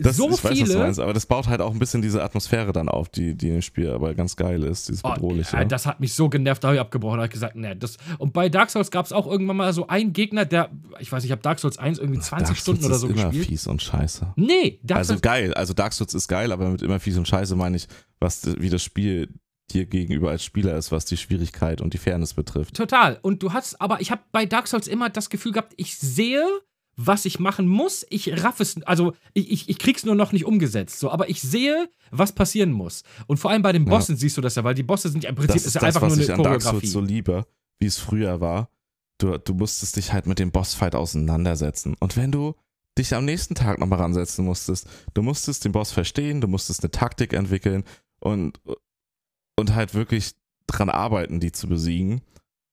das, 0.00 0.16
so 0.16 0.26
ich 0.26 0.32
weiß, 0.32 0.44
was 0.44 0.52
viele- 0.58 0.72
du 0.74 0.78
meinst, 0.78 1.00
aber 1.00 1.12
das 1.12 1.26
baut 1.26 1.48
halt 1.48 1.60
auch 1.60 1.72
ein 1.72 1.78
bisschen 1.78 2.02
diese 2.02 2.22
Atmosphäre 2.22 2.72
dann 2.72 2.88
auf, 2.88 3.08
die, 3.08 3.34
die 3.34 3.48
im 3.50 3.62
Spiel 3.62 3.90
aber 3.90 4.14
ganz 4.14 4.36
geil 4.36 4.62
ist, 4.62 4.88
dieses 4.88 5.04
oh, 5.04 5.12
bedrohliche. 5.12 5.56
äh, 5.56 5.66
das 5.66 5.86
hat 5.86 6.00
mich 6.00 6.14
so 6.14 6.28
genervt, 6.28 6.62
da 6.64 6.68
habe 6.68 6.76
ich 6.76 6.80
abgebrochen. 6.80 7.18
Da 7.18 7.22
habe 7.22 7.26
ich 7.26 7.32
gesagt, 7.32 7.56
nee, 7.56 7.74
das. 7.74 7.96
Und 8.18 8.32
bei 8.32 8.48
Dark 8.48 8.70
Souls 8.70 8.90
gab 8.90 9.06
es 9.06 9.12
auch 9.12 9.26
irgendwann 9.26 9.56
mal 9.56 9.72
so 9.72 9.86
einen 9.88 10.12
Gegner, 10.12 10.44
der, 10.44 10.70
ich 10.98 11.10
weiß 11.12 11.22
nicht, 11.22 11.28
ich 11.28 11.32
habe 11.32 11.42
Dark 11.42 11.58
Souls 11.58 11.78
1 11.78 11.98
irgendwie 11.98 12.20
20 12.20 12.48
Dark 12.48 12.56
Stunden 12.58 12.82
Souls 12.82 12.90
oder 12.92 12.98
so 12.98 13.06
ist 13.08 13.12
immer 13.14 13.24
gespielt. 13.30 13.46
fies 13.48 13.66
und 13.66 13.82
scheiße. 13.82 14.32
Nee, 14.36 14.80
Dark 14.82 14.98
also 14.98 15.12
Souls. 15.14 15.22
geil, 15.22 15.54
also 15.54 15.74
Dark 15.74 15.92
Souls 15.92 16.14
ist 16.14 16.28
geil, 16.28 16.52
aber 16.52 16.68
mit 16.70 16.82
immer 16.82 17.00
fies 17.00 17.16
und 17.18 17.28
scheiße 17.28 17.56
meine 17.56 17.76
ich, 17.76 17.86
was 18.20 18.42
wie 18.60 18.70
das 18.70 18.82
Spiel 18.82 19.28
dir 19.70 19.86
gegenüber 19.86 20.30
als 20.30 20.44
Spieler 20.44 20.76
ist, 20.76 20.92
was 20.92 21.04
die 21.06 21.16
Schwierigkeit 21.16 21.80
und 21.80 21.94
die 21.94 21.98
Fairness 21.98 22.34
betrifft. 22.34 22.76
Total. 22.76 23.18
Und 23.22 23.42
du 23.42 23.52
hast, 23.52 23.80
aber 23.80 24.00
ich 24.00 24.10
habe 24.10 24.20
bei 24.32 24.44
Dark 24.44 24.68
Souls 24.68 24.86
immer 24.86 25.08
das 25.08 25.30
Gefühl 25.30 25.52
gehabt, 25.52 25.72
ich 25.76 25.96
sehe, 25.96 26.44
was 26.96 27.24
ich 27.24 27.38
machen 27.38 27.66
muss. 27.66 28.04
Ich 28.10 28.42
raff 28.44 28.60
es, 28.60 28.82
also 28.84 29.14
ich, 29.32 29.50
ich, 29.50 29.68
ich 29.68 29.78
krieg's 29.78 30.04
nur 30.04 30.14
noch 30.14 30.32
nicht 30.32 30.44
umgesetzt. 30.44 30.98
So, 30.98 31.10
aber 31.10 31.28
ich 31.30 31.40
sehe, 31.40 31.88
was 32.10 32.32
passieren 32.32 32.72
muss. 32.72 33.02
Und 33.26 33.38
vor 33.38 33.50
allem 33.50 33.62
bei 33.62 33.72
den 33.72 33.84
Ja. 33.86 33.90
Bossen 33.90 34.16
siehst 34.16 34.36
du 34.36 34.40
das 34.40 34.54
ja, 34.56 34.64
weil 34.64 34.74
die 34.74 34.82
Bosse 34.82 35.08
sind 35.08 35.24
ja 35.24 35.30
im 35.30 35.36
Prinzip 35.36 35.54
Das 35.54 35.62
ist 35.62 35.66
ist 35.68 35.74
ja 35.74 35.80
das, 35.80 35.88
einfach 35.96 36.02
was 36.02 36.14
nur 36.16 36.24
ich 36.24 36.30
eine 36.30 36.38
an 36.38 36.44
Dark. 36.44 36.62
Souls 36.62 36.90
so 36.90 37.00
liebe, 37.00 37.46
wie 37.78 37.86
es 37.86 37.98
früher 37.98 38.40
war. 38.40 38.68
Du, 39.18 39.38
du 39.38 39.54
musstest 39.54 39.96
dich 39.96 40.12
halt 40.12 40.26
mit 40.26 40.38
dem 40.38 40.50
Bossfight 40.50 40.94
auseinandersetzen. 40.94 41.94
Und 42.00 42.16
wenn 42.16 42.32
du 42.32 42.54
dich 42.98 43.14
am 43.14 43.24
nächsten 43.24 43.54
Tag 43.54 43.78
nochmal 43.78 44.00
ransetzen 44.00 44.44
musstest, 44.44 44.86
du 45.14 45.22
musstest 45.22 45.64
den 45.64 45.72
Boss 45.72 45.92
verstehen, 45.92 46.40
du 46.40 46.48
musstest 46.48 46.82
eine 46.82 46.90
Taktik 46.90 47.32
entwickeln 47.32 47.84
und, 48.20 48.60
und 49.56 49.74
halt 49.74 49.94
wirklich 49.94 50.32
dran 50.66 50.90
arbeiten, 50.90 51.40
die 51.40 51.52
zu 51.52 51.68
besiegen. 51.68 52.20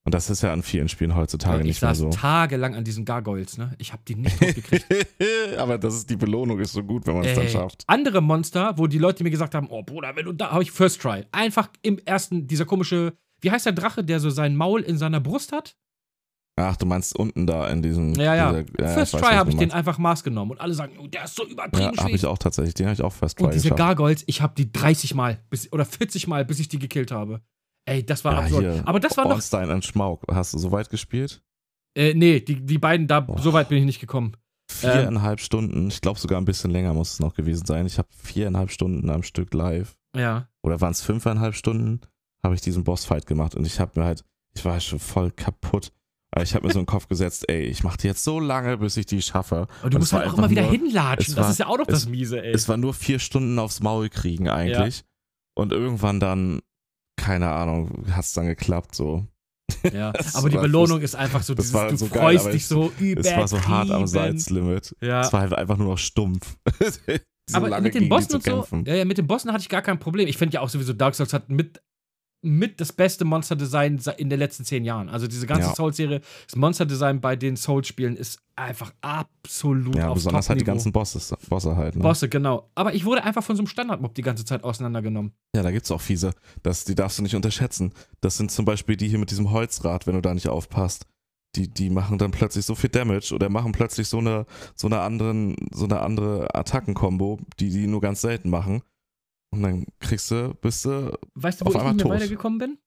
Und 0.09 0.13
das 0.15 0.31
ist 0.31 0.41
ja 0.41 0.51
an 0.51 0.63
vielen 0.63 0.89
Spielen 0.89 1.13
heutzutage 1.13 1.59
ich 1.59 1.67
nicht 1.67 1.81
mehr 1.83 1.89
saß 1.93 1.99
so. 1.99 2.09
tagelang 2.09 2.73
an 2.73 2.83
diesen 2.83 3.05
Gargoyles, 3.05 3.59
ne? 3.59 3.75
Ich 3.77 3.93
habe 3.93 4.01
die 4.07 4.15
nicht 4.15 4.41
hochgekriegt. 4.41 4.87
Aber 5.59 5.77
das 5.77 5.93
ist 5.93 6.09
die 6.09 6.15
Belohnung, 6.15 6.59
ist 6.59 6.73
so 6.73 6.81
gut, 6.81 7.05
wenn 7.05 7.13
man 7.13 7.25
es 7.25 7.35
dann 7.35 7.43
Ey, 7.43 7.51
schafft. 7.51 7.83
andere 7.85 8.19
Monster, 8.19 8.75
wo 8.79 8.87
die 8.87 8.97
Leute 8.97 9.23
mir 9.23 9.29
gesagt 9.29 9.53
haben, 9.53 9.67
oh 9.69 9.83
Bruder, 9.83 10.15
wenn 10.15 10.25
du 10.25 10.31
da, 10.33 10.49
habe 10.49 10.63
ich 10.63 10.71
First 10.71 10.99
Try. 10.99 11.25
Einfach 11.31 11.69
im 11.83 11.99
ersten, 11.99 12.47
dieser 12.47 12.65
komische, 12.65 13.13
wie 13.41 13.51
heißt 13.51 13.67
der 13.67 13.73
Drache, 13.73 14.03
der 14.03 14.19
so 14.19 14.31
sein 14.31 14.55
Maul 14.55 14.81
in 14.81 14.97
seiner 14.97 15.19
Brust 15.19 15.51
hat? 15.51 15.77
Ach, 16.55 16.75
du 16.75 16.87
meinst 16.87 17.15
unten 17.15 17.45
da 17.45 17.67
in 17.69 17.83
diesem. 17.83 18.15
Ja, 18.15 18.33
ja. 18.33 18.51
dieser- 18.63 18.81
ja 18.87 18.93
First 18.95 19.13
weiß, 19.13 19.21
Try 19.21 19.35
habe 19.35 19.51
ich 19.51 19.57
den 19.57 19.71
einfach 19.71 19.99
Maß 19.99 20.23
genommen 20.23 20.49
und 20.49 20.59
alle 20.59 20.73
sagen, 20.73 20.93
oh, 20.99 21.05
der 21.05 21.25
ist 21.25 21.35
so 21.35 21.45
übertrieben 21.45 21.93
Ja, 21.95 22.03
habe 22.03 22.13
ich 22.13 22.25
auch 22.25 22.39
tatsächlich. 22.39 22.73
Den 22.73 22.87
habe 22.87 22.95
ich 22.95 23.03
auch 23.03 23.13
First 23.13 23.37
Try 23.37 23.45
Und 23.45 23.53
diese 23.53 23.65
geschafft. 23.69 23.77
Gargoyles, 23.77 24.23
ich 24.25 24.41
habe 24.41 24.55
die 24.57 24.71
30 24.71 25.13
Mal 25.13 25.37
bis, 25.51 25.71
oder 25.71 25.85
40 25.85 26.25
Mal, 26.25 26.45
bis 26.45 26.59
ich 26.59 26.67
die 26.67 26.79
gekillt 26.79 27.11
habe. 27.11 27.41
Ey, 27.89 28.05
das 28.05 28.23
war 28.23 28.33
Ja, 28.33 28.39
absurd. 28.39 28.61
hier. 28.63 28.81
Aber 28.87 28.99
das 28.99 29.17
war 29.17 29.25
noch. 29.25 29.31
Ornstein 29.31 29.69
und 29.69 29.83
Schmaug. 29.85 30.21
Hast 30.31 30.53
du 30.53 30.57
so 30.59 30.71
weit 30.71 30.89
gespielt? 30.89 31.41
Äh, 31.95 32.13
nee, 32.13 32.39
die, 32.39 32.61
die 32.65 32.77
beiden, 32.77 33.07
da, 33.07 33.19
Boah. 33.21 33.39
so 33.39 33.51
weit 33.53 33.69
bin 33.69 33.79
ich 33.79 33.85
nicht 33.85 33.99
gekommen. 33.99 34.33
viereinhalb 34.71 35.39
Stunden, 35.39 35.87
ich 35.87 35.99
glaube 36.01 36.19
sogar 36.19 36.39
ein 36.39 36.45
bisschen 36.45 36.69
länger 36.71 36.93
muss 36.93 37.13
es 37.13 37.19
noch 37.19 37.33
gewesen 37.33 37.65
sein. 37.65 37.85
Ich 37.87 37.97
habe 37.97 38.07
viereinhalb 38.15 38.69
Stunden 38.71 39.09
am 39.09 39.23
Stück 39.23 39.53
live. 39.53 39.97
Ja. 40.15 40.47
Oder 40.61 40.79
waren 40.81 40.91
es 40.91 41.01
fünfeinhalb 41.01 41.55
Stunden, 41.55 42.01
habe 42.43 42.53
ich 42.55 42.61
diesen 42.61 42.83
Bossfight 42.83 43.25
gemacht 43.25 43.55
und 43.55 43.65
ich 43.65 43.79
habe 43.79 43.99
mir 43.99 44.05
halt, 44.05 44.23
ich 44.55 44.63
war 44.65 44.79
schon 44.79 44.99
voll 44.99 45.31
kaputt. 45.31 45.91
Aber 46.31 46.43
ich 46.43 46.53
habe 46.53 46.67
mir 46.67 46.71
so 46.73 46.77
in 46.79 46.85
den 46.85 46.91
Kopf 46.91 47.07
gesetzt, 47.07 47.49
ey, 47.49 47.63
ich 47.63 47.83
mache 47.83 47.97
die 47.97 48.05
jetzt 48.07 48.23
so 48.23 48.39
lange, 48.39 48.77
bis 48.77 48.95
ich 48.97 49.07
die 49.07 49.19
schaffe. 49.23 49.61
Und 49.81 49.91
du 49.93 49.97
Und 49.97 50.01
musst 50.01 50.13
halt 50.13 50.27
auch 50.29 50.37
immer 50.37 50.49
wieder 50.51 50.61
nur- 50.61 50.71
hinlatschen. 50.71 51.33
Das 51.35 51.43
war- 51.45 51.51
ist 51.51 51.57
ja 51.59 51.65
auch 51.65 51.79
noch 51.79 51.87
das 51.87 52.07
Miese, 52.07 52.39
ey. 52.43 52.51
Es 52.53 52.69
war 52.69 52.77
nur 52.77 52.93
vier 52.93 53.17
Stunden 53.17 53.57
aufs 53.57 53.79
Maul 53.81 54.09
kriegen 54.09 54.47
eigentlich. 54.47 55.03
Und 55.55 55.71
irgendwann 55.71 56.19
dann, 56.19 56.61
keine 57.19 57.51
Ahnung, 57.51 58.05
hat 58.11 58.25
es 58.25 58.33
dann 58.33 58.47
geklappt 58.47 58.95
so. 58.95 59.25
ja. 59.93 60.11
Aber 60.33 60.49
die 60.49 60.57
Belohnung 60.57 61.01
ist 61.01 61.15
einfach 61.15 61.43
so, 61.43 61.53
dieses, 61.53 61.71
du 61.71 61.97
so 61.97 62.07
geil, 62.07 62.21
freust 62.21 62.45
aber 62.45 62.51
dich 62.51 62.65
so 62.65 62.91
über. 62.99 63.21
Es 63.21 63.35
war 63.35 63.47
so 63.47 63.61
hart 63.67 63.91
am 63.91 64.07
Salzlimit. 64.07 64.95
Ja. 65.01 65.21
Es 65.21 65.33
war 65.33 65.41
halt 65.41 65.53
einfach 65.53 65.77
nur 65.77 65.89
noch 65.89 65.97
stumpf. 65.97 66.57
so 66.79 67.57
aber 67.57 67.79
mit 67.81 67.93
den 67.93 68.09
Bossen 68.09 68.35
und 68.35 68.43
so, 68.43 68.65
ja, 68.85 68.95
ja, 68.95 69.05
mit 69.05 69.17
den 69.17 69.27
Bossen 69.27 69.51
hatte 69.51 69.61
ich 69.61 69.69
gar 69.69 69.81
kein 69.81 69.99
Problem. 69.99 70.27
Ich 70.27 70.37
finde 70.37 70.55
ja 70.55 70.61
auch 70.61 70.69
sowieso, 70.69 70.93
Dark 70.93 71.15
Souls 71.15 71.33
hat 71.33 71.49
mit, 71.49 71.81
mit 72.41 72.79
das 72.79 72.93
beste 72.93 73.25
Monster-Design 73.25 73.99
in 74.17 74.29
den 74.29 74.39
letzten 74.39 74.63
zehn 74.63 74.85
Jahren. 74.85 75.09
Also 75.09 75.27
diese 75.27 75.45
ganze 75.45 75.69
Ja. 75.69 75.75
Souls-Serie, 75.75 76.21
das 76.45 76.55
Monster-Design 76.55 77.19
bei 77.19 77.35
den 77.35 77.57
Souls-Spielen 77.57 78.15
ist 78.15 78.39
einfach 78.55 78.93
absolut 79.01 79.95
Ja, 79.95 80.09
auf 80.09 80.15
besonders 80.15 80.49
halt 80.49 80.59
die 80.61 80.65
ganzen 80.65 80.91
Bosses, 80.91 81.33
Bosse 81.49 81.75
halt. 81.75 81.95
Ne? 81.95 82.01
Bosse, 82.01 82.29
genau. 82.29 82.69
Aber 82.75 82.93
ich 82.93 83.05
wurde 83.05 83.23
einfach 83.23 83.43
von 83.43 83.55
so 83.55 83.61
einem 83.61 83.67
Standardmob 83.67 84.13
die 84.15 84.21
ganze 84.21 84.45
Zeit 84.45 84.63
auseinandergenommen. 84.63 85.33
Ja, 85.55 85.63
da 85.63 85.71
gibt's 85.71 85.91
auch 85.91 86.01
fiese. 86.01 86.31
Das, 86.63 86.85
die 86.85 86.95
darfst 86.95 87.17
du 87.19 87.23
nicht 87.23 87.35
unterschätzen. 87.35 87.93
Das 88.21 88.37
sind 88.37 88.51
zum 88.51 88.65
Beispiel 88.65 88.95
die 88.95 89.07
hier 89.09 89.19
mit 89.19 89.31
diesem 89.31 89.51
Holzrad, 89.51 90.07
wenn 90.07 90.15
du 90.15 90.21
da 90.21 90.33
nicht 90.33 90.47
aufpasst. 90.47 91.05
Die, 91.55 91.67
die 91.67 91.89
machen 91.89 92.19
dann 92.19 92.31
plötzlich 92.31 92.63
so 92.65 92.75
viel 92.75 92.91
Damage 92.91 93.33
oder 93.33 93.49
machen 93.49 93.71
plötzlich 93.71 94.07
so 94.07 94.19
eine, 94.19 94.45
so 94.75 94.87
eine 94.87 94.99
anderen, 95.01 95.55
so 95.71 95.85
eine 95.85 95.99
andere 96.01 96.53
Attackenkombo, 96.53 97.39
die 97.59 97.69
die 97.69 97.87
nur 97.87 98.01
ganz 98.01 98.21
selten 98.21 98.49
machen. 98.49 98.81
Und 99.51 99.63
dann 99.63 99.85
kriegst 99.99 100.29
du, 100.31 100.53
bist 100.61 100.85
du, 100.85 101.17
Weißt 101.35 101.61
du, 101.61 101.65
Auf 101.65 101.73
wo 101.73 101.77
ich 101.77 101.79
einmal 101.79 101.93
nicht 101.95 102.03
mehr 102.05 102.13
tot. 102.13 102.21
weitergekommen 102.21 102.59
bin? 102.59 102.77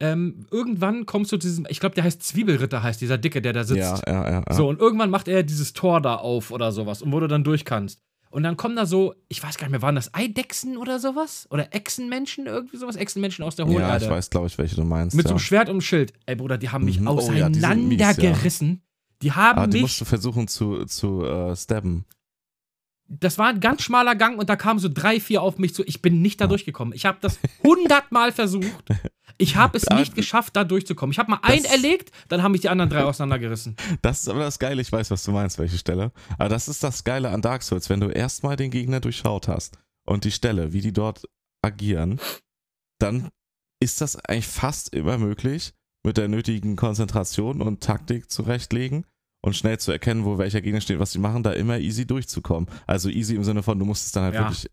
Ähm, 0.00 0.46
irgendwann 0.50 1.06
kommst 1.06 1.32
du 1.32 1.36
zu 1.38 1.48
diesem, 1.48 1.66
ich 1.68 1.80
glaube, 1.80 1.94
der 1.96 2.04
heißt 2.04 2.22
Zwiebelritter, 2.22 2.82
heißt 2.82 3.00
dieser 3.00 3.18
Dicke, 3.18 3.42
der 3.42 3.52
da 3.52 3.64
sitzt. 3.64 3.80
ja, 3.80 4.00
ja, 4.06 4.30
ja. 4.30 4.44
ja. 4.48 4.54
So, 4.54 4.68
und 4.68 4.78
irgendwann 4.80 5.10
macht 5.10 5.26
er 5.28 5.42
dieses 5.42 5.72
Tor 5.72 6.00
da 6.00 6.14
auf 6.16 6.50
oder 6.52 6.70
sowas 6.72 7.02
und 7.02 7.12
wo 7.12 7.18
du 7.20 7.26
dann 7.26 7.42
durch 7.44 7.64
kannst. 7.64 8.00
Und 8.30 8.42
dann 8.42 8.56
kommen 8.56 8.76
da 8.76 8.84
so, 8.86 9.14
ich 9.28 9.42
weiß 9.42 9.56
gar 9.58 9.66
nicht 9.66 9.72
mehr, 9.72 9.82
waren 9.82 9.94
das 9.94 10.12
Eidechsen 10.14 10.76
oder 10.76 10.98
sowas? 11.00 11.46
Oder 11.50 11.74
Echsenmenschen, 11.74 12.46
irgendwie 12.46 12.76
sowas? 12.76 12.94
Echsenmenschen 12.96 13.42
aus 13.44 13.56
der 13.56 13.66
ja, 13.66 13.72
Hohlerde. 13.72 14.04
ich 14.04 14.10
weiß, 14.10 14.28
glaube 14.30 14.46
ich, 14.48 14.58
welche 14.58 14.76
du 14.76 14.84
meinst. 14.84 15.16
Mit 15.16 15.24
ja. 15.24 15.28
so 15.30 15.34
einem 15.34 15.40
Schwert 15.40 15.68
und 15.70 15.80
Schild. 15.80 16.12
Ey, 16.26 16.36
Bruder, 16.36 16.58
die 16.58 16.68
haben 16.68 16.84
mich 16.84 17.00
Mhm. 17.00 17.08
Oh 17.08 17.20
ja, 17.32 17.48
die 17.48 17.58
auseinandergerissen. 17.58 18.68
mies, 18.68 18.78
Die 19.22 19.32
haben 19.32 19.58
Aber 19.58 19.66
die 19.66 19.78
mich. 19.78 19.82
musst 19.82 20.00
du 20.02 20.04
versuchen 20.04 20.46
zu, 20.46 20.84
zu 20.84 21.24
äh, 21.24 21.56
stabben. 21.56 22.04
Das 23.10 23.38
war 23.38 23.48
ein 23.48 23.60
ganz 23.60 23.82
schmaler 23.82 24.14
Gang 24.14 24.38
und 24.38 24.50
da 24.50 24.56
kamen 24.56 24.78
so 24.80 24.88
drei, 24.92 25.18
vier 25.18 25.42
auf 25.42 25.58
mich 25.58 25.74
zu. 25.74 25.82
Ich 25.86 26.02
bin 26.02 26.20
nicht 26.20 26.40
da 26.40 26.46
durchgekommen. 26.46 26.94
Ich 26.94 27.06
habe 27.06 27.18
das 27.22 27.38
hundertmal 27.64 28.32
versucht. 28.32 28.84
Ich 29.38 29.56
habe 29.56 29.78
es 29.78 29.86
nicht 29.94 30.14
geschafft, 30.14 30.56
da 30.56 30.64
durchzukommen. 30.64 31.12
Ich 31.12 31.18
habe 31.18 31.30
mal 31.30 31.40
einen 31.42 31.62
Das- 31.62 31.72
erlegt, 31.72 32.12
dann 32.28 32.42
haben 32.42 32.52
mich 32.52 32.60
die 32.60 32.68
anderen 32.68 32.90
drei 32.90 33.04
auseinandergerissen. 33.04 33.76
Das 34.02 34.20
ist 34.20 34.28
aber 34.28 34.40
das 34.40 34.58
Geile, 34.58 34.82
ich 34.82 34.92
weiß, 34.92 35.10
was 35.10 35.22
du 35.24 35.32
meinst, 35.32 35.58
welche 35.58 35.78
Stelle. 35.78 36.12
Aber 36.36 36.48
das 36.50 36.68
ist 36.68 36.82
das 36.84 37.02
Geile 37.04 37.30
an 37.30 37.40
Dark 37.40 37.62
Souls, 37.62 37.88
wenn 37.88 38.00
du 38.00 38.08
erstmal 38.08 38.56
den 38.56 38.70
Gegner 38.70 39.00
durchschaut 39.00 39.48
hast 39.48 39.78
und 40.06 40.24
die 40.24 40.30
Stelle, 40.32 40.72
wie 40.74 40.80
die 40.82 40.92
dort 40.92 41.24
agieren, 41.64 42.20
dann 42.98 43.28
ist 43.80 44.00
das 44.00 44.16
eigentlich 44.16 44.46
fast 44.48 44.92
immer 44.94 45.18
möglich, 45.18 45.72
mit 46.04 46.16
der 46.16 46.28
nötigen 46.28 46.76
Konzentration 46.76 47.62
und 47.62 47.82
Taktik 47.82 48.30
zurechtlegen 48.30 49.04
und 49.40 49.54
schnell 49.56 49.78
zu 49.78 49.92
erkennen, 49.92 50.24
wo 50.24 50.38
welcher 50.38 50.60
Gegner 50.60 50.80
steht, 50.80 50.98
was 50.98 51.12
die 51.12 51.18
machen, 51.18 51.42
da 51.42 51.52
immer 51.52 51.78
easy 51.78 52.06
durchzukommen. 52.06 52.68
Also 52.86 53.08
easy 53.08 53.34
im 53.36 53.44
Sinne 53.44 53.62
von, 53.62 53.78
du 53.78 53.84
musst 53.84 54.06
es 54.06 54.12
dann 54.12 54.24
halt 54.24 54.34
Ja. 54.34 54.42
wirklich 54.42 54.68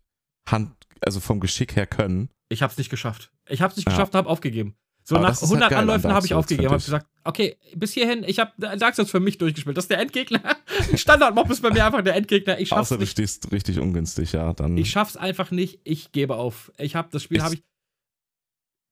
Hand, 0.48 0.72
also 1.00 1.20
vom 1.20 1.40
Geschick 1.40 1.76
her 1.76 1.86
können. 1.86 2.28
Ich 2.48 2.62
habe 2.62 2.70
es 2.70 2.78
nicht 2.78 2.90
geschafft. 2.90 3.32
Ich 3.48 3.62
habe 3.62 3.70
es 3.72 3.76
nicht 3.76 3.86
Ja. 3.86 3.92
geschafft, 3.92 4.14
habe 4.14 4.28
aufgegeben. 4.28 4.76
So 5.04 5.14
Aber 5.16 5.22
nach 5.24 5.30
das 5.30 5.42
ist 5.42 5.50
halt 5.50 5.62
100 5.62 5.70
geil 5.70 5.78
an 5.78 5.82
Anläufen 5.84 6.02
Dark 6.02 6.14
habe 6.16 6.26
ich 6.26 6.34
aufgegeben. 6.34 6.68
Habe 6.68 6.78
ich. 6.78 6.84
gesagt, 6.84 7.06
okay, 7.22 7.56
bis 7.76 7.92
hierhin, 7.92 8.24
ich 8.26 8.40
habe 8.40 8.52
Dark 8.76 8.96
Souls 8.96 9.08
für 9.10 9.20
mich 9.20 9.38
durchgespielt. 9.38 9.76
Das 9.76 9.84
ist 9.84 9.90
der 9.90 10.00
Endgegner. 10.00 10.40
Standardmob 10.96 11.48
ist 11.50 11.62
bei 11.62 11.70
mir 11.70 11.86
einfach 11.86 12.02
der 12.02 12.16
Endgegner. 12.16 12.58
Ich 12.58 12.68
schaff's 12.70 12.80
Außer 12.82 12.96
du 12.96 13.02
nicht. 13.02 13.12
stehst 13.12 13.52
richtig 13.52 13.78
ungünstig, 13.78 14.32
ja. 14.32 14.52
Dann, 14.52 14.76
Ich 14.76 14.90
schaff's 14.90 15.16
einfach 15.16 15.52
nicht. 15.52 15.78
Ich 15.84 16.10
gebe 16.10 16.34
auf. 16.34 16.72
Ich 16.78 16.96
habe 16.96 17.08
das 17.12 17.22
Spiel 17.22 17.40
habe 17.40 17.54
ich 17.54 17.62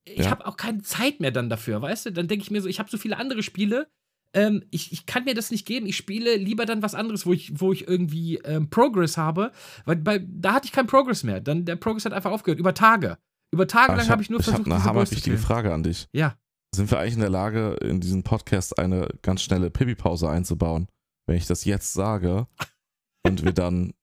ich 0.07 0.19
Ja. 0.19 0.31
habe 0.31 0.47
auch 0.47 0.57
keine 0.57 0.83
Zeit 0.83 1.21
mehr 1.21 1.31
dann 1.31 1.49
dafür, 1.49 1.81
weißt 1.83 2.07
du? 2.07 2.13
Dann 2.13 2.29
denke 2.29 2.43
ich 2.45 2.51
mir 2.51 2.61
so, 2.61 2.69
ich 2.69 2.79
habe 2.79 2.91
so 2.91 2.99
viele 2.99 3.17
andere 3.17 3.43
Spiele. 3.43 3.89
Ähm, 4.35 4.65
ich, 4.71 4.93
ich 4.93 5.07
kann 5.07 5.25
mir 5.25 5.35
das 5.35 5.51
nicht 5.51 5.65
geben. 5.67 5.87
Ich 5.87 5.97
spiele 5.97 6.37
lieber 6.37 6.67
dann 6.67 6.83
was 6.83 6.95
anderes, 6.95 7.25
wo 7.25 7.33
ich, 7.33 7.61
wo 7.61 7.73
ich 7.73 7.87
irgendwie 7.89 8.37
ähm, 8.39 8.69
Progress 8.69 9.17
habe. 9.17 9.53
Weil 9.85 9.97
bei, 9.97 10.19
da 10.27 10.55
hatte 10.55 10.67
ich 10.67 10.73
keinen 10.73 10.89
Progress 10.89 11.23
mehr. 11.23 11.41
Dann 11.41 11.65
der 11.65 11.77
Progress 11.77 12.05
hat 12.05 12.13
einfach 12.13 12.33
aufgehört. 12.33 12.59
Über 12.59 12.75
Tage. 12.75 13.17
Über 13.53 13.67
Tage 13.69 13.91
Aber 13.93 13.97
lang 13.99 14.05
ich 14.07 14.11
habe 14.11 14.23
ich 14.23 14.31
nur 14.31 14.41
ich 14.41 14.47
hab 14.47 14.55
versucht, 14.57 14.67
eine 14.67 14.75
Boys 14.75 14.83
zu 14.83 14.89
hammerwichtige. 14.91 15.39
Frage 15.39 15.73
an 15.73 15.83
dich. 15.85 16.09
Ja. 16.13 16.37
Sind 16.75 16.91
wir 16.91 16.99
eigentlich 16.99 17.15
in 17.15 17.21
der 17.21 17.31
Lage, 17.31 17.75
in 17.83 18.01
diesem 18.01 18.25
Podcast 18.25 18.77
eine 18.79 19.09
ganz 19.23 19.43
schnelle 19.43 19.71
Pipi-Pause 19.71 20.29
einzubauen? 20.29 20.89
Wenn 21.27 21.37
ich 21.37 21.47
das 21.47 21.65
jetzt 21.65 21.93
sage 21.95 22.49
und 23.27 23.45
wir 23.45 23.53
dann 23.53 23.95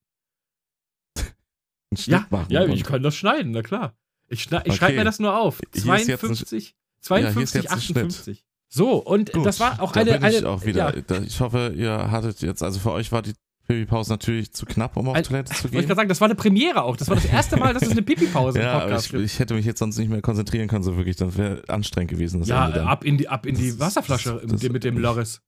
einen 1.18 1.98
Schnitt 1.98 2.08
Ja, 2.22 2.28
machen. 2.30 2.48
ja 2.50 2.66
ich 2.66 2.84
kann 2.86 3.04
das 3.04 3.16
schneiden, 3.16 3.52
na 3.52 3.62
klar. 3.62 3.98
Ich, 4.28 4.44
schna- 4.44 4.62
ich 4.62 4.68
Okay. 4.70 4.78
schreibe 4.78 4.98
mir 5.00 5.04
das 5.04 5.20
nur 5.20 5.38
auf. 5.38 5.60
Hier 5.74 5.94
ist 5.96 6.08
jetzt 6.08 6.24
ein- 6.24 6.36
52, 6.36 6.76
Ja, 7.10 7.18
hier 7.18 7.42
ist 7.42 7.52
52, 7.52 7.64
jetzt 7.64 7.72
ein 7.74 7.82
Schnitt. 7.82 7.98
58. 7.98 8.46
So, 8.74 8.94
und 9.04 9.34
Gut, 9.34 9.46
das 9.46 9.60
war 9.60 9.82
auch 9.82 9.92
da 9.92 10.00
eine. 10.00 10.18
bin 10.20 10.30
ich 10.30 10.38
eine 10.38 10.50
auch 10.50 10.66
wieder. 10.66 10.96
Ja, 10.96 11.22
ich 11.22 11.40
hoffe, 11.42 11.74
ihr 11.76 12.10
hattet 12.10 12.42
jetzt, 12.42 12.64
also 12.64 12.80
für 12.80 12.92
euch 12.94 13.12
war 13.12 13.22
die 13.22 13.34
Pipi-Pause 13.68 14.12
natürlich 14.14 14.54
zu 14.54 14.66
knapp, 14.66 14.96
um 14.96 15.10
auf 15.10 15.16
Ein- 15.16 15.24
Toilette 15.24 15.52
zu 15.54 15.64
wollte 15.64 15.68
ich 15.68 15.72
gehen. 15.74 15.88
gerade 15.88 15.96
sagen, 15.98 16.10
das 16.10 16.22
war 16.22 16.26
eine 16.28 16.36
Premiere 16.36 16.84
auch. 16.84 16.96
Das 16.96 17.10
war 17.10 17.16
das 17.18 17.26
erste 17.26 17.58
Mal, 17.58 17.74
dass 17.74 17.84
es 17.84 17.92
eine 17.92 18.02
Pipi-Pause 18.02 18.60
im 18.60 18.66
Ja, 18.66 18.72
aber 18.74 18.82
Podcast 18.86 19.06
ich, 19.08 19.12
gibt. 19.12 19.24
ich 19.26 19.40
hätte 19.40 19.54
mich 19.56 19.66
jetzt 19.66 19.80
sonst 19.80 19.98
nicht 19.98 20.10
mehr 20.10 20.22
konzentrieren 20.22 20.68
können, 20.70 20.84
so 20.84 20.96
wirklich. 20.96 21.18
Das 21.18 21.38
wäre 21.38 21.62
anstrengend 21.68 22.12
gewesen. 22.12 22.42
Ja, 22.44 22.66
ab 22.86 23.04
in 23.04 23.18
die, 23.18 23.28
ab 23.28 23.46
in 23.46 23.56
die 23.56 23.78
Wasserflasche 23.78 24.34
das- 24.34 24.44
mit 24.44 24.64
das- 24.64 24.70
mit 24.72 24.84
dem 24.86 24.98
Loris. 24.98 25.42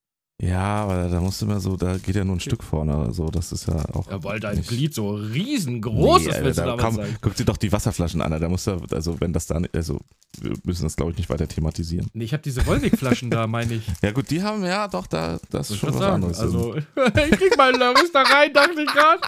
Ja, 0.46 0.84
aber 0.84 1.08
da 1.08 1.22
musst 1.22 1.42
du 1.42 1.46
immer 1.46 1.60
so, 1.60 1.78
da 1.78 1.98
geht 1.98 2.16
ja 2.16 2.24
nur 2.26 2.36
ein 2.36 2.40
Stück 2.40 2.64
vorne 2.64 2.98
oder 2.98 3.14
so. 3.14 3.30
Das 3.30 3.52
ist 3.52 3.68
ja 3.68 3.76
auch. 3.94 4.10
Ja, 4.12 4.24
weil 4.24 4.40
dein 4.40 4.58
nicht- 4.58 4.68
Glied 4.68 4.94
so 4.94 5.12
riesengroß 5.16 6.24
Nee, 6.24 6.30
ist, 6.32 6.44
willst 6.44 6.58
du 6.60 6.64
da, 6.64 6.68
damit 6.72 6.84
komm, 6.86 6.96
sagen. 6.96 7.18
Guck 7.22 7.36
dir 7.36 7.46
doch 7.46 7.58
die 7.58 7.72
Wasserflaschen 7.72 8.22
an, 8.22 8.40
da 8.42 8.50
musst 8.50 8.68
du, 8.68 8.78
also 8.92 9.22
wenn 9.22 9.32
das 9.32 9.48
da, 9.48 9.60
nicht- 9.60 9.74
also 9.76 10.00
wir 10.42 10.54
müssen 10.64 10.84
das 10.84 10.96
glaube 10.96 11.12
ich 11.12 11.18
nicht 11.18 11.30
weiter 11.30 11.48
thematisieren. 11.48 12.10
Nee, 12.14 12.26
ich 12.26 12.34
habe 12.34 12.44
diese 12.44 12.66
Wolwig-Flaschen 12.66 13.30
da, 13.32 13.48
meine 13.48 13.76
ich. 13.76 13.88
Ja 14.02 14.12
gut, 14.12 14.30
die 14.32 14.42
haben, 14.44 14.64
ja 14.66 14.88
doch, 14.88 15.08
da, 15.08 15.40
das 15.50 15.72
ist 15.72 15.78
schon 15.78 15.90
was 15.94 16.00
sagen. 16.00 16.16
anderes. 16.16 16.40
Also, 16.40 16.76
ich 16.96 17.32
krieg 17.38 17.58
meinen 17.58 17.80
Loris 17.80 18.12
da 18.12 18.24
rein, 18.24 18.52
dachte 18.54 18.82
ich 18.82 18.88
gerade. 18.92 19.22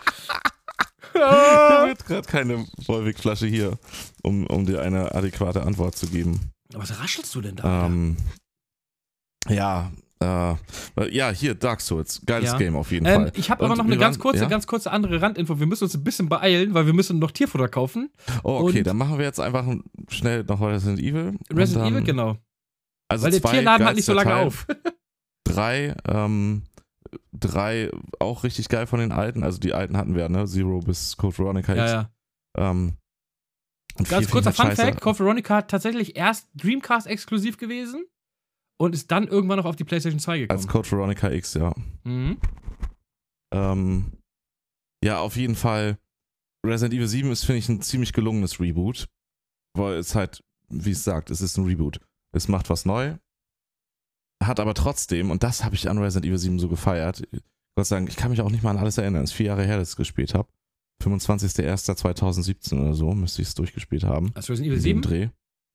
ich 1.14 1.22
habe 1.22 1.90
jetzt 1.90 2.06
gerade 2.08 2.28
keine 2.28 2.66
Volvic-Flasche 2.86 3.48
hier, 3.48 3.78
um, 4.24 4.48
um 4.48 4.66
dir 4.66 4.82
eine 4.82 5.14
adäquate 5.16 5.64
Antwort 5.64 5.96
zu 5.96 6.08
geben. 6.08 6.52
Was 6.74 7.00
raschelst 7.00 7.34
du 7.36 7.42
denn 7.42 7.56
da? 7.56 7.86
Ähm, 7.86 8.18
ja, 9.48 9.92
äh, 10.26 10.56
ja, 11.16 11.30
hier, 11.32 11.56
Dark 11.56 11.82
Souls, 11.82 12.22
geiles 12.26 12.52
Ja. 12.52 12.58
Game 12.58 12.76
auf 12.76 12.92
jeden 12.92 13.06
Ähm, 13.06 13.14
Fall. 13.24 13.32
ich 13.36 13.50
habe 13.50 13.66
aber 13.66 13.76
noch 13.76 13.86
eine 13.86 13.98
ganz 13.98 14.18
waren- 14.18 14.22
kurze, 14.22 14.44
ja? 14.44 14.50
ganz 14.50 14.66
kurze 14.68 14.92
andere 14.92 15.22
Randinfo. 15.22 15.60
Wir 15.60 15.68
müssen 15.68 15.84
uns 15.86 15.96
ein 15.96 16.04
bisschen 16.04 16.30
beeilen, 16.30 16.74
weil 16.74 16.86
wir 16.86 16.94
müssen 16.94 17.20
noch 17.20 17.32
Tierfutter 17.32 17.68
kaufen. 17.68 18.10
Oh, 18.44 18.60
okay, 18.68 18.80
und- 18.80 18.88
dann 18.88 18.98
machen 18.98 19.18
wir 19.18 19.26
jetzt 19.26 19.40
einfach 19.40 19.66
schnell 20.10 20.44
noch 20.44 20.62
Resident 20.62 21.00
Evil. 21.00 21.38
Resident 21.54 21.92
Evil, 21.92 22.04
genau. 22.04 22.38
Also 23.08 23.26
Weil 23.26 23.32
der 23.32 23.42
zwei 23.42 23.52
Tierladen 23.52 23.86
hat 23.86 23.96
nicht 23.96 24.06
so 24.06 24.14
lange 24.14 24.30
Teil. 24.32 24.48
auf. 24.48 24.68
drei, 25.46 25.96
ähm, 26.08 26.64
drei 27.34 27.92
auch 28.20 28.44
richtig 28.44 28.68
geil 28.70 28.88
von 28.88 29.00
den 29.00 29.12
alten. 29.12 29.44
Also 29.44 29.60
die 29.60 29.74
alten 29.74 29.96
hatten 29.98 30.16
wir, 30.16 30.28
ne? 30.30 30.46
Zero 30.48 30.80
bis 30.80 31.16
Code 31.18 31.38
Veronica 31.38 31.76
ja, 31.76 31.86
ja. 31.88 32.10
Ähm, 32.58 32.94
Ganz 34.10 34.30
kurzer 34.30 34.52
Fun 34.52 34.72
Fact. 34.72 35.00
Code 35.00 35.20
Veronica 35.20 35.62
tatsächlich 35.62 36.18
erst 36.18 36.50
Dreamcast 36.56 37.08
exklusiv 37.08 37.58
gewesen 37.58 38.06
und 38.78 38.94
ist 38.94 39.12
dann 39.12 39.28
irgendwann 39.28 39.58
noch 39.58 39.66
auf 39.66 39.76
die 39.76 39.84
PlayStation 39.84 40.20
2 40.20 40.40
gekommen. 40.40 40.58
Als 40.60 40.68
Code 40.68 40.90
Veronica 40.92 41.30
X, 41.32 41.54
ja. 41.54 41.74
mhm. 42.04 42.38
Ähm, 43.54 44.12
ja, 45.04 45.20
auf 45.20 45.36
jeden 45.38 45.56
Fall. 45.56 45.98
Resident 46.66 46.96
Evil 46.96 47.08
7 47.08 47.32
ist, 47.32 47.46
finde 47.46 47.60
ich, 47.60 47.70
ein 47.70 47.82
ziemlich 47.82 48.12
gelungenes 48.12 48.60
Reboot. 48.60 49.08
Weil 49.78 49.96
es 49.98 50.16
halt, 50.16 50.44
wie 50.70 50.92
es 50.92 51.04
sagt, 51.04 51.30
es 51.30 51.42
ist 51.42 51.58
ein 51.58 51.66
Reboot. 51.66 52.00
Es 52.34 52.48
macht 52.48 52.70
was 52.70 52.86
neu. 52.86 53.16
Hat 54.44 54.60
aber 54.60 54.74
trotzdem, 54.74 55.32
und 55.32 55.44
das 55.44 55.64
habe 55.64 55.76
ich 55.76 55.90
an 55.90 55.98
Resident 56.00 56.26
Evil 56.26 56.38
7 56.40 56.60
so 56.60 56.68
gefeiert, 56.68 57.22
Gott 57.78 57.86
sei 57.88 57.98
Dank, 57.98 58.10
ich 58.10 58.16
kann 58.16 58.32
mich 58.32 58.42
auch 58.42 58.50
nicht 58.50 58.64
mal 58.64 58.72
an 58.72 58.78
alles 58.78 58.98
erinnern. 58.98 59.24
Es 59.24 59.32
ist 59.32 59.36
vier 59.36 59.48
Jahre 59.48 59.66
her, 59.66 59.78
dass 59.78 59.90
ich 59.90 59.94
es 59.94 59.98
gespielt 59.98 60.34
habe. 60.34 60.48
25.01.2017 61.04 62.80
oder 62.82 62.94
so 62.94 63.14
müsste 63.14 63.42
ich 63.42 63.50
es 63.50 63.56
durchgespielt 63.56 64.04
haben. 64.04 64.34
Du 64.34 64.40
Resident 64.40 64.68
Evil 64.68 64.76
In 64.78 64.82
7? 64.82 65.02
dem 65.02 65.10
Dreh. 65.10 65.30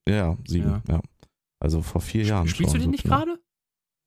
Ja, 0.09 0.15
ja, 0.15 0.37
sieben, 0.45 0.69
Ja. 0.69 0.83
ja. 0.87 1.01
Also 1.61 1.81
vor 1.81 2.01
vier 2.01 2.23
Jahren. 2.23 2.47
Spielst 2.47 2.73
du 2.73 2.77
schon 2.77 2.81
den 2.81 2.91
nicht 2.91 3.03
gerade? 3.03 3.39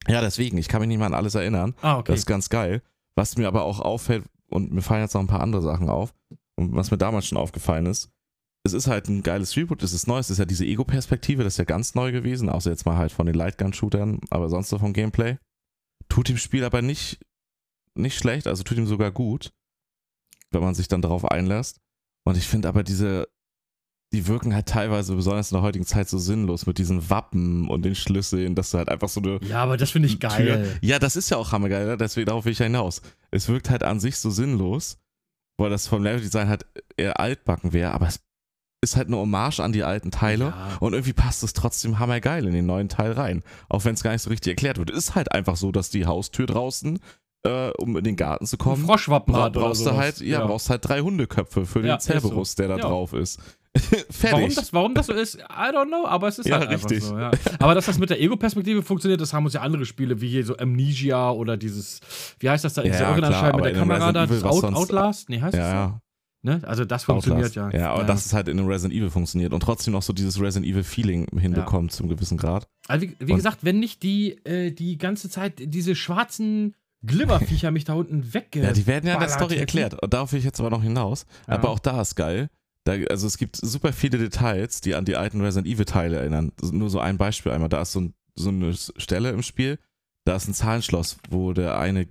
Ja, 0.06 0.20
deswegen. 0.20 0.58
Ich 0.58 0.68
kann 0.68 0.80
mich 0.80 0.88
nicht 0.88 0.98
mal 0.98 1.06
an 1.06 1.14
alles 1.14 1.34
erinnern. 1.34 1.74
Ah, 1.80 1.98
okay. 1.98 2.12
Das 2.12 2.20
ist 2.20 2.26
ganz 2.26 2.48
geil. 2.48 2.82
Was 3.16 3.36
mir 3.36 3.48
aber 3.48 3.62
auch 3.64 3.80
auffällt, 3.80 4.24
und 4.50 4.72
mir 4.72 4.82
fallen 4.82 5.02
jetzt 5.02 5.14
noch 5.14 5.20
ein 5.20 5.28
paar 5.28 5.40
andere 5.40 5.62
Sachen 5.62 5.88
auf, 5.88 6.14
und 6.56 6.74
was 6.74 6.90
mir 6.90 6.98
damals 6.98 7.26
schon 7.26 7.38
aufgefallen 7.38 7.86
ist, 7.86 8.10
es 8.66 8.72
ist 8.72 8.86
halt 8.86 9.08
ein 9.08 9.22
geiles 9.22 9.56
Reboot, 9.56 9.82
es 9.82 9.92
ist 9.92 10.06
neu, 10.06 10.18
es 10.18 10.30
ist 10.30 10.38
ja 10.38 10.44
diese 10.44 10.64
Ego-Perspektive, 10.64 11.44
das 11.44 11.54
ist 11.54 11.58
ja 11.58 11.64
ganz 11.64 11.94
neu 11.94 12.12
gewesen, 12.12 12.48
außer 12.48 12.70
jetzt 12.70 12.86
mal 12.86 12.96
halt 12.96 13.12
von 13.12 13.26
den 13.26 13.34
Lightgun-Shootern, 13.34 14.20
aber 14.30 14.48
sonst 14.48 14.68
so 14.70 14.78
vom 14.78 14.92
Gameplay. 14.92 15.38
Tut 16.08 16.28
dem 16.28 16.38
Spiel 16.38 16.64
aber 16.64 16.82
nicht 16.82 17.18
nicht 17.96 18.18
schlecht, 18.18 18.46
also 18.46 18.62
tut 18.62 18.78
ihm 18.78 18.86
sogar 18.86 19.10
gut, 19.10 19.52
wenn 20.50 20.62
man 20.62 20.74
sich 20.74 20.88
dann 20.88 21.02
darauf 21.02 21.24
einlässt. 21.24 21.80
Und 22.26 22.36
ich 22.36 22.46
finde 22.46 22.68
aber 22.68 22.82
diese, 22.82 23.28
die 24.14 24.26
wirken 24.26 24.54
halt 24.54 24.66
teilweise, 24.66 25.14
besonders 25.14 25.50
in 25.50 25.56
der 25.56 25.62
heutigen 25.62 25.84
Zeit, 25.84 26.08
so 26.08 26.16
sinnlos 26.18 26.66
mit 26.66 26.78
diesen 26.78 27.10
Wappen 27.10 27.68
und 27.68 27.84
den 27.84 27.94
Schlüsseln, 27.94 28.54
dass 28.54 28.70
du 28.70 28.78
halt 28.78 28.88
einfach 28.88 29.08
so 29.08 29.20
eine. 29.20 29.38
Ja, 29.48 29.62
aber 29.62 29.76
das 29.76 29.90
finde 29.90 30.08
ich 30.08 30.18
Tür- 30.18 30.30
geil. 30.30 30.78
Ja, 30.80 30.98
das 30.98 31.16
ist 31.16 31.30
ja 31.30 31.36
auch 31.36 31.52
hammergeil, 31.52 31.86
ne? 31.86 31.96
deswegen 31.96 32.26
darauf 32.26 32.44
will 32.46 32.52
ich 32.52 32.58
ja 32.60 32.64
hinaus. 32.64 33.02
Es 33.30 33.48
wirkt 33.48 33.68
halt 33.70 33.82
an 33.82 34.00
sich 34.00 34.16
so 34.16 34.30
sinnlos, 34.30 34.98
weil 35.58 35.68
das 35.70 35.86
vom 35.86 36.02
Leveldesign 36.02 36.48
halt 36.48 36.64
eher 36.96 37.20
altbacken 37.20 37.72
wäre, 37.72 37.92
aber 37.92 38.06
es 38.08 38.20
ist 38.82 38.96
halt 38.96 39.08
eine 39.08 39.16
Hommage 39.16 39.60
an 39.60 39.72
die 39.72 39.82
alten 39.82 40.10
Teile 40.10 40.46
Ja. 40.46 40.76
und 40.80 40.92
irgendwie 40.92 41.12
passt 41.14 41.42
es 41.42 41.52
trotzdem 41.54 41.98
hammergeil 41.98 42.46
in 42.46 42.52
den 42.52 42.66
neuen 42.66 42.88
Teil 42.88 43.12
rein. 43.12 43.42
Auch 43.68 43.84
wenn 43.84 43.94
es 43.94 44.02
gar 44.02 44.12
nicht 44.12 44.22
so 44.22 44.30
richtig 44.30 44.50
erklärt 44.52 44.78
wird. 44.78 44.90
Ist 44.90 45.14
halt 45.14 45.32
einfach 45.32 45.56
so, 45.56 45.72
dass 45.72 45.88
die 45.90 46.04
Haustür 46.06 46.46
draußen, 46.46 46.98
äh, 47.46 47.70
um 47.78 47.96
in 47.96 48.04
den 48.04 48.16
Garten 48.16 48.46
zu 48.46 48.56
Ein 48.56 48.58
kommen, 48.58 48.84
Froschwappen 48.84 49.32
bra 49.32 49.48
brauchst 49.48 49.86
du 49.86 49.92
halt, 49.96 50.20
ja, 50.20 50.44
brauchst 50.46 50.68
halt 50.70 50.86
drei 50.86 51.00
Hundeköpfe 51.00 51.64
für 51.64 51.80
Ja, 51.86 51.96
den 51.96 52.00
Cerberus, 52.00 52.52
so. 52.52 52.56
der 52.56 52.68
da 52.68 52.76
Ja. 52.76 52.82
drauf 52.82 53.12
ist. 53.14 53.40
Fertig. 54.10 54.32
Warum 54.32 54.54
das, 54.54 54.72
warum 54.72 54.94
das 54.94 55.06
so 55.06 55.12
ist, 55.12 55.34
I 55.36 55.72
don't 55.74 55.88
know, 55.88 56.06
aber 56.06 56.28
es 56.28 56.38
ist 56.38 56.46
Ja, 56.46 56.58
halt 56.58 56.68
einfach 56.68 56.88
richtig. 56.90 57.04
so. 57.04 57.18
Ja. 57.18 57.30
Aber 57.58 57.74
dass 57.74 57.86
das 57.86 57.98
mit 57.98 58.08
der 58.10 58.20
Ego-Perspektive 58.20 58.82
funktioniert, 58.82 59.20
das 59.20 59.32
haben 59.32 59.44
uns 59.44 59.54
ja 59.54 59.62
andere 59.62 59.84
Spiele, 59.84 60.20
wie 60.20 60.28
hier 60.28 60.44
so 60.46 60.56
Amnesia 60.56 61.30
oder 61.30 61.56
dieses, 61.56 62.00
wie 62.38 62.48
heißt 62.48 62.64
das 62.64 62.74
da, 62.74 62.82
Ja, 62.82 62.90
diese 62.90 63.02
ja, 63.02 63.08
Originalscheibe 63.08 63.48
klar, 63.48 63.56
mit 63.56 63.64
der 63.64 63.80
Kamera 63.80 64.12
da, 64.12 64.26
das 64.26 64.44
Out, 64.44 64.64
Outlast? 64.64 65.28
Nee, 65.28 65.40
heißt 65.40 65.56
ja, 65.56 65.60
das 65.60 65.70
so? 65.70 65.76
ja. 65.76 66.00
Ne? 66.46 66.60
Also 66.66 66.84
das 66.84 67.04
funktioniert 67.04 67.48
Outlast. 67.48 67.74
ja. 67.74 67.80
Ja, 67.80 67.92
aber 67.94 68.04
das 68.04 68.26
ist 68.26 68.32
halt 68.34 68.48
in 68.48 68.58
einem 68.58 68.68
Resident 68.68 68.94
Evil 68.98 69.10
funktioniert 69.10 69.52
und 69.52 69.60
trotzdem 69.60 69.92
noch 69.92 70.02
so 70.02 70.12
dieses 70.12 70.38
Resident 70.40 70.70
Evil 70.70 70.84
Feeling 70.84 71.26
hinbekommt 71.38 71.90
zum 71.90 72.08
gewissen 72.08 72.36
Grad. 72.36 72.68
Also 72.86 73.06
wie, 73.06 73.16
wie 73.18 73.34
gesagt, 73.34 73.58
wenn 73.62 73.80
nicht 73.80 74.02
die, 74.02 74.32
äh, 74.44 74.70
die 74.70 74.98
ganze 74.98 75.30
Zeit 75.30 75.54
diese 75.58 75.96
schwarzen 75.96 76.74
Glibberviecher 77.06 77.70
mich 77.70 77.84
da 77.84 77.94
unten 77.94 78.34
wegge. 78.34 78.62
Ja, 78.62 78.72
die 78.72 78.86
werden 78.86 79.06
ja 79.06 79.14
in 79.14 79.20
der 79.20 79.28
Story 79.30 79.56
erklärt. 79.56 80.00
Und 80.02 80.12
darauf 80.14 80.32
will 80.32 80.38
ich 80.38 80.44
jetzt 80.44 80.60
aber 80.60 80.70
noch 80.70 80.82
hinaus. 80.82 81.26
Ja. 81.48 81.54
Aber 81.54 81.70
auch 81.70 81.78
da 81.78 82.00
ist 82.00 82.14
geil. 82.14 82.48
Da, 82.84 82.92
also 83.10 83.26
es 83.26 83.38
gibt 83.38 83.56
super 83.56 83.92
viele 83.92 84.18
Details, 84.18 84.80
die 84.80 84.94
an 84.94 85.04
die 85.04 85.16
alten 85.16 85.40
Resident 85.40 85.66
Evil 85.66 85.86
Teile 85.86 86.18
erinnern. 86.18 86.52
Nur 86.62 86.90
so 86.90 87.00
ein 87.00 87.16
Beispiel 87.16 87.52
einmal. 87.52 87.70
Da 87.70 87.82
ist 87.82 87.92
so, 87.92 88.00
ein, 88.00 88.14
so 88.34 88.50
eine 88.50 88.74
Stelle 88.74 89.30
im 89.30 89.42
Spiel, 89.42 89.78
da 90.24 90.36
ist 90.36 90.48
ein 90.48 90.54
Zahlenschloss, 90.54 91.16
wo 91.30 91.52
der 91.52 91.78
eine 91.78 92.08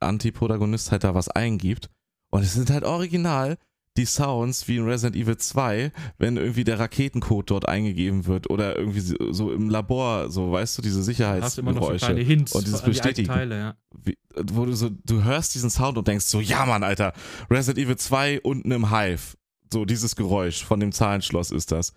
Antiprotagonist 0.00 0.92
halt 0.92 1.04
da 1.04 1.14
was 1.14 1.28
eingibt. 1.28 1.90
Und 2.30 2.42
es 2.42 2.52
sind 2.52 2.70
halt 2.70 2.84
original 2.84 3.58
die 3.98 4.04
Sounds 4.04 4.68
wie 4.68 4.76
in 4.76 4.84
Resident 4.84 5.16
Evil 5.16 5.36
2, 5.36 5.92
wenn 6.18 6.36
irgendwie 6.36 6.62
der 6.62 6.78
Raketencode 6.78 7.50
dort 7.50 7.68
eingegeben 7.68 8.26
wird 8.26 8.48
oder 8.48 8.78
irgendwie 8.78 9.00
so, 9.00 9.52
im 9.52 9.68
Labor, 9.68 10.30
so 10.30 10.52
weißt 10.52 10.78
du, 10.78 10.82
diese 10.82 11.00
Da 11.00 11.40
hast 11.42 11.58
immer 11.58 11.72
noch 11.72 11.82
so 11.82 11.92
Sicherheitsgeräusche. 11.92 12.06
kleine 12.06 12.20
Hints 12.20 12.52
und 12.52 12.66
dieses 12.66 12.82
die 12.82 12.90
Bestätigen. 12.90 13.28
Teile, 13.28 13.58
ja. 13.58 13.76
wie, 13.96 14.16
wo 14.36 14.66
du 14.66 14.74
so, 14.74 14.90
du 14.90 15.24
hörst 15.24 15.54
diesen 15.56 15.70
Sound 15.70 15.98
und 15.98 16.06
denkst 16.06 16.26
so, 16.26 16.40
ja 16.40 16.64
Mann, 16.64 16.84
Alter, 16.84 17.12
Resident 17.50 17.84
Evil 17.84 17.96
2 17.96 18.40
unten 18.42 18.70
im 18.70 18.90
Hive. 18.90 19.36
So 19.72 19.84
dieses 19.84 20.16
Geräusch 20.16 20.64
von 20.64 20.80
dem 20.80 20.92
Zahlenschloss 20.92 21.50
ist 21.50 21.72
das. 21.72 21.92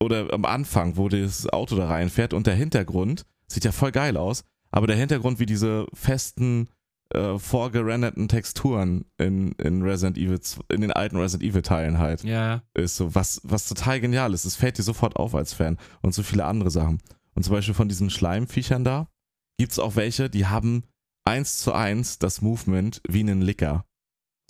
Oder 0.00 0.32
am 0.32 0.44
Anfang, 0.44 0.96
wo 0.96 1.08
das 1.08 1.48
Auto 1.48 1.76
da 1.76 1.86
reinfährt 1.86 2.34
und 2.34 2.46
der 2.46 2.54
Hintergrund 2.54 3.24
sieht 3.46 3.64
ja 3.64 3.72
voll 3.72 3.92
geil 3.92 4.16
aus, 4.16 4.44
aber 4.70 4.86
der 4.86 4.96
Hintergrund 4.96 5.38
wie 5.38 5.46
diese 5.46 5.86
festen, 5.92 6.68
äh, 7.10 7.38
vorgerenderten 7.38 8.26
Texturen 8.26 9.04
in, 9.18 9.52
in 9.52 9.82
Resident 9.82 10.16
Evil, 10.16 10.40
in 10.70 10.80
den 10.80 10.92
alten 10.92 11.18
Resident 11.18 11.48
Evil 11.48 11.62
Teilen 11.62 11.98
halt 11.98 12.24
ja. 12.24 12.62
ist 12.74 12.96
so, 12.96 13.14
was, 13.14 13.40
was 13.44 13.68
total 13.68 14.00
genial 14.00 14.32
ist. 14.32 14.44
Es 14.44 14.56
fällt 14.56 14.78
dir 14.78 14.82
sofort 14.82 15.16
auf 15.16 15.34
als 15.34 15.52
Fan. 15.52 15.78
Und 16.00 16.14
so 16.14 16.22
viele 16.22 16.46
andere 16.46 16.70
Sachen. 16.70 17.00
Und 17.34 17.44
zum 17.44 17.52
Beispiel 17.52 17.74
von 17.74 17.88
diesen 17.88 18.10
Schleimviechern 18.10 18.84
da 18.84 19.08
gibt 19.58 19.72
es 19.72 19.78
auch 19.78 19.96
welche, 19.96 20.30
die 20.30 20.46
haben 20.46 20.84
eins 21.24 21.58
zu 21.58 21.72
eins 21.72 22.18
das 22.18 22.40
Movement 22.40 23.02
wie 23.08 23.20
einen 23.20 23.42
Licker. 23.42 23.84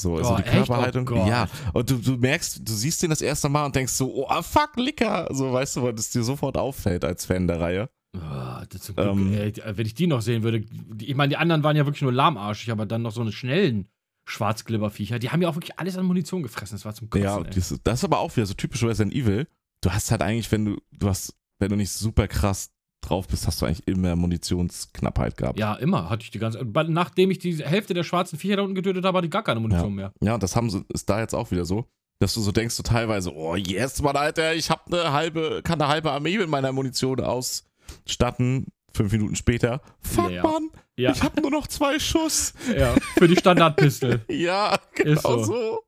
So, 0.03 0.17
also 0.17 0.33
Oh, 0.35 0.37
die 0.37 0.43
echt? 0.43 0.53
Körperhaltung. 0.53 1.09
Oh 1.11 1.27
ja, 1.27 1.49
und 1.73 1.89
du, 1.91 1.97
du 1.97 2.17
merkst, 2.17 2.61
du 2.69 2.73
siehst 2.73 3.03
den 3.03 3.11
das 3.11 3.23
erste 3.23 3.49
Mal 3.49 3.65
und 3.67 3.75
denkst 3.77 3.93
so, 3.93 4.27
oh 4.29 4.43
fuck, 4.43 4.77
Licker. 4.77 5.29
So, 5.31 5.53
weißt 5.53 5.77
du, 5.77 5.83
weil 5.85 5.95
das 5.95 6.11
dir 6.11 6.23
sofort 6.23 6.57
auffällt 6.57 7.05
als 7.05 7.25
Fan 7.25 7.47
der 7.47 7.61
Reihe. 7.61 7.89
Oh, 8.15 8.21
Glück, 8.69 8.99
Ähm. 8.99 9.33
ey, 9.33 9.53
wenn 9.75 9.87
ich 9.87 9.95
die 9.95 10.07
noch 10.07 10.21
sehen 10.21 10.43
würde, 10.43 10.65
ich 11.01 11.15
meine, 11.15 11.31
die 11.31 11.37
anderen 11.39 11.63
waren 11.65 11.77
ja 11.77 11.87
wirklich 11.87 12.03
nur 12.03 12.13
lahmarschig, 12.13 12.71
aber 12.71 12.85
dann 12.85 13.01
noch 13.03 13.13
so 13.13 13.23
eine 13.23 13.33
schnellen 13.33 13.89
Schwarzglibberviecher, 14.29 15.19
die 15.19 15.31
haben 15.31 15.41
ja 15.43 15.49
auch 15.49 15.55
wirklich 15.57 15.79
alles 15.79 15.97
an 15.97 16.05
Munition 16.05 16.43
gefressen. 16.43 16.77
Das 16.77 16.85
war 16.85 16.95
zum 16.95 17.09
Kotzen, 17.11 17.25
ja, 17.25 17.41
das, 17.41 17.75
das 17.83 17.99
ist 18.01 18.05
aber 18.05 18.19
auch 18.19 18.35
wieder 18.37 18.47
so 18.47 18.55
typisch 18.55 18.83
Resident 18.83 19.15
Evil. 19.15 19.47
Du 19.83 19.91
hast 19.93 20.11
halt 20.11 20.23
eigentlich, 20.23 20.51
wenn 20.53 20.65
du, 20.65 20.77
du 20.93 21.09
hast, 21.09 21.35
wenn 21.59 21.71
du 21.71 21.77
nicht 21.77 21.91
super 21.91 22.29
krass 22.29 22.71
drauf 23.03 23.29
bist, 23.29 23.47
hast 23.47 23.61
du 23.61 23.67
eigentlich 23.67 23.87
immer 23.87 24.17
Munitionsknappheit 24.17 25.37
gehabt. 25.37 25.59
Ja, 25.59 25.75
immer 25.75 26.09
hatte 26.11 26.23
ich 26.25 26.31
die 26.31 26.39
ganze. 26.39 26.65
Nachdem 26.89 27.31
ich 27.31 27.39
die 27.39 27.57
Hälfte 27.65 27.95
der 27.95 28.05
schwarzen 28.05 28.39
Viecher 28.39 28.57
da 28.57 28.63
unten 28.63 28.75
getötet 28.75 29.05
habe, 29.05 29.19
hatte 29.19 29.27
ich 29.27 29.33
gar 29.33 29.45
keine 29.45 29.61
Munition 29.61 29.95
mehr. 29.95 30.13
Ja, 30.21 30.39
das 30.39 30.57
haben 30.57 30.71
sie, 30.71 30.85
ist 30.89 31.09
da 31.11 31.21
jetzt 31.21 31.35
auch 31.35 31.51
wieder 31.51 31.65
so, 31.65 31.85
dass 32.21 32.35
du 32.35 32.41
so 32.41 32.53
denkst, 32.53 32.75
so 32.75 32.83
teilweise, 32.83 33.35
oh 33.35 33.57
yes, 33.57 34.01
Mann, 34.03 34.17
Alter, 34.17 34.55
ich 34.55 34.71
hab 34.71 34.87
eine 34.93 35.13
halbe, 35.13 35.61
kann 35.65 35.81
eine 35.81 35.89
halbe 35.91 36.11
Armee 36.13 36.39
mit 36.39 36.49
meiner 36.49 36.73
Munition 36.73 37.21
ausstatten. 37.21 38.67
Fünf 38.95 39.11
Minuten 39.13 39.37
später, 39.37 39.81
fuck. 40.03 40.31
Mann, 40.43 40.69
Ja, 40.97 41.13
ich 41.13 41.23
hab 41.23 41.41
nur 41.41 41.51
noch 41.51 41.67
zwei 41.67 41.99
Schuss. 41.99 42.53
ja 42.77 42.95
für 43.17 43.27
die 43.27 43.37
Standardpistole. 43.37 44.21
Ja, 44.29 44.79
genau 44.95 45.39
so. 45.39 45.45
so. 45.45 45.79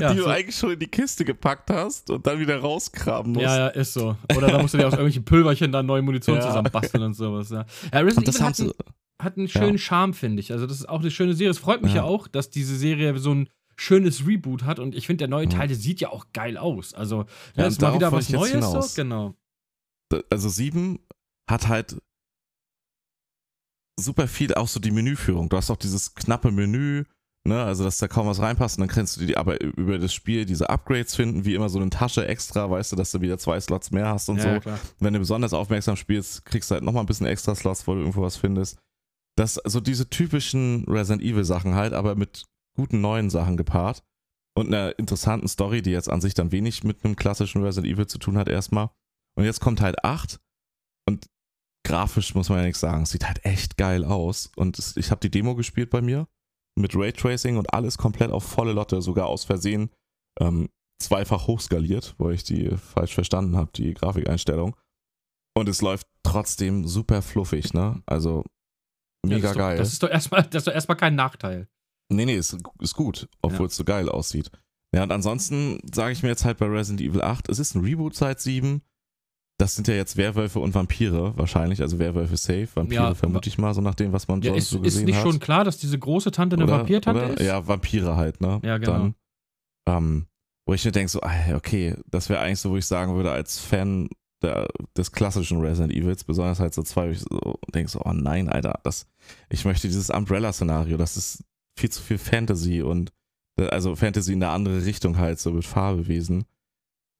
Ja, 0.00 0.10
die 0.12 0.16
du 0.18 0.24
so, 0.24 0.28
eigentlich 0.28 0.56
schon 0.56 0.72
in 0.72 0.78
die 0.78 0.88
Kiste 0.88 1.24
gepackt 1.24 1.70
hast 1.70 2.10
und 2.10 2.26
dann 2.26 2.38
wieder 2.40 2.58
rauskramen 2.58 3.32
musst. 3.32 3.44
ja, 3.44 3.56
ja, 3.56 3.66
ist 3.68 3.92
so. 3.94 4.16
Oder 4.36 4.48
da 4.48 4.60
musst 4.60 4.74
du 4.74 4.78
dir 4.78 4.86
aus 4.86 4.92
irgendwelchen 4.92 5.24
Pülverchen 5.24 5.72
dann 5.72 5.86
neue 5.86 6.02
Munition 6.02 6.36
Ja. 6.36 6.42
zusammenbasteln 6.42 7.02
und 7.04 7.14
sowas. 7.14 7.50
Ja, 7.50 7.64
ja 7.92 8.00
Resident 8.00 8.18
Und 8.18 8.28
das 8.28 8.36
Evil 8.36 8.46
hat, 8.46 8.60
einen, 8.60 8.72
hat 9.22 9.36
einen 9.38 9.48
schönen 9.48 9.78
Charme, 9.78 10.12
finde 10.14 10.40
ich. 10.40 10.52
Also, 10.52 10.66
das 10.66 10.78
ist 10.78 10.88
auch 10.88 11.00
eine 11.00 11.10
schöne 11.10 11.34
Serie. 11.34 11.50
Es 11.50 11.58
freut 11.58 11.82
mich 11.82 11.92
ja, 11.92 11.98
Ja. 11.98 12.04
auch, 12.04 12.28
dass 12.28 12.50
diese 12.50 12.76
Serie 12.76 13.16
so 13.18 13.32
ein 13.34 13.48
schönes 13.76 14.26
Reboot 14.26 14.64
hat 14.64 14.78
und 14.78 14.94
ich 14.94 15.06
finde, 15.06 15.18
der 15.18 15.28
neue. 15.28 15.48
Teil, 15.48 15.68
der 15.68 15.76
sieht 15.76 16.00
ja 16.00 16.08
auch 16.10 16.26
geil 16.32 16.56
aus. 16.56 16.94
Also, 16.94 17.20
Ja, 17.54 17.62
ja, 17.62 17.64
und 17.66 17.72
ist 17.72 17.80
mal 17.80 17.94
wieder 17.94 18.10
was 18.12 18.30
Neues. 18.30 18.52
hinaus. 18.52 18.94
So. 18.94 19.02
Genau. 19.02 19.34
also 20.30 20.48
sieben 20.48 20.98
hat 21.50 21.68
halt 21.68 21.96
super 23.98 24.28
viel, 24.28 24.54
auch 24.54 24.68
so 24.68 24.80
die 24.80 24.90
Menüführung. 24.90 25.48
Du 25.48 25.56
hast 25.56 25.70
auch 25.70 25.76
dieses 25.76 26.14
knappe 26.14 26.50
Menü, 26.50 27.04
ne, 27.46 27.62
also 27.62 27.84
dass 27.84 27.98
da 27.98 28.08
kaum 28.08 28.26
was 28.26 28.40
reinpasst 28.40 28.78
und 28.78 28.82
dann 28.82 28.88
kannst 28.88 29.16
du 29.16 29.26
die 29.26 29.36
aber 29.36 29.60
über 29.60 29.98
das 29.98 30.12
Spiel 30.12 30.44
diese 30.44 30.68
Upgrades 30.68 31.14
finden, 31.14 31.44
wie 31.44 31.54
immer 31.54 31.68
so 31.68 31.78
eine 31.78 31.90
Tasche 31.90 32.26
extra, 32.26 32.70
weißt 32.70 32.92
du, 32.92 32.96
dass 32.96 33.12
du 33.12 33.20
wieder 33.20 33.38
zwei 33.38 33.60
Slots 33.60 33.90
mehr 33.90 34.08
hast 34.08 34.28
und 34.28 34.38
ja, 34.38 34.42
so. 34.42 34.48
ja, 34.48 34.60
klar. 34.60 34.78
Wenn 34.98 35.12
du 35.12 35.18
besonders 35.18 35.52
aufmerksam 35.54 35.96
spielst, 35.96 36.44
kriegst 36.44 36.70
du 36.70 36.74
halt 36.74 36.84
nochmal 36.84 37.04
ein 37.04 37.06
bisschen 37.06 37.26
extra 37.26 37.54
Slots, 37.54 37.86
wo 37.86 37.94
du 37.94 38.00
irgendwo 38.00 38.22
was 38.22 38.36
findest. 38.36 38.78
Das, 39.36 39.58
also 39.58 39.80
diese 39.80 40.08
typischen 40.08 40.84
Resident 40.88 41.22
Evil 41.22 41.44
Sachen 41.44 41.74
halt, 41.74 41.92
aber 41.92 42.14
mit 42.14 42.44
guten 42.76 43.00
neuen 43.00 43.30
Sachen 43.30 43.56
gepaart. 43.56 44.02
Und 44.56 44.68
einer 44.68 44.98
interessanten 44.98 45.48
Story, 45.48 45.82
die 45.82 45.90
jetzt 45.90 46.08
an 46.08 46.22
sich 46.22 46.32
dann 46.32 46.50
wenig 46.50 46.82
mit 46.82 47.04
einem 47.04 47.14
klassischen 47.14 47.62
Resident 47.62 47.92
Evil 47.92 48.06
zu 48.06 48.18
tun 48.18 48.38
hat 48.38 48.48
erstmal. 48.48 48.88
Und 49.36 49.44
jetzt 49.44 49.60
kommt 49.60 49.82
halt 49.82 50.02
8 50.02 50.40
und 51.06 51.26
grafisch 51.86 52.34
muss 52.34 52.48
man 52.48 52.58
ja 52.60 52.64
nichts 52.64 52.80
sagen. 52.80 53.04
Sieht 53.04 53.26
halt 53.26 53.44
echt 53.44 53.76
geil 53.76 54.02
aus. 54.02 54.50
Und 54.56 54.94
ich 54.96 55.10
habe 55.10 55.20
die 55.20 55.30
Demo 55.30 55.54
gespielt 55.54 55.90
bei 55.90 56.00
mir 56.00 56.26
mit 56.78 56.94
Raytracing 56.94 57.56
und 57.56 57.72
alles 57.72 57.98
komplett 57.98 58.30
auf 58.30 58.44
volle 58.44 58.72
Lotte, 58.72 59.00
sogar 59.02 59.26
aus 59.26 59.44
Versehen 59.44 59.90
ähm, 60.40 60.68
zweifach 61.02 61.46
hochskaliert, 61.46 62.14
weil 62.18 62.34
ich 62.34 62.44
die 62.44 62.70
falsch 62.76 63.14
verstanden 63.14 63.56
habe, 63.56 63.70
die 63.74 63.94
Grafikeinstellung. 63.94 64.76
Und 65.56 65.68
es 65.68 65.80
läuft 65.80 66.06
trotzdem 66.22 66.86
super 66.86 67.22
fluffig, 67.22 67.72
ne? 67.72 68.02
Also 68.06 68.44
Ja, 69.26 69.36
mega 69.38 69.40
das 69.40 69.50
ist 69.50 69.54
doch, 69.54 69.58
geil. 69.58 69.78
Das 69.78 69.92
ist 69.92 70.02
doch 70.02 70.10
erstmal, 70.10 70.42
das 70.42 70.54
ist 70.60 70.66
doch 70.66 70.74
erstmal 70.74 70.96
kein 70.96 71.14
Nachteil. 71.14 71.68
Nee, 72.12 72.26
nee, 72.26 72.36
ist, 72.36 72.56
ist 72.80 72.94
gut, 72.94 73.28
obwohl 73.42 73.60
Ja. 73.60 73.66
es 73.66 73.76
so 73.76 73.84
geil 73.84 74.08
aussieht. 74.08 74.50
Ja, 74.94 75.02
und 75.02 75.10
ansonsten 75.12 75.80
sage 75.92 76.12
ich 76.12 76.22
mir 76.22 76.28
jetzt 76.28 76.44
halt 76.44 76.58
bei 76.58 76.66
Resident 76.66 77.00
Evil 77.00 77.22
8, 77.22 77.48
es 77.48 77.58
ist 77.58 77.74
ein 77.74 77.82
Reboot 77.84 78.14
seit 78.14 78.40
7. 78.40 78.82
Das 79.58 79.74
sind 79.74 79.88
ja 79.88 79.94
jetzt 79.94 80.16
Werwölfe 80.18 80.58
und 80.60 80.74
Vampire 80.74 81.32
wahrscheinlich, 81.36 81.80
also 81.80 81.98
Werwölfe 81.98 82.36
safe, 82.36 82.68
Vampire 82.74 82.94
Ja, 83.04 83.14
vermute 83.14 83.48
ich 83.48 83.56
mal, 83.56 83.72
so 83.72 83.80
nach 83.80 83.94
dem, 83.94 84.12
was 84.12 84.28
man 84.28 84.42
Ja, 84.42 84.50
sonst 84.52 84.64
ist, 84.64 84.70
so 84.70 84.76
ist 84.78 84.82
gesehen 84.84 85.04
nicht 85.06 85.16
hat. 85.16 85.22
schon 85.22 85.40
klar, 85.40 85.64
dass 85.64 85.78
diese 85.78 85.98
große 85.98 86.30
Tante 86.30 86.56
eine 86.56 86.64
Oder- 86.64 86.78
Vampirtante 86.80 87.24
oder? 87.24 87.34
ist? 87.40 87.42
Ja, 87.46 87.66
Vampire 87.66 88.16
halt, 88.16 88.40
ne? 88.42 88.60
Ja, 88.62 88.76
genau. 88.76 88.92
Dann, 88.92 89.14
ähm, 89.88 90.26
wo 90.66 90.74
ich 90.74 90.84
mir 90.84 90.92
denke, 90.92 91.08
so, 91.08 91.20
ah, 91.22 91.54
okay, 91.54 91.94
das 92.10 92.28
wäre 92.28 92.40
eigentlich 92.40 92.60
so, 92.60 92.70
wo 92.70 92.76
ich 92.76 92.84
sagen 92.86 93.14
würde, 93.16 93.30
als 93.30 93.58
Fan 93.58 94.10
der, 94.42 94.68
des 94.94 95.12
klassischen 95.12 95.60
Resident 95.60 95.94
Evils, 95.94 96.24
besonders 96.24 96.60
halt 96.60 96.74
so 96.74 96.82
zwei, 96.82 97.06
wo 97.08 97.12
ich 97.12 97.20
so 97.20 97.58
denke 97.72 97.90
so, 97.90 98.02
oh 98.04 98.12
nein, 98.12 98.50
Alter, 98.50 98.78
das, 98.82 99.06
ich 99.48 99.64
möchte 99.64 99.86
dieses 99.86 100.10
Umbrella-Szenario, 100.10 100.98
das 100.98 101.16
ist 101.16 101.44
viel 101.78 101.88
zu 101.90 102.02
viel 102.02 102.18
Fantasy 102.18 102.82
und 102.82 103.10
also 103.58 103.96
Fantasy 103.96 104.34
in 104.34 104.42
eine 104.42 104.52
andere 104.52 104.84
Richtung 104.84 105.16
halt, 105.16 105.38
so 105.40 105.50
mit 105.52 105.64
Farbewesen. 105.64 106.44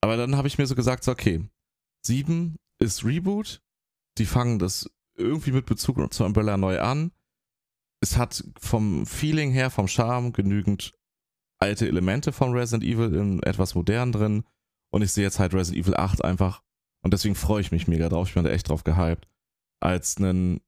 Aber 0.03 0.19
dann 0.19 0.37
habe 0.37 0.49
ich 0.49 0.59
mir 0.59 0.67
so 0.67 0.75
gesagt, 0.75 1.03
so, 1.05 1.13
okay, 1.13 1.41
sieben 2.07 2.57
ist 2.79 3.05
Reboot, 3.05 3.61
die 4.19 4.27
fangen 4.27 4.59
das 4.59 4.91
irgendwie 5.17 5.53
mit 5.53 5.67
Bezug 5.67 6.13
zu 6.13 6.25
Umbrella 6.25 6.57
neu 6.57 6.81
an. 6.81 7.13
Es 8.01 8.17
hat 8.17 8.45
vom 8.59 9.07
Feeling 9.07 9.51
her, 9.51 9.71
vom 9.71 9.89
Charme 9.89 10.33
genügend 10.33 10.93
alte 11.59 11.89
Elemente 11.89 12.33
von 12.33 12.53
Resident 12.53 12.85
Evil 12.85 13.15
in 13.15 13.43
etwas 13.43 13.75
modern 13.75 14.13
drin. 14.13 14.45
Und 14.93 15.03
ich 15.03 15.13
sehe 15.13 15.25
jetzt 15.25 15.39
halt 15.39 15.55
Resident 15.55 15.85
Evil 15.85 15.97
8 15.97 16.25
einfach, 16.25 16.63
und 17.03 17.13
deswegen 17.13 17.35
freue 17.35 17.61
ich 17.61 17.73
mich 17.73 17.89
mega 17.89 18.09
drauf, 18.09 18.29
ich 18.29 18.35
bin 18.35 18.45
da 18.45 18.51
echt 18.51 18.69
drauf 18.69 18.85
gehypt, 18.85 19.29
als 19.81 20.19
ein 20.19 20.61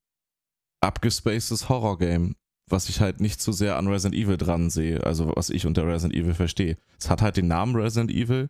abgespacedes 0.81 1.69
Horror-Game, 1.69 2.37
was 2.71 2.89
ich 2.89 3.01
halt 3.01 3.21
nicht 3.21 3.41
zu 3.41 3.53
sehr 3.53 3.77
an 3.77 3.89
Resident 3.89 4.21
Evil 4.21 4.37
dran 4.37 4.71
sehe, 4.71 5.03
also 5.05 5.33
was 5.35 5.51
ich 5.51 5.67
unter 5.67 5.87
Resident 5.87 6.15
Evil 6.15 6.35
verstehe. 6.35 6.77
Es 6.99 7.11
hat 7.11 7.23
halt 7.23 7.37
den 7.37 7.49
Namen 7.49 7.77
Resident 7.77 8.11
Evil, 8.11 8.49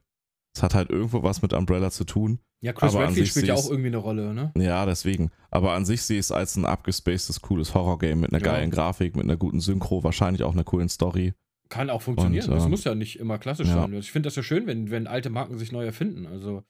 es 0.54 0.62
hat 0.62 0.74
halt 0.74 0.90
irgendwo 0.90 1.22
was 1.22 1.42
mit 1.42 1.52
Umbrella 1.52 1.90
zu 1.90 2.04
tun. 2.04 2.40
Ja, 2.60 2.72
Chris 2.72 2.94
Aber 2.94 3.06
Redfield 3.06 3.28
spielt 3.28 3.46
ja 3.46 3.54
auch 3.54 3.70
irgendwie 3.70 3.88
eine 3.88 3.98
Rolle, 3.98 4.34
ne? 4.34 4.52
Ja, 4.56 4.84
deswegen. 4.84 5.30
Aber 5.50 5.74
an 5.74 5.84
sich 5.84 6.02
sehe 6.02 6.18
ich 6.18 6.26
es 6.26 6.32
als 6.32 6.56
ein 6.56 6.64
abgespacedes, 6.64 7.40
cooles 7.40 7.74
Horrorgame 7.74 8.16
mit 8.16 8.32
einer 8.32 8.44
Ja. 8.44 8.52
geilen 8.52 8.70
Grafik, 8.70 9.14
mit 9.14 9.24
einer 9.24 9.36
guten 9.36 9.60
Synchro, 9.60 10.02
wahrscheinlich 10.02 10.42
auch 10.42 10.52
einer 10.52 10.64
coolen 10.64 10.88
Story. 10.88 11.34
Kann 11.68 11.90
auch 11.90 12.02
funktionieren. 12.02 12.48
Und, 12.48 12.56
das 12.56 12.66
äh, 12.66 12.68
muss 12.68 12.84
ja 12.84 12.94
nicht 12.94 13.18
immer 13.20 13.38
klassisch 13.38 13.68
ja. 13.68 13.74
sein. 13.74 13.92
Ich 13.92 14.10
finde 14.10 14.26
das 14.26 14.36
ja 14.36 14.42
schön, 14.42 14.66
wenn, 14.66 14.90
wenn 14.90 15.06
alte 15.06 15.30
Marken 15.30 15.58
sich 15.58 15.70
neu 15.70 15.84
erfinden. 15.84 16.26
Also, 16.26 16.64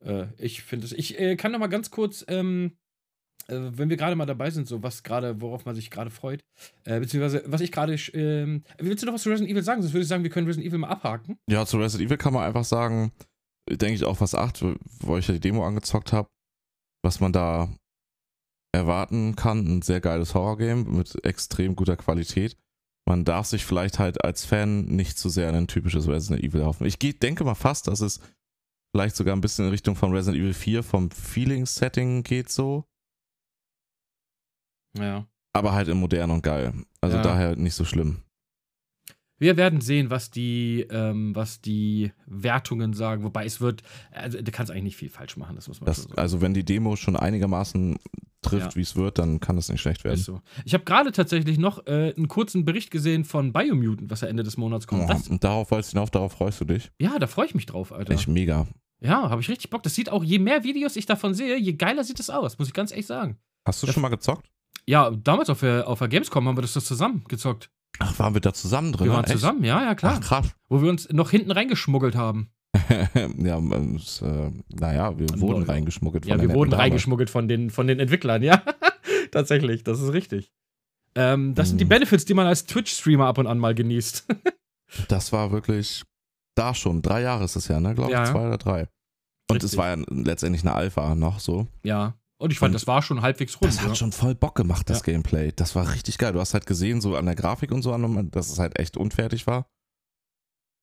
äh, 0.00 0.26
ich 0.38 0.62
finde 0.62 0.86
es. 0.86 0.92
Ich 0.92 1.18
äh, 1.18 1.36
kann 1.36 1.52
noch 1.52 1.58
mal 1.58 1.66
ganz 1.66 1.90
kurz, 1.90 2.24
ähm, 2.28 2.72
äh, 2.72 2.76
wenn 3.48 3.90
wir 3.90 3.96
gerade 3.96 4.16
mal 4.16 4.26
dabei 4.26 4.50
sind, 4.50 4.66
so 4.66 4.82
was 4.82 5.02
gerade, 5.02 5.40
worauf 5.40 5.64
man 5.64 5.74
sich 5.74 5.90
gerade 5.90 6.10
freut, 6.10 6.40
äh, 6.84 7.00
beziehungsweise 7.00 7.42
was 7.46 7.60
ich 7.60 7.72
gerade. 7.72 7.94
Ähm, 8.12 8.62
willst 8.78 9.02
du 9.02 9.06
noch 9.06 9.14
was 9.14 9.22
zu 9.22 9.30
Resident 9.30 9.50
Evil 9.50 9.62
sagen? 9.62 9.82
Sonst 9.82 9.92
würde 9.92 10.02
ich 10.02 10.08
sagen, 10.08 10.22
wir 10.22 10.30
können 10.30 10.46
Resident 10.46 10.68
Evil 10.68 10.78
mal 10.78 10.88
abhaken. 10.88 11.36
Ja, 11.50 11.66
zu 11.66 11.78
Resident 11.78 12.08
Evil 12.08 12.18
kann 12.18 12.32
man 12.32 12.44
einfach 12.44 12.64
sagen, 12.64 13.12
denke 13.68 13.94
ich 13.94 14.04
auch 14.04 14.20
was 14.20 14.34
8, 14.34 14.64
wo 15.00 15.16
ich 15.16 15.28
ja 15.28 15.34
die 15.34 15.40
Demo 15.40 15.66
angezockt 15.66 16.12
habe, 16.12 16.28
was 17.02 17.20
man 17.20 17.32
da 17.32 17.74
erwarten 18.72 19.36
kann. 19.36 19.66
Ein 19.66 19.82
sehr 19.82 20.00
geiles 20.00 20.34
Horrorgame 20.34 20.84
mit 20.84 21.24
extrem 21.24 21.76
guter 21.76 21.96
Qualität. 21.96 22.56
Man 23.06 23.24
darf 23.24 23.46
sich 23.46 23.64
vielleicht 23.64 23.98
halt 23.98 24.24
als 24.24 24.44
Fan 24.44 24.86
nicht 24.86 25.18
zu 25.18 25.28
sehr 25.28 25.48
an 25.48 25.54
ein 25.54 25.66
typisches 25.66 26.08
Resident 26.08 26.42
Evil 26.42 26.64
hoffen. 26.64 26.86
Ich 26.86 26.98
denke 26.98 27.44
mal 27.44 27.54
fast, 27.54 27.86
dass 27.86 28.00
es 28.00 28.20
vielleicht 28.94 29.16
sogar 29.16 29.36
ein 29.36 29.40
bisschen 29.40 29.66
in 29.66 29.70
Richtung 29.72 29.96
von 29.96 30.12
Resident 30.12 30.42
Evil 30.42 30.54
4 30.54 30.82
vom 30.82 31.10
Feeling-Setting 31.10 32.22
geht 32.22 32.48
so, 32.48 32.84
Ja. 34.98 35.26
aber 35.52 35.72
halt 35.72 35.88
in 35.88 35.98
modern 35.98 36.30
und 36.30 36.42
geil. 36.42 36.72
Also 37.00 37.16
Ja. 37.16 37.22
daher 37.22 37.56
nicht 37.56 37.74
so 37.74 37.84
schlimm. 37.84 38.22
Wir 39.38 39.56
werden 39.56 39.80
sehen, 39.80 40.10
was 40.10 40.30
die, 40.30 40.86
ähm, 40.90 41.34
was 41.34 41.60
die 41.60 42.12
Wertungen 42.26 42.92
sagen. 42.94 43.24
Wobei 43.24 43.44
es 43.44 43.60
wird, 43.60 43.82
also 44.12 44.40
du 44.40 44.50
kannst 44.52 44.70
eigentlich 44.70 44.84
nicht 44.84 44.96
viel 44.96 45.08
falsch 45.10 45.36
machen, 45.36 45.56
das 45.56 45.66
muss 45.68 45.80
man 45.80 45.86
Das, 45.86 45.96
schon 45.96 46.08
sagen. 46.10 46.18
also 46.20 46.40
wenn 46.40 46.54
die 46.54 46.64
Demo 46.64 46.94
schon 46.96 47.16
einigermaßen 47.16 47.98
trifft, 48.42 48.70
Ja. 48.72 48.76
wie 48.76 48.82
es 48.82 48.94
wird, 48.94 49.18
dann 49.18 49.40
kann 49.40 49.56
das 49.56 49.68
nicht 49.68 49.80
schlecht 49.80 50.04
werden. 50.04 50.18
So. 50.20 50.40
Ich 50.64 50.72
habe 50.72 50.84
gerade 50.84 51.10
tatsächlich 51.10 51.58
noch 51.58 51.84
äh, 51.86 52.14
einen 52.16 52.28
kurzen 52.28 52.64
Bericht 52.64 52.90
gesehen 52.92 53.24
von 53.24 53.52
Biomutant, 53.52 54.08
was 54.10 54.20
ja 54.20 54.28
Ende 54.28 54.44
des 54.44 54.56
Monats 54.56 54.86
kommt. 54.86 55.10
Das, 55.10 55.28
und 55.28 55.42
darauf 55.42 55.70
wolltest 55.72 55.92
du 55.92 55.96
hinauf, 55.96 56.10
darauf 56.10 56.32
freust 56.32 56.60
du 56.60 56.64
dich. 56.66 56.90
ja, 57.00 57.18
da 57.18 57.26
freue 57.26 57.46
ich 57.46 57.54
mich 57.54 57.66
drauf, 57.66 57.92
Alter. 57.92 58.12
Echt 58.14 58.28
mega. 58.28 58.66
Ja, 59.00 59.28
habe 59.30 59.40
ich 59.42 59.48
richtig 59.48 59.68
Bock. 59.70 59.82
Das 59.82 59.94
sieht 59.94 60.10
auch, 60.10 60.22
je 60.22 60.38
mehr 60.38 60.62
Videos 60.62 60.94
ich 60.96 61.06
davon 61.06 61.34
sehe, 61.34 61.58
je 61.58 61.72
geiler 61.74 62.04
sieht 62.04 62.20
es 62.20 62.30
aus, 62.30 62.58
muss 62.58 62.68
ich 62.68 62.74
ganz 62.74 62.92
ehrlich 62.92 63.06
sagen. 63.06 63.36
Hast 63.66 63.82
du 63.82 63.86
Ja. 63.88 63.92
schon 63.92 64.02
mal 64.02 64.08
gezockt? 64.10 64.48
Ja, 64.88 65.10
damals 65.10 65.48
auf 65.50 65.60
der, 65.60 65.88
auf 65.88 65.98
der 65.98 66.08
Gamescom 66.08 66.46
haben 66.46 66.56
wir 66.56 66.62
das, 66.62 66.74
das 66.74 66.84
zusammen 66.84 67.24
gezockt. 67.28 67.70
Ach, 68.00 68.18
waren 68.18 68.34
wir 68.34 68.40
da 68.40 68.52
zusammen 68.52 68.92
drin? 68.92 69.06
wir 69.06 69.14
waren 69.14 69.24
Echt? 69.24 69.32
zusammen, 69.34 69.64
ja, 69.64 69.82
ja, 69.82 69.94
klar. 69.94 70.14
Ach, 70.16 70.20
krass. 70.20 70.54
Wo 70.68 70.82
wir 70.82 70.90
uns 70.90 71.08
noch 71.10 71.30
hinten 71.30 71.50
reingeschmuggelt 71.52 72.16
haben. 72.16 72.50
ja, 73.38 73.58
es, 73.96 74.20
äh, 74.20 74.50
naja, 74.68 75.16
wir 75.18 75.28
wurden 75.40 75.60
Lol. 75.60 75.62
reingeschmuggelt. 75.64 76.26
Ja, 76.26 76.40
wir 76.40 76.52
wurden 76.52 76.70
Dame. 76.72 76.82
reingeschmuggelt 76.82 77.30
von 77.30 77.46
den, 77.46 77.70
von 77.70 77.86
den 77.86 78.00
Entwicklern, 78.00 78.42
ja. 78.42 78.62
Tatsächlich, 79.30 79.84
das 79.84 80.00
ist 80.00 80.12
richtig. 80.12 80.50
Ähm, 81.14 81.54
das 81.54 81.68
sind 81.68 81.78
die 81.80 81.84
Hm. 81.84 81.90
Benefits, 81.90 82.24
die 82.24 82.34
man 82.34 82.46
als 82.48 82.66
Twitch-Streamer 82.66 83.26
ab 83.26 83.38
und 83.38 83.46
an 83.46 83.58
mal 83.58 83.74
genießt. 83.74 84.26
Das 85.08 85.32
war 85.32 85.50
wirklich 85.50 86.04
da 86.54 86.72
schon. 86.72 87.02
Drei 87.02 87.22
Jahre 87.22 87.44
ist 87.44 87.56
es 87.56 87.66
ja, 87.66 87.80
ne? 87.80 87.94
Glaube 87.94 88.10
ich, 88.12 88.16
Ja. 88.16 88.24
zwei 88.26 88.46
oder 88.46 88.58
drei. 88.58 88.82
Und 89.50 89.56
Richtig. 89.56 89.72
es 89.72 89.76
war 89.76 89.96
ja 89.96 90.04
letztendlich 90.08 90.62
eine 90.62 90.72
Alpha 90.74 91.14
noch 91.16 91.40
so. 91.40 91.66
ja. 91.82 92.14
Und 92.38 92.50
ich 92.50 92.58
fand, 92.58 92.70
Und 92.70 92.74
das 92.74 92.86
war 92.86 93.00
schon 93.02 93.22
halbwegs 93.22 93.54
rund. 93.54 93.64
Das 93.64 93.80
hat 93.80 93.88
ja. 93.88 93.94
schon 93.94 94.12
voll 94.12 94.34
Bock 94.34 94.54
gemacht, 94.56 94.90
das 94.90 94.98
Ja. 94.98 95.12
Gameplay. 95.12 95.52
Das 95.54 95.74
war 95.74 95.92
richtig 95.92 96.18
geil. 96.18 96.32
Du 96.32 96.40
hast 96.40 96.52
halt 96.54 96.66
gesehen, 96.66 97.00
so 97.00 97.16
an 97.16 97.26
der 97.26 97.36
Grafik 97.36 97.70
und 97.70 97.82
so, 97.82 97.92
an, 97.92 98.30
dass 98.30 98.50
es 98.50 98.58
halt 98.58 98.78
echt 98.78 98.96
unfertig 98.96 99.46
war. 99.46 99.66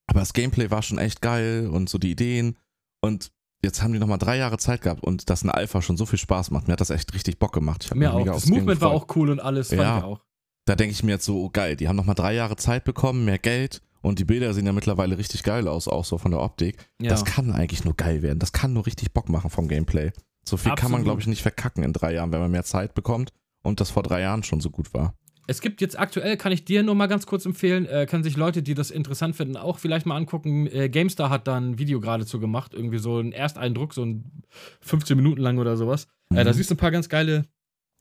Aber 0.07 0.19
das 0.21 0.33
Gameplay 0.33 0.71
war 0.71 0.81
schon 0.81 0.97
echt 0.97 1.21
geil 1.21 1.69
und 1.71 1.89
so 1.89 1.97
die 1.97 2.11
Ideen. 2.11 2.57
Und 3.01 3.31
jetzt 3.63 3.81
haben 3.83 3.93
die 3.93 3.99
nochmal 3.99 4.17
drei 4.17 4.37
Jahre 4.37 4.57
Zeit 4.57 4.81
gehabt 4.81 5.03
und 5.03 5.29
dass 5.29 5.43
eine 5.43 5.53
Alpha 5.53 5.81
schon 5.81 5.97
so 5.97 6.05
viel 6.05 6.19
Spaß 6.19 6.51
macht. 6.51 6.67
Mir 6.67 6.73
hat 6.73 6.81
das 6.81 6.89
echt 6.89 7.13
richtig 7.13 7.37
Bock 7.39 7.53
gemacht. 7.53 7.83
Ich 7.85 7.93
Mir 7.93 8.13
auch. 8.13 8.25
Das 8.25 8.47
Movement 8.47 8.81
war 8.81 8.91
auch 8.91 9.07
cool 9.15 9.29
und 9.29 9.39
alles, 9.39 9.69
fand 9.69 9.81
Ja. 9.81 9.97
ich 9.99 10.03
auch. 10.03 10.21
Da 10.65 10.75
denke 10.75 10.93
ich 10.93 11.03
mir 11.03 11.11
jetzt 11.11 11.25
so, 11.25 11.43
oh 11.43 11.49
geil, 11.49 11.75
die 11.75 11.87
haben 11.87 11.95
nochmal 11.95 12.15
drei 12.15 12.33
Jahre 12.33 12.55
Zeit 12.55 12.83
bekommen, 12.83 13.25
mehr 13.25 13.39
Geld. 13.39 13.81
Und 14.01 14.19
die 14.19 14.25
Bilder 14.25 14.53
sehen 14.53 14.65
ja 14.65 14.73
mittlerweile 14.73 15.17
richtig 15.17 15.43
geil 15.43 15.67
aus, 15.67 15.87
auch 15.87 16.05
so 16.05 16.17
von 16.17 16.31
der 16.31 16.39
Optik. 16.41 16.89
Ja. 17.01 17.09
Das 17.09 17.23
kann 17.25 17.51
eigentlich 17.51 17.83
nur 17.83 17.95
geil 17.95 18.21
werden. 18.23 18.39
Das 18.39 18.51
kann 18.51 18.73
nur 18.73 18.85
richtig 18.85 19.13
Bock 19.13 19.29
machen 19.29 19.49
vom 19.51 19.67
Gameplay. 19.67 20.11
So 20.43 20.57
viel 20.57 20.71
kann 20.75 20.91
man, 20.91 20.99
Absolut. 21.01 21.05
glaube 21.05 21.21
ich, 21.21 21.27
nicht 21.27 21.41
verkacken 21.41 21.83
in 21.83 21.93
drei 21.93 22.13
Jahren, 22.13 22.31
wenn 22.31 22.39
man 22.39 22.51
mehr 22.51 22.63
Zeit 22.63 22.93
bekommt 22.95 23.31
und 23.63 23.79
das 23.79 23.91
vor 23.91 24.03
drei 24.03 24.21
Jahren 24.21 24.43
schon 24.43 24.59
so 24.59 24.69
gut 24.69 24.93
war. 24.93 25.13
Es 25.47 25.59
gibt 25.61 25.81
jetzt 25.81 25.99
aktuell, 25.99 26.37
kann 26.37 26.51
ich 26.51 26.65
dir 26.65 26.81
nur 26.83 26.95
mal 26.95 27.07
ganz 27.07 27.25
kurz 27.25 27.45
empfehlen, 27.45 27.85
äh, 27.85 28.05
kann 28.05 28.23
sich 28.23 28.37
Leute, 28.37 28.63
die 28.63 28.73
das 28.73 28.89
interessant 28.91 29.35
finden, 29.35 29.57
auch 29.57 29.79
vielleicht 29.79 30.05
mal 30.05 30.15
angucken. 30.15 30.67
Äh, 30.67 30.87
GameStar 30.89 31.29
hat 31.29 31.47
da 31.47 31.57
ein 31.57 31.77
Video 31.77 31.99
geradezu 31.99 32.39
gemacht, 32.39 32.73
irgendwie 32.73 32.99
so 32.99 33.19
ein 33.19 33.31
Ersteindruck, 33.33 33.93
so 33.93 34.03
ein 34.05 34.43
15 34.81 35.17
Minuten 35.17 35.41
lang 35.41 35.57
oder 35.57 35.75
sowas. 35.77 36.07
Äh, 36.33 36.43
da 36.43 36.51
Mhm. 36.51 36.55
siehst 36.55 36.69
du 36.69 36.75
ein 36.75 36.77
paar 36.77 36.91
ganz 36.91 37.09
geile, 37.09 37.45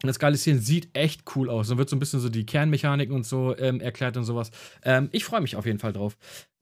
ganz 0.03 0.19
geile 0.19 0.37
Szenen, 0.37 0.61
sieht 0.61 0.91
echt 0.97 1.23
cool 1.35 1.51
aus. 1.51 1.69
Dann 1.69 1.79
wird 1.79 1.89
so 1.91 1.97
ein 1.97 1.99
bisschen 1.99 2.21
so 2.21 2.29
die 2.29 2.47
Kernmechaniken 2.47 3.15
und 3.15 3.27
so 3.27 3.57
ähm, 3.59 3.81
erklärt 3.81 4.17
und 4.17 4.25
sowas. 4.25 4.51
Ähm, 4.85 5.09
ich 5.13 5.25
freue 5.25 5.41
mich 5.41 5.57
auf 5.57 5.67
jeden 5.67 5.79
Fall 5.79 5.93
drauf. 5.93 6.17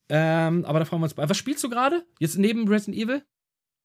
Ähm, 0.09 0.65
aber 0.65 0.79
da 0.79 0.85
freuen 0.87 1.03
wir 1.03 1.05
uns 1.05 1.15
bei. 1.15 1.29
Was 1.29 1.37
spielst 1.37 1.63
du 1.65 1.69
gerade? 1.69 2.05
Jetzt 2.19 2.39
neben 2.39 2.67
Resident 2.67 2.97
Evil? 2.97 3.23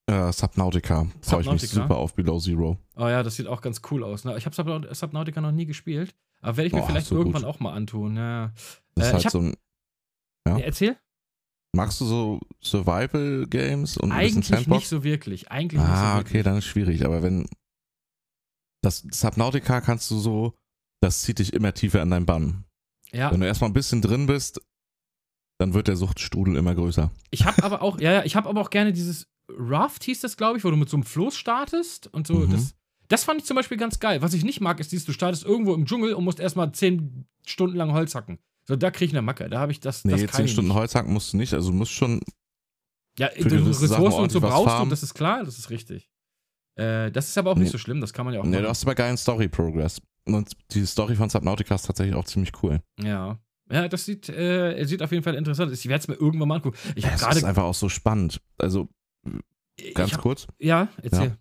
Äh, 0.10 0.32
Subnautica. 0.34 1.08
Freue 1.22 1.42
ich 1.42 1.50
mich 1.52 1.70
super 1.70 1.96
auf 1.98 2.14
Below 2.14 2.40
Zero. 2.40 2.78
Oh 2.98 3.08
ja, 3.08 3.24
das 3.24 3.36
sieht 3.38 3.48
auch 3.48 3.62
ganz 3.62 3.82
cool 3.90 4.04
aus. 4.04 4.26
Ne? 4.26 4.38
Ich 4.38 4.46
habe 4.46 4.56
Subnaut 4.56 4.94
Subnautica 4.96 5.40
noch 5.40 5.52
nie 5.54 5.66
gespielt, 5.66 6.14
aber 6.42 6.58
werde 6.58 6.68
ich 6.68 6.74
mir 6.74 6.84
Oh, 6.84 6.88
vielleicht 6.88 7.08
so 7.08 7.16
irgendwann 7.16 7.44
gut. 7.44 7.50
auch 7.50 7.60
mal 7.62 7.74
antun. 7.74 8.18
Ja. 8.18 8.52
Das 8.96 9.06
Äh, 9.06 9.08
ist 9.08 9.14
halt 9.14 9.26
hab- 9.26 9.32
so 9.32 9.40
ein. 9.40 9.56
Ja. 10.48 10.58
Ja, 10.58 10.66
erzähl? 10.66 10.98
Magst 11.76 12.02
du 12.02 12.06
so 12.06 12.40
Survival-Games 12.62 13.98
und 13.98 14.12
ein 14.12 14.20
bisschen 14.20 14.38
Eigentlich 14.38 14.48
Sandbox? 14.48 14.80
nicht 14.82 14.90
so 14.90 15.04
wirklich. 15.04 15.52
Eigentlich 15.52 15.80
nicht 15.82 15.90
ah, 15.90 16.16
so 16.16 16.20
okay, 16.20 16.26
wirklich. 16.26 16.44
dann 16.44 16.58
ist 16.58 16.66
schwierig. 16.66 17.06
Aber 17.06 17.24
wenn. 17.24 17.48
Das 18.84 19.06
Subnautica 19.10 19.80
kannst 19.82 20.12
du 20.12 20.20
so. 20.20 20.54
Das 21.02 21.22
zieht 21.22 21.40
dich 21.40 21.54
immer 21.54 21.74
tiefer 21.74 22.02
in 22.02 22.10
deinen 22.12 22.26
Bann. 22.26 22.66
Ja, 23.12 23.32
Wenn 23.32 23.40
du 23.42 23.46
erstmal 23.48 23.70
ein 23.70 23.74
bisschen 23.74 24.02
drin 24.02 24.26
bist, 24.26 24.62
dann 25.60 25.74
wird 25.74 25.88
der 25.88 25.96
Suchtstrudel 25.96 26.56
immer 26.58 26.74
größer. 26.76 27.12
ich 27.30 27.46
habe 27.46 27.64
aber 27.64 27.82
auch, 27.82 28.00
ja, 28.00 28.12
ja, 28.12 28.24
ich 28.24 28.36
habe 28.36 28.50
aber 28.50 28.60
auch 28.62 28.70
gerne 28.70 28.92
dieses 28.94 29.28
Raft 29.50 30.04
hieß 30.04 30.22
das, 30.22 30.38
glaube 30.38 30.58
ich, 30.58 30.64
wo 30.64 30.70
du 30.72 30.78
mit 30.78 30.90
so 30.90 30.98
einem 30.98 31.04
Floß 31.04 31.36
startest 31.36 32.08
und 32.14 32.28
so. 32.28 32.36
Mhm. 32.36 32.52
Das, 32.52 32.76
das 33.10 33.24
fand 33.24 33.42
ich 33.42 33.46
zum 33.46 33.56
Beispiel 33.56 33.78
ganz 33.78 34.00
geil. 34.00 34.22
Was 34.22 34.34
ich 34.34 34.44
nicht 34.44 34.62
mag, 34.62 34.80
ist 34.80 34.92
dieses, 34.92 35.06
du 35.06 35.12
startest 35.12 35.44
irgendwo 35.44 35.74
im 35.74 35.86
Dschungel 35.86 36.14
und 36.14 36.24
musst 36.24 36.40
erstmal 36.40 36.72
zehn 36.72 37.26
Stunden 37.46 37.76
lang 37.76 37.92
Holz 37.94 38.16
hacken. 38.16 38.40
So, 38.66 38.76
da 38.76 38.92
kriege 38.92 39.10
ich 39.10 39.14
eine 39.14 39.22
Macke. 39.22 39.50
Da 39.50 39.60
habe 39.60 39.72
ich 39.74 39.80
das. 39.82 40.06
Nee, 40.06 40.26
das 40.26 40.36
zehn 40.36 40.48
Stunden 40.48 40.70
nicht. 40.70 40.78
Holz 40.78 40.96
hacken 40.96 41.12
musst 41.12 41.34
du 41.34 41.38
nicht. 41.38 41.54
Also 41.54 41.72
du 41.72 41.76
musst 41.78 41.92
schon. 41.92 42.22
Ja, 43.20 43.30
du 43.38 43.44
Ressourcen 43.68 44.22
und 44.22 44.32
so 44.32 44.42
brauchst 44.42 44.80
du, 44.80 44.90
das 44.90 45.04
ist 45.04 45.14
klar, 45.14 45.44
das 45.44 45.60
ist 45.60 45.70
richtig. 45.70 46.10
Äh, 46.76 47.12
das 47.12 47.28
ist 47.30 47.38
aber 47.38 47.52
auch 47.52 47.56
nicht 47.56 47.66
Nee. 47.66 47.72
so 47.72 47.78
schlimm, 47.78 48.02
das 48.02 48.14
kann 48.14 48.26
man 48.26 48.34
ja 48.34 48.40
auch 48.40 48.46
Nee, 48.46 48.54
du 48.54 48.58
machen. 48.64 48.70
hast 48.70 48.84
aber 48.84 48.96
geilen 48.96 49.18
Story-Progress. 49.18 50.02
Und 50.26 50.54
die 50.72 50.86
Story 50.86 51.16
von 51.16 51.30
Subnautica 51.30 51.76
ist 51.76 51.84
tatsächlich 51.86 52.16
auch 52.16 52.26
ziemlich 52.26 52.52
cool. 52.64 52.80
Ja. 53.00 53.38
Ja, 53.72 53.88
das 53.88 54.06
sieht, 54.06 54.30
äh, 54.30 54.84
sieht 54.86 55.02
auf 55.04 55.12
jeden 55.12 55.24
Fall 55.24 55.36
interessant 55.36 55.72
aus. 55.72 55.80
Ich 55.80 55.88
werde 55.88 56.02
es 56.02 56.08
mir 56.08 56.16
irgendwann 56.16 56.48
mal 56.48 56.56
angucken. 56.56 56.78
Ich 56.96 57.06
habe 57.06 57.16
es 57.16 57.38
ist 57.38 57.44
einfach 57.44 57.64
auch 57.64 57.74
so 57.76 57.90
spannend. 57.90 58.42
Also, 58.58 58.88
ganz 59.94 60.14
hab- 60.14 60.22
kurz. 60.22 60.48
Ja, 60.60 60.90
erzähl. 61.02 61.38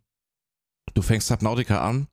Du 0.94 1.02
fängst 1.02 1.28
Subnautica 1.28 1.86
an 1.86 2.08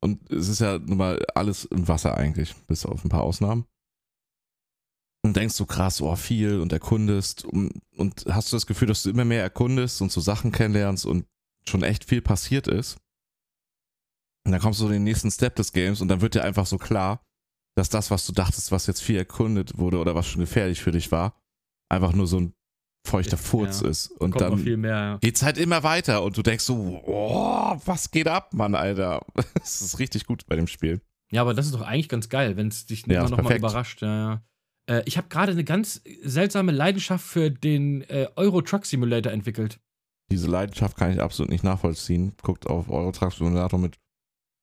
und 0.00 0.30
es 0.30 0.48
ist 0.48 0.60
ja 0.60 0.78
nun 0.78 0.98
mal 0.98 1.24
alles 1.34 1.64
im 1.64 1.88
Wasser 1.88 2.16
eigentlich, 2.16 2.54
bis 2.66 2.86
auf 2.86 3.04
ein 3.04 3.08
paar 3.08 3.22
Ausnahmen. 3.22 3.66
Und 5.24 5.36
denkst 5.36 5.56
so 5.56 5.66
krass, 5.66 6.00
oh, 6.00 6.14
viel 6.14 6.60
und 6.60 6.72
erkundest 6.72 7.44
und, 7.44 7.82
und 7.96 8.26
hast 8.28 8.52
du 8.52 8.56
das 8.56 8.66
Gefühl, 8.66 8.86
dass 8.86 9.02
du 9.02 9.10
immer 9.10 9.24
mehr 9.24 9.42
erkundest 9.42 10.00
und 10.00 10.12
so 10.12 10.20
Sachen 10.20 10.52
kennenlernst 10.52 11.04
und 11.04 11.26
schon 11.68 11.82
echt 11.82 12.04
viel 12.04 12.22
passiert 12.22 12.68
ist. 12.68 12.98
Und 14.46 14.52
dann 14.52 14.60
kommst 14.60 14.80
du 14.80 14.86
in 14.86 14.92
den 14.92 15.04
nächsten 15.04 15.32
Step 15.32 15.56
des 15.56 15.72
Games 15.72 16.00
und 16.00 16.06
dann 16.06 16.20
wird 16.20 16.36
dir 16.36 16.44
einfach 16.44 16.66
so 16.66 16.78
klar, 16.78 17.24
dass 17.76 17.88
das, 17.88 18.12
was 18.12 18.24
du 18.24 18.32
dachtest, 18.32 18.70
was 18.70 18.86
jetzt 18.86 19.02
viel 19.02 19.16
erkundet 19.16 19.76
wurde 19.76 19.98
oder 19.98 20.14
was 20.14 20.28
schon 20.28 20.40
gefährlich 20.40 20.80
für 20.80 20.92
dich 20.92 21.10
war, 21.10 21.42
einfach 21.90 22.12
nur 22.12 22.28
so 22.28 22.38
ein 22.38 22.54
feuchter 23.06 23.36
Furz 23.36 23.80
Ja. 23.82 23.88
ist. 23.88 24.08
Und 24.10 24.32
Kommt 24.32 24.40
dann 24.42 24.58
viel 24.58 24.76
mehr. 24.76 24.90
Ja. 24.94 25.18
geht's 25.18 25.42
halt 25.42 25.58
immer 25.58 25.82
weiter 25.82 26.22
und 26.22 26.36
du 26.36 26.42
denkst 26.42 26.64
so, 26.64 27.02
oh, 27.06 27.76
was 27.84 28.10
geht 28.10 28.28
ab, 28.28 28.52
Mann, 28.54 28.74
Alter. 28.74 29.24
Das 29.54 29.80
ist 29.80 29.98
richtig 29.98 30.26
gut 30.26 30.46
bei 30.46 30.56
dem 30.56 30.66
Spiel. 30.66 31.00
Ja, 31.32 31.40
aber 31.42 31.54
das 31.54 31.66
ist 31.66 31.74
doch 31.74 31.82
eigentlich 31.82 32.08
ganz 32.08 32.28
geil, 32.28 32.56
wenn 32.56 32.68
es 32.68 32.86
dich 32.86 33.06
Ja, 33.06 33.14
immer 33.14 33.24
ist 33.24 33.30
noch 33.30 33.38
mal 33.38 33.42
perfekt. 33.44 33.60
überrascht. 33.60 34.02
Ja. 34.02 34.42
Äh, 34.88 35.02
ich 35.06 35.16
habe 35.16 35.28
gerade 35.28 35.52
eine 35.52 35.64
ganz 35.64 36.00
seltsame 36.22 36.70
Leidenschaft 36.72 37.24
für 37.24 37.50
den 37.50 38.02
äh, 38.02 38.28
Euro 38.36 38.60
Truck 38.62 38.86
Simulator 38.86 39.32
entwickelt. 39.32 39.80
Diese 40.30 40.48
Leidenschaft 40.48 40.96
kann 40.96 41.12
ich 41.12 41.20
absolut 41.20 41.50
nicht 41.50 41.64
nachvollziehen. 41.64 42.32
Guckt 42.42 42.66
auf 42.68 42.88
Euro 42.90 43.12
Truck 43.12 43.32
Simulator 43.32 43.78
mit 43.78 43.98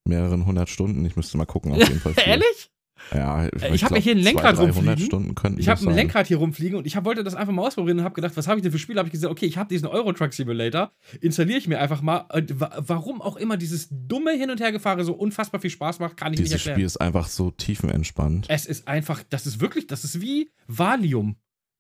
mehreren 0.07 0.45
hundert 0.45 0.69
Stunden. 0.69 1.05
Ich 1.05 1.15
müsste 1.15 1.37
mal 1.37 1.45
gucken, 1.45 1.71
auf 1.73 1.77
jeden 1.79 1.99
Fall. 1.99 2.13
Ehrlich? 2.25 2.69
Ja, 3.13 3.45
Äh, 3.45 3.73
ich 3.75 3.83
hab 3.83 3.91
ja 3.91 3.97
hier 3.97 4.13
ein 4.15 4.19
Lenkrad 4.19 4.55
200, 4.55 4.75
300 4.75 4.75
rumfliegen. 4.77 5.05
Stunden 5.05 5.35
könnten 5.35 5.59
Ich 5.59 5.67
habe 5.67 5.75
das 5.77 5.83
ein 5.83 5.89
sein. 5.89 5.95
Lenkrad 5.95 6.27
hier 6.27 6.37
rumfliegen 6.37 6.77
und 6.77 6.87
ich 6.87 6.95
hab, 6.95 7.05
wollte 7.05 7.23
das 7.23 7.35
einfach 7.35 7.53
mal 7.53 7.65
ausprobieren 7.67 7.99
und 7.99 8.03
habe 8.05 8.15
gedacht, 8.15 8.35
was 8.37 8.47
habe 8.47 8.57
ich 8.59 8.63
denn 8.63 8.71
für 8.71 8.79
Spiele? 8.79 8.99
Habe 8.99 9.07
ich 9.09 9.13
gesagt, 9.13 9.31
okay, 9.31 9.45
ich 9.45 9.57
habe 9.57 9.69
diesen 9.69 9.87
Euro 9.87 10.13
Truck 10.13 10.33
Simulator, 10.33 10.91
installiere 11.21 11.59
ich 11.59 11.67
mir 11.67 11.79
einfach 11.79 12.01
mal. 12.01 12.25
Warum 12.31 13.21
auch 13.21 13.35
immer 13.37 13.57
dieses 13.57 13.87
dumme 13.91 14.31
Hin- 14.31 14.49
und 14.51 14.59
Hergefahre 14.61 15.03
so 15.03 15.13
unfassbar 15.13 15.59
viel 15.61 15.69
Spaß 15.69 15.99
macht, 15.99 16.17
kann 16.17 16.33
ich 16.33 16.37
Dieses 16.37 16.53
nicht 16.53 16.61
Spiel 16.61 16.71
erklären. 16.71 16.85
ist 16.87 16.97
einfach 17.01 17.27
so 17.27 17.51
tiefenentspannt. 17.51 18.45
Es 18.49 18.65
ist 18.65 18.87
einfach, 18.87 19.21
das 19.29 19.45
ist 19.45 19.59
wirklich, 19.59 19.87
das 19.87 20.03
ist 20.03 20.21
wie 20.21 20.51
Valium. 20.67 21.35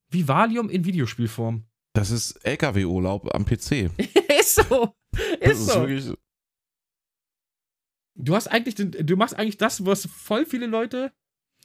Wie 0.09 0.27
Valium 0.27 0.69
in 0.69 0.85
Videospielform. 0.85 1.63
Das 1.93 2.11
ist 2.11 2.33
LKW-Urlaub 2.45 3.33
am 3.35 3.45
PC. 3.45 3.89
ist 4.39 4.55
so. 4.55 4.93
Das 5.39 5.51
Ist 5.51 5.59
ist 5.59 5.65
so. 5.71 5.79
wirklich. 5.81 6.13
Du 8.15 8.35
hast 8.35 8.47
eigentlich, 8.47 8.75
den, 8.75 8.91
du 8.91 9.15
machst 9.15 9.37
eigentlich 9.37 9.57
das, 9.57 9.85
was 9.85 10.05
voll 10.05 10.45
viele 10.45 10.67
Leute, 10.67 11.11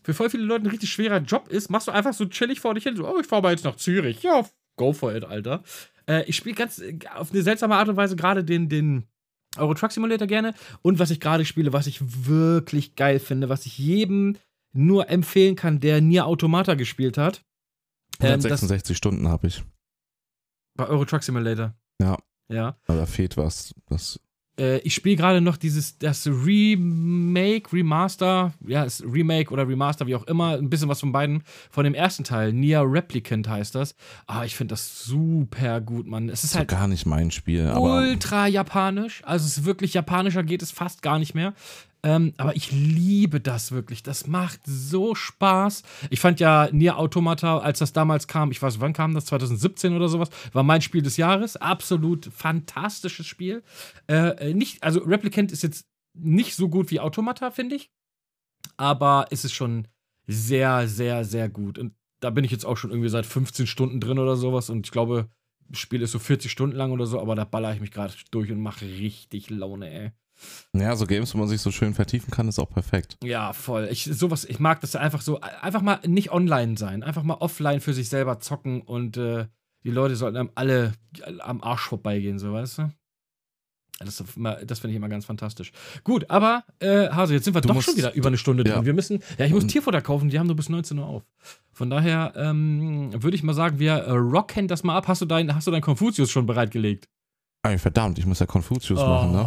für 0.03 0.15
voll 0.15 0.31
viele 0.31 0.45
Leute 0.45 0.65
ein 0.65 0.71
richtig 0.71 0.91
schwerer 0.91 1.19
Job 1.19 1.49
ist, 1.49 1.71
machst 1.71 1.89
du 1.89 1.93
einfach 1.93 2.15
so 2.15 2.27
chillig 2.27 2.61
vor 2.61 2.75
dich 2.75 2.85
hin. 2.85 2.97
So, 2.97 3.07
oh, 3.07 3.19
ich 3.21 3.27
fahr 3.27 3.43
mal 3.43 3.51
jetzt 3.51 3.65
nach 3.65 3.77
Zürich. 3.77 4.23
Ja, 4.23 4.47
go 4.77 4.93
for 4.93 5.15
it, 5.15 5.25
Alter. 5.25 5.63
Äh, 6.07 6.25
ich 6.25 6.37
spiele 6.37 6.55
ganz 6.55 6.79
äh, 6.79 6.99
auf 7.15 7.33
eine 7.33 7.43
seltsame 7.43 7.77
Art 7.77 7.89
und 7.89 7.97
Weise 7.97 8.17
gerade 8.17 8.45
den, 8.45 8.69
den 8.69 9.05
Euro 9.57 9.75
Truck 9.75 9.93
Simulator 9.93 10.27
gerne. 10.27 10.55
Und 10.83 10.99
was 10.99 11.11
ich 11.11 11.21
gerade 11.21 11.45
spiele, 11.45 11.73
was 11.73 11.87
ich 11.87 12.01
wirklich 12.27 12.97
geil 12.97 13.19
finde, 13.19 13.49
was 13.49 13.67
ich 13.67 13.79
jedem 13.79 14.37
nur 14.73 15.11
empfehlen 15.11 15.57
kann, 15.57 15.81
der 15.81 16.01
Nier 16.01 16.27
Automata 16.27 16.75
gespielt 16.75 17.19
hat. 17.19 17.45
Ähm, 18.21 18.41
das 18.41 18.47
166 18.47 18.97
Stunden 18.97 19.29
habe 19.29 19.47
ich. 19.49 19.63
bei 20.77 20.87
Euro 20.87 21.05
Truck 21.05 21.23
Simulator. 21.23 21.75
Ja. 22.01 22.19
Ja. 22.49 22.79
Aber 22.87 22.99
da 22.99 23.07
fehlt 23.07 23.37
was. 23.37 23.75
Das, 23.87 24.21
Äh, 24.59 24.79
ich 24.79 24.95
spiele 24.95 25.17
gerade 25.17 25.41
noch 25.41 25.57
dieses, 25.57 25.99
das 25.99 26.27
Remake, 26.27 27.73
Remaster, 27.73 28.53
ja, 28.67 28.83
ist 28.83 29.05
Remake 29.05 29.53
oder 29.53 29.69
Remaster, 29.69 30.07
wie 30.07 30.17
auch 30.17 30.25
immer, 30.25 30.59
ein 30.59 30.69
bisschen 30.69 30.89
was 30.89 31.01
von 31.01 31.13
beiden, 31.13 31.45
von 31.71 31.85
dem 31.85 31.95
ersten 31.95 32.25
Teil. 32.25 32.53
Nier 32.53 32.83
Replicant 32.85 33.49
heißt 33.49 33.75
das. 33.75 33.95
Ah, 34.27 34.45
ich 34.45 34.57
finde 34.57 34.73
das 34.73 35.05
super 35.05 35.81
gut, 35.81 36.07
Mann. 36.07 36.29
Es 36.29 36.45
ist 36.45 36.49
ist 36.53 36.59
halt 36.59 36.69
gar 36.69 36.89
nicht 36.89 37.07
mein 37.07 37.31
Spiel. 37.31 37.67
Aber 37.67 37.99
ultra 37.99 38.47
japanisch. 38.47 39.23
Also 39.25 39.47
es 39.47 39.59
ist 39.59 39.65
wirklich 39.65 39.95
japanischer 39.95 40.43
geht 40.43 40.63
es 40.63 40.71
fast 40.71 41.03
gar 41.03 41.19
nicht 41.19 41.35
mehr. 41.35 41.55
Ähm, 42.09 42.33
aber 42.39 42.57
ich 42.57 42.73
liebe 42.73 43.39
das 43.39 43.71
wirklich. 43.71 44.03
Das 44.03 44.27
macht 44.27 44.61
so 44.65 45.15
Spaß. 45.15 45.83
Ich 46.09 46.21
fand 46.21 46.41
ja 46.41 46.71
Nier 46.73 46.97
Automata, 46.97 47.59
als 47.59 47.81
das 47.81 47.93
damals 47.93 48.27
kam, 48.27 48.51
ich 48.51 48.63
weiß, 48.63 48.81
wann 48.81 48.95
kam 48.95 49.13
das? 49.13 49.27
2017 49.27 49.95
oder 49.95 50.09
sowas, 50.09 50.31
war 50.55 50.63
mein 50.63 50.81
Spiel 50.81 51.03
des 51.03 51.19
Jahres. 51.19 51.57
Absolut 51.57 52.25
fantastisches 52.33 53.27
Spiel. 53.27 53.63
Äh, 54.07 54.55
nicht, 54.55 54.83
also 54.83 55.01
Replicant 55.01 55.53
ist 55.53 55.63
jetzt 55.63 55.87
nicht 56.15 56.55
so 56.55 56.71
gut 56.71 56.91
wie 56.91 56.99
Automata, 56.99 57.51
finde 57.51 57.77
ich. 57.77 57.91
Aber 58.79 59.27
es 59.31 59.45
ist 59.45 59.53
schon 59.53 59.87
sehr, 60.27 60.89
sehr, 60.89 61.27
sehr 61.27 61.51
gut. 61.51 61.79
Und 61.79 61.93
da 62.21 62.31
bin 62.31 62.43
ich 62.43 62.51
jetzt 62.51 62.65
auch 62.65 62.79
schon 62.79 62.91
irgendwie 62.91 63.11
seit 63.11 63.27
15 63.27 63.67
Stunden 63.67 64.01
drin 64.01 64.19
oder 64.19 64.37
sowas. 64.37 64.71
Und 64.71 64.87
ich 64.87 64.93
glaube, 64.93 65.29
das 65.69 65.79
Spiel 65.79 66.01
ist 66.01 66.13
so 66.13 66.19
40 66.19 66.51
Stunden 66.51 66.77
lang 66.77 66.91
oder 66.91 67.05
so, 67.05 67.21
aber 67.21 67.35
da 67.35 67.45
baller 67.45 67.75
ich 67.75 67.83
mich 67.83 67.91
gerade 67.91 68.15
durch 68.31 68.51
und 68.51 68.63
mache 68.63 68.87
richtig 68.87 69.51
Laune, 69.51 69.91
ey. 69.91 70.13
Ja, 70.75 70.95
so 70.97 71.07
Games, 71.07 71.35
wo 71.35 71.39
man 71.39 71.49
sich 71.49 71.61
so 71.61 71.71
schön 71.71 71.95
vertiefen 71.95 72.31
kann, 72.31 72.49
ist 72.49 72.59
auch 72.59 72.71
perfekt. 72.71 73.17
Ja, 73.25 73.53
voll. 73.53 73.89
Ich, 73.91 74.05
sowas, 74.05 74.45
ich 74.45 74.59
mag 74.61 74.81
das 74.81 74.95
einfach 74.97 75.21
so, 75.23 75.41
einfach 75.41 75.83
mal 75.83 75.99
nicht 76.07 76.31
online 76.33 76.77
sein, 76.77 77.03
einfach 77.03 77.23
mal 77.23 77.35
offline 77.41 77.81
für 77.81 77.93
sich 77.95 78.09
selber 78.09 78.39
zocken 78.41 78.81
und 78.83 79.17
äh, 79.17 79.47
die 79.85 79.91
Leute 79.91 80.17
sollten 80.17 80.37
einem 80.37 80.51
alle 80.55 80.93
am 81.41 81.63
Arsch 81.63 81.83
vorbeigehen, 81.83 82.39
so 82.39 82.53
weißt 82.53 82.79
du? 82.79 82.91
Das, 84.01 84.23
das 84.65 84.79
finde 84.79 84.93
ich 84.93 84.97
immer 84.97 85.09
ganz 85.09 85.25
fantastisch. 85.25 85.73
Gut, 86.05 86.31
aber 86.31 86.63
Äh, 86.79 87.09
Hase, 87.09 87.35
jetzt 87.35 87.45
sind 87.45 87.55
wir 87.55 87.61
Du 87.63 87.69
doch 87.69 87.75
musst- 87.75 87.87
schon 87.87 87.97
wieder 87.97 88.13
über 88.15 88.29
eine 88.29 88.39
Stunde 88.39 88.63
drin. 88.63 88.75
ja. 88.75 88.85
Wir 88.85 88.95
müssen, 88.95 89.21
ja, 89.39 89.45
ich 89.47 89.53
muss 89.53 89.67
Tierfutter 89.67 90.01
kaufen, 90.01 90.29
die 90.31 90.39
haben 90.39 90.47
nur 90.47 90.55
bis 90.55 90.69
19 90.69 90.97
Uhr 90.99 91.07
auf. 91.07 91.25
Von 91.73 91.91
daher 91.91 92.33
ähm, 92.37 93.11
würde 93.21 93.35
ich 93.35 93.43
mal 93.43 93.55
sagen, 93.55 93.81
wir 93.81 93.95
äh, 93.95 94.13
rocken 94.13 94.69
das 94.69 94.85
mal 94.85 94.97
ab. 94.97 95.09
Hast 95.09 95.21
du 95.23 95.27
dein, 95.27 95.53
hast 95.53 95.67
du 95.67 95.73
dein 95.73 95.81
Konfuzius 95.83 96.31
schon 96.31 96.47
bereitgelegt? 96.47 97.09
Ey, 97.65 97.77
verdammt, 97.77 98.21
ich 98.21 98.27
muss 98.27 98.39
ja 98.39 98.47
Confucius 98.47 99.01
machen, 99.01 99.33
ne? 99.33 99.43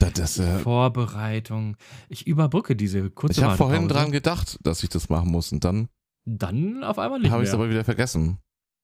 Das, 0.00 0.12
das, 0.14 0.38
äh, 0.38 0.58
Vorbereitung. 0.58 1.76
Ich 2.08 2.26
überbrücke 2.26 2.74
diese 2.74 3.10
kurze 3.10 3.40
ich 3.40 3.44
habe 3.46 3.56
vorhin 3.56 3.86
dran 3.86 4.10
gedacht, 4.10 4.58
dass 4.62 4.82
ich 4.82 4.88
das 4.88 5.08
machen 5.08 5.30
muss 5.30 5.52
und 5.52 5.62
dann 5.64 5.88
Dann 6.24 6.82
auf 6.82 6.98
einmal 6.98 7.20
nicht 7.20 7.30
habe 7.30 7.42
ich 7.42 7.48
es 7.48 7.54
aber 7.54 7.70
wieder 7.70 7.84
vergessen. 7.84 8.38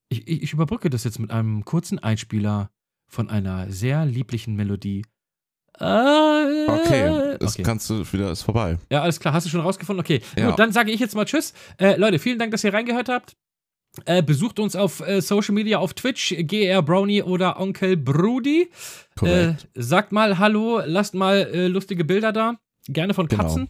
Ich, 0.09 0.29
ich, 0.29 0.43
ich 0.43 0.53
überbrücke 0.53 0.89
das 0.91 1.05
jetzt 1.05 1.19
mit 1.19 1.31
einem 1.31 1.64
kurzen 1.64 1.99
Einspieler 1.99 2.71
von 3.09 3.29
einer 3.29 3.71
sehr 3.73 4.05
lieblichen 4.07 4.55
Melodie. 4.57 5.05
Äh, 5.79 5.85
Okay, 6.69 7.37
das 7.39 7.55
okay. 7.55 7.62
kannst 7.62 7.89
du 7.91 8.05
wieder, 8.12 8.31
ist 8.31 8.43
vorbei. 8.43 8.79
Ja, 8.91 9.03
alles 9.03 9.21
klar. 9.21 9.35
Hast 9.35 9.47
du 9.47 9.51
schon 9.51 9.61
rausgefunden? 9.61 10.01
Okay. 10.01 10.21
Ja. 10.37 10.51
Gut, 10.51 10.59
dann 10.59 10.73
sage 10.73 10.91
ich 10.91 11.01
jetzt 11.01 11.14
mal 11.14 11.25
Tschüss. 11.25 11.53
Äh, 11.79 11.97
Leute, 11.97 12.19
vielen 12.19 12.39
Dank, 12.39 12.51
dass 12.53 12.64
ihr 12.64 12.73
reingehört 12.73 13.09
habt. 13.09 13.37
Äh, 14.05 14.22
besucht 14.22 14.59
uns 14.59 14.76
auf 14.76 15.01
äh, 15.01 15.20
Social 15.22 15.55
Media, 15.55 15.78
auf 15.78 15.94
Twitch, 15.94 16.34
GR 16.47 16.82
Brownie 16.82 17.22
oder 17.22 17.59
Onkel 17.59 17.97
Brudi. 17.97 18.70
Äh, 19.22 19.55
sagt 19.74 20.12
mal 20.12 20.38
Hallo, 20.38 20.82
lasst 20.84 21.14
mal 21.14 21.38
äh, 21.53 21.68
lustige 21.68 22.05
Bilder 22.05 22.32
da. 22.32 22.59
Gerne 22.88 23.14
von 23.14 23.26
Genau. 23.26 23.42
Katzen. 23.44 23.68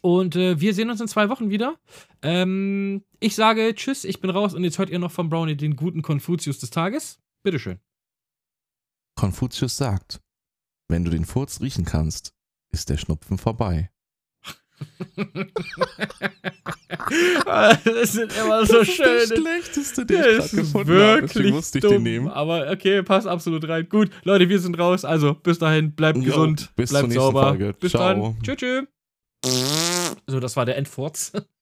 Und 0.00 0.36
äh, 0.36 0.60
wir 0.60 0.74
sehen 0.74 0.90
uns 0.90 1.00
in 1.00 1.08
zwei 1.08 1.28
Wochen 1.28 1.50
wieder. 1.50 1.78
Ähm, 2.22 3.04
ich 3.20 3.34
sage 3.34 3.74
Tschüss, 3.74 4.04
ich 4.04 4.20
bin 4.20 4.30
raus 4.30 4.54
und 4.54 4.64
jetzt 4.64 4.78
hört 4.78 4.90
ihr 4.90 4.98
noch 4.98 5.12
von 5.12 5.28
Brownie 5.28 5.56
den 5.56 5.76
guten 5.76 6.02
Konfuzius 6.02 6.58
des 6.58 6.70
Tages. 6.70 7.18
Bitteschön. 7.42 7.78
Konfuzius 9.16 9.76
sagt, 9.76 10.20
wenn 10.88 11.04
du 11.04 11.10
den 11.10 11.24
Furz 11.24 11.60
riechen 11.60 11.84
kannst, 11.84 12.34
ist 12.72 12.88
der 12.90 12.96
Schnupfen 12.96 13.38
vorbei. 13.38 13.90
das 17.84 18.12
sind 18.12 18.32
immer 18.36 18.64
so 18.66 18.84
schöne 18.84 19.26
schlechteste, 19.26 20.06
Das 20.06 20.52
ist 20.52 20.74
wirklich 20.74 21.52
musste 21.52 21.78
ich 21.78 21.82
dumm, 21.82 21.92
den 21.92 22.02
nehmen. 22.02 22.28
aber 22.28 22.70
okay, 22.70 23.02
passt 23.02 23.26
absolut 23.26 23.66
rein. 23.68 23.88
Gut, 23.88 24.10
Leute, 24.24 24.48
wir 24.48 24.58
sind 24.58 24.78
raus. 24.78 25.04
Also, 25.04 25.34
bis 25.34 25.58
dahin, 25.58 25.92
bleibt 25.92 26.18
Jo, 26.18 26.24
gesund, 26.24 26.70
bis 26.76 26.90
bleibt 26.90 27.12
sauber. 27.12 27.48
Folge. 27.48 27.74
Bis 27.78 27.92
Ciao. 27.92 28.02
dann. 28.02 28.36
Tschüss, 28.42 28.56
tschüss. 28.56 28.84
So, 30.26 30.40
das 30.40 30.56
war 30.56 30.64
der 30.64 30.76
Endfurz. 30.76 31.32